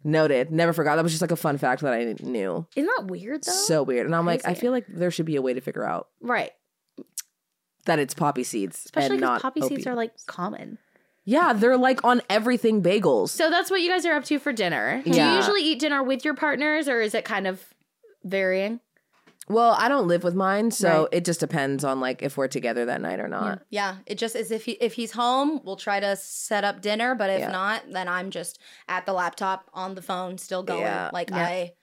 Noted. 0.03 0.51
Never 0.51 0.73
forgot. 0.73 0.95
That 0.95 1.03
was 1.03 1.11
just 1.11 1.21
like 1.21 1.31
a 1.31 1.35
fun 1.35 1.57
fact 1.57 1.81
that 1.81 1.93
I 1.93 2.15
knew. 2.21 2.65
Isn't 2.75 2.91
that 2.97 3.07
weird 3.07 3.43
though? 3.43 3.51
So 3.51 3.83
weird. 3.83 4.05
And 4.05 4.15
I'm 4.15 4.25
like, 4.25 4.45
I 4.45 4.53
feel 4.53 4.71
like 4.71 4.85
there 4.87 5.11
should 5.11 5.25
be 5.25 5.35
a 5.35 5.41
way 5.41 5.53
to 5.53 5.61
figure 5.61 5.85
out 5.85 6.07
right. 6.21 6.51
that 7.85 7.99
it's 7.99 8.13
poppy 8.13 8.43
seeds. 8.43 8.83
Especially 8.85 9.17
and 9.17 9.21
because 9.21 9.41
poppy 9.41 9.61
seeds 9.61 9.85
are 9.85 9.95
like 9.95 10.13
common. 10.25 10.77
Yeah, 11.23 11.53
they're 11.53 11.77
like 11.77 12.03
on 12.03 12.21
everything 12.29 12.81
bagels. 12.81 13.29
So 13.29 13.49
that's 13.49 13.69
what 13.69 13.81
you 13.81 13.89
guys 13.89 14.05
are 14.05 14.13
up 14.13 14.25
to 14.25 14.39
for 14.39 14.51
dinner. 14.51 15.03
Do 15.05 15.11
you 15.11 15.35
usually 15.35 15.61
eat 15.61 15.79
dinner 15.79 16.01
with 16.03 16.25
your 16.25 16.33
partners 16.33 16.87
or 16.87 17.01
is 17.01 17.13
it 17.13 17.25
kind 17.25 17.45
of 17.45 17.63
varying? 18.23 18.79
Well, 19.51 19.75
I 19.77 19.89
don't 19.89 20.07
live 20.07 20.23
with 20.23 20.33
mine, 20.33 20.71
so 20.71 21.01
Right. 21.01 21.07
it 21.11 21.25
just 21.25 21.39
depends 21.39 21.83
on 21.83 21.99
like 21.99 22.23
if 22.23 22.37
we're 22.37 22.47
together 22.47 22.85
that 22.85 23.01
night 23.01 23.19
or 23.19 23.25
hmm. 23.25 23.31
not. 23.31 23.61
Yeah, 23.69 23.97
it 24.05 24.17
just 24.17 24.35
is 24.35 24.49
if 24.51 24.65
he, 24.65 24.73
if 24.73 24.93
he's 24.93 25.11
home, 25.11 25.61
we'll 25.63 25.75
try 25.75 25.99
to 25.99 26.15
set 26.15 26.63
up 26.63 26.81
dinner. 26.81 27.15
But 27.15 27.29
if 27.29 27.41
Yeah. 27.41 27.51
not, 27.51 27.83
then 27.91 28.07
I'm 28.07 28.31
just 28.31 28.59
at 28.87 29.05
the 29.05 29.13
laptop 29.13 29.69
on 29.73 29.95
the 29.95 30.01
phone, 30.01 30.37
still 30.37 30.63
going. 30.63 30.81
Yeah. 30.81 31.09
Like 31.11 31.29
Yeah. 31.29 31.37
I, 31.37 31.73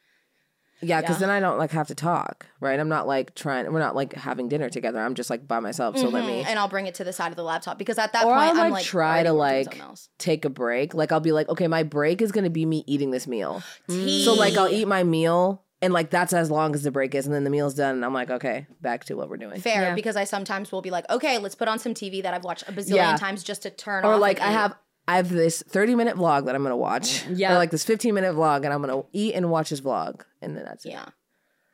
Yeah, 0.80 1.00
because 1.00 1.16
Yeah. 1.16 1.26
then 1.26 1.30
I 1.30 1.40
don't 1.40 1.58
like 1.58 1.72
have 1.72 1.88
to 1.88 1.94
talk, 1.96 2.46
right? 2.60 2.78
I'm 2.78 2.88
not 2.88 3.08
like 3.08 3.34
trying. 3.34 3.70
We're 3.72 3.80
not 3.80 3.96
like 3.96 4.14
having 4.14 4.48
dinner 4.48 4.70
together. 4.70 5.00
I'm 5.00 5.14
just 5.14 5.28
like 5.28 5.48
by 5.48 5.58
myself. 5.58 5.98
So 5.98 6.08
let 6.08 6.22
mm-hmm, 6.22 6.28
me. 6.28 6.44
And 6.46 6.56
I'll 6.56 6.68
bring 6.68 6.86
it 6.86 6.94
to 6.96 7.04
the 7.04 7.12
side 7.12 7.32
of 7.32 7.36
the 7.36 7.42
laptop 7.42 7.78
because 7.78 7.98
at 7.98 8.12
that 8.12 8.24
or 8.24 8.32
point 8.32 8.56
I'll 8.56 8.60
I'm 8.60 8.70
like, 8.70 8.84
try 8.84 9.24
to 9.24 9.32
like 9.32 9.76
take 10.18 10.44
a 10.44 10.50
break. 10.50 10.94
Like 10.94 11.10
I'll 11.10 11.18
be 11.18 11.32
like, 11.32 11.48
okay, 11.48 11.66
my 11.66 11.82
break 11.82 12.22
is 12.22 12.30
gonna 12.30 12.48
be 12.48 12.64
me 12.64 12.84
eating 12.86 13.10
this 13.10 13.26
meal. 13.26 13.60
So 13.88 14.34
like 14.34 14.56
I'll 14.56 14.68
eat 14.68 14.86
my 14.86 15.02
meal, 15.02 15.64
and 15.80 15.92
like 15.92 16.10
that's 16.10 16.32
as 16.32 16.50
long 16.50 16.74
as 16.74 16.82
the 16.82 16.90
break 16.90 17.14
is, 17.14 17.26
and 17.26 17.34
then 17.34 17.44
the 17.44 17.50
meal's 17.50 17.74
done, 17.74 17.94
and 17.96 18.04
I'm 18.04 18.14
like, 18.14 18.30
okay, 18.30 18.66
back 18.80 19.04
to 19.04 19.14
what 19.14 19.28
we're 19.28 19.36
doing. 19.36 19.60
fair 19.60 19.94
because 19.94 20.16
I 20.16 20.24
sometimes 20.24 20.72
will 20.72 20.82
be 20.82 20.90
like, 20.90 21.08
okay, 21.10 21.38
let's 21.38 21.54
put 21.54 21.68
on 21.68 21.78
some 21.78 21.94
TV 21.94 22.22
that 22.22 22.34
I've 22.34 22.44
watched 22.44 22.68
a 22.68 22.72
bazillion 22.72 22.94
Yeah. 22.96 23.16
times 23.16 23.42
just 23.44 23.62
to 23.62 23.70
turn 23.70 24.04
on. 24.04 24.10
Or 24.10 24.14
off. 24.14 24.20
like 24.20 24.40
I 24.40 24.50
eat. 24.50 24.52
have. 24.54 24.76
I 25.06 25.16
have 25.16 25.30
this 25.30 25.62
30 25.66 25.94
minute 25.94 26.16
vlog 26.16 26.44
that 26.46 26.54
I'm 26.54 26.62
gonna 26.62 26.76
watch. 26.76 27.24
Yeah. 27.28 27.54
Or 27.54 27.56
like 27.56 27.70
this 27.70 27.84
15 27.84 28.12
minute 28.14 28.34
vlog, 28.34 28.64
and 28.64 28.74
I'm 28.74 28.80
gonna 28.82 29.02
eat 29.12 29.34
and 29.34 29.50
watch 29.50 29.70
this 29.70 29.80
vlog, 29.80 30.20
and 30.42 30.54
then 30.56 30.64
that's 30.64 30.84
it. 30.84 30.90
Yeah. 30.90 31.06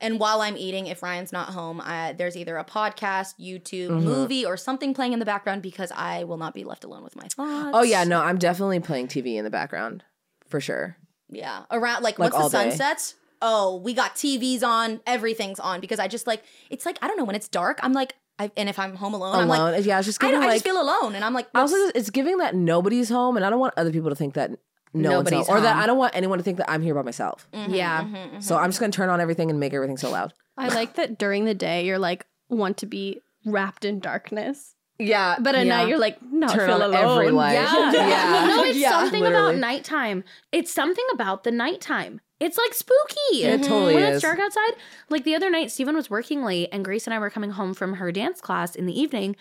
And 0.00 0.20
while 0.20 0.40
I'm 0.42 0.56
eating, 0.56 0.86
if 0.86 1.02
Ryan's 1.02 1.32
not 1.32 1.48
home, 1.50 1.80
I, 1.82 2.12
there's 2.12 2.36
either 2.36 2.58
a 2.58 2.64
podcast, 2.64 3.34
YouTube, 3.40 3.88
Mhm. 3.88 4.02
movie, 4.02 4.44
or 4.44 4.56
something 4.56 4.92
playing 4.92 5.14
in 5.14 5.18
the 5.18 5.24
background 5.24 5.62
because 5.62 5.90
I 5.96 6.24
will 6.24 6.36
not 6.36 6.52
be 6.52 6.62
left 6.62 6.84
alone 6.84 7.02
with 7.04 7.16
my 7.16 7.22
thoughts. 7.22 7.70
Oh 7.74 7.82
yeah, 7.82 8.04
no, 8.04 8.20
I'm 8.20 8.36
definitely 8.38 8.80
playing 8.80 9.08
TV 9.08 9.36
in 9.36 9.44
the 9.44 9.50
background 9.50 10.04
for 10.46 10.60
sure. 10.60 10.96
Yeah. 11.30 11.62
Around 11.70 12.02
like, 12.02 12.18
Like, 12.18 12.32
once 12.32 12.34
all 12.34 12.48
the 12.50 12.56
sun 12.58 12.68
day. 12.68 12.76
sets, 12.76 13.14
oh, 13.46 13.76
we 13.76 13.92
got 13.92 14.14
TVs 14.14 14.62
on, 14.62 15.00
everything's 15.06 15.60
on 15.60 15.80
because 15.80 15.98
I 15.98 16.08
just 16.08 16.26
like 16.26 16.42
it's 16.70 16.86
like 16.86 16.98
I 17.02 17.06
don't 17.08 17.18
know 17.18 17.24
when 17.24 17.36
it's 17.36 17.48
dark. 17.48 17.78
I'm 17.82 17.92
like, 17.92 18.14
I, 18.38 18.50
and 18.56 18.68
if 18.68 18.78
I'm 18.78 18.96
home 18.96 19.14
alone, 19.14 19.36
I'm 19.36 19.48
Alone, 19.48 19.72
like, 19.72 19.84
yeah, 19.84 19.98
it's 19.98 20.06
just 20.06 20.22
I, 20.22 20.26
giving 20.28 20.40
don't, 20.40 20.50
I 20.50 20.54
just 20.54 20.64
feel 20.64 20.80
alone, 20.80 21.14
and 21.14 21.24
I'm 21.24 21.34
like, 21.34 21.46
also 21.54 21.76
it's 21.94 22.10
giving 22.10 22.38
that 22.38 22.54
nobody's 22.54 23.08
home, 23.08 23.36
and 23.36 23.44
I 23.46 23.50
don't 23.50 23.60
want 23.60 23.74
other 23.76 23.92
people 23.92 24.08
to 24.10 24.16
think 24.16 24.34
that 24.34 24.50
no 24.96 25.10
Nobody's 25.10 25.36
one's 25.38 25.48
home, 25.48 25.56
or 25.58 25.60
that. 25.60 25.76
I 25.76 25.86
don't 25.86 25.98
want 25.98 26.14
anyone 26.16 26.38
to 26.38 26.44
think 26.44 26.58
that 26.58 26.70
I'm 26.70 26.80
here 26.80 26.94
by 26.94 27.02
myself. 27.02 27.46
Mm-hmm, 27.52 27.74
yeah. 27.74 28.02
Mm-hmm, 28.04 28.40
so 28.40 28.54
mm-hmm. 28.54 28.64
I'm 28.64 28.70
just 28.70 28.80
gonna 28.80 28.92
turn 28.92 29.08
on 29.08 29.20
everything 29.20 29.50
and 29.50 29.60
make 29.60 29.74
everything 29.74 29.96
so 29.98 30.10
loud. 30.10 30.32
I 30.56 30.68
like 30.68 30.94
that 30.94 31.18
during 31.18 31.44
the 31.44 31.54
day 31.54 31.84
you're 31.84 31.98
like 31.98 32.26
want 32.48 32.76
to 32.78 32.86
be 32.86 33.20
wrapped 33.44 33.84
in 33.84 33.98
darkness. 34.00 34.74
Yeah, 34.98 35.36
But 35.40 35.56
at 35.56 35.66
Yeah. 35.66 35.76
night 35.78 35.88
you're 35.88 35.98
like, 35.98 36.22
no, 36.22 36.46
I 36.46 36.54
Turn 36.54 36.66
feel 36.68 36.82
on 36.82 36.94
alone. 36.94 37.18
every 37.18 37.30
light. 37.32 37.54
Yeah. 37.54 37.92
Yeah. 37.92 38.46
No, 38.46 38.62
it's 38.64 38.78
Yeah, 38.78 38.90
something 38.90 39.22
literally. 39.22 39.50
about 39.56 39.58
nighttime. 39.60 40.22
It's 40.52 40.72
something 40.72 41.04
about 41.12 41.42
the 41.42 41.50
nighttime. 41.50 42.20
It's 42.44 42.58
like 42.58 42.74
spooky. 42.74 43.44
It 43.44 43.62
totally 43.62 43.94
when 43.94 44.04
is. 44.04 44.16
it's 44.16 44.22
dark 44.22 44.38
outside. 44.38 44.72
Like 45.08 45.24
the 45.24 45.34
other 45.34 45.50
night, 45.50 45.70
Steven 45.70 45.96
was 45.96 46.10
working 46.10 46.44
late, 46.44 46.68
and 46.72 46.84
Grace 46.84 47.06
and 47.06 47.14
I 47.14 47.18
were 47.18 47.30
coming 47.30 47.50
home 47.52 47.72
from 47.74 47.94
her 47.94 48.12
dance 48.12 48.40
class 48.40 48.74
in 48.74 48.86
the 48.86 48.98
evening, 48.98 49.34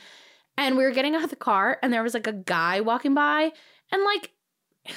and 0.57 0.77
we 0.77 0.83
were 0.83 0.91
getting 0.91 1.15
out 1.15 1.23
of 1.23 1.29
the 1.29 1.35
car, 1.35 1.77
and 1.83 1.91
there 1.91 2.01
was 2.03 2.13
like 2.13 2.27
a 2.27 2.33
guy 2.33 2.79
walking 2.81 3.13
by, 3.13 3.51
and 3.91 4.03
like 4.03 4.31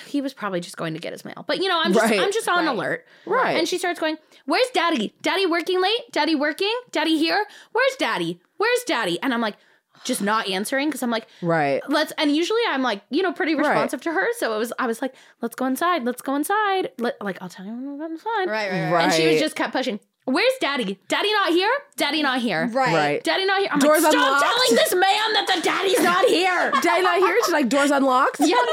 he 0.09 0.21
was 0.21 0.35
probably 0.35 0.61
just 0.61 0.77
going 0.77 0.95
to 0.95 1.01
get 1.01 1.13
his 1.13 1.25
mail. 1.25 1.45
But 1.47 1.59
you 1.59 1.69
know, 1.69 1.81
I'm 1.81 1.93
just 1.93 2.05
Right. 2.11 2.19
I'm 2.21 2.33
just 2.33 2.49
on 2.49 2.67
Right. 2.67 2.75
alert. 2.75 3.07
Right. 3.25 3.57
And 3.57 3.69
she 3.69 3.79
starts 3.79 4.01
going, 4.01 4.17
Where's 4.45 4.69
daddy? 4.75 5.15
Daddy 5.23 5.47
working 5.47 5.81
late? 5.81 6.11
Daddy 6.13 6.35
working? 6.35 6.75
Daddy 6.91 7.17
here? 7.19 7.45
Where's 7.73 7.97
daddy? 7.97 8.41
Where's 8.57 8.83
daddy? 8.85 9.21
And 9.23 9.33
I'm 9.33 9.41
like, 9.41 9.57
just 10.05 10.21
not 10.23 10.49
answering 10.49 10.89
because 10.89 11.03
I'm 11.03 11.11
like, 11.11 11.27
Right. 11.43 11.81
let's 11.89 12.13
and 12.19 12.35
usually 12.35 12.61
I'm 12.69 12.83
like, 12.83 13.03
you 13.11 13.23
know, 13.23 13.33
pretty 13.33 13.55
Right. 13.55 13.69
responsive 13.69 14.01
to 14.03 14.13
her. 14.13 14.29
So 14.39 14.55
it 14.55 14.59
was 14.59 14.73
I 14.79 14.87
was 14.87 15.03
like, 15.03 15.15
let's 15.43 15.55
go 15.55 15.67
inside, 15.67 16.05
let's 16.05 16.23
go 16.23 16.35
inside. 16.37 16.91
Let, 16.99 17.21
like, 17.23 17.39
I'll 17.41 17.49
tell 17.49 17.65
you 17.67 17.73
when 17.73 17.93
we 17.93 17.99
go 17.99 18.07
inside. 18.07 18.49
right, 18.49 18.71
right, 18.71 18.83
right, 18.85 18.93
Right. 18.93 19.05
And 19.05 19.13
she 19.13 19.27
was 19.27 19.39
just 19.41 19.57
kept 19.57 19.73
pushing. 19.73 20.01
Where's 20.29 20.53
daddy? 20.61 20.99
Daddy 21.07 21.33
not 21.33 21.51
here? 21.53 21.71
Daddy 21.97 22.21
not 22.21 22.41
here. 22.41 22.67
right. 22.73 22.93
Right. 22.95 23.23
Daddy 23.25 23.45
not 23.47 23.61
here. 23.61 23.69
I'm 23.71 23.79
Doors 23.79 24.03
like, 24.03 24.11
stop 24.13 24.43
telling 24.43 24.75
this 24.75 24.93
man 24.93 25.33
that 25.35 25.47
the 25.55 25.61
daddy's 25.63 26.01
not 26.03 26.25
here. 26.27 26.73
Daddy 26.83 27.03
not 27.03 27.19
here. 27.19 27.37
She's 27.45 27.53
like 27.53 27.69
doors 27.69 27.93
unlocked. 27.93 28.41
yeah. 28.41 28.57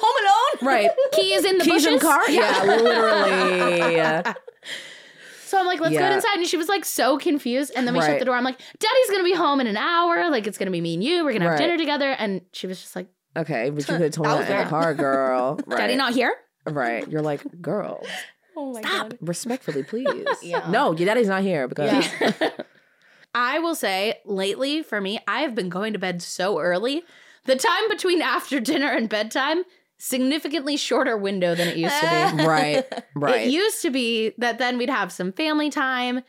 Home 0.00 0.26
alone. 0.62 0.66
Right. 0.72 0.90
Key 1.12 1.34
is 1.34 1.44
in 1.44 1.58
the 1.58 1.64
Keys 1.64 1.84
bushes. 1.84 1.86
in 1.94 1.98
car. 1.98 2.30
Yeah, 2.30 2.62
literally. 2.66 4.34
So 5.54 5.60
I'm 5.60 5.66
like, 5.66 5.78
let's 5.78 5.96
go 5.96 6.10
inside. 6.12 6.38
And 6.38 6.46
she 6.48 6.56
was 6.56 6.68
like 6.68 6.84
so 6.84 7.16
confused. 7.16 7.70
And 7.76 7.86
then 7.86 7.94
we 7.94 8.00
shut 8.00 8.18
the 8.18 8.24
door. 8.24 8.34
I'm 8.34 8.42
like, 8.42 8.58
Daddy's 8.58 9.10
gonna 9.10 9.22
be 9.22 9.34
home 9.34 9.60
in 9.60 9.68
an 9.68 9.76
hour. 9.76 10.28
Like 10.28 10.48
it's 10.48 10.58
gonna 10.58 10.72
be 10.72 10.80
me 10.80 10.94
and 10.94 11.04
you. 11.04 11.24
We're 11.24 11.32
gonna 11.32 11.44
have 11.44 11.52
Right. 11.52 11.58
dinner 11.66 11.76
together. 11.78 12.10
And 12.10 12.40
she 12.52 12.66
was 12.66 12.80
just 12.80 12.96
like, 12.96 13.06
Okay, 13.36 13.70
but 13.70 13.78
you 13.88 13.94
could 13.94 14.00
have 14.00 14.10
told 14.12 14.26
me 14.26 14.32
That 14.32 14.38
was 14.40 14.48
that 14.48 14.58
in 14.62 14.64
the 14.66 14.70
car, 14.70 14.94
girl. 14.94 15.60
Right. 15.66 15.78
Daddy 15.78 15.94
not 15.96 16.12
here? 16.12 16.34
Right. 16.66 17.06
You're 17.10 17.22
like, 17.22 17.42
girl, 17.62 18.04
Oh 18.56 18.72
my 18.72 18.80
Stop. 18.80 19.10
god. 19.10 19.18
respectfully, 19.20 19.84
please. 19.84 20.26
Yeah. 20.42 20.68
No, 20.70 20.92
your 20.92 21.06
daddy's 21.06 21.28
not 21.28 21.42
here 21.42 21.68
because 21.68 22.08
I 23.34 23.58
will 23.60 23.74
say, 23.76 24.14
lately 24.24 24.82
for 24.82 25.00
me, 25.00 25.20
I 25.28 25.40
have 25.42 25.54
been 25.54 25.68
going 25.68 25.92
to 25.92 25.98
bed 26.00 26.20
so 26.22 26.58
early. 26.58 27.02
The 27.44 27.54
time 27.56 27.88
between 27.88 28.22
after 28.22 28.58
dinner 28.60 28.88
and 28.88 29.08
bedtime, 29.08 29.64
significantly 30.04 30.76
shorter 30.76 31.16
window 31.16 31.54
than 31.54 31.68
it 31.68 31.78
used 31.78 31.98
to 31.98 32.36
be. 32.36 32.44
right, 32.46 32.84
right. 33.14 33.46
It 33.46 33.50
used 33.50 33.80
to 33.82 33.90
be 33.90 34.34
that 34.36 34.58
then 34.58 34.76
we'd 34.76 34.90
have 34.90 35.10
some 35.10 35.32
family 35.32 35.70
time. 35.70 36.20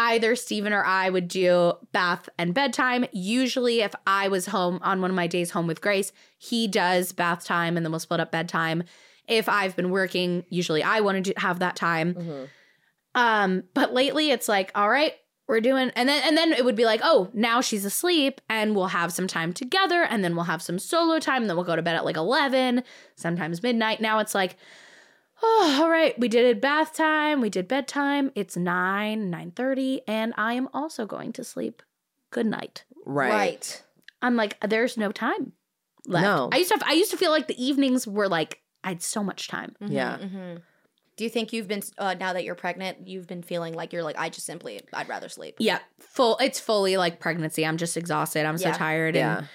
Either 0.00 0.36
Steven 0.36 0.72
or 0.72 0.84
I 0.84 1.10
would 1.10 1.26
do 1.26 1.72
bath 1.92 2.28
and 2.38 2.54
bedtime. 2.54 3.04
Usually, 3.12 3.80
if 3.80 3.94
I 4.06 4.28
was 4.28 4.46
home 4.46 4.78
on 4.82 5.00
one 5.00 5.10
of 5.10 5.16
my 5.16 5.26
days 5.26 5.50
home 5.50 5.66
with 5.66 5.80
Grace, 5.80 6.12
he 6.38 6.68
does 6.68 7.10
bath 7.10 7.44
time 7.44 7.76
and 7.76 7.84
then 7.84 7.90
we'll 7.90 7.98
split 7.98 8.20
up 8.20 8.30
bedtime. 8.30 8.84
If 9.26 9.48
I've 9.48 9.74
been 9.74 9.90
working, 9.90 10.44
usually 10.50 10.84
I 10.84 11.00
wanted 11.00 11.24
to 11.26 11.34
have 11.36 11.58
that 11.58 11.74
time. 11.74 12.14
Mm-hmm. 12.14 12.44
Um, 13.16 13.64
but 13.74 13.92
lately 13.92 14.30
it's 14.30 14.48
like, 14.48 14.70
all 14.76 14.88
right, 14.88 15.14
we're 15.48 15.60
doing 15.60 15.90
and 15.96 16.08
then 16.08 16.22
and 16.24 16.36
then 16.36 16.52
it 16.52 16.64
would 16.64 16.76
be 16.76 16.84
like, 16.84 17.00
oh, 17.02 17.30
now 17.32 17.60
she's 17.60 17.84
asleep 17.84 18.40
and 18.48 18.76
we'll 18.76 18.88
have 18.88 19.12
some 19.12 19.26
time 19.26 19.52
together 19.52 20.02
and 20.02 20.22
then 20.22 20.36
we'll 20.36 20.44
have 20.44 20.62
some 20.62 20.78
solo 20.78 21.18
time 21.18 21.42
and 21.42 21.50
then 21.50 21.56
we'll 21.56 21.64
go 21.64 21.74
to 21.74 21.82
bed 21.82 21.96
at 21.96 22.04
like 22.04 22.16
11, 22.16 22.84
sometimes 23.16 23.62
midnight. 23.62 24.00
Now 24.00 24.18
it's 24.18 24.34
like, 24.34 24.56
oh, 25.42 25.78
all 25.80 25.90
right, 25.90 26.18
we 26.18 26.28
did 26.28 26.44
it 26.44 26.60
bath 26.60 26.94
time, 26.94 27.40
we 27.40 27.48
did 27.50 27.66
bedtime. 27.66 28.30
It's 28.34 28.56
9, 28.56 29.30
9:30 29.32 30.00
and 30.06 30.34
I 30.36 30.52
am 30.52 30.68
also 30.74 31.06
going 31.06 31.32
to 31.32 31.44
sleep. 31.44 31.82
Good 32.30 32.46
night. 32.46 32.84
right. 33.06 33.30
Right. 33.30 33.82
I'm 34.20 34.36
like, 34.36 34.58
there's 34.68 34.96
no 34.96 35.12
time 35.12 35.52
left. 36.06 36.24
No. 36.24 36.48
I 36.52 36.58
used 36.58 36.70
to 36.70 36.80
I 36.84 36.92
used 36.92 37.10
to 37.12 37.16
feel 37.16 37.30
like 37.30 37.46
the 37.46 37.62
evenings 37.62 38.06
were 38.06 38.28
like 38.28 38.60
I 38.84 38.88
had 38.88 39.02
so 39.02 39.24
much 39.24 39.48
time. 39.48 39.74
Yeah. 39.80 40.18
Mm-hmm. 40.18 40.56
Do 41.18 41.24
you 41.24 41.30
think 41.30 41.52
you've 41.52 41.68
been 41.68 41.82
uh, 41.98 42.14
now 42.18 42.32
that 42.32 42.44
you're 42.44 42.54
pregnant, 42.54 43.06
you've 43.06 43.26
been 43.26 43.42
feeling 43.42 43.74
like 43.74 43.92
you're 43.92 44.02
like 44.04 44.16
I 44.18 44.30
just 44.30 44.46
simply 44.46 44.80
I'd 44.94 45.08
rather 45.08 45.28
sleep. 45.28 45.56
Yeah, 45.58 45.80
full. 45.98 46.38
It's 46.40 46.58
fully 46.60 46.96
like 46.96 47.18
pregnancy. 47.20 47.66
I'm 47.66 47.76
just 47.76 47.96
exhausted. 47.96 48.46
I'm 48.46 48.56
so 48.56 48.72
tired, 48.72 49.16
Yeah. 49.16 49.38
and 49.38 49.48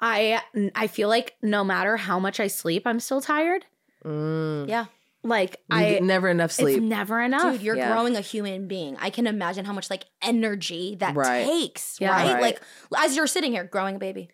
I 0.00 0.42
I 0.74 0.88
feel 0.88 1.08
like 1.08 1.36
no 1.42 1.64
matter 1.64 1.96
how 1.96 2.18
much 2.18 2.40
I 2.40 2.48
sleep, 2.48 2.82
I'm 2.86 3.00
still 3.00 3.20
tired. 3.20 3.64
Mm. 4.04 4.68
Yeah. 4.68 4.86
Like 5.22 5.56
You 5.70 5.76
I 5.76 5.90
get 5.94 6.02
never 6.02 6.28
enough 6.28 6.52
sleep. 6.52 6.76
It's 6.78 6.84
never 6.84 7.20
enough. 7.20 7.54
Dude, 7.54 7.62
you're 7.62 7.76
Yeah. 7.76 7.92
growing 7.92 8.14
a 8.16 8.20
human 8.20 8.68
being. 8.68 8.96
I 9.00 9.10
can 9.10 9.26
imagine 9.26 9.64
how 9.64 9.72
much 9.72 9.90
like 9.90 10.04
energy 10.22 10.96
that 11.00 11.16
Right. 11.16 11.44
takes, 11.46 12.00
Yeah. 12.00 12.10
right? 12.10 12.34
Right. 12.34 12.42
Like 12.42 12.60
as 12.96 13.16
you're 13.16 13.26
sitting 13.26 13.52
here 13.52 13.64
growing 13.64 13.96
a 13.96 13.98
baby. 13.98 14.28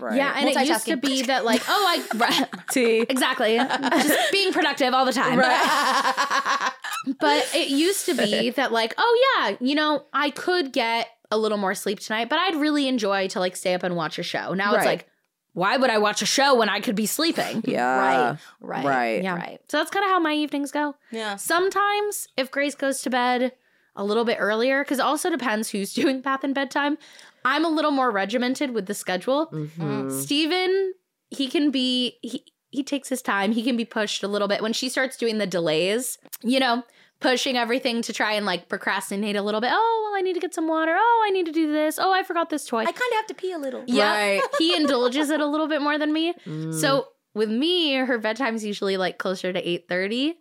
Right. 0.00 0.16
Yeah, 0.16 0.34
and 0.36 0.48
it 0.48 0.66
used 0.66 0.86
to 0.86 0.96
be 0.96 1.22
that 1.22 1.44
like, 1.44 1.62
oh, 1.68 2.04
I 2.20 2.46
T. 2.70 3.00
exactly 3.00 3.56
just 3.56 4.32
being 4.32 4.52
productive 4.52 4.94
all 4.94 5.04
the 5.04 5.12
time. 5.12 5.38
Right. 5.38 6.72
But 7.20 7.48
it 7.54 7.68
used 7.68 8.06
to 8.06 8.14
be 8.14 8.50
that 8.50 8.72
like, 8.72 8.94
oh 8.98 9.34
yeah, 9.38 9.56
you 9.60 9.74
know, 9.74 10.04
I 10.12 10.30
could 10.30 10.72
get 10.72 11.08
a 11.30 11.36
little 11.36 11.58
more 11.58 11.74
sleep 11.74 12.00
tonight, 12.00 12.28
but 12.28 12.38
I'd 12.38 12.56
really 12.56 12.88
enjoy 12.88 13.28
to 13.28 13.40
like 13.40 13.56
stay 13.56 13.74
up 13.74 13.82
and 13.82 13.96
watch 13.96 14.18
a 14.18 14.22
show. 14.22 14.54
Now 14.54 14.74
it's 14.74 14.86
like, 14.86 15.06
why 15.52 15.76
would 15.76 15.90
I 15.90 15.98
watch 15.98 16.20
a 16.20 16.26
show 16.26 16.56
when 16.56 16.68
I 16.68 16.80
could 16.80 16.96
be 16.96 17.06
sleeping? 17.06 17.62
Yeah. 17.64 17.96
right. 17.98 18.38
Right. 18.60 18.84
Right. 18.84 19.22
Yeah. 19.22 19.36
Right. 19.36 19.60
So 19.68 19.78
that's 19.78 19.90
kind 19.90 20.04
of 20.04 20.10
how 20.10 20.18
my 20.18 20.32
evenings 20.32 20.72
go. 20.72 20.96
Yeah. 21.10 21.36
Sometimes 21.36 22.28
if 22.36 22.50
Grace 22.50 22.74
goes 22.74 23.02
to 23.02 23.10
bed 23.10 23.52
a 23.96 24.04
little 24.04 24.24
bit 24.24 24.38
earlier, 24.40 24.82
because 24.82 24.98
also 24.98 25.30
depends 25.30 25.70
who's 25.70 25.94
doing 25.94 26.20
bath 26.20 26.42
and 26.42 26.54
bedtime, 26.54 26.98
I'm 27.44 27.64
a 27.64 27.68
little 27.68 27.90
more 27.90 28.10
regimented 28.10 28.70
with 28.72 28.86
the 28.86 28.94
schedule. 28.94 29.48
Mhm. 29.52 30.10
Steven, 30.22 30.94
he 31.30 31.48
can 31.48 31.70
be 31.70 32.18
he 32.22 32.44
he 32.70 32.82
takes 32.82 33.08
his 33.08 33.22
time. 33.22 33.52
He 33.52 33.62
can 33.62 33.76
be 33.76 33.84
pushed 33.84 34.22
a 34.22 34.28
little 34.28 34.48
bit 34.48 34.60
when 34.62 34.72
she 34.72 34.88
starts 34.88 35.16
doing 35.16 35.38
the 35.38 35.46
delays, 35.46 36.18
you 36.42 36.58
know, 36.58 36.82
pushing 37.20 37.56
everything 37.56 38.02
to 38.02 38.12
try 38.12 38.32
and 38.32 38.44
like 38.44 38.68
procrastinate 38.68 39.36
a 39.36 39.42
little 39.42 39.60
bit. 39.60 39.70
Oh, 39.72 40.00
well, 40.10 40.18
I 40.18 40.22
need 40.22 40.32
to 40.34 40.40
get 40.40 40.52
some 40.54 40.66
water. 40.66 40.94
Oh, 40.98 41.24
I 41.26 41.30
need 41.30 41.46
to 41.46 41.52
do 41.52 41.70
this. 41.72 41.98
Oh, 42.00 42.12
I 42.12 42.22
forgot 42.24 42.50
this 42.50 42.66
toy. 42.66 42.80
I 42.80 42.84
kind 42.86 42.96
of 43.12 43.16
have 43.16 43.26
to 43.28 43.34
pee 43.34 43.52
a 43.52 43.58
little. 43.58 43.84
yeah. 43.86 44.12
Right. 44.12 44.42
He 44.58 44.74
indulges 44.74 45.30
it 45.30 45.40
a 45.40 45.46
little 45.46 45.68
bit 45.68 45.80
more 45.82 45.98
than 45.98 46.12
me. 46.12 46.34
Mm. 46.46 46.74
So 46.74 47.08
with 47.34 47.50
me, 47.50 47.94
her 47.94 48.18
bedtime's 48.18 48.64
usually 48.64 48.96
like 48.96 49.18
closer 49.18 49.52
to 49.52 49.60
8:30. 49.62 50.34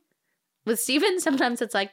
With 0.65 0.79
Steven, 0.79 1.19
sometimes 1.19 1.61
it's 1.61 1.73
like 1.75 1.91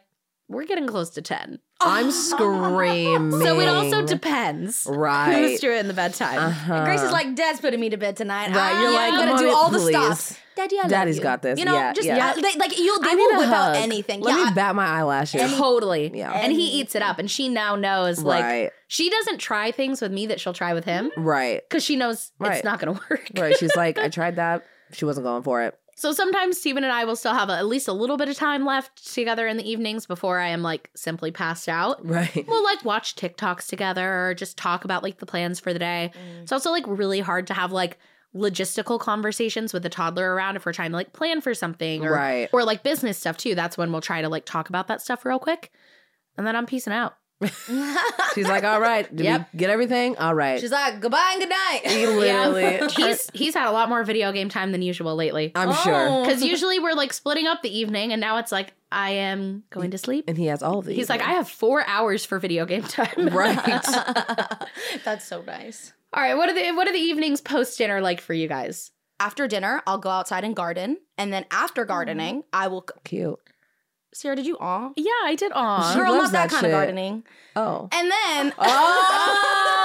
we're 0.51 0.67
getting 0.67 0.87
close 0.87 1.11
to 1.11 1.23
ten. 1.23 1.61
I'm 1.81 2.11
screaming. 2.11 3.31
So 3.41 3.59
it 3.61 3.69
also 3.69 4.05
depends. 4.05 4.87
Right. 4.89 5.33
Who's 5.35 5.61
doing 5.61 5.87
the 5.87 5.95
bedtime? 5.95 6.39
Uh-huh. 6.39 6.85
Grace 6.85 7.01
is 7.03 7.13
like, 7.13 7.35
Dad's 7.35 7.61
putting 7.61 7.81
me 7.81 7.89
to 7.91 7.97
bed 7.97 8.17
tonight. 8.17 8.49
Right, 8.49 8.57
I 8.75 8.81
you're 8.83 8.91
am 8.91 8.95
like, 8.95 9.13
gonna 9.27 9.39
do 9.39 9.45
"Mommy, 9.47 9.51
all 9.55 9.71
the 9.71 9.79
stuff. 9.81 10.39
Daddy, 10.57 10.77
I 10.79 10.83
love 10.83 10.91
Daddy's 10.91 11.17
you. 11.17 11.23
got 11.23 11.41
this. 11.43 11.59
You 11.59 11.65
know, 11.65 11.73
Yeah, 11.73 11.93
just 11.95 12.07
yeah. 12.07 12.33
uh, 12.37 12.41
they, 12.41 12.55
like 12.59 12.79
you'll 12.79 13.01
they 13.01 13.11
I 13.11 13.15
will 13.15 13.35
a 13.37 13.39
whip 13.39 13.49
out 13.49 13.75
hug. 13.75 13.77
anything. 13.77 14.21
Let 14.21 14.37
yeah, 14.37 14.45
me 14.47 14.51
bat 14.55 14.75
my 14.75 14.85
eyelashes. 14.87 15.57
Totally. 15.57 16.11
Yeah. 16.15 16.33
And 16.33 16.53
he 16.53 16.81
eats 16.81 16.95
it 16.95 17.01
up 17.03 17.19
and 17.19 17.31
she 17.31 17.49
now 17.49 17.77
knows 17.77 18.23
like 18.23 18.45
Right. 18.45 18.71
she 18.89 19.09
doesn't 19.09 19.39
try 19.39 19.71
things 19.71 20.03
with 20.03 20.13
me 20.13 20.27
that 20.27 20.39
she'll 20.41 20.53
try 20.53 20.75
with 20.75 20.85
him 20.85 21.11
Right. 21.17 21.63
because 21.67 21.83
she 21.85 21.97
knows 21.97 22.33
Right. 22.39 22.57
it's 22.57 22.65
not 22.65 22.79
gonna 22.81 22.93
work. 23.11 23.31
Right. 23.39 23.57
She's 23.57 23.75
like, 23.77 23.99
I 23.99 24.09
tried 24.09 24.37
that. 24.37 24.65
She 24.93 25.05
wasn't 25.07 25.25
going 25.25 25.45
for 25.45 25.63
it. 25.63 25.79
So 26.01 26.13
sometimes 26.13 26.59
Steven 26.59 26.83
and 26.83 26.91
I 26.95 27.05
will 27.05 27.15
still 27.15 27.35
have 27.35 27.51
a, 27.51 27.59
at 27.59 27.67
least 27.67 27.87
a 27.87 27.93
little 27.93 28.17
bit 28.17 28.31
of 28.31 28.35
time 28.35 28.65
left 28.65 29.13
together 29.13 29.47
in 29.47 29.59
the 29.59 29.71
evenings 29.71 30.07
before 30.07 30.39
I 30.39 30.49
am 30.49 30.63
like 30.63 30.89
simply 30.95 31.31
passed 31.31 31.69
out. 31.69 32.03
Right. 32.03 32.43
We'll 32.49 32.65
like 32.65 32.83
watch 32.87 33.17
TikToks 33.17 33.67
together 33.69 34.29
or 34.29 34.35
just 34.35 34.57
talk 34.57 34.87
about 34.87 35.03
like 35.03 35.19
the 35.19 35.27
plans 35.27 35.61
for 35.61 35.75
the 35.75 35.79
day. 35.79 36.11
Mm. 36.15 36.43
It's 36.45 36.53
also 36.53 36.71
like 36.71 36.85
really 36.87 37.21
hard 37.21 37.47
to 37.49 37.55
have 37.55 37.71
like 37.71 37.99
logistical 38.35 38.99
conversations 38.99 39.75
with 39.75 39.83
the 39.83 39.91
toddler 39.91 40.35
around 40.35 40.57
if 40.57 40.65
we're 40.65 40.73
trying 40.73 40.93
to 40.93 40.97
like 40.97 41.13
plan 41.13 41.43
for 41.43 41.53
something 41.53 42.03
or 42.07 42.13
Right. 42.15 42.49
or 42.51 42.65
like 42.65 42.83
business 42.83 43.19
stuff 43.19 43.37
too. 43.37 43.55
That's 43.55 43.77
when 43.77 43.93
we'll 43.93 44.01
try 44.01 44.23
to 44.23 44.29
like 44.31 44.47
talk 44.47 44.71
about 44.71 44.87
that 44.89 45.03
stuff 45.03 45.27
real 45.27 45.39
quick. 45.39 45.71
And 46.39 46.47
then 46.47 46.57
I'm 46.57 46.65
peacing 46.65 46.95
out. 46.95 47.17
She's 48.35 48.47
like, 48.47 48.65
all 48.65 48.81
right. 48.81 49.15
Did 49.15 49.25
Yep. 49.25 49.49
we 49.53 49.59
get 49.59 49.71
everything? 49.71 50.17
All 50.19 50.35
right. 50.35 50.61
She's 50.61 50.71
like, 50.71 51.01
goodbye 51.01 51.31
and 51.33 51.41
good 51.41 51.49
night. 51.49 51.81
He 51.87 52.07
literally. 52.07 52.63
Yeah. 52.63 52.89
he's 52.97 53.31
he's 53.33 53.55
had 53.55 53.67
a 53.67 53.73
lot 53.73 53.89
more 53.89 54.05
video 54.05 54.31
game 54.33 54.49
time 54.49 54.73
than 54.73 54.83
usual 54.83 55.17
lately. 55.17 55.53
I'm 55.55 55.73
sure. 55.73 56.09
Oh. 56.09 56.25
Because 56.25 56.43
usually 56.45 56.79
we're 56.79 56.95
like 56.95 57.13
splitting 57.13 57.47
up 57.47 57.63
the 57.63 57.77
evening, 57.77 58.13
and 58.13 58.21
now 58.21 58.37
it's 58.37 58.53
like 58.53 58.75
I 58.93 59.11
am 59.11 59.65
going 59.71 59.91
to 59.93 59.99
sleep. 59.99 60.27
And 60.29 60.37
he 60.37 60.47
has 60.47 60.63
all 60.63 60.81
of 60.81 60.85
these. 60.85 60.97
He's 60.97 61.09
like, 61.09 61.23
I 61.23 61.33
have 61.33 61.49
four 61.49 61.87
hours 61.87 62.25
for 62.25 62.39
video 62.39 62.67
game 62.67 62.83
time. 62.83 63.29
Right. 63.31 63.85
That's 65.05 65.25
so 65.25 65.43
nice. 65.43 65.93
All 66.13 66.23
right. 66.23 66.35
What 66.35 66.51
are 66.51 66.55
the 66.55 66.73
what 66.73 66.89
are 66.89 66.93
the 66.93 66.99
evenings 66.99 67.41
post 67.41 67.79
dinner 67.79 68.01
like 68.01 68.21
for 68.21 68.35
you 68.35 68.49
guys? 68.49 68.91
After 69.19 69.47
dinner, 69.47 69.83
I'll 69.87 69.99
go 69.99 70.09
outside 70.11 70.45
and 70.45 70.57
garden, 70.57 70.99
and 71.19 71.33
then 71.33 71.45
after 71.51 71.83
oh. 71.83 71.87
gardening, 71.87 72.45
I 72.53 72.69
will. 72.69 72.87
Cute. 73.05 73.39
Sierra, 74.13 74.37
did 74.37 74.47
you 74.47 74.57
aw? 74.59 74.91
Yeah, 74.97 75.11
I 75.25 75.35
did. 75.37 75.53
Aw. 75.55 75.95
Girl, 75.95 76.13
loves 76.13 76.33
not 76.33 76.33
that, 76.33 76.51
that 76.51 76.61
kind 76.61 76.67
of 76.67 76.73
gardening. 76.73 77.25
Oh. 77.55 77.89
And 77.93 78.11
then, 78.11 78.53
oh! 78.59 79.77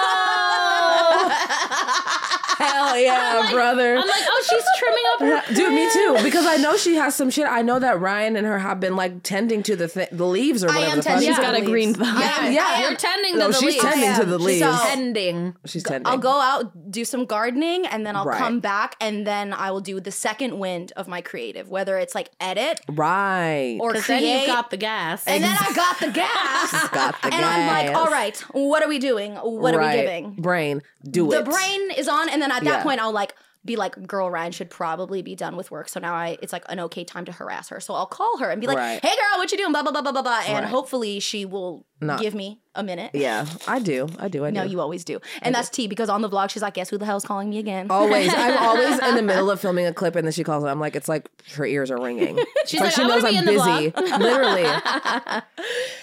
Hell 2.57 2.97
yeah, 2.97 3.49
brother. 3.53 3.95
I'm 3.97 4.07
like, 4.07 4.23
oh, 4.27 4.43
she's 4.49 4.63
trimming 4.77 5.03
up 5.13 5.47
her. 5.47 5.53
Dude, 5.55 5.73
me 5.73 5.89
too. 5.91 6.17
Because 6.23 6.45
I 6.45 6.57
know 6.57 6.77
she 6.77 6.95
has 6.95 7.15
some 7.15 7.29
shit. 7.29 7.47
I 7.47 7.61
know 7.61 7.79
that 7.79 7.99
Ryan 7.99 8.35
and 8.35 8.45
her 8.47 8.59
have 8.59 8.79
been 8.79 8.95
like 8.95 9.23
tending 9.23 9.63
to 9.63 9.75
the 9.75 9.87
th- 9.87 10.09
the 10.11 10.25
leaves 10.25 10.63
or 10.63 10.69
I 10.69 10.75
whatever. 10.75 10.91
am 10.91 10.97
the 10.97 11.03
tending 11.03 11.27
She's 11.27 11.35
to 11.37 11.41
got 11.41 11.51
the 11.51 11.61
a 11.61 11.65
green 11.65 11.89
leaves. 11.93 11.99
thumb. 11.99 12.17
I 12.17 12.21
am- 12.47 12.53
Yeah. 12.53 12.81
You're 12.89 12.97
tending 12.97 13.33
to 13.33 13.39
No, 13.39 13.47
the 13.47 13.53
she's 13.53 13.63
leaves. 13.73 13.83
tending 13.83 14.13
to 14.15 14.25
the 14.25 14.37
leaves. 14.39 14.61
all- 14.61 14.79
Tending. 14.85 15.55
She's 15.65 15.83
tending. 15.83 16.07
I'll 16.07 16.17
go 16.17 16.39
out, 16.39 16.91
do 16.91 17.03
some 17.05 17.25
gardening, 17.25 17.85
and 17.87 18.05
then 18.05 18.15
I'll 18.15 18.25
Right. 18.25 18.37
come 18.37 18.59
back, 18.59 18.95
and 19.01 19.25
then 19.25 19.53
I 19.53 19.71
will 19.71 19.81
do 19.81 19.99
the 19.99 20.11
second 20.11 20.57
wind 20.59 20.91
of 20.95 21.07
my 21.07 21.21
creative, 21.21 21.69
whether 21.69 21.97
it's 21.97 22.15
like 22.15 22.29
edit 22.39 22.79
Right. 22.89 23.77
or 23.81 23.91
create. 23.93 24.05
then 24.07 24.23
you've 24.23 24.47
got 24.47 24.69
the 24.71 24.77
gas. 24.77 25.23
and 25.27 25.43
then 25.43 25.55
I 25.59 25.73
got 25.73 25.99
the 25.99 26.11
gas. 26.11 26.89
got 26.89 27.21
the 27.21 27.33
and 27.33 27.45
I'm 27.45 27.67
like, 27.87 27.95
all 27.95 28.07
right, 28.11 28.37
what 28.51 28.83
are 28.83 28.87
we 28.89 28.99
doing? 28.99 29.35
What 29.35 29.73
are 29.73 29.79
we 29.79 29.85
Right. 29.85 29.95
giving? 30.01 30.33
Brain, 30.37 30.81
do 31.09 31.29
the 31.29 31.39
it. 31.39 31.45
brain 31.45 31.91
is 31.91 32.07
on, 32.07 32.29
and 32.29 32.41
then 32.41 32.51
at 32.51 32.63
that 32.63 32.77
Yeah. 32.79 32.83
point, 32.83 32.99
I'll 32.99 33.11
like 33.13 33.33
be 33.63 33.75
like, 33.77 34.05
girl, 34.05 34.29
Riayn 34.29 34.53
should 34.53 34.69
probably 34.69 35.23
be 35.23 35.35
done 35.35 35.55
with 35.55 35.71
work. 35.71 35.89
So 35.89 35.99
now 35.99 36.13
I, 36.13 36.37
it's 36.39 36.53
like 36.53 36.63
an 36.69 36.79
okay 36.81 37.03
time 37.03 37.25
to 37.25 37.31
harass 37.31 37.69
her. 37.69 37.79
So 37.79 37.95
I'll 37.95 38.05
call 38.05 38.37
her 38.37 38.51
and 38.51 38.61
be 38.61 38.67
like, 38.67 38.77
Right. 38.77 39.03
hey, 39.03 39.09
girl, 39.09 39.37
what 39.39 39.51
you 39.51 39.57
doing? 39.57 39.71
Blah 39.71 39.81
blah 39.81 39.91
blah 39.91 40.03
blah 40.03 40.11
blah 40.11 40.21
blah. 40.21 40.41
And 40.45 40.59
Right. 40.65 40.65
hopefully 40.65 41.19
she 41.19 41.45
will 41.45 41.83
Not- 41.99 42.19
give 42.21 42.35
me 42.35 42.61
a 42.75 42.83
minute. 42.83 43.09
Yeah, 43.15 43.47
I 43.67 43.79
do. 43.79 44.07
I 44.19 44.27
do. 44.27 44.45
I 44.45 44.51
do. 44.51 44.55
No, 44.57 44.61
you 44.63 44.81
always 44.81 45.03
do. 45.03 45.19
And 45.41 45.55
that's 45.55 45.69
T 45.69 45.87
because 45.87 46.09
on 46.09 46.21
the 46.21 46.29
vlog, 46.29 46.51
she's 46.51 46.61
like, 46.61 46.75
guess 46.75 46.91
who 46.91 46.99
the 46.99 47.05
hell's 47.05 47.25
calling 47.25 47.49
me 47.49 47.57
again? 47.57 47.87
Always. 47.89 48.31
I'm 48.31 48.55
always 48.59 48.99
in 48.99 49.15
the 49.15 49.23
middle 49.31 49.49
of 49.49 49.59
filming 49.59 49.87
a 49.87 49.93
clip 49.93 50.15
and 50.15 50.27
then 50.27 50.31
she 50.31 50.43
calls 50.43 50.63
and 50.63 50.69
I'm 50.69 50.79
like, 50.79 50.95
it's 50.95 51.09
like 51.09 51.27
her 51.55 51.65
ears 51.65 51.89
are 51.89 51.99
ringing. 51.99 52.37
She's 52.67 52.79
like, 52.81 52.91
she 52.91 53.01
knows 53.07 53.23
I'm 53.23 53.45
busy. 53.45 53.91
Literally. 53.95 54.67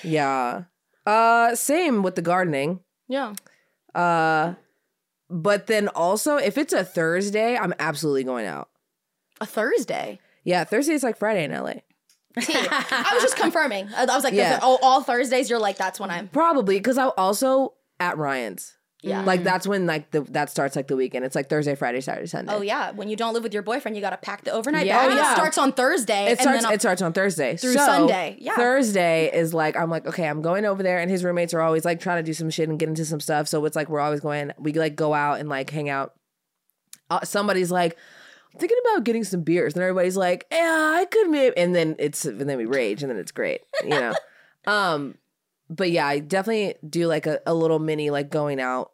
Yeah. 0.03 0.62
Uh 1.07 1.55
same 1.55 2.03
with 2.03 2.14
the 2.16 2.22
gardening. 2.22 2.80
yeah. 3.09 3.34
Uh 3.94 4.55
but 5.33 5.66
then 5.66 5.89
also 5.89 6.37
if 6.37 6.59
it's 6.59 6.72
a 6.72 6.85
Thursday, 6.85 7.57
I'm 7.57 7.74
absolutely 7.78 8.24
going 8.24 8.47
out. 8.47 8.68
A 9.41 9.47
Thursday. 9.47 10.20
Yeah, 10.45 10.64
Thursday 10.64 10.93
is 10.93 11.03
like 11.03 11.16
Friday 11.16 11.45
in 11.45 11.51
LA. 11.53 11.74
I 12.37 13.11
was 13.14 13.22
just 13.22 13.37
confirming. 13.37 13.89
I 13.97 14.05
was 14.07 14.24
like, 14.24 14.35
Yeah. 14.35 14.59
oh, 14.62 14.78
all 14.83 15.03
Thursdays, 15.03 15.51
you're 15.51 15.59
like, 15.59 15.76
that's 15.76 15.99
when 16.01 16.11
I'm. 16.11 16.28
Probably 16.28 16.76
because 16.78 16.99
I'm 16.99 17.11
also 17.16 17.74
at 18.01 18.16
Ryan's. 18.18 18.76
Yeah. 19.03 19.22
Like 19.24 19.42
that's 19.42 19.66
when 19.66 19.84
like 19.86 20.12
the 20.12 20.20
that 20.30 20.48
starts 20.48 20.76
like 20.76 20.86
the 20.86 20.94
weekend. 20.94 21.24
It's 21.24 21.34
like 21.34 21.48
Thursday, 21.48 21.74
Friday, 21.74 22.00
Saturday, 22.00 22.28
Sunday. 22.28 22.53
Oh 22.55 22.61
yeah, 22.62 22.92
when 22.92 23.09
you 23.09 23.16
don't 23.16 23.34
live 23.34 23.42
with 23.42 23.53
your 23.53 23.64
boyfriend, 23.64 23.96
you 23.96 24.00
got 24.00 24.11
to 24.11 24.16
pack 24.16 24.44
the 24.44 24.53
overnight 24.53 24.86
Yeah. 24.86 25.09
bag. 25.09 25.18
Oh, 25.18 25.30
It 25.32 25.34
starts 25.34 25.59
on 25.59 25.72
Thursday. 25.72 26.26
It 26.26 26.30
and 26.30 26.40
starts. 26.40 26.59
then 26.59 26.66
I'll- 26.66 26.72
It 26.74 26.80
starts 26.80 27.03
on 27.03 27.12
Thursday 27.12 27.57
Through 27.57 27.72
So, 27.72 27.84
Sunday, 27.84 28.36
yeah. 28.38 28.55
Thursday 28.55 29.28
is 29.36 29.53
like 29.53 29.76
I'm 29.76 29.90
like 29.90 30.07
okay, 30.07 30.26
I'm 30.28 30.40
going 30.40 30.64
over 30.64 30.82
there, 30.84 30.98
and 31.00 31.11
his 31.11 31.24
roommates 31.24 31.53
are 31.53 31.61
always 31.61 31.84
like 31.84 31.98
trying 32.00 32.18
to 32.18 32.22
do 32.22 32.32
some 32.32 32.48
shit 32.48 32.68
and 32.68 32.78
get 32.78 32.88
into 32.88 33.05
some 33.05 33.18
stuff. 33.18 33.48
So 33.48 33.64
it's 33.64 33.74
like 33.74 33.88
we're 33.88 33.98
always 34.00 34.20
going. 34.20 34.53
We 34.59 34.72
like 34.72 34.94
go 34.94 35.12
out 35.14 35.40
and 35.40 35.48
like 35.48 35.68
hang 35.70 35.88
out. 35.90 36.14
Uh, 37.11 37.20
somebody's 37.24 37.72
like 37.72 37.96
thinking 38.59 38.78
about 38.84 39.03
getting 39.05 39.24
some 39.24 39.42
beers, 39.42 39.74
and 39.74 39.82
everybody's 39.82 40.16
like, 40.16 40.46
yeah, 40.53 40.94
I 41.00 41.07
could 41.07 41.28
maybe. 41.28 41.57
And 41.57 41.74
then 41.74 41.96
it's 41.98 42.24
and 42.24 42.48
then 42.48 42.57
we 42.57 42.66
rage, 42.66 43.03
and 43.03 43.11
then 43.11 43.18
it's 43.18 43.32
great, 43.32 43.62
you 43.82 43.90
know. 43.90 44.14
um, 44.66 45.16
but 45.75 45.91
yeah, 45.91 46.07
I 46.07 46.18
definitely 46.18 46.75
do 46.89 47.07
like 47.07 47.27
a, 47.27 47.41
a 47.47 47.55
little 47.55 47.79
mini 47.79 48.11
like 48.11 48.31
going 48.31 48.61
out. 48.61 48.93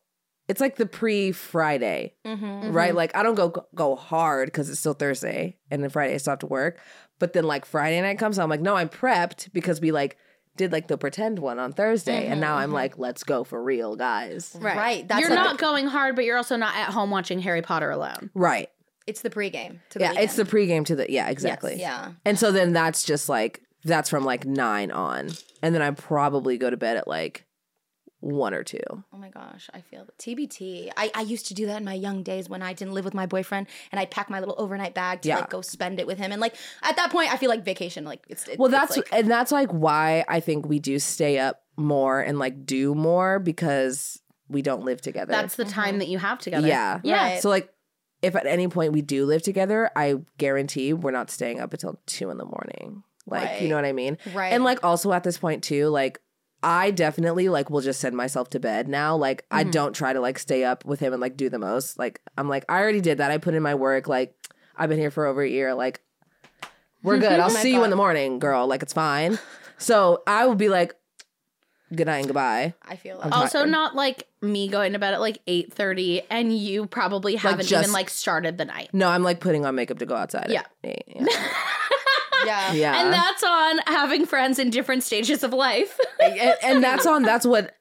It's 0.49 0.61
like 0.62 0.76
the 0.76 0.87
pre 0.87 1.33
Friday 1.33 2.14
Mhm. 2.26 2.72
right? 2.72 2.95
Like 2.95 3.14
I 3.16 3.22
don't 3.22 3.35
go 3.35 3.53
go 3.74 3.97
hard 3.97 4.47
because 4.49 4.70
it's 4.70 4.81
still 4.81 4.95
Thursday 4.95 5.59
and 5.70 5.83
then 5.83 5.91
Friday 5.91 6.14
I 6.14 6.16
still 6.18 6.33
have 6.33 6.39
to 6.41 6.47
work. 6.47 6.79
But 7.18 7.33
then 7.33 7.45
like 7.45 7.64
Friday 7.66 8.01
night 8.01 8.18
comes, 8.18 8.39
I'm 8.39 8.49
like, 8.49 8.61
no, 8.61 8.76
I'm 8.76 8.89
prepped 8.89 9.53
because 9.53 9.81
we 9.81 9.91
like 9.93 10.16
did 10.57 10.72
like 10.72 10.89
the 10.89 10.97
pretend 10.99 11.39
one 11.39 11.59
on 11.61 11.72
Thursday, 11.72 12.26
and 12.26 12.41
now 12.41 12.57
I'm 12.57 12.72
like, 12.72 12.99
let's 12.99 13.22
go 13.22 13.45
for 13.45 13.62
real, 13.62 13.95
guys. 13.95 14.57
Right. 14.59 15.07
That's 15.07 15.20
you're 15.20 15.31
like 15.31 15.39
not 15.39 15.57
the- 15.59 15.61
going 15.61 15.87
hard, 15.87 16.16
but 16.16 16.24
you're 16.24 16.37
also 16.37 16.57
not 16.57 16.74
at 16.74 16.89
home 16.91 17.11
watching 17.11 17.39
Harry 17.41 17.62
Potter 17.62 17.91
alone. 17.91 18.31
Right? 18.35 18.68
It's 19.07 19.22
the 19.22 19.31
pregame. 19.31 19.79
To 19.91 19.99
the 20.01 20.05
Yeah, 20.07 20.12
it's 20.20 20.35
the 20.37 20.43
pregame 20.45 20.85
to 20.87 20.97
the 20.97 21.07
yeah, 21.11 21.29
exactly. 21.29 21.76
Yeah. 21.79 22.12
And 22.24 22.39
so 22.39 22.51
then 22.53 22.72
that's 22.72 23.05
just 23.05 23.29
like 23.29 23.62
that's 23.85 24.11
from 24.11 24.24
like 24.24 24.45
nine 24.45 24.91
on, 24.91 25.31
and 25.62 25.74
then 25.74 25.83
I 25.83 25.91
probably 25.91 26.59
go 26.59 26.70
to 26.70 26.76
bed 26.76 26.97
at 26.97 27.09
like 27.09 27.47
one 28.20 28.53
or 28.53 28.64
two. 28.64 28.81
Oh 28.91 29.16
my 29.16 29.29
gosh, 29.29 29.70
I 29.72 29.81
feel 29.81 30.07
TBT. 30.18 30.91
I, 30.97 31.11
I 31.14 31.20
used 31.20 31.47
to 31.49 31.55
do 31.55 31.66
that 31.66 31.79
in 31.79 31.85
my 31.85 31.95
young 31.95 32.22
days 32.22 32.49
when 32.49 32.62
I 32.62 32.72
didn't 32.72 32.95
live 32.95 33.05
with 33.05 33.14
my 33.14 33.26
boyfriend 33.26 33.68
and 33.93 34.01
I'd 34.01 34.11
pack 34.11 34.29
my 34.29 34.41
little 34.41 34.57
overnight 34.59 34.95
bag 34.95 35.22
to 35.22 35.29
Yeah. 35.29 35.37
like 35.37 35.51
go 35.51 35.61
spend 35.61 36.01
it 36.01 36.07
with 36.07 36.18
him. 36.18 36.33
And 36.33 36.41
like 36.41 36.57
at 36.83 36.97
that 36.97 37.12
point, 37.12 37.33
I 37.33 37.37
feel 37.37 37.49
like 37.49 37.64
vacation. 37.64 38.05
Like 38.05 38.24
it's, 38.29 38.49
it- 38.49 38.59
Well, 38.59 38.66
it's, 38.66 38.72
that's 38.72 38.97
like, 38.97 39.09
and 39.12 39.31
that's 39.31 39.53
like 39.53 39.70
why 39.70 40.24
I 40.26 40.41
think 40.41 40.66
we 40.66 40.81
do 40.81 40.99
stay 40.99 41.39
up 41.39 41.62
more 41.76 42.20
and 42.20 42.39
like 42.41 42.66
do 42.66 42.95
more 42.95 43.39
because 43.39 44.20
we 44.49 44.62
don't 44.62 44.85
live 44.85 45.01
together. 45.01 45.31
That's 45.31 45.55
the 45.55 45.64
time 45.64 45.91
mm-hmm. 45.91 45.99
that 45.99 46.09
you 46.09 46.18
have 46.18 46.41
together. 46.41 46.66
Yeah. 46.66 47.01
Yeah. 47.05 47.22
Right. 47.35 47.43
So 47.43 47.49
like 47.49 47.72
if 48.20 48.35
at 48.35 48.47
any 48.47 48.66
point 48.66 48.93
we 48.93 49.03
do 49.03 49.26
live 49.26 49.43
together, 49.43 49.91
I 49.95 50.16
guarantee 50.39 50.93
we're 50.93 51.12
not 51.12 51.31
staying 51.31 51.61
up 51.61 51.72
until 51.72 52.01
two 52.07 52.31
in 52.31 52.39
the 52.39 52.44
morning. 52.44 53.05
Like, 53.30 53.60
you 53.60 53.68
know 53.68 53.76
what 53.76 53.84
I 53.84 53.92
mean? 53.92 54.18
Right. 54.34 54.52
And 54.52 54.64
like 54.64 54.82
also 54.84 55.12
at 55.12 55.24
this 55.24 55.38
point 55.38 55.62
too, 55.62 55.88
like 55.88 56.20
I 56.62 56.90
definitely 56.90 57.48
like 57.48 57.70
will 57.70 57.80
just 57.80 58.00
send 58.00 58.16
myself 58.16 58.50
to 58.50 58.60
bed 58.60 58.88
now. 58.88 59.16
Like 59.16 59.44
I 59.50 59.62
Mm-hmm. 59.62 59.70
don't 59.70 59.92
try 59.94 60.12
to 60.12 60.20
like 60.20 60.38
stay 60.38 60.64
up 60.64 60.84
with 60.84 60.98
him 61.00 61.12
and 61.12 61.20
like 61.20 61.36
do 61.36 61.48
the 61.48 61.59
most. 61.59 61.98
Like 61.98 62.20
I'm 62.36 62.48
like, 62.48 62.64
I 62.68 62.80
already 62.80 63.00
did 63.00 63.18
that. 63.18 63.30
I 63.30 63.38
put 63.38 63.55
in 63.55 63.62
my 63.62 63.74
work. 63.74 64.09
Like 64.09 64.34
I've 64.76 64.88
been 64.88 64.98
here 64.98 65.10
for 65.10 65.26
over 65.26 65.42
a 65.42 65.48
year. 65.48 65.74
Like 65.74 66.00
we're 67.02 67.18
good. 67.20 67.38
I'll 67.38 67.50
Oh 67.50 67.55
my 67.55 67.60
see 67.62 67.72
you 67.72 67.84
in 67.84 67.90
the 67.90 67.96
morning, 67.96 68.38
girl. 68.40 68.66
Like 68.66 68.82
it's 68.82 68.92
fine. 68.92 69.38
So 69.78 70.22
I 70.26 70.46
will 70.46 70.56
be 70.56 70.68
like, 70.68 70.94
good 71.94 72.06
night 72.06 72.18
and 72.18 72.26
goodbye. 72.26 72.74
I 72.86 72.96
feel 72.96 73.18
like 73.18 73.30
Also, 73.32 73.59
tired. 73.60 73.70
not 73.70 73.94
like 73.94 74.24
me 74.42 74.66
going 74.68 74.92
to 74.94 74.98
bed 74.98 75.14
at 75.14 75.20
like 75.20 75.38
eight 75.46 75.72
thirty, 75.72 76.22
and 76.28 76.56
you 76.56 76.86
probably 76.86 77.36
haven't 77.36 77.66
just- 77.66 77.82
even 77.84 77.92
like 77.92 78.10
started 78.10 78.59
the 78.59 78.64
night. 78.64 78.90
No, 78.92 79.09
I'm 79.09 79.22
like 79.22 79.38
putting 79.40 79.64
on 79.64 79.76
makeup 79.76 79.98
to 80.00 80.06
go 80.06 80.16
outside. 80.16 80.46
Yeah. 80.50 80.62
Yeah. 80.82 80.96
Yeah. 81.06 81.26
Yeah. 82.44 82.73
yeah. 82.73 83.02
And 83.02 83.12
that's 83.12 83.43
on 83.43 83.78
having 83.86 84.27
friends 84.27 84.59
in 84.59 84.70
different 84.70 85.02
stages 85.02 85.43
of 85.43 85.52
life. 85.52 85.98
and, 86.20 86.56
and 86.62 86.85
that's 86.85 87.06
on 87.06 87.23
that's 87.23 87.47
what 87.47 87.74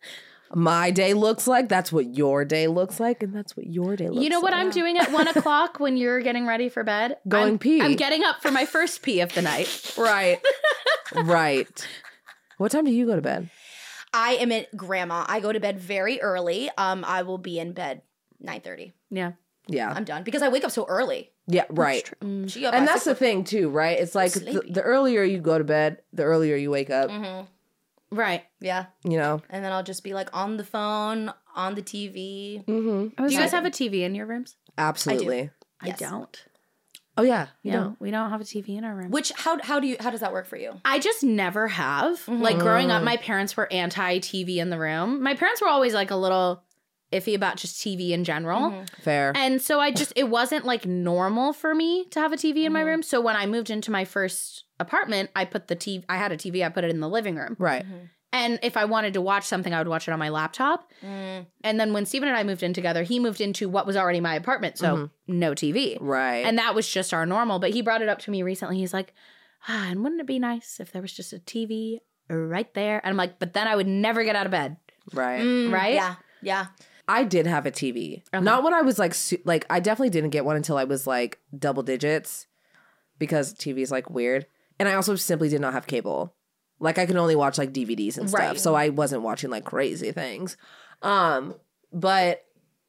my 0.53 0.91
day 0.91 1.13
looks 1.13 1.45
like 1.45 1.67
that's 1.67 1.91
what 1.91 2.15
your 2.15 2.45
day 2.45 2.67
looks 2.67 3.01
like 3.01 3.21
and 3.21 3.35
that's 3.35 3.57
what 3.57 3.67
your 3.67 3.97
day 3.97 4.07
looks 4.07 4.23
you 4.23 4.29
know 4.29 4.39
what 4.39 4.53
like. 4.53 4.61
I'm 4.61 4.69
doing 4.69 4.97
at 4.97 5.11
one 5.11 5.27
o'clock 5.27 5.79
when 5.79 5.97
you're 5.97 6.21
getting 6.21 6.47
ready 6.47 6.69
for 6.69 6.85
bed? 6.85 7.17
Going 7.27 7.53
I'm, 7.53 7.59
pee. 7.59 7.81
I'm 7.81 7.95
getting 7.95 8.23
up 8.23 8.41
for 8.41 8.49
my 8.49 8.65
first 8.65 9.01
pee 9.01 9.19
of 9.19 9.33
the 9.33 9.41
night. 9.41 9.93
right 9.97 10.39
right 11.13 11.87
what 12.57 12.71
time 12.71 12.85
do 12.85 12.91
you 12.91 13.05
go 13.05 13.15
to 13.15 13.21
bed 13.21 13.49
I 14.13 14.35
am 14.35 14.51
at 14.53 14.75
grandma. 14.75 15.25
I 15.27 15.41
go 15.41 15.51
to 15.51 15.59
bed 15.59 15.79
very 15.79 16.21
early. 16.21 16.69
Um, 16.77 17.03
I 17.05 17.23
will 17.23 17.37
be 17.37 17.59
in 17.59 17.73
bed 17.73 18.01
nine 18.39 18.61
thirty. 18.61 18.93
Yeah. 19.11 19.33
Yeah. 19.67 19.91
I'm 19.93 20.03
done 20.03 20.23
because 20.23 20.41
I 20.41 20.49
wake 20.49 20.63
up 20.63 20.71
so 20.71 20.85
early. 20.87 21.31
Yeah, 21.47 21.65
right. 21.69 22.09
Mm. 22.21 22.49
She 22.49 22.65
up 22.65 22.73
by 22.73 22.77
And 22.77 22.87
that's 22.87 23.05
the 23.05 23.15
thing 23.15 23.43
too, 23.43 23.69
right? 23.69 23.99
It's 23.99 24.15
like 24.15 24.33
the, 24.33 24.63
the 24.69 24.81
earlier 24.81 25.23
you 25.23 25.39
go 25.39 25.57
to 25.57 25.63
bed, 25.63 26.01
the 26.13 26.23
earlier 26.23 26.55
you 26.55 26.71
wake 26.71 26.89
up. 26.89 27.09
Mm-hmm. 27.09 27.45
Right. 28.09 28.43
yeah, 28.61 28.85
You 29.03 29.17
know. 29.17 29.41
and 29.49 29.65
then 29.65 29.71
I'll 29.73 29.83
just 29.83 30.03
be 30.03 30.13
like 30.13 30.29
on 30.33 30.55
the 30.55 30.63
phone, 30.63 31.33
on 31.55 31.75
the 31.75 31.81
TV. 31.81 32.63
Mm-hmm. 32.65 33.25
Do 33.25 33.33
you 33.33 33.39
guys 33.39 33.51
have 33.51 33.65
a 33.65 33.69
TV 33.69 34.01
in 34.01 34.15
your 34.15 34.25
rooms? 34.25 34.55
Absolutely. 34.77 35.49
Yes. 35.83 36.01
I 36.01 36.09
don't. 36.09 36.45
Oh 37.17 37.23
yeah. 37.23 37.47
You 37.63 37.71
No, 37.71 37.79
know. 37.83 37.95
we 37.99 38.11
don't 38.11 38.29
have 38.29 38.41
a 38.41 38.43
TV 38.43 38.77
in 38.77 38.83
our 38.83 38.93
room. 38.95 39.09
Which 39.09 39.31
how 39.35 39.59
how 39.61 39.79
do 39.79 39.87
you 39.87 39.97
how 39.99 40.11
does 40.11 40.19
that 40.19 40.31
work 40.31 40.45
for 40.45 40.55
you? 40.55 40.79
I 40.85 40.99
just 40.99 41.23
never 41.23 41.67
have. 41.67 42.25
Like 42.27 42.59
growing 42.59 42.91
up, 42.91 43.01
mm. 43.01 43.05
my 43.05 43.17
parents 43.17 43.57
were 43.57 43.71
anti 43.73 44.19
TV 44.19 44.57
in 44.57 44.69
the 44.69 44.77
room. 44.77 45.23
My 45.23 45.33
parents 45.33 45.61
were 45.61 45.67
always 45.67 45.93
like 45.95 46.11
a 46.11 46.15
little 46.15 46.61
iffy 47.11 47.35
about 47.35 47.57
just 47.57 47.81
TV 47.81 48.11
in 48.11 48.23
general. 48.23 48.71
Mm-hmm. 48.71 49.01
Fair. 49.01 49.31
And 49.35 49.61
so 49.61 49.79
I 49.79 49.91
just, 49.91 50.13
it 50.15 50.29
wasn't 50.29 50.65
like 50.65 50.85
normal 50.85 51.53
for 51.53 51.73
me 51.73 52.05
to 52.11 52.19
have 52.19 52.33
a 52.33 52.37
TV 52.37 52.65
in 52.65 52.73
my 52.73 52.79
mm-hmm. 52.79 52.87
room. 52.87 53.03
So 53.03 53.21
when 53.21 53.35
I 53.35 53.45
moved 53.45 53.69
into 53.69 53.91
my 53.91 54.05
first 54.05 54.65
apartment, 54.79 55.29
I 55.35 55.45
put 55.45 55.67
the 55.67 55.75
TV, 55.75 56.03
I 56.09 56.17
had 56.17 56.31
a 56.31 56.37
TV, 56.37 56.65
I 56.65 56.69
put 56.69 56.83
it 56.83 56.91
in 56.91 56.99
the 56.99 57.09
living 57.09 57.35
room. 57.35 57.55
right. 57.59 57.85
Mm-hmm. 57.85 58.05
And 58.33 58.59
if 58.61 58.75
I 58.75 58.85
wanted 58.85 59.13
to 59.13 59.21
watch 59.21 59.45
something, 59.45 59.73
I 59.73 59.79
would 59.79 59.87
watch 59.87 60.07
it 60.07 60.11
on 60.11 60.19
my 60.19 60.29
laptop. 60.29 60.91
Mm. 61.01 61.45
And 61.63 61.79
then 61.79 61.93
when 61.93 62.05
Steven 62.05 62.27
and 62.27 62.37
I 62.37 62.43
moved 62.43 62.61
in 62.61 62.73
together, 62.73 63.03
he 63.03 63.19
moved 63.19 63.39
into 63.39 63.69
what 63.69 63.87
was 63.87 63.95
already 63.95 64.19
my 64.19 64.35
apartment. 64.35 64.77
So 64.77 65.09
no 65.27 65.51
TV. 65.53 65.97
Right. 65.99 66.45
And 66.45 66.57
that 66.57 66.75
was 66.75 66.89
just 66.89 67.13
our 67.13 67.25
normal. 67.25 67.59
But 67.59 67.71
he 67.71 67.81
brought 67.81 68.01
it 68.01 68.09
up 68.09 68.19
to 68.19 68.31
me 68.31 68.43
recently. 68.43 68.77
He's 68.77 68.93
like, 68.93 69.13
ah, 69.67 69.89
and 69.89 70.03
wouldn't 70.03 70.21
it 70.21 70.27
be 70.27 70.39
nice 70.39 70.79
if 70.79 70.91
there 70.91 71.01
was 71.01 71.13
just 71.13 71.31
a 71.31 71.39
TV 71.39 71.99
right 72.29 72.71
there? 72.73 72.99
And 73.03 73.11
I'm 73.11 73.17
like, 73.17 73.39
but 73.39 73.53
then 73.53 73.67
I 73.67 73.75
would 73.75 73.87
never 73.87 74.23
get 74.23 74.35
out 74.35 74.45
of 74.45 74.51
bed. 74.51 74.75
right. 75.13 75.41
Mm, 75.41 75.71
right? 75.71 75.93
Yeah, 75.93 76.15
yeah. 76.41 76.65
I 77.07 77.23
did 77.23 77.47
have 77.47 77.65
a 77.65 77.71
TV. 77.71 78.23
Not 78.33 78.63
when 78.63 78.73
I 78.73 78.81
was 78.81 78.99
like 78.99 79.13
su- 79.13 79.41
like 79.45 79.65
I 79.69 79.79
definitely 79.79 80.09
didn't 80.09 80.31
get 80.31 80.45
one 80.45 80.55
until 80.55 80.77
I 80.77 80.83
was 80.83 81.07
like 81.07 81.39
double 81.57 81.83
digits 81.83 82.47
because 83.17 83.53
TV 83.53 83.79
is 83.79 83.91
like 83.91 84.09
weird. 84.09 84.45
And 84.79 84.87
I 84.89 84.93
also 84.93 85.15
simply 85.15 85.49
did 85.49 85.61
not 85.61 85.73
have 85.73 85.87
cable. 85.87 86.33
Like 86.79 86.97
I 86.97 87.05
could 87.05 87.15
only 87.15 87.35
watch 87.35 87.57
like 87.57 87.73
DVDs 87.73 88.17
and 88.17 88.29
stuff. 88.29 88.39
Right. 88.39 88.59
So 88.59 88.75
I 88.75 88.89
wasn't 88.89 89.23
watching 89.23 89.49
like 89.49 89.63
crazy 89.63 90.11
things. 90.11 90.57
Um 91.01 91.55
but 91.93 92.43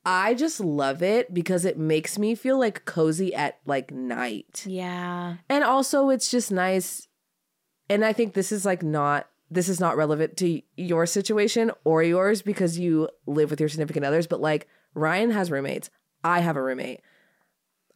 I 0.04 0.34
just 0.34 0.58
love 0.60 1.02
it 1.02 1.32
because 1.32 1.64
it 1.64 1.78
makes 1.78 2.18
me 2.18 2.34
feel 2.34 2.58
like 2.58 2.84
cozy 2.84 3.34
at 3.34 3.58
like 3.66 3.90
night. 3.90 4.64
Yeah. 4.66 5.36
And 5.48 5.62
also 5.62 6.10
it's 6.10 6.30
just 6.30 6.50
nice 6.50 7.06
and 7.88 8.04
I 8.04 8.12
think 8.12 8.34
this 8.34 8.52
is 8.52 8.66
like 8.66 8.82
not 8.82 9.28
this 9.50 9.68
is 9.68 9.80
not 9.80 9.96
relevant 9.96 10.36
to 10.38 10.60
your 10.76 11.06
situation 11.06 11.70
or 11.84 12.02
yours 12.02 12.42
because 12.42 12.78
you 12.78 13.08
live 13.26 13.50
with 13.50 13.60
your 13.60 13.68
significant 13.68 14.04
others, 14.04 14.26
but 14.26 14.40
like 14.40 14.68
Ryan 14.94 15.30
has 15.30 15.50
roommates. 15.50 15.90
I 16.22 16.40
have 16.40 16.56
a 16.56 16.62
roommate. 16.62 17.00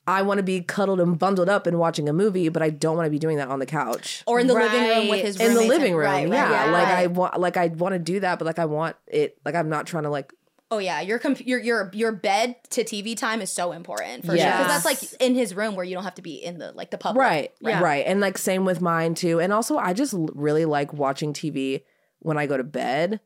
I 0.06 0.22
want 0.22 0.38
to 0.38 0.42
be 0.42 0.60
cuddled 0.62 1.00
and 1.00 1.16
bundled 1.16 1.48
up 1.48 1.66
and 1.66 1.78
watching 1.78 2.08
a 2.08 2.12
movie, 2.12 2.48
but 2.48 2.60
I 2.62 2.70
don't 2.70 2.96
want 2.96 3.06
to 3.06 3.10
be 3.10 3.20
doing 3.20 3.36
that 3.36 3.48
on 3.48 3.60
the 3.60 3.66
couch. 3.66 4.24
Or 4.26 4.40
in 4.40 4.48
the 4.48 4.54
living 4.54 4.82
room 4.82 5.08
with 5.08 5.18
Right. 5.18 5.24
his 5.24 5.38
in 5.40 5.54
the 5.54 5.60
living 5.62 5.94
room. 5.94 6.06
right, 6.06 6.28
right, 6.28 6.32
yeah. 6.32 6.64
right, 6.64 6.70
Like 6.72 6.88
I 6.88 7.06
want 7.06 7.38
like 7.38 7.56
I 7.56 7.68
want 7.68 7.92
to 7.92 7.98
do 8.00 8.18
that, 8.20 8.38
but 8.40 8.46
like 8.46 8.58
I 8.58 8.64
want 8.64 8.96
it 9.06 9.38
like 9.44 9.54
I'm 9.54 9.68
not 9.68 9.86
trying 9.86 10.02
to 10.02 10.10
like 10.10 10.32
Oh 10.72 10.78
yeah, 10.78 11.02
your 11.02 11.18
comp- 11.18 11.46
your 11.46 11.60
your 11.60 11.90
your 11.92 12.12
bed 12.12 12.56
to 12.70 12.82
TV 12.82 13.14
time 13.14 13.42
is 13.42 13.50
so 13.50 13.72
important 13.72 14.24
for 14.24 14.34
sure 14.36 14.36
because 14.36 14.66
that's 14.82 14.84
like 14.86 15.20
in 15.20 15.34
his 15.34 15.54
room 15.54 15.76
where 15.76 15.84
you 15.84 15.94
don't 15.94 16.04
have 16.04 16.14
to 16.14 16.22
be 16.22 16.42
in 16.42 16.56
the 16.56 16.72
like 16.72 16.90
the 16.90 16.96
public. 16.96 17.20
Right, 17.20 17.52
right. 17.82 18.06
And 18.06 18.20
like 18.20 18.38
same 18.38 18.64
with 18.64 18.80
mine 18.80 19.14
too. 19.14 19.38
And 19.38 19.52
also 19.52 19.76
I 19.76 19.92
just 19.92 20.14
l- 20.14 20.30
really 20.34 20.64
like 20.64 20.94
watching 20.94 21.34
TV 21.34 21.82
when 22.20 22.38
I 22.38 22.46
go 22.46 22.56
to 22.56 22.64
bed. 22.64 23.20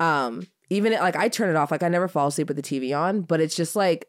Um 0.00 0.46
even 0.70 0.92
like 0.94 1.14
I 1.14 1.28
turn 1.28 1.50
it 1.50 1.56
off. 1.56 1.70
Like 1.70 1.82
I 1.82 1.88
never 1.88 2.08
fall 2.08 2.28
asleep 2.28 2.48
with 2.48 2.56
the 2.56 2.62
TV 2.62 2.98
on, 2.98 3.20
but 3.20 3.38
it's 3.40 3.54
just 3.54 3.76
like 3.76 4.06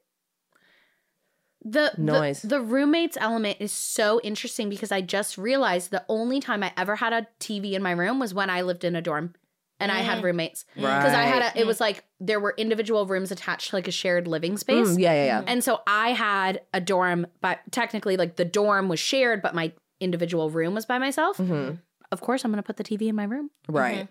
The, 1.63 1.91
the- 1.97 2.01
Noise. 2.01 2.41
The, 2.43 2.61
roommates 2.61 3.17
element 3.19 3.57
is 3.59 3.73
so 3.73 4.21
interesting 4.23 4.69
because 4.69 4.91
I 4.91 5.01
just 5.01 5.37
realized 5.37 5.91
the 5.91 6.05
only 6.07 6.39
time 6.39 6.63
I 6.63 6.71
ever 6.77 6.95
had 6.95 7.11
a 7.11 7.27
TV 7.41 7.73
in 7.73 7.83
my 7.83 7.91
room 7.91 8.19
was 8.19 8.33
when 8.33 8.49
I 8.49 8.61
lived 8.61 8.85
in 8.85 8.95
a 8.95 9.01
dorm 9.01 9.33
and 9.79 9.91
I 9.91 9.99
had 9.99 10.23
roommates. 10.23 10.65
Because 10.75 11.13
I 11.13 11.23
had 11.23 11.41
a, 11.55 11.59
it 11.59 11.65
was 11.65 11.79
like 11.79 12.03
there 12.19 12.39
were 12.39 12.53
individual 12.57 13.05
rooms 13.05 13.31
attached 13.31 13.69
to 13.69 13.75
like 13.75 13.87
a 13.87 13.91
shared 13.91 14.27
living 14.27 14.57
space. 14.57 14.89
Mm, 14.89 14.99
yeah, 14.99 15.13
yeah, 15.13 15.25
yeah. 15.25 15.43
And 15.47 15.63
so 15.63 15.81
I 15.87 16.09
had 16.11 16.61
a 16.73 16.81
dorm, 16.81 17.27
but 17.41 17.59
technically, 17.71 18.17
like 18.17 18.35
the 18.35 18.45
dorm 18.45 18.89
was 18.89 18.99
shared, 18.99 19.41
but 19.41 19.55
my 19.55 19.71
individual 19.99 20.49
room 20.49 20.73
was 20.73 20.85
by 20.85 20.97
myself. 20.97 21.37
Mm-hmm. 21.37 21.75
Of 22.11 22.21
course, 22.21 22.43
I'm 22.43 22.51
going 22.51 22.61
to 22.61 22.65
put 22.65 22.77
the 22.77 22.83
TV 22.83 23.07
in 23.07 23.15
my 23.15 23.25
room. 23.25 23.51
Right. 23.67 24.07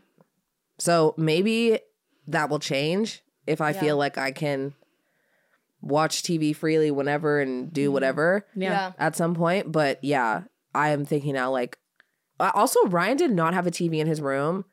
So 0.79 1.15
maybe 1.17 1.81
that 2.29 2.49
will 2.49 2.61
change 2.61 3.23
if 3.47 3.61
I 3.61 3.73
feel 3.73 3.97
like 3.97 4.17
I 4.19 4.31
can 4.31 4.75
watch 5.81 6.23
TV 6.23 6.55
freely 6.55 6.91
whenever 6.91 7.41
and 7.41 7.73
do 7.73 7.91
whatever 7.91 8.47
Yeah. 8.55 8.93
at 8.99 9.17
some 9.17 9.35
point. 9.35 9.73
But 9.73 10.03
yeah, 10.03 10.43
I 10.75 10.91
am 10.91 11.05
thinking 11.05 11.35
now 11.35 11.51
like 11.51 11.79
also 12.39 12.85
Ryan 12.87 13.17
did 13.17 13.31
not 13.33 13.55
have 13.55 13.67
a 13.67 13.71
TV 13.71 13.99
in 13.99 14.07
his 14.07 14.21
room 14.21 14.65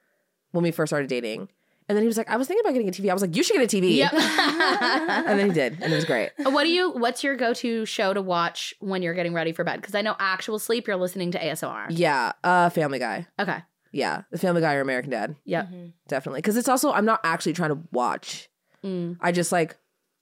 when 0.56 0.64
we 0.64 0.72
first 0.72 0.90
started 0.90 1.10
dating. 1.10 1.49
And 1.88 1.95
then 1.95 2.02
he 2.02 2.07
was 2.07 2.18
like, 2.18 2.30
I 2.32 2.38
was 2.38 2.48
thinking 2.48 2.61
about 2.65 2.73
getting 2.73 2.88
a 2.88 2.91
TV. 2.91 3.11
I 3.11 3.14
was 3.14 3.22
like, 3.22 3.36
you 3.36 3.44
should 3.44 3.57
get 3.57 3.72
a 3.72 3.77
TV. 3.77 3.99
and 4.11 5.40
then 5.40 5.48
he 5.48 5.53
did. 5.53 5.77
And 5.82 5.94
it 5.94 5.95
was 5.95 6.06
great. 6.06 6.32
What 6.38 6.64
do 6.64 6.69
you? 6.69 6.90
What's 6.91 7.23
your 7.23 7.36
go-to 7.36 7.86
show 7.86 8.11
to 8.11 8.23
watch 8.23 8.73
when 8.80 9.03
you're 9.03 9.14
getting 9.14 9.34
ready 9.36 9.52
for 9.52 9.64
bed? 9.64 9.82
Because 9.82 9.94
I 9.94 10.02
know 10.02 10.15
actual 10.18 10.57
sleep, 10.57 10.88
you're 10.88 10.95
listening 10.95 11.30
to 11.32 11.40
ASMR. 11.40 11.88
Yeah. 11.90 12.32
Uh 12.44 12.69
Family 12.69 12.98
Guy. 12.98 13.27
Okay. 13.40 13.60
Yeah. 13.91 14.23
The 14.32 14.40
Family 14.40 14.61
Guy 14.61 14.73
or 14.73 14.82
American 14.82 15.11
Dad. 15.11 15.36
Yep. 15.45 15.65
Mm-hmm. 15.68 15.86
Definitely. 16.07 16.40
Because 16.40 16.57
it's 16.57 16.69
also 16.69 16.91
I'm 16.91 17.06
not 17.06 17.19
actually 17.23 17.53
trying 17.53 17.69
to 17.69 17.80
watch. 17.91 18.49
Mm. 18.84 19.18
I 19.22 19.32
just 19.32 19.52
like 19.52 19.77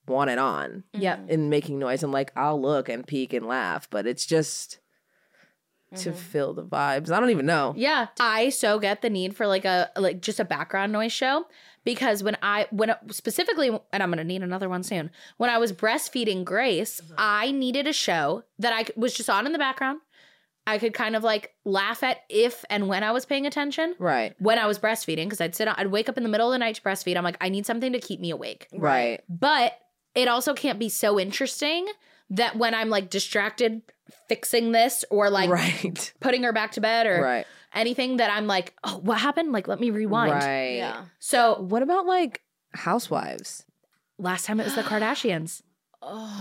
want 0.06 0.32
it 0.32 0.40
on. 0.40 0.84
Mm-hmm. 0.94 1.02
Yep. 1.02 1.20
and 1.30 1.50
making 1.50 1.80
noise 1.80 2.04
and 2.04 2.12
like 2.12 2.34
I'll 2.36 2.62
look 2.62 2.90
and 2.90 3.08
peek 3.08 3.32
and 3.32 3.48
laugh, 3.48 3.90
but 3.90 4.06
it's 4.06 4.26
just 4.26 4.80
to 5.98 6.10
mm-hmm. 6.10 6.18
fill 6.18 6.53
the 6.53 6.64
vibes. 6.64 7.11
I 7.11 7.20
don't 7.20 7.30
even 7.30 7.45
know. 7.45 7.74
Yeah, 7.76 8.07
I 8.20 8.49
so 8.49 8.80
get 8.80 9.02
the 9.02 9.10
need 9.10 9.36
for 9.36 9.48
like 9.48 9.65
a 9.65 9.90
like 9.95 10.22
just 10.22 10.40
a 10.40 10.45
background 10.45 10.91
noise 10.91 11.11
show 11.11 11.45
because 11.84 12.24
when 12.24 12.38
I 12.41 12.68
when 12.72 12.95
specifically 13.11 13.70
and 13.91 14.03
I'm 14.03 14.10
gonna 14.10 14.24
need 14.24 14.44
another 14.44 14.70
one 14.70 14.84
soon. 14.84 15.11
When 15.38 15.49
I 15.49 15.57
was 15.57 15.74
breastfeeding 15.74 16.44
Grace, 16.44 17.02
mm-hmm. 17.02 17.14
I 17.18 17.52
needed 17.52 17.88
a 17.88 17.94
show 17.94 18.44
that 18.60 18.74
I 18.74 18.86
was 18.99 19.14
just 19.14 19.30
on 19.30 19.45
in 19.45 19.52
the 19.52 19.60
background. 19.60 20.02
I 20.65 20.78
could 20.78 20.94
kind 20.94 21.15
of 21.15 21.24
like 21.24 21.53
laugh 21.65 22.03
at 22.03 22.20
if 22.30 22.64
and 22.70 22.88
when 22.88 23.03
I 23.03 23.11
was 23.11 23.26
paying 23.26 23.45
attention. 23.45 23.95
Right. 23.99 24.34
When 24.40 24.57
I 24.57 24.65
was 24.65 24.80
breastfeeding, 24.80 25.26
because 25.26 25.41
I'd 25.41 25.56
sit 25.56 25.68
on, 25.68 25.76
I'd 25.78 25.88
wake 25.88 26.07
up 26.07 26.18
in 26.18 26.24
the 26.24 26.30
middle 26.30 26.48
of 26.48 26.53
the 26.53 26.60
night 26.60 26.76
to 26.76 26.82
breastfeed. 26.82 27.18
I'm 27.18 27.24
like, 27.24 27.38
I 27.41 27.49
need 27.49 27.65
something 27.65 27.91
to 27.91 27.99
keep 27.99 28.22
me 28.22 28.30
awake. 28.30 28.68
Right. 28.72 29.22
But 29.28 29.74
it 30.15 30.28
also 30.28 30.53
can't 30.53 30.80
be 30.80 30.90
so 30.90 31.20
interesting 31.20 31.88
that 32.30 32.56
when 32.56 32.74
I'm 32.74 32.90
like 32.90 33.10
distracted 33.10 33.82
fixing 34.28 34.72
this 34.72 35.06
or 35.10 35.30
like 35.30 35.50
Right. 35.50 36.14
putting 36.20 36.44
her 36.44 36.54
back 36.54 36.72
to 36.74 36.82
bed 36.82 37.08
or 37.08 37.22
Right. 37.22 37.46
anything 37.74 38.18
that 38.18 38.30
I'm 38.32 38.48
like, 38.48 38.74
oh, 38.84 38.98
what 39.04 39.18
happened? 39.20 39.52
Like, 39.52 39.68
let 39.68 39.80
me 39.80 39.90
rewind. 39.90 40.32
Right. 40.34 40.76
Yeah. 40.78 41.06
So 41.20 41.60
What 41.62 41.84
about 41.84 42.06
like 42.06 42.42
housewives? 42.74 43.66
last 44.20 44.46
time 44.46 44.60
it 44.60 44.64
was 44.66 44.76
the 44.76 44.84
Kardashians. 44.92 45.62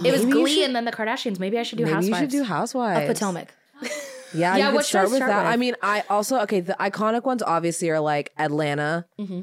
it 0.05 0.13
was 0.13 0.25
Glee 0.25 0.55
should- 0.57 0.65
and 0.65 0.77
then 0.77 0.85
the 0.85 0.93
Kardashians. 0.93 1.39
Maybe 1.39 1.59
I 1.59 1.63
should 1.63 1.79
do 1.79 1.85
Maybe 1.85 1.95
Housewives. 1.95 2.21
you 2.35 2.39
should 2.39 2.45
do 2.45 2.45
housewives. 2.45 3.07
Potomac. 3.07 3.49
Yeah, 3.81 3.89
Yeah, 4.35 4.57
you 4.57 4.65
could 4.67 4.75
what 4.75 4.87
should 4.87 4.97
I 4.99 5.01
start 5.01 5.11
with 5.11 5.17
start 5.19 5.31
that. 5.31 5.45
with? 5.45 5.53
I 5.53 5.57
mean, 5.57 5.75
I 5.83 6.05
also 6.11 6.41
okay. 6.41 6.61
The 6.61 6.77
iconic 6.81 7.25
ones 7.25 7.43
obviously 7.43 7.91
are 7.91 8.01
like 8.01 8.33
Atlanta, 8.39 9.07
Mm-hmm. 9.21 9.41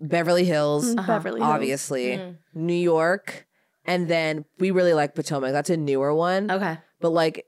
Beverly 0.00 0.44
Hills, 0.44 0.94
Uh-huh. 0.96 1.06
Beverly 1.06 1.40
Hills. 1.40 1.50
obviously, 1.50 2.06
Mm. 2.16 2.36
New 2.54 2.72
York, 2.74 3.46
and 3.84 4.06
then 4.08 4.44
we 4.58 4.70
really 4.70 4.92
like 4.94 5.14
Potomac. 5.14 5.52
That's 5.52 5.70
a 5.70 5.76
newer 5.76 6.14
one. 6.14 6.50
Okay. 6.50 6.78
But 7.00 7.10
like 7.10 7.46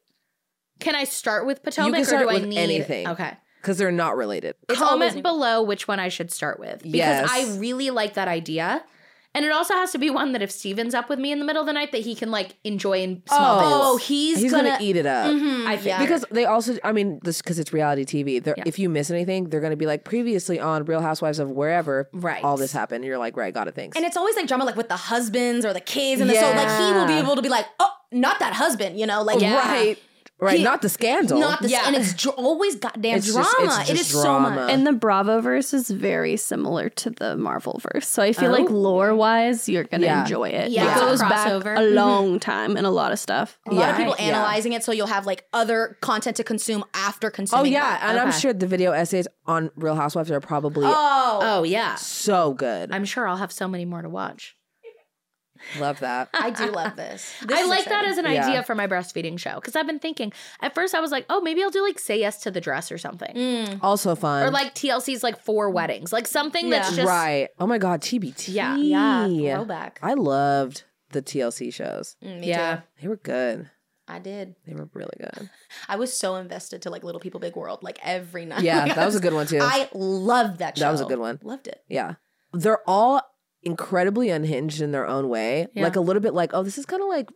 Can 0.79 0.95
I 0.95 1.05
start 1.05 1.47
with 1.47 1.63
Potomac 1.63 1.95
can 1.95 2.05
start 2.05 2.23
or 2.23 2.29
do 2.29 2.35
with 2.35 2.43
I 2.45 2.47
need 2.47 2.59
anything. 2.59 3.09
Okay. 3.09 3.33
because 3.61 3.79
they're 3.79 3.93
not 3.93 4.17
related. 4.17 4.55
Comment 4.69 5.23
below 5.23 5.63
which 5.63 5.87
one 5.87 6.01
I 6.01 6.09
should 6.09 6.31
start 6.33 6.59
with 6.59 6.83
because 6.83 6.95
Yes. 6.95 7.29
I 7.31 7.57
really 7.59 7.91
like 7.91 8.15
that 8.15 8.29
idea. 8.29 8.85
And 9.33 9.45
it 9.45 9.53
also 9.53 9.75
has 9.75 9.93
to 9.93 9.99
be 9.99 10.11
one 10.11 10.33
that 10.33 10.43
if 10.43 10.51
Steven's 10.51 10.93
up 10.93 11.09
with 11.09 11.21
me 11.21 11.31
in 11.31 11.39
the 11.39 11.45
middle 11.45 11.63
of 11.63 11.67
the 11.67 11.73
night, 11.73 11.93
that 11.93 12.01
he 12.01 12.17
can 12.17 12.33
like 12.33 12.57
enjoy 12.65 12.99
in 13.03 13.23
small 13.27 13.59
Oh, 13.59 13.61
bits. 13.61 13.73
Oh, 13.73 13.97
he's, 13.99 14.39
He's 14.41 14.51
gonna, 14.51 14.71
gonna, 14.71 14.83
eat 14.83 14.97
it 14.97 15.07
up. 15.07 15.31
Mm-hmm. 15.31 15.69
I 15.69 15.77
think. 15.77 15.99
Because 16.01 16.25
they 16.33 16.47
also, 16.47 16.77
I 16.83 16.91
mean, 16.91 17.21
this 17.23 17.41
because 17.41 17.61
it's 17.61 17.73
reality 17.73 18.05
TV. 18.05 18.45
Yeah. 18.45 18.65
If 18.67 18.79
you 18.79 18.89
miss 18.89 19.11
anything, 19.11 19.49
they're 19.49 19.61
going 19.61 19.71
to 19.71 19.77
be 19.77 19.87
like 19.87 20.05
previously 20.05 20.59
on 20.59 20.85
Real 20.85 21.01
Housewives 21.01 21.39
of 21.39 21.51
wherever. 21.51 22.09
Right. 22.13 22.43
All 22.43 22.57
this 22.57 22.73
happened. 22.73 23.05
You're 23.05 23.19
like, 23.19 23.37
right, 23.37 23.55
got 23.55 23.69
it. 23.69 23.75
Thanks. 23.77 23.97
and 23.97 24.05
it's 24.05 24.17
always 24.17 24.35
like 24.35 24.49
drama 24.49 24.65
like 24.65 24.77
with 24.77 24.89
the 24.89 24.97
husbands 24.97 25.65
or 25.65 25.73
the 25.73 25.81
kids 25.81 26.21
and 26.21 26.29
the, 26.29 26.35
so 26.35 26.51
like 26.51 26.69
he 26.69 26.93
will 26.93 27.07
be 27.07 27.15
able 27.15 27.37
to 27.37 27.43
be 27.43 27.49
like, 27.49 27.67
oh, 27.79 27.91
not 28.13 28.41
that 28.41 28.53
husband, 28.55 28.99
you 28.99 29.07
know, 29.07 29.23
like 29.23 29.41
oh, 29.41 29.55
right, 29.55 29.97
right. 30.41 30.59
He- 30.59 30.65
not 30.65 30.83
the 30.83 30.89
scandal. 30.89 31.39
not 31.39 31.63
the 31.63 31.69
Yeah. 31.69 31.83
and 31.87 31.97
it's 31.97 32.15
dr- 32.15 32.35
always 32.37 32.77
goddamn 32.77 33.17
It's 33.19 33.27
just- 33.27 33.57
drama. 33.57 33.79
it's 33.81 33.89
just 33.91 34.01
is 34.01 34.11
drama. 34.11 34.49
so 34.49 34.55
much. 34.55 34.71
And 34.73 34.87
the 34.87 34.93
Bravo 34.93 35.41
verse 35.41 35.73
is 35.75 35.91
very 35.91 36.37
similar 36.37 36.89
to 36.91 37.11
the 37.11 37.37
Marvel 37.37 37.81
verse, 37.93 38.09
So 38.09 38.23
I 38.23 38.33
feel 38.33 38.51
like 38.51 38.69
Oh. 38.71 38.73
lore 38.75 39.15
wise, 39.15 39.69
you're 39.69 39.85
going 39.85 40.01
to 40.01 40.07
Yeah. 40.07 40.23
enjoy 40.23 40.49
it. 40.51 40.71
Yeah. 40.71 40.85
It 40.85 40.93
It's 40.93 41.01
a 41.03 41.05
goes 41.05 41.21
back 41.21 41.47
a 41.49 41.51
mm-hmm. 41.51 41.95
long 41.95 42.41
time 42.41 42.77
and 42.77 42.87
a 42.87 42.91
lot 42.91 43.13
of 43.13 43.19
stuff. 43.19 43.59
a 43.69 43.75
lot 43.75 43.91
of 43.91 43.97
people 43.97 44.15
Yeah. 44.19 44.25
analyzing 44.27 44.73
it, 44.73 44.83
so 44.85 44.93
you'll 44.93 45.07
have 45.07 45.27
like 45.27 45.47
other 45.53 45.97
content 46.01 46.37
to 46.37 46.45
consume 46.45 46.85
after 46.95 47.31
consuming. 47.31 47.67
oh 47.67 47.69
yeah, 47.69 47.99
that. 47.99 48.03
and 48.11 48.19
I'm 48.19 48.33
sure 48.33 48.53
the 48.53 48.67
video 48.67 48.93
essays 48.93 49.27
on 49.47 49.71
Real 49.77 49.95
Housewives 49.95 50.31
are 50.31 50.41
probably 50.41 50.87
Oh, 50.87 51.39
Oh, 51.43 51.63
yeah. 51.63 51.95
so 51.97 52.53
good. 52.53 52.91
I'm 52.93 53.05
sure 53.05 53.27
I'll 53.29 53.37
have 53.37 53.53
so 53.53 53.69
many 53.69 53.85
more 53.85 54.03
to 54.03 54.09
watch. 54.09 54.57
Love 55.79 56.01
that. 56.01 56.29
I 56.35 56.51
do 56.51 56.67
love 56.71 56.97
this. 56.97 57.33
This 57.47 57.59
I 57.59 57.63
is 57.63 57.69
like 57.69 57.85
that 57.87 58.05
as 58.05 58.19
an 58.19 58.25
Yeah. 58.27 58.47
idea 58.47 58.63
for 58.63 58.75
my 58.75 58.87
breastfeeding 58.87 59.39
show 59.39 59.57
because 59.57 59.77
I've 59.77 59.87
been 59.87 59.99
thinking. 59.99 60.33
At 60.61 60.75
first, 60.75 60.95
I 60.95 61.01
was 61.01 61.11
like, 61.11 61.27
oh, 61.29 61.41
maybe 61.41 61.63
I'll 61.63 61.71
do 61.71 61.83
like 61.83 61.99
say 61.99 62.19
yes 62.19 62.41
to 62.43 62.51
the 62.51 62.61
dress 62.61 62.91
or 62.93 62.99
something, 62.99 63.79
Also 63.83 64.15
fun. 64.15 64.43
or 64.45 64.51
like 64.51 64.75
TLC's 64.75 65.23
like 65.23 65.39
four 65.41 65.71
weddings, 65.71 66.13
like 66.13 66.27
something 66.27 66.71
that's 66.71 66.95
just 66.97 67.07
right. 67.09 67.49
Oh 67.59 67.67
my 67.67 67.79
god, 67.79 68.01
TBT. 68.03 68.55
Yeah. 68.55 68.77
Yeah, 68.77 69.57
throwback. 69.57 69.99
I 70.03 70.15
loved 70.15 70.85
the 71.11 71.23
TLC 71.23 71.73
shows. 71.73 72.17
Mm, 72.25 72.41
me 72.41 72.49
Yeah. 72.49 72.77
too. 72.77 72.83
They 73.03 73.09
were 73.09 73.17
good. 73.17 73.69
I 74.09 74.19
did. 74.19 74.57
They 74.67 74.75
were 74.75 74.89
really 74.93 75.17
good. 75.21 75.49
I 75.89 75.95
was 75.97 76.17
so 76.17 76.35
invested 76.37 76.83
to 76.83 76.91
like 76.91 77.05
Little 77.05 77.21
People 77.21 77.39
Big 77.39 77.55
World, 77.55 77.81
like 77.83 77.99
every 78.03 78.45
night. 78.45 78.63
Yeah, 78.63 78.93
that 78.93 79.07
was 79.07 79.15
a 79.15 79.21
good 79.21 79.33
one 79.35 79.47
too. 79.49 79.61
I 79.63 79.89
loved 79.95 80.59
that 80.59 80.77
show. 80.77 80.85
That 80.85 80.91
was 80.93 81.01
a 81.01 81.05
good 81.05 81.21
one. 81.21 81.39
Loved 81.45 81.69
it. 81.69 81.83
Yeah. 81.89 82.15
They're 82.53 82.81
all 82.89 83.23
incredibly 83.63 84.31
unhinged 84.31 84.81
in 84.81 84.93
their 84.93 85.07
own 85.07 85.29
way. 85.29 85.67
Yeah. 85.75 85.85
Like 85.85 85.97
a 85.97 86.01
little 86.01 86.23
bit 86.23 86.35
like, 86.35 86.53
oh, 86.55 86.63
this 86.63 86.79
is 86.79 86.87
kind 86.87 87.03
of 87.03 87.09
like 87.09 87.31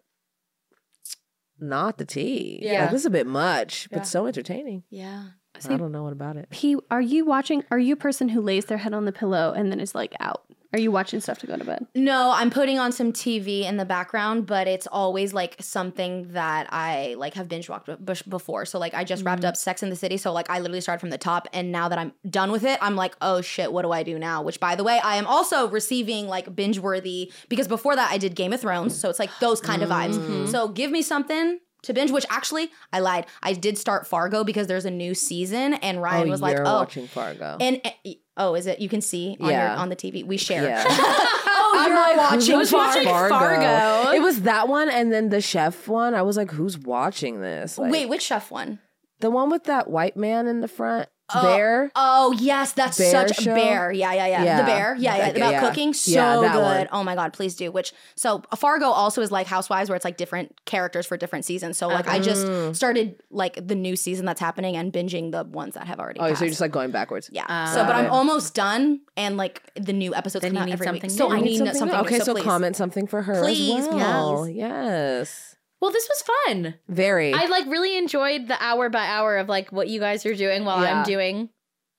not 1.59 1.98
the 1.98 2.05
tea. 2.05 2.60
Yeah. 2.62 2.82
Like, 2.82 2.90
this 2.90 3.01
is 3.02 3.06
a 3.06 3.10
bit 3.10 3.26
much, 3.26 3.88
Yeah. 3.90 3.98
but 3.98 4.06
so 4.06 4.26
entertaining. 4.26 4.84
Yeah. 4.90 5.24
I 5.68 5.76
don't 5.76 5.93
know 5.93 6.02
what 6.02 6.12
about 6.12 6.36
it. 6.36 6.48
P, 6.51 6.76
are 6.90 7.01
you 7.01 7.24
watching? 7.24 7.64
Are 7.70 7.78
you 7.78 7.94
a 7.94 7.97
person 7.97 8.28
who 8.28 8.40
lays 8.40 8.66
their 8.66 8.78
head 8.78 8.93
on 8.93 9.05
the 9.05 9.12
pillow 9.12 9.52
and 9.52 9.70
then 9.70 9.81
is 9.81 9.94
like 9.94 10.14
out? 10.20 10.44
Are 10.74 10.78
you 10.78 10.90
watching 10.90 11.20
stuff 11.20 11.39
to 11.39 11.47
go 11.47 11.56
to 11.56 11.64
bed? 11.64 11.86
No, 11.94 12.32
I'm 12.35 12.51
putting 12.51 12.81
on 12.81 12.90
some 12.90 13.12
TV 13.12 13.62
in 13.62 13.76
the 13.76 13.85
background, 13.85 14.44
but 14.44 14.66
it's 14.66 14.89
always 14.89 15.32
like 15.32 15.55
something 15.60 16.32
that 16.32 16.66
I 16.70 17.14
like 17.16 17.35
have 17.35 17.48
binge 17.48 17.68
watched 17.68 17.86
b- 18.05 18.14
before. 18.28 18.66
So 18.66 18.81
like 18.81 18.93
I 18.93 19.05
just 19.05 19.24
wrapped 19.24 19.43
mm-hmm. 19.43 19.51
up 19.51 19.56
Sex 19.56 19.85
in 19.85 19.90
the 19.90 19.94
City, 19.94 20.16
so 20.16 20.32
like 20.32 20.51
I 20.51 20.59
literally 20.59 20.81
started 20.81 20.98
from 20.98 21.10
the 21.10 21.18
top, 21.18 21.47
and 21.52 21.70
now 21.70 21.89
that 21.89 21.98
I'm 22.01 22.12
done 22.28 22.51
with 22.51 22.64
it, 22.64 22.76
I'm 22.82 22.97
like, 22.97 23.14
oh 23.22 23.40
shit, 23.40 23.72
what 23.72 23.82
do 23.82 23.93
I 23.93 24.02
do 24.02 24.18
now? 24.18 24.43
Which 24.43 24.59
by 24.59 24.74
the 24.74 24.82
way, 24.82 24.98
I 24.98 25.14
am 25.14 25.28
also 25.28 25.68
receiving 25.68 26.26
like 26.26 26.56
binge 26.56 26.81
worthy 26.81 27.32
because 27.48 27.68
before 27.68 27.94
that 27.94 28.10
I 28.10 28.18
did 28.18 28.35
Game 28.35 28.52
of 28.52 28.60
Thrones, 28.60 28.98
so 28.98 29.09
it's 29.09 29.20
like 29.20 29.31
those 29.39 29.60
kind 29.60 29.81
of 29.81 29.89
vibes. 29.89 30.18
Mm-hmm. 30.18 30.47
So 30.47 30.66
give 30.66 30.90
me 30.90 31.02
something. 31.02 31.60
To 31.85 31.94
binge, 31.94 32.11
which 32.11 32.27
actually 32.31 32.70
I 32.93 33.01
lied. 33.01 33.27
I 33.43 33.52
did 33.52 33.78
start 33.78 34.06
Fargo 34.06 34.44
because 34.44 34.66
there's 34.66 34.85
a 34.85 34.90
new 34.90 35.15
season, 35.15 35.74
and 35.74 36.02
Ryan 36.02 36.28
oh, 36.28 36.31
was 36.31 36.40
like, 36.43 36.56
you're 36.56 36.66
"Oh, 36.66 36.74
watching 36.74 37.06
Fargo. 37.06 37.56
and 37.61 37.81
uh, 37.85 37.90
oh, 38.36 38.55
is 38.55 38.66
it? 38.66 38.81
You 38.81 38.89
can 38.89 39.01
see 39.01 39.36
on 39.40 39.51
Yeah. 39.51 39.73
your 39.73 39.81
on 39.81 39.89
the 39.89 39.97
TV. 39.97 40.24
We 40.27 40.36
share. 40.36 40.65
yeah. 40.65 40.85
oh, 40.89 41.85
you're 41.86 41.94
like, 41.97 42.16
watching, 42.31 42.55
who's 42.55 42.70
Fargo. 42.70 43.28
Fargo. 43.28 44.11
It 44.12 44.20
was 44.20 44.43
that 44.43 44.69
one 44.69 44.89
and 44.89 45.12
then 45.12 45.28
the 45.28 45.40
chef 45.40 45.89
one. 45.89 46.15
I 46.15 46.23
was 46.23 46.36
like, 46.36 46.51
who's 46.51 46.78
watching 46.78 47.40
this? 47.40 47.78
Like, 47.78 47.93
Wait, 47.93 48.09
which 48.09 48.23
chef 48.23 48.51
one? 48.51 48.78
the 49.20 49.31
one 49.31 49.51
with 49.51 49.65
that 49.65 49.89
white 49.89 50.16
man 50.16 50.47
in 50.47 50.61
the 50.61 50.69
front, 50.69 51.09
Oh, 51.32 51.42
bear. 51.42 51.90
Oh 51.94 52.32
yes, 52.38 52.72
that's 52.72 52.98
Bear 52.98 53.10
such 53.10 53.36
show? 53.38 53.52
a 53.52 53.55
bear. 53.55 53.92
Yeah, 53.92 54.12
yeah, 54.12 54.26
yeah, 54.26 54.44
Yeah. 54.44 54.56
The 54.60 54.66
bear. 54.66 54.96
Yeah, 54.98 55.16
yeah. 55.16 55.28
Okay, 55.28 55.40
About 55.40 55.52
yeah. 55.52 55.60
cooking, 55.60 55.92
so 55.94 56.10
Yeah, 56.10 56.52
good. 56.52 56.60
one. 56.62 56.88
Oh 56.92 57.02
my 57.02 57.14
god, 57.14 57.32
please 57.32 57.55
do. 57.56 57.72
Which 57.72 57.92
so 58.14 58.42
Fargo 58.56 58.86
also 58.86 59.22
is 59.22 59.32
like 59.32 59.46
Housewives, 59.46 59.88
where 59.88 59.96
it's 59.96 60.05
like 60.05 60.16
different 60.16 60.60
characters 60.66 61.06
for 61.06 61.16
different 61.16 61.44
seasons. 61.44 61.78
So 61.78 61.88
like 61.88 62.06
I 62.09 62.18
just 62.18 62.46
mm. 62.46 62.76
started 62.76 63.22
like 63.30 63.66
the 63.66 63.74
new 63.74 63.96
season 63.96 64.26
that's 64.26 64.40
happening 64.40 64.76
and 64.76 64.92
binging 64.92 65.32
the 65.32 65.44
ones 65.44 65.74
that 65.74 65.86
have 65.86 65.98
already. 65.98 66.20
Oh, 66.20 66.24
passed. 66.28 66.40
so 66.40 66.44
you're 66.44 66.51
just 66.51 66.60
like 66.60 66.72
going 66.72 66.90
backwards. 66.90 67.30
yeah. 67.32 67.46
Ah. 67.48 67.72
so, 67.74 67.84
but 67.84 67.94
I'm 67.94 68.10
almost 68.10 68.55
done, 68.55 69.01
and 69.16 69.36
like 69.36 69.62
the 69.76 69.92
new 69.92 70.14
episodes 70.14 70.42
Then 70.42 70.52
come 70.52 70.56
you 70.56 70.62
out 70.62 70.66
need 70.66 70.72
every 70.74 70.86
something 70.86 71.10
week. 71.10 71.18
So. 71.18 71.30
I 71.32 71.38
You 71.38 71.44
need 71.44 71.59
something, 71.59 71.86
new. 71.86 71.92
new. 71.92 71.98
Okay, 72.01 72.18
so, 72.20 72.34
please. 72.34 72.44
comment 72.44 72.76
something 72.76 73.06
for 73.06 73.22
her 73.22 73.42
Please, 73.42 73.86
as 73.86 73.88
well. 73.88 74.48
Yes, 74.48 75.53
Well, 75.85 75.93
this 75.93 76.09
was 76.09 76.24
fun. 76.47 76.74
very. 76.89 77.35
I 77.35 77.44
like 77.44 77.66
really 77.66 77.98
enjoyed 77.98 78.48
the 78.48 78.56
hour 78.59 78.89
by 78.89 79.05
hour 79.06 79.36
of 79.36 79.51
like 79.51 79.70
what 79.70 79.86
you 79.89 80.01
guys 80.01 80.24
are 80.24 80.35
doing 80.35 80.65
while 80.65 80.82
Yeah. 80.82 81.01
I'm 81.01 81.05
doing 81.05 81.51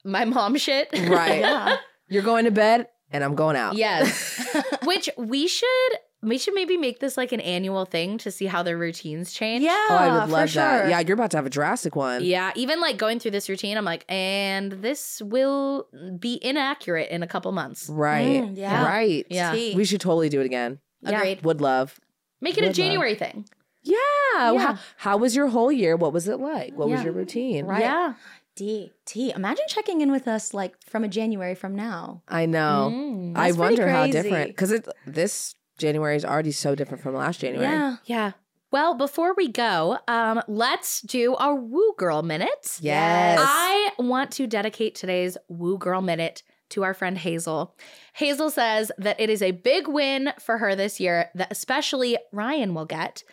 my 0.03 0.25
mom 0.25 0.57
shit. 0.57 0.89
right. 1.07 1.39
Yeah. 1.41 1.77
You're 2.07 2.23
going 2.23 2.45
to 2.45 2.51
bed, 2.51 2.87
and 3.11 3.23
I'm 3.23 3.35
going 3.35 3.55
out. 3.55 3.75
Yes. 3.75 4.39
Which 4.85 5.07
we 5.17 5.47
should 5.47 5.91
we 6.23 6.39
should 6.39 6.55
maybe 6.55 6.77
make 6.77 6.99
this 6.99 7.15
like 7.17 7.31
an 7.31 7.39
annual 7.41 7.85
thing 7.85 8.17
to 8.19 8.31
see 8.31 8.47
how 8.47 8.63
their 8.63 8.77
routines 8.77 9.31
change. 9.31 9.63
Yeah, 9.63 9.75
Oh, 9.91 9.95
I 9.95 10.11
would 10.13 10.25
for 10.25 10.31
love 10.31 10.53
that. 10.53 10.79
sure. 10.81 10.89
Yeah, 10.89 10.99
you're 11.01 11.13
about 11.13 11.29
to 11.31 11.37
have 11.37 11.45
a 11.45 11.51
drastic 11.51 11.95
one. 11.95 12.23
Yeah, 12.23 12.51
even 12.55 12.79
like 12.81 12.97
going 12.97 13.19
through 13.19 13.31
this 13.31 13.47
routine, 13.49 13.77
I'm 13.77 13.85
like, 13.85 14.03
and 14.09 14.71
this 14.71 15.21
will 15.23 15.87
be 16.19 16.39
inaccurate 16.41 17.09
in 17.11 17.21
a 17.21 17.27
couple 17.27 17.51
months. 17.51 17.87
Right. 17.87 18.41
Mm, 18.41 18.57
yeah. 18.57 18.83
Right. 18.85 19.27
Yeah. 19.29 19.51
Tea. 19.53 19.75
We 19.75 19.85
should 19.85 20.01
totally 20.01 20.29
do 20.29 20.41
it 20.41 20.45
again. 20.45 20.79
Agreed. 21.03 21.43
Would 21.43 21.61
love. 21.61 21.99
Make 22.41 22.57
it 22.57 22.61
a 22.61 22.63
Would 22.63 22.67
love. 22.69 22.75
January 22.75 23.15
thing. 23.15 23.47
Yeah. 23.85 24.51
Yeah. 24.51 24.59
How, 24.59 24.79
how 24.97 25.17
was 25.17 25.35
your 25.35 25.47
whole 25.47 25.71
year? 25.71 25.95
What 25.95 26.11
was 26.11 26.27
it 26.27 26.39
like? 26.39 26.73
What 26.73 26.89
was 26.89 27.03
your 27.03 27.13
routine? 27.13 27.65
Right. 27.65 27.81
Yeah. 27.81 28.15
D 28.55 28.91
T. 29.05 29.31
Imagine 29.35 29.65
checking 29.67 30.01
in 30.01 30.11
with 30.11 30.27
us 30.27 30.53
like 30.53 30.75
from 30.89 31.03
a 31.03 31.07
January 31.07 31.55
from 31.55 31.75
now. 31.75 32.21
I 32.27 32.45
know. 32.45 32.91
Mm. 32.93 33.37
I 33.37 33.51
wonder 33.51 33.87
how 33.87 34.07
different 34.07 34.47
because 34.47 34.71
it 34.71 34.87
this 35.05 35.55
January 35.77 36.15
is 36.15 36.25
already 36.25 36.51
so 36.51 36.73
different 36.73 37.03
from 37.03 37.15
last 37.15 37.41
January. 37.41 37.67
Yeah. 37.67 37.97
Yeah. 38.05 38.31
Well, 38.71 38.95
before 38.95 39.33
we 39.35 39.49
go, 39.49 39.99
um, 40.07 40.41
let's 40.47 41.01
do 41.01 41.35
a 41.35 41.53
Woo 41.53 41.93
Girl 41.97 42.23
Minute. 42.23 42.77
Yes. 42.81 43.39
I 43.41 43.91
want 43.99 44.31
to 44.31 44.47
dedicate 44.47 44.95
today's 44.95 45.37
Woo 45.47 45.77
Girl 45.77 46.01
Minute 46.01 46.43
to 46.69 46.83
our 46.83 46.93
friend 46.93 47.17
Hazel. 47.17 47.75
Hazel 48.13 48.49
says 48.49 48.91
that 48.97 49.19
it 49.19 49.29
is 49.29 49.41
a 49.41 49.51
big 49.51 49.87
win 49.87 50.33
for 50.39 50.57
her 50.57 50.75
this 50.75 50.99
year 50.99 51.29
that 51.35 51.51
especially 51.51 52.17
Riayn 52.33 52.73
will 52.73 52.85
get. 52.85 53.23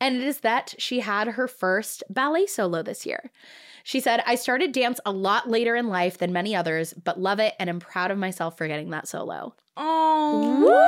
And 0.00 0.16
it 0.16 0.22
is 0.22 0.40
that 0.40 0.74
she 0.78 1.00
had 1.00 1.28
her 1.28 1.48
first 1.48 2.02
ballet 2.08 2.46
solo 2.46 2.82
this 2.82 3.04
year. 3.04 3.30
She 3.84 4.00
said, 4.00 4.22
I 4.26 4.34
started 4.34 4.72
dance 4.72 5.00
a 5.06 5.12
lot 5.12 5.48
later 5.48 5.74
in 5.74 5.88
life 5.88 6.18
than 6.18 6.32
many 6.32 6.54
others, 6.54 6.92
but 6.92 7.18
love 7.20 7.40
it 7.40 7.54
and 7.58 7.70
am 7.70 7.80
proud 7.80 8.10
of 8.10 8.18
myself 8.18 8.58
for 8.58 8.68
getting 8.68 8.90
that 8.90 9.08
solo. 9.08 9.54
Oh. 9.76 10.84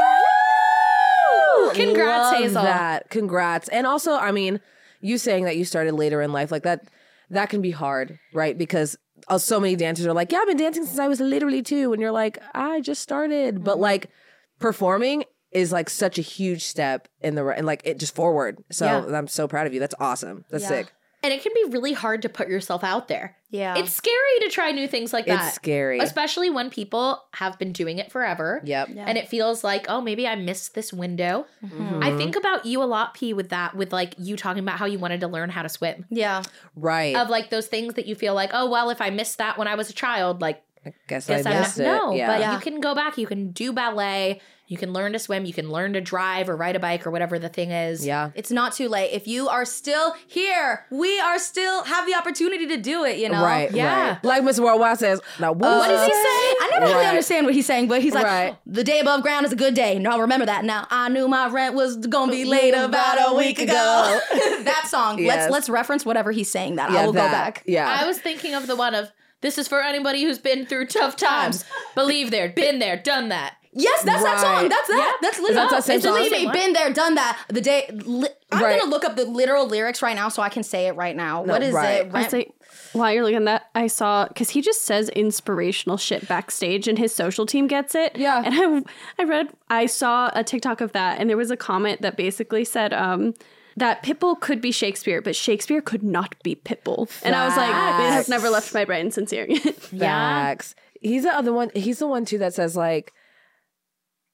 Congrats, 1.74 2.32
Love 2.32 2.43
Hazel. 2.43 2.62
That. 2.62 3.11
Congrats. 3.11 3.69
And 3.69 3.87
also, 3.87 4.15
I 4.15 4.32
mean, 4.32 4.61
you 5.01 5.19
saying 5.19 5.45
that 5.45 5.57
you 5.57 5.65
started 5.65 5.95
later 5.95 6.20
in 6.20 6.32
life, 6.32 6.51
like 6.51 6.65
that, 6.65 6.89
that 7.31 7.49
can 7.49 7.62
be 7.62 7.70
hard, 7.70 8.19
right? 8.35 8.57
Because 8.59 8.97
uh, 9.28 9.39
so 9.39 9.61
many 9.61 9.77
dancers 9.77 10.07
are 10.07 10.12
like, 10.12 10.32
yeah, 10.32 10.39
I've 10.39 10.49
been 10.49 10.57
dancing 10.57 10.85
since 10.85 10.99
I 10.99 11.09
was 11.09 11.20
literally 11.20 11.62
two. 11.62 11.93
And 11.93 12.03
you're 12.03 12.11
like, 12.12 12.39
I 12.55 12.81
just 12.81 13.03
started. 13.03 13.62
But 13.65 13.74
Mm-hmm. 13.74 13.82
like 13.82 14.11
performing 14.59 15.24
is 15.52 15.72
like 15.72 15.90
such 15.90 16.18
a 16.18 16.22
huge 16.22 16.64
step 16.64 17.09
in 17.20 17.35
the, 17.35 17.43
right 17.44 17.59
and 17.59 17.66
like 17.66 17.82
it 17.85 17.98
just 17.98 18.14
forward. 18.14 18.62
So 18.70 18.85
Yeah. 18.86 19.16
I'm 19.18 19.27
so 19.28 19.48
proud 19.48 19.66
of 19.66 19.74
you. 19.74 19.81
That's 19.81 19.94
awesome. 19.98 20.44
That's 20.51 20.62
Yeah. 20.64 20.68
sick. 20.68 20.93
And 21.22 21.35
it 21.35 21.43
can 21.43 21.52
be 21.55 21.70
really 21.70 21.93
hard 21.93 22.22
to 22.22 22.31
put 22.31 22.48
yourself 22.48 22.82
out 22.82 23.09
there. 23.09 23.36
Yeah. 23.51 23.77
It's 23.77 23.93
scary 23.93 24.16
to 24.40 24.48
try 24.48 24.70
new 24.70 24.89
things 24.89 25.12
like 25.12 25.27
that. 25.27 25.48
It's 25.48 25.55
scary. 25.55 25.98
Especially 25.98 26.48
when 26.48 26.70
people 26.70 27.22
have 27.35 27.59
been 27.59 27.72
doing 27.72 27.98
it 27.98 28.10
forever. 28.10 28.62
Yep. 28.64 28.89
Yeah. 28.94 29.05
And 29.06 29.18
it 29.18 29.28
feels 29.28 29.62
like, 29.62 29.85
oh, 29.90 30.01
maybe 30.01 30.27
I 30.27 30.35
missed 30.36 30.74
this 30.74 30.94
window. 30.94 31.44
Mm-hmm. 31.62 32.02
I 32.02 32.16
think 32.16 32.36
about 32.36 32.64
you 32.64 32.82
a 32.82 32.85
lot, 32.85 33.12
P, 33.12 33.35
with 33.35 33.51
that, 33.51 33.74
with 33.77 33.93
like 33.93 34.14
you 34.16 34.35
talking 34.35 34.62
about 34.62 34.78
how 34.78 34.86
you 34.86 34.98
wanted 34.98 35.20
to 35.20 35.28
learn 35.28 35.51
how 35.51 35.60
to 35.60 35.68
swim. 35.68 36.06
yeah. 36.09 36.43
Right. 36.74 37.14
Of 37.14 37.28
like 37.28 37.51
those 37.51 37.66
things 37.66 37.94
that 37.94 38.06
you 38.06 38.14
feel 38.14 38.32
like, 38.32 38.51
oh, 38.55 38.70
well, 38.70 38.89
if 38.89 39.02
I 39.02 39.10
missed 39.10 39.36
that 39.39 39.59
when 39.59 39.68
I 39.68 39.74
was 39.74 39.90
a 39.90 39.94
child, 39.94 40.40
like, 40.40 40.62
guess, 41.07 41.27
guess 41.27 41.47
I 41.47 41.51
I'm 41.51 41.61
missed 41.61 41.78
not. 41.78 41.85
it. 41.85 41.86
No, 41.86 42.12
yeah. 42.15 42.27
but 42.28 42.40
Yeah. 42.40 42.55
you 42.55 42.61
can 42.61 42.81
go 42.81 42.94
back. 42.94 43.19
You 43.19 43.27
can 43.27 43.51
do 43.52 43.73
ballet. 43.73 44.40
You 44.66 44.77
can 44.77 44.93
learn 44.93 45.15
to 45.15 45.19
swim. 45.19 45.44
You 45.47 45.52
can 45.52 45.69
learn 45.69 45.94
to 45.94 46.01
drive 46.01 46.48
or 46.48 46.55
ride 46.57 46.77
a 46.77 46.78
bike 46.78 47.05
or 47.05 47.11
whatever 47.11 47.40
the 47.40 47.48
thing 47.48 47.73
is. 47.73 48.07
yeah. 48.07 48.31
It's 48.36 48.52
not 48.52 48.73
too 48.73 48.89
late. 48.89 49.11
If 49.12 49.27
you 49.27 49.48
are 49.48 49.65
still 49.65 50.15
here, 50.28 50.86
we 50.93 51.19
are 51.19 51.40
still 51.40 51.82
have 51.82 52.07
the 52.07 52.15
opportunity 52.15 52.69
to 52.69 52.77
do 52.77 53.02
it, 53.05 53.19
you 53.19 53.28
know? 53.28 53.43
Right. 53.43 53.69
Yeah. 53.73 54.11
Right. 54.11 54.24
Like 54.24 54.43
Mr. 54.44 54.61
Worldwide 54.61 55.01
says, 55.01 55.20
now 55.40 55.51
what, 55.51 55.61
What 55.78 55.89
does 55.89 56.07
he 56.07 56.12
say? 56.12 56.19
I 56.20 56.69
never 56.70 56.86
really 56.86 57.05
understand 57.07 57.47
what 57.47 57.55
he's 57.57 57.66
saying, 57.66 57.89
but 57.89 58.01
he's 58.01 58.15
like, 58.15 58.24
Right. 58.24 58.57
the 58.65 58.85
day 58.85 59.01
above 59.01 59.23
ground 59.23 59.44
is 59.44 59.52
a 59.52 59.57
good 59.57 59.74
day. 59.74 59.98
No, 59.98 60.12
I 60.12 60.19
remember 60.20 60.47
that. 60.47 60.65
Now 60.65 60.86
I 60.89 61.09
knew 61.09 61.27
my 61.27 61.48
rent 61.48 61.74
was 61.74 61.97
gonna 61.97 62.31
be 62.31 62.44
late 62.44 62.73
about 62.73 63.32
a 63.32 63.35
week 63.35 63.59
ago. 63.59 64.20
that 64.62 64.85
song. 64.89 65.19
Yes. 65.19 65.27
Let's 65.36 65.51
let's 65.52 65.69
reference 65.69 66.07
whatever 66.07 66.31
he's 66.31 66.48
saying 66.51 66.77
that. 66.77 66.93
Yeah, 66.93 67.01
I 67.02 67.07
will 67.07 67.12
that. 67.15 67.27
go 67.27 67.32
back. 67.32 67.62
Yeah. 67.66 67.98
I 68.01 68.07
was 68.07 68.20
thinking 68.20 68.55
of 68.55 68.69
the 68.69 68.77
one 68.77 68.94
of, 68.94 69.11
this 69.41 69.59
is 69.59 69.69
for 69.69 69.81
anybody 69.83 70.23
who's 70.25 70.39
been 70.39 70.67
through 70.67 70.87
tough 70.87 71.17
times. 71.17 71.65
Believe 71.95 72.31
there, 72.31 72.49
been 72.49 72.79
there, 72.79 72.97
done 72.97 73.29
that. 73.31 73.55
Yes, 73.73 74.03
that's 74.03 74.23
that 74.25 74.41
song. 74.41 74.69
That's 74.69 74.89
that. 74.89 75.19
That's 75.23 75.39
literally 75.39 75.55
that 75.55 75.71
that 75.71 75.85
same 75.85 75.97
it's 75.97 76.05
song? 76.05 76.15
literally 76.15 76.45
Same 76.45 76.53
been 76.53 76.73
there, 76.73 76.93
done 76.93 77.15
that. 77.15 77.39
The 77.49 77.61
day 77.61 77.89
li- 77.93 78.29
I'm 78.51 78.62
Right. 78.65 78.79
gonna 78.81 78.91
look 78.91 79.05
up 79.05 79.15
the 79.15 79.25
literal 79.25 79.67
lyrics 79.69 80.03
right 80.03 80.17
now 80.17 80.29
so 80.29 80.43
I 80.43 80.49
can 80.49 80.65
say 80.65 80.89
it 80.89 80.97
right 80.97 81.15
now. 81.15 81.43
what 81.43 81.62
is 81.62 81.73
right. 81.73 82.01
it? 82.07 82.11
I 82.12 82.19
Rent- 82.23 82.31
say, 82.33 82.51
while 82.95 83.12
you're 83.12 83.23
looking 83.23 83.37
at 83.37 83.45
that, 83.45 83.71
I 83.77 83.87
saw 83.87 84.27
because 84.27 84.51
he 84.51 84.61
just 84.61 84.85
says 84.85 85.09
inspirational 85.11 85.99
shit 85.99 86.27
backstage, 86.27 86.89
and 86.89 86.99
his 86.99 87.15
social 87.15 87.47
team 87.47 87.69
gets 87.69 87.95
it. 87.95 88.17
Yeah. 88.17 88.43
and 88.45 88.85
I, 89.19 89.23
I 89.23 89.25
read, 89.25 89.51
I 89.69 89.87
saw 89.87 90.33
a 90.35 90.43
TikTok 90.43 90.81
of 90.81 90.91
that, 90.91 91.21
and 91.21 91.31
there 91.31 91.37
was 91.37 91.53
a 91.53 91.57
comment 91.57 92.03
that 92.03 92.17
basically 92.17 92.65
said, 92.65 92.93
um, 92.93 93.35
that 93.77 94.03
Pitbull 94.03 94.41
could 94.41 94.61
be 94.61 94.73
Shakespeare, 94.73 95.23
but 95.23 95.37
Shakespeare 95.37 95.81
could 95.81 96.03
not 96.03 96.35
be 96.43 96.55
Pitbull. 96.55 97.11
And 97.23 97.35
I 97.35 97.47
was 97.47 97.57
like, 97.57 97.69
it 97.69 98.13
has 98.13 98.29
never 98.29 98.51
left 98.51 98.75
my 98.75 98.85
brain 98.85 99.11
since 99.11 99.31
hearing 99.31 99.57
it. 99.57 99.77
Facts. 99.77 100.75
He's 101.01 101.23
the 101.23 101.31
other 101.31 101.53
one. 101.53 101.71
He's 101.75 101.99
the 101.99 102.07
one 102.07 102.25
too 102.25 102.39
that 102.39 102.55
says 102.55 102.77
like, 102.77 103.13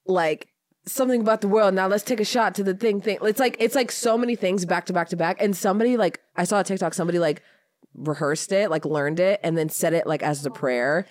like 0.07 0.49
something 0.87 1.21
about 1.21 1.41
the 1.41 1.49
world. 1.49 1.75
Now 1.75 1.87
let's 1.87 2.05
take 2.05 2.21
a 2.21 2.25
shot 2.25 2.55
to 2.57 2.65
the 2.65 2.75
thing. 2.75 3.01
Thing. 3.01 3.19
It's 3.23 3.41
like 3.41 3.57
it's 3.61 3.75
like 3.75 3.93
so 3.93 4.17
many 4.17 4.37
things 4.37 4.65
back 4.65 4.87
to 4.87 4.93
back 4.93 5.09
to 5.11 5.17
back. 5.17 5.41
And 5.41 5.57
somebody 5.57 5.97
like 5.97 6.21
I 6.37 6.45
saw 6.45 6.61
a 6.61 6.65
TikTok. 6.65 6.95
Somebody 6.95 7.19
like 7.19 7.43
rehearsed 7.95 8.53
it, 8.53 8.71
like 8.71 8.85
learned 8.85 9.21
it, 9.21 9.41
and 9.43 9.57
then 9.57 9.69
said 9.69 9.93
it 9.93 10.07
like 10.07 10.23
as 10.23 10.43
the 10.43 10.51
prayer. 10.51 11.07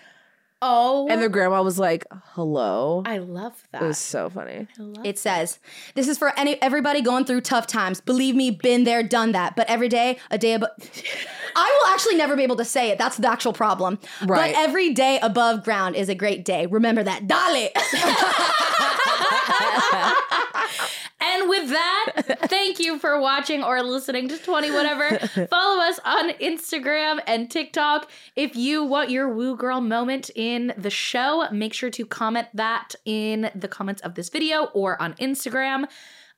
Oh, 0.61 1.07
And 1.09 1.21
their 1.21 1.29
grandma 1.29 1.61
was 1.61 1.77
like, 1.77 2.05
hello. 2.11 3.03
I 3.05 3.17
love 3.17 3.61
that. 3.71 3.83
It 3.83 3.85
was 3.85 3.97
so 3.97 4.29
funny. 4.29 4.67
It 5.03 5.19
says, 5.19 5.59
"This 5.95 6.07
is 6.07 6.17
for 6.17 6.37
any 6.39 6.59
everybody 6.61 7.01
going 7.01 7.25
through 7.25 7.41
tough 7.41 7.67
times. 7.67 8.01
Believe 8.01 8.35
me, 8.35 8.51
been 8.51 8.83
there, 8.83 9.03
done 9.03 9.33
that. 9.33 9.55
But 9.55 9.69
every 9.69 9.89
day, 9.89 10.17
a 10.31 10.37
day 10.37 10.53
above. 10.53 10.69
I 11.55 11.79
will 11.81 11.93
actually 11.93 12.15
never 12.15 12.35
be 12.35 12.43
able 12.43 12.55
to 12.55 12.65
say 12.65 12.89
it. 12.89 12.97
That's 12.97 13.17
the 13.17 13.29
actual 13.29 13.53
problem. 13.53 13.99
Right. 14.25 14.53
But 14.53 14.61
every 14.61 14.93
day 14.93 15.19
above 15.21 15.63
ground 15.63 15.95
is 15.95 16.09
a 16.09 16.15
great 16.15 16.45
day. 16.45 16.65
Remember 16.65 17.03
that. 17.03 17.27
Dale. 17.27 17.69
And 21.19 21.49
with 21.49 21.69
that, 21.69 22.11
thank 22.49 22.79
you 22.79 22.99
for 22.99 23.19
watching 23.19 23.63
or 23.63 23.81
listening 23.81 24.27
to 24.29 24.37
20 24.37 24.71
whatever. 24.71 25.17
Follow 25.49 25.81
us 25.81 25.99
on 26.03 26.31
Instagram 26.31 27.19
and 27.25 27.49
TikTok. 27.49 28.09
If 28.35 28.55
you 28.55 28.83
want 28.83 29.09
your 29.09 29.33
woo 29.33 29.55
girl 29.55 29.81
moment 29.81 30.29
in 30.35 30.73
the 30.77 30.89
show, 30.89 31.47
make 31.51 31.73
sure 31.73 31.89
to 31.91 32.05
comment 32.05 32.47
that 32.53 32.95
in 33.05 33.49
the 33.55 33.67
comments 33.67 34.01
of 34.01 34.15
this 34.15 34.29
video 34.29 34.65
or 34.73 35.01
on 35.01 35.13
Instagram. 35.15 35.85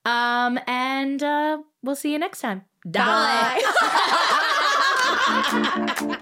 Um, 0.05 0.59
and 0.67 1.21
uh, 1.23 1.57
we'll 1.81 1.95
see 1.95 2.11
you 2.11 2.19
next 2.19 2.41
time. 2.41 2.63
Bye. 2.85 3.61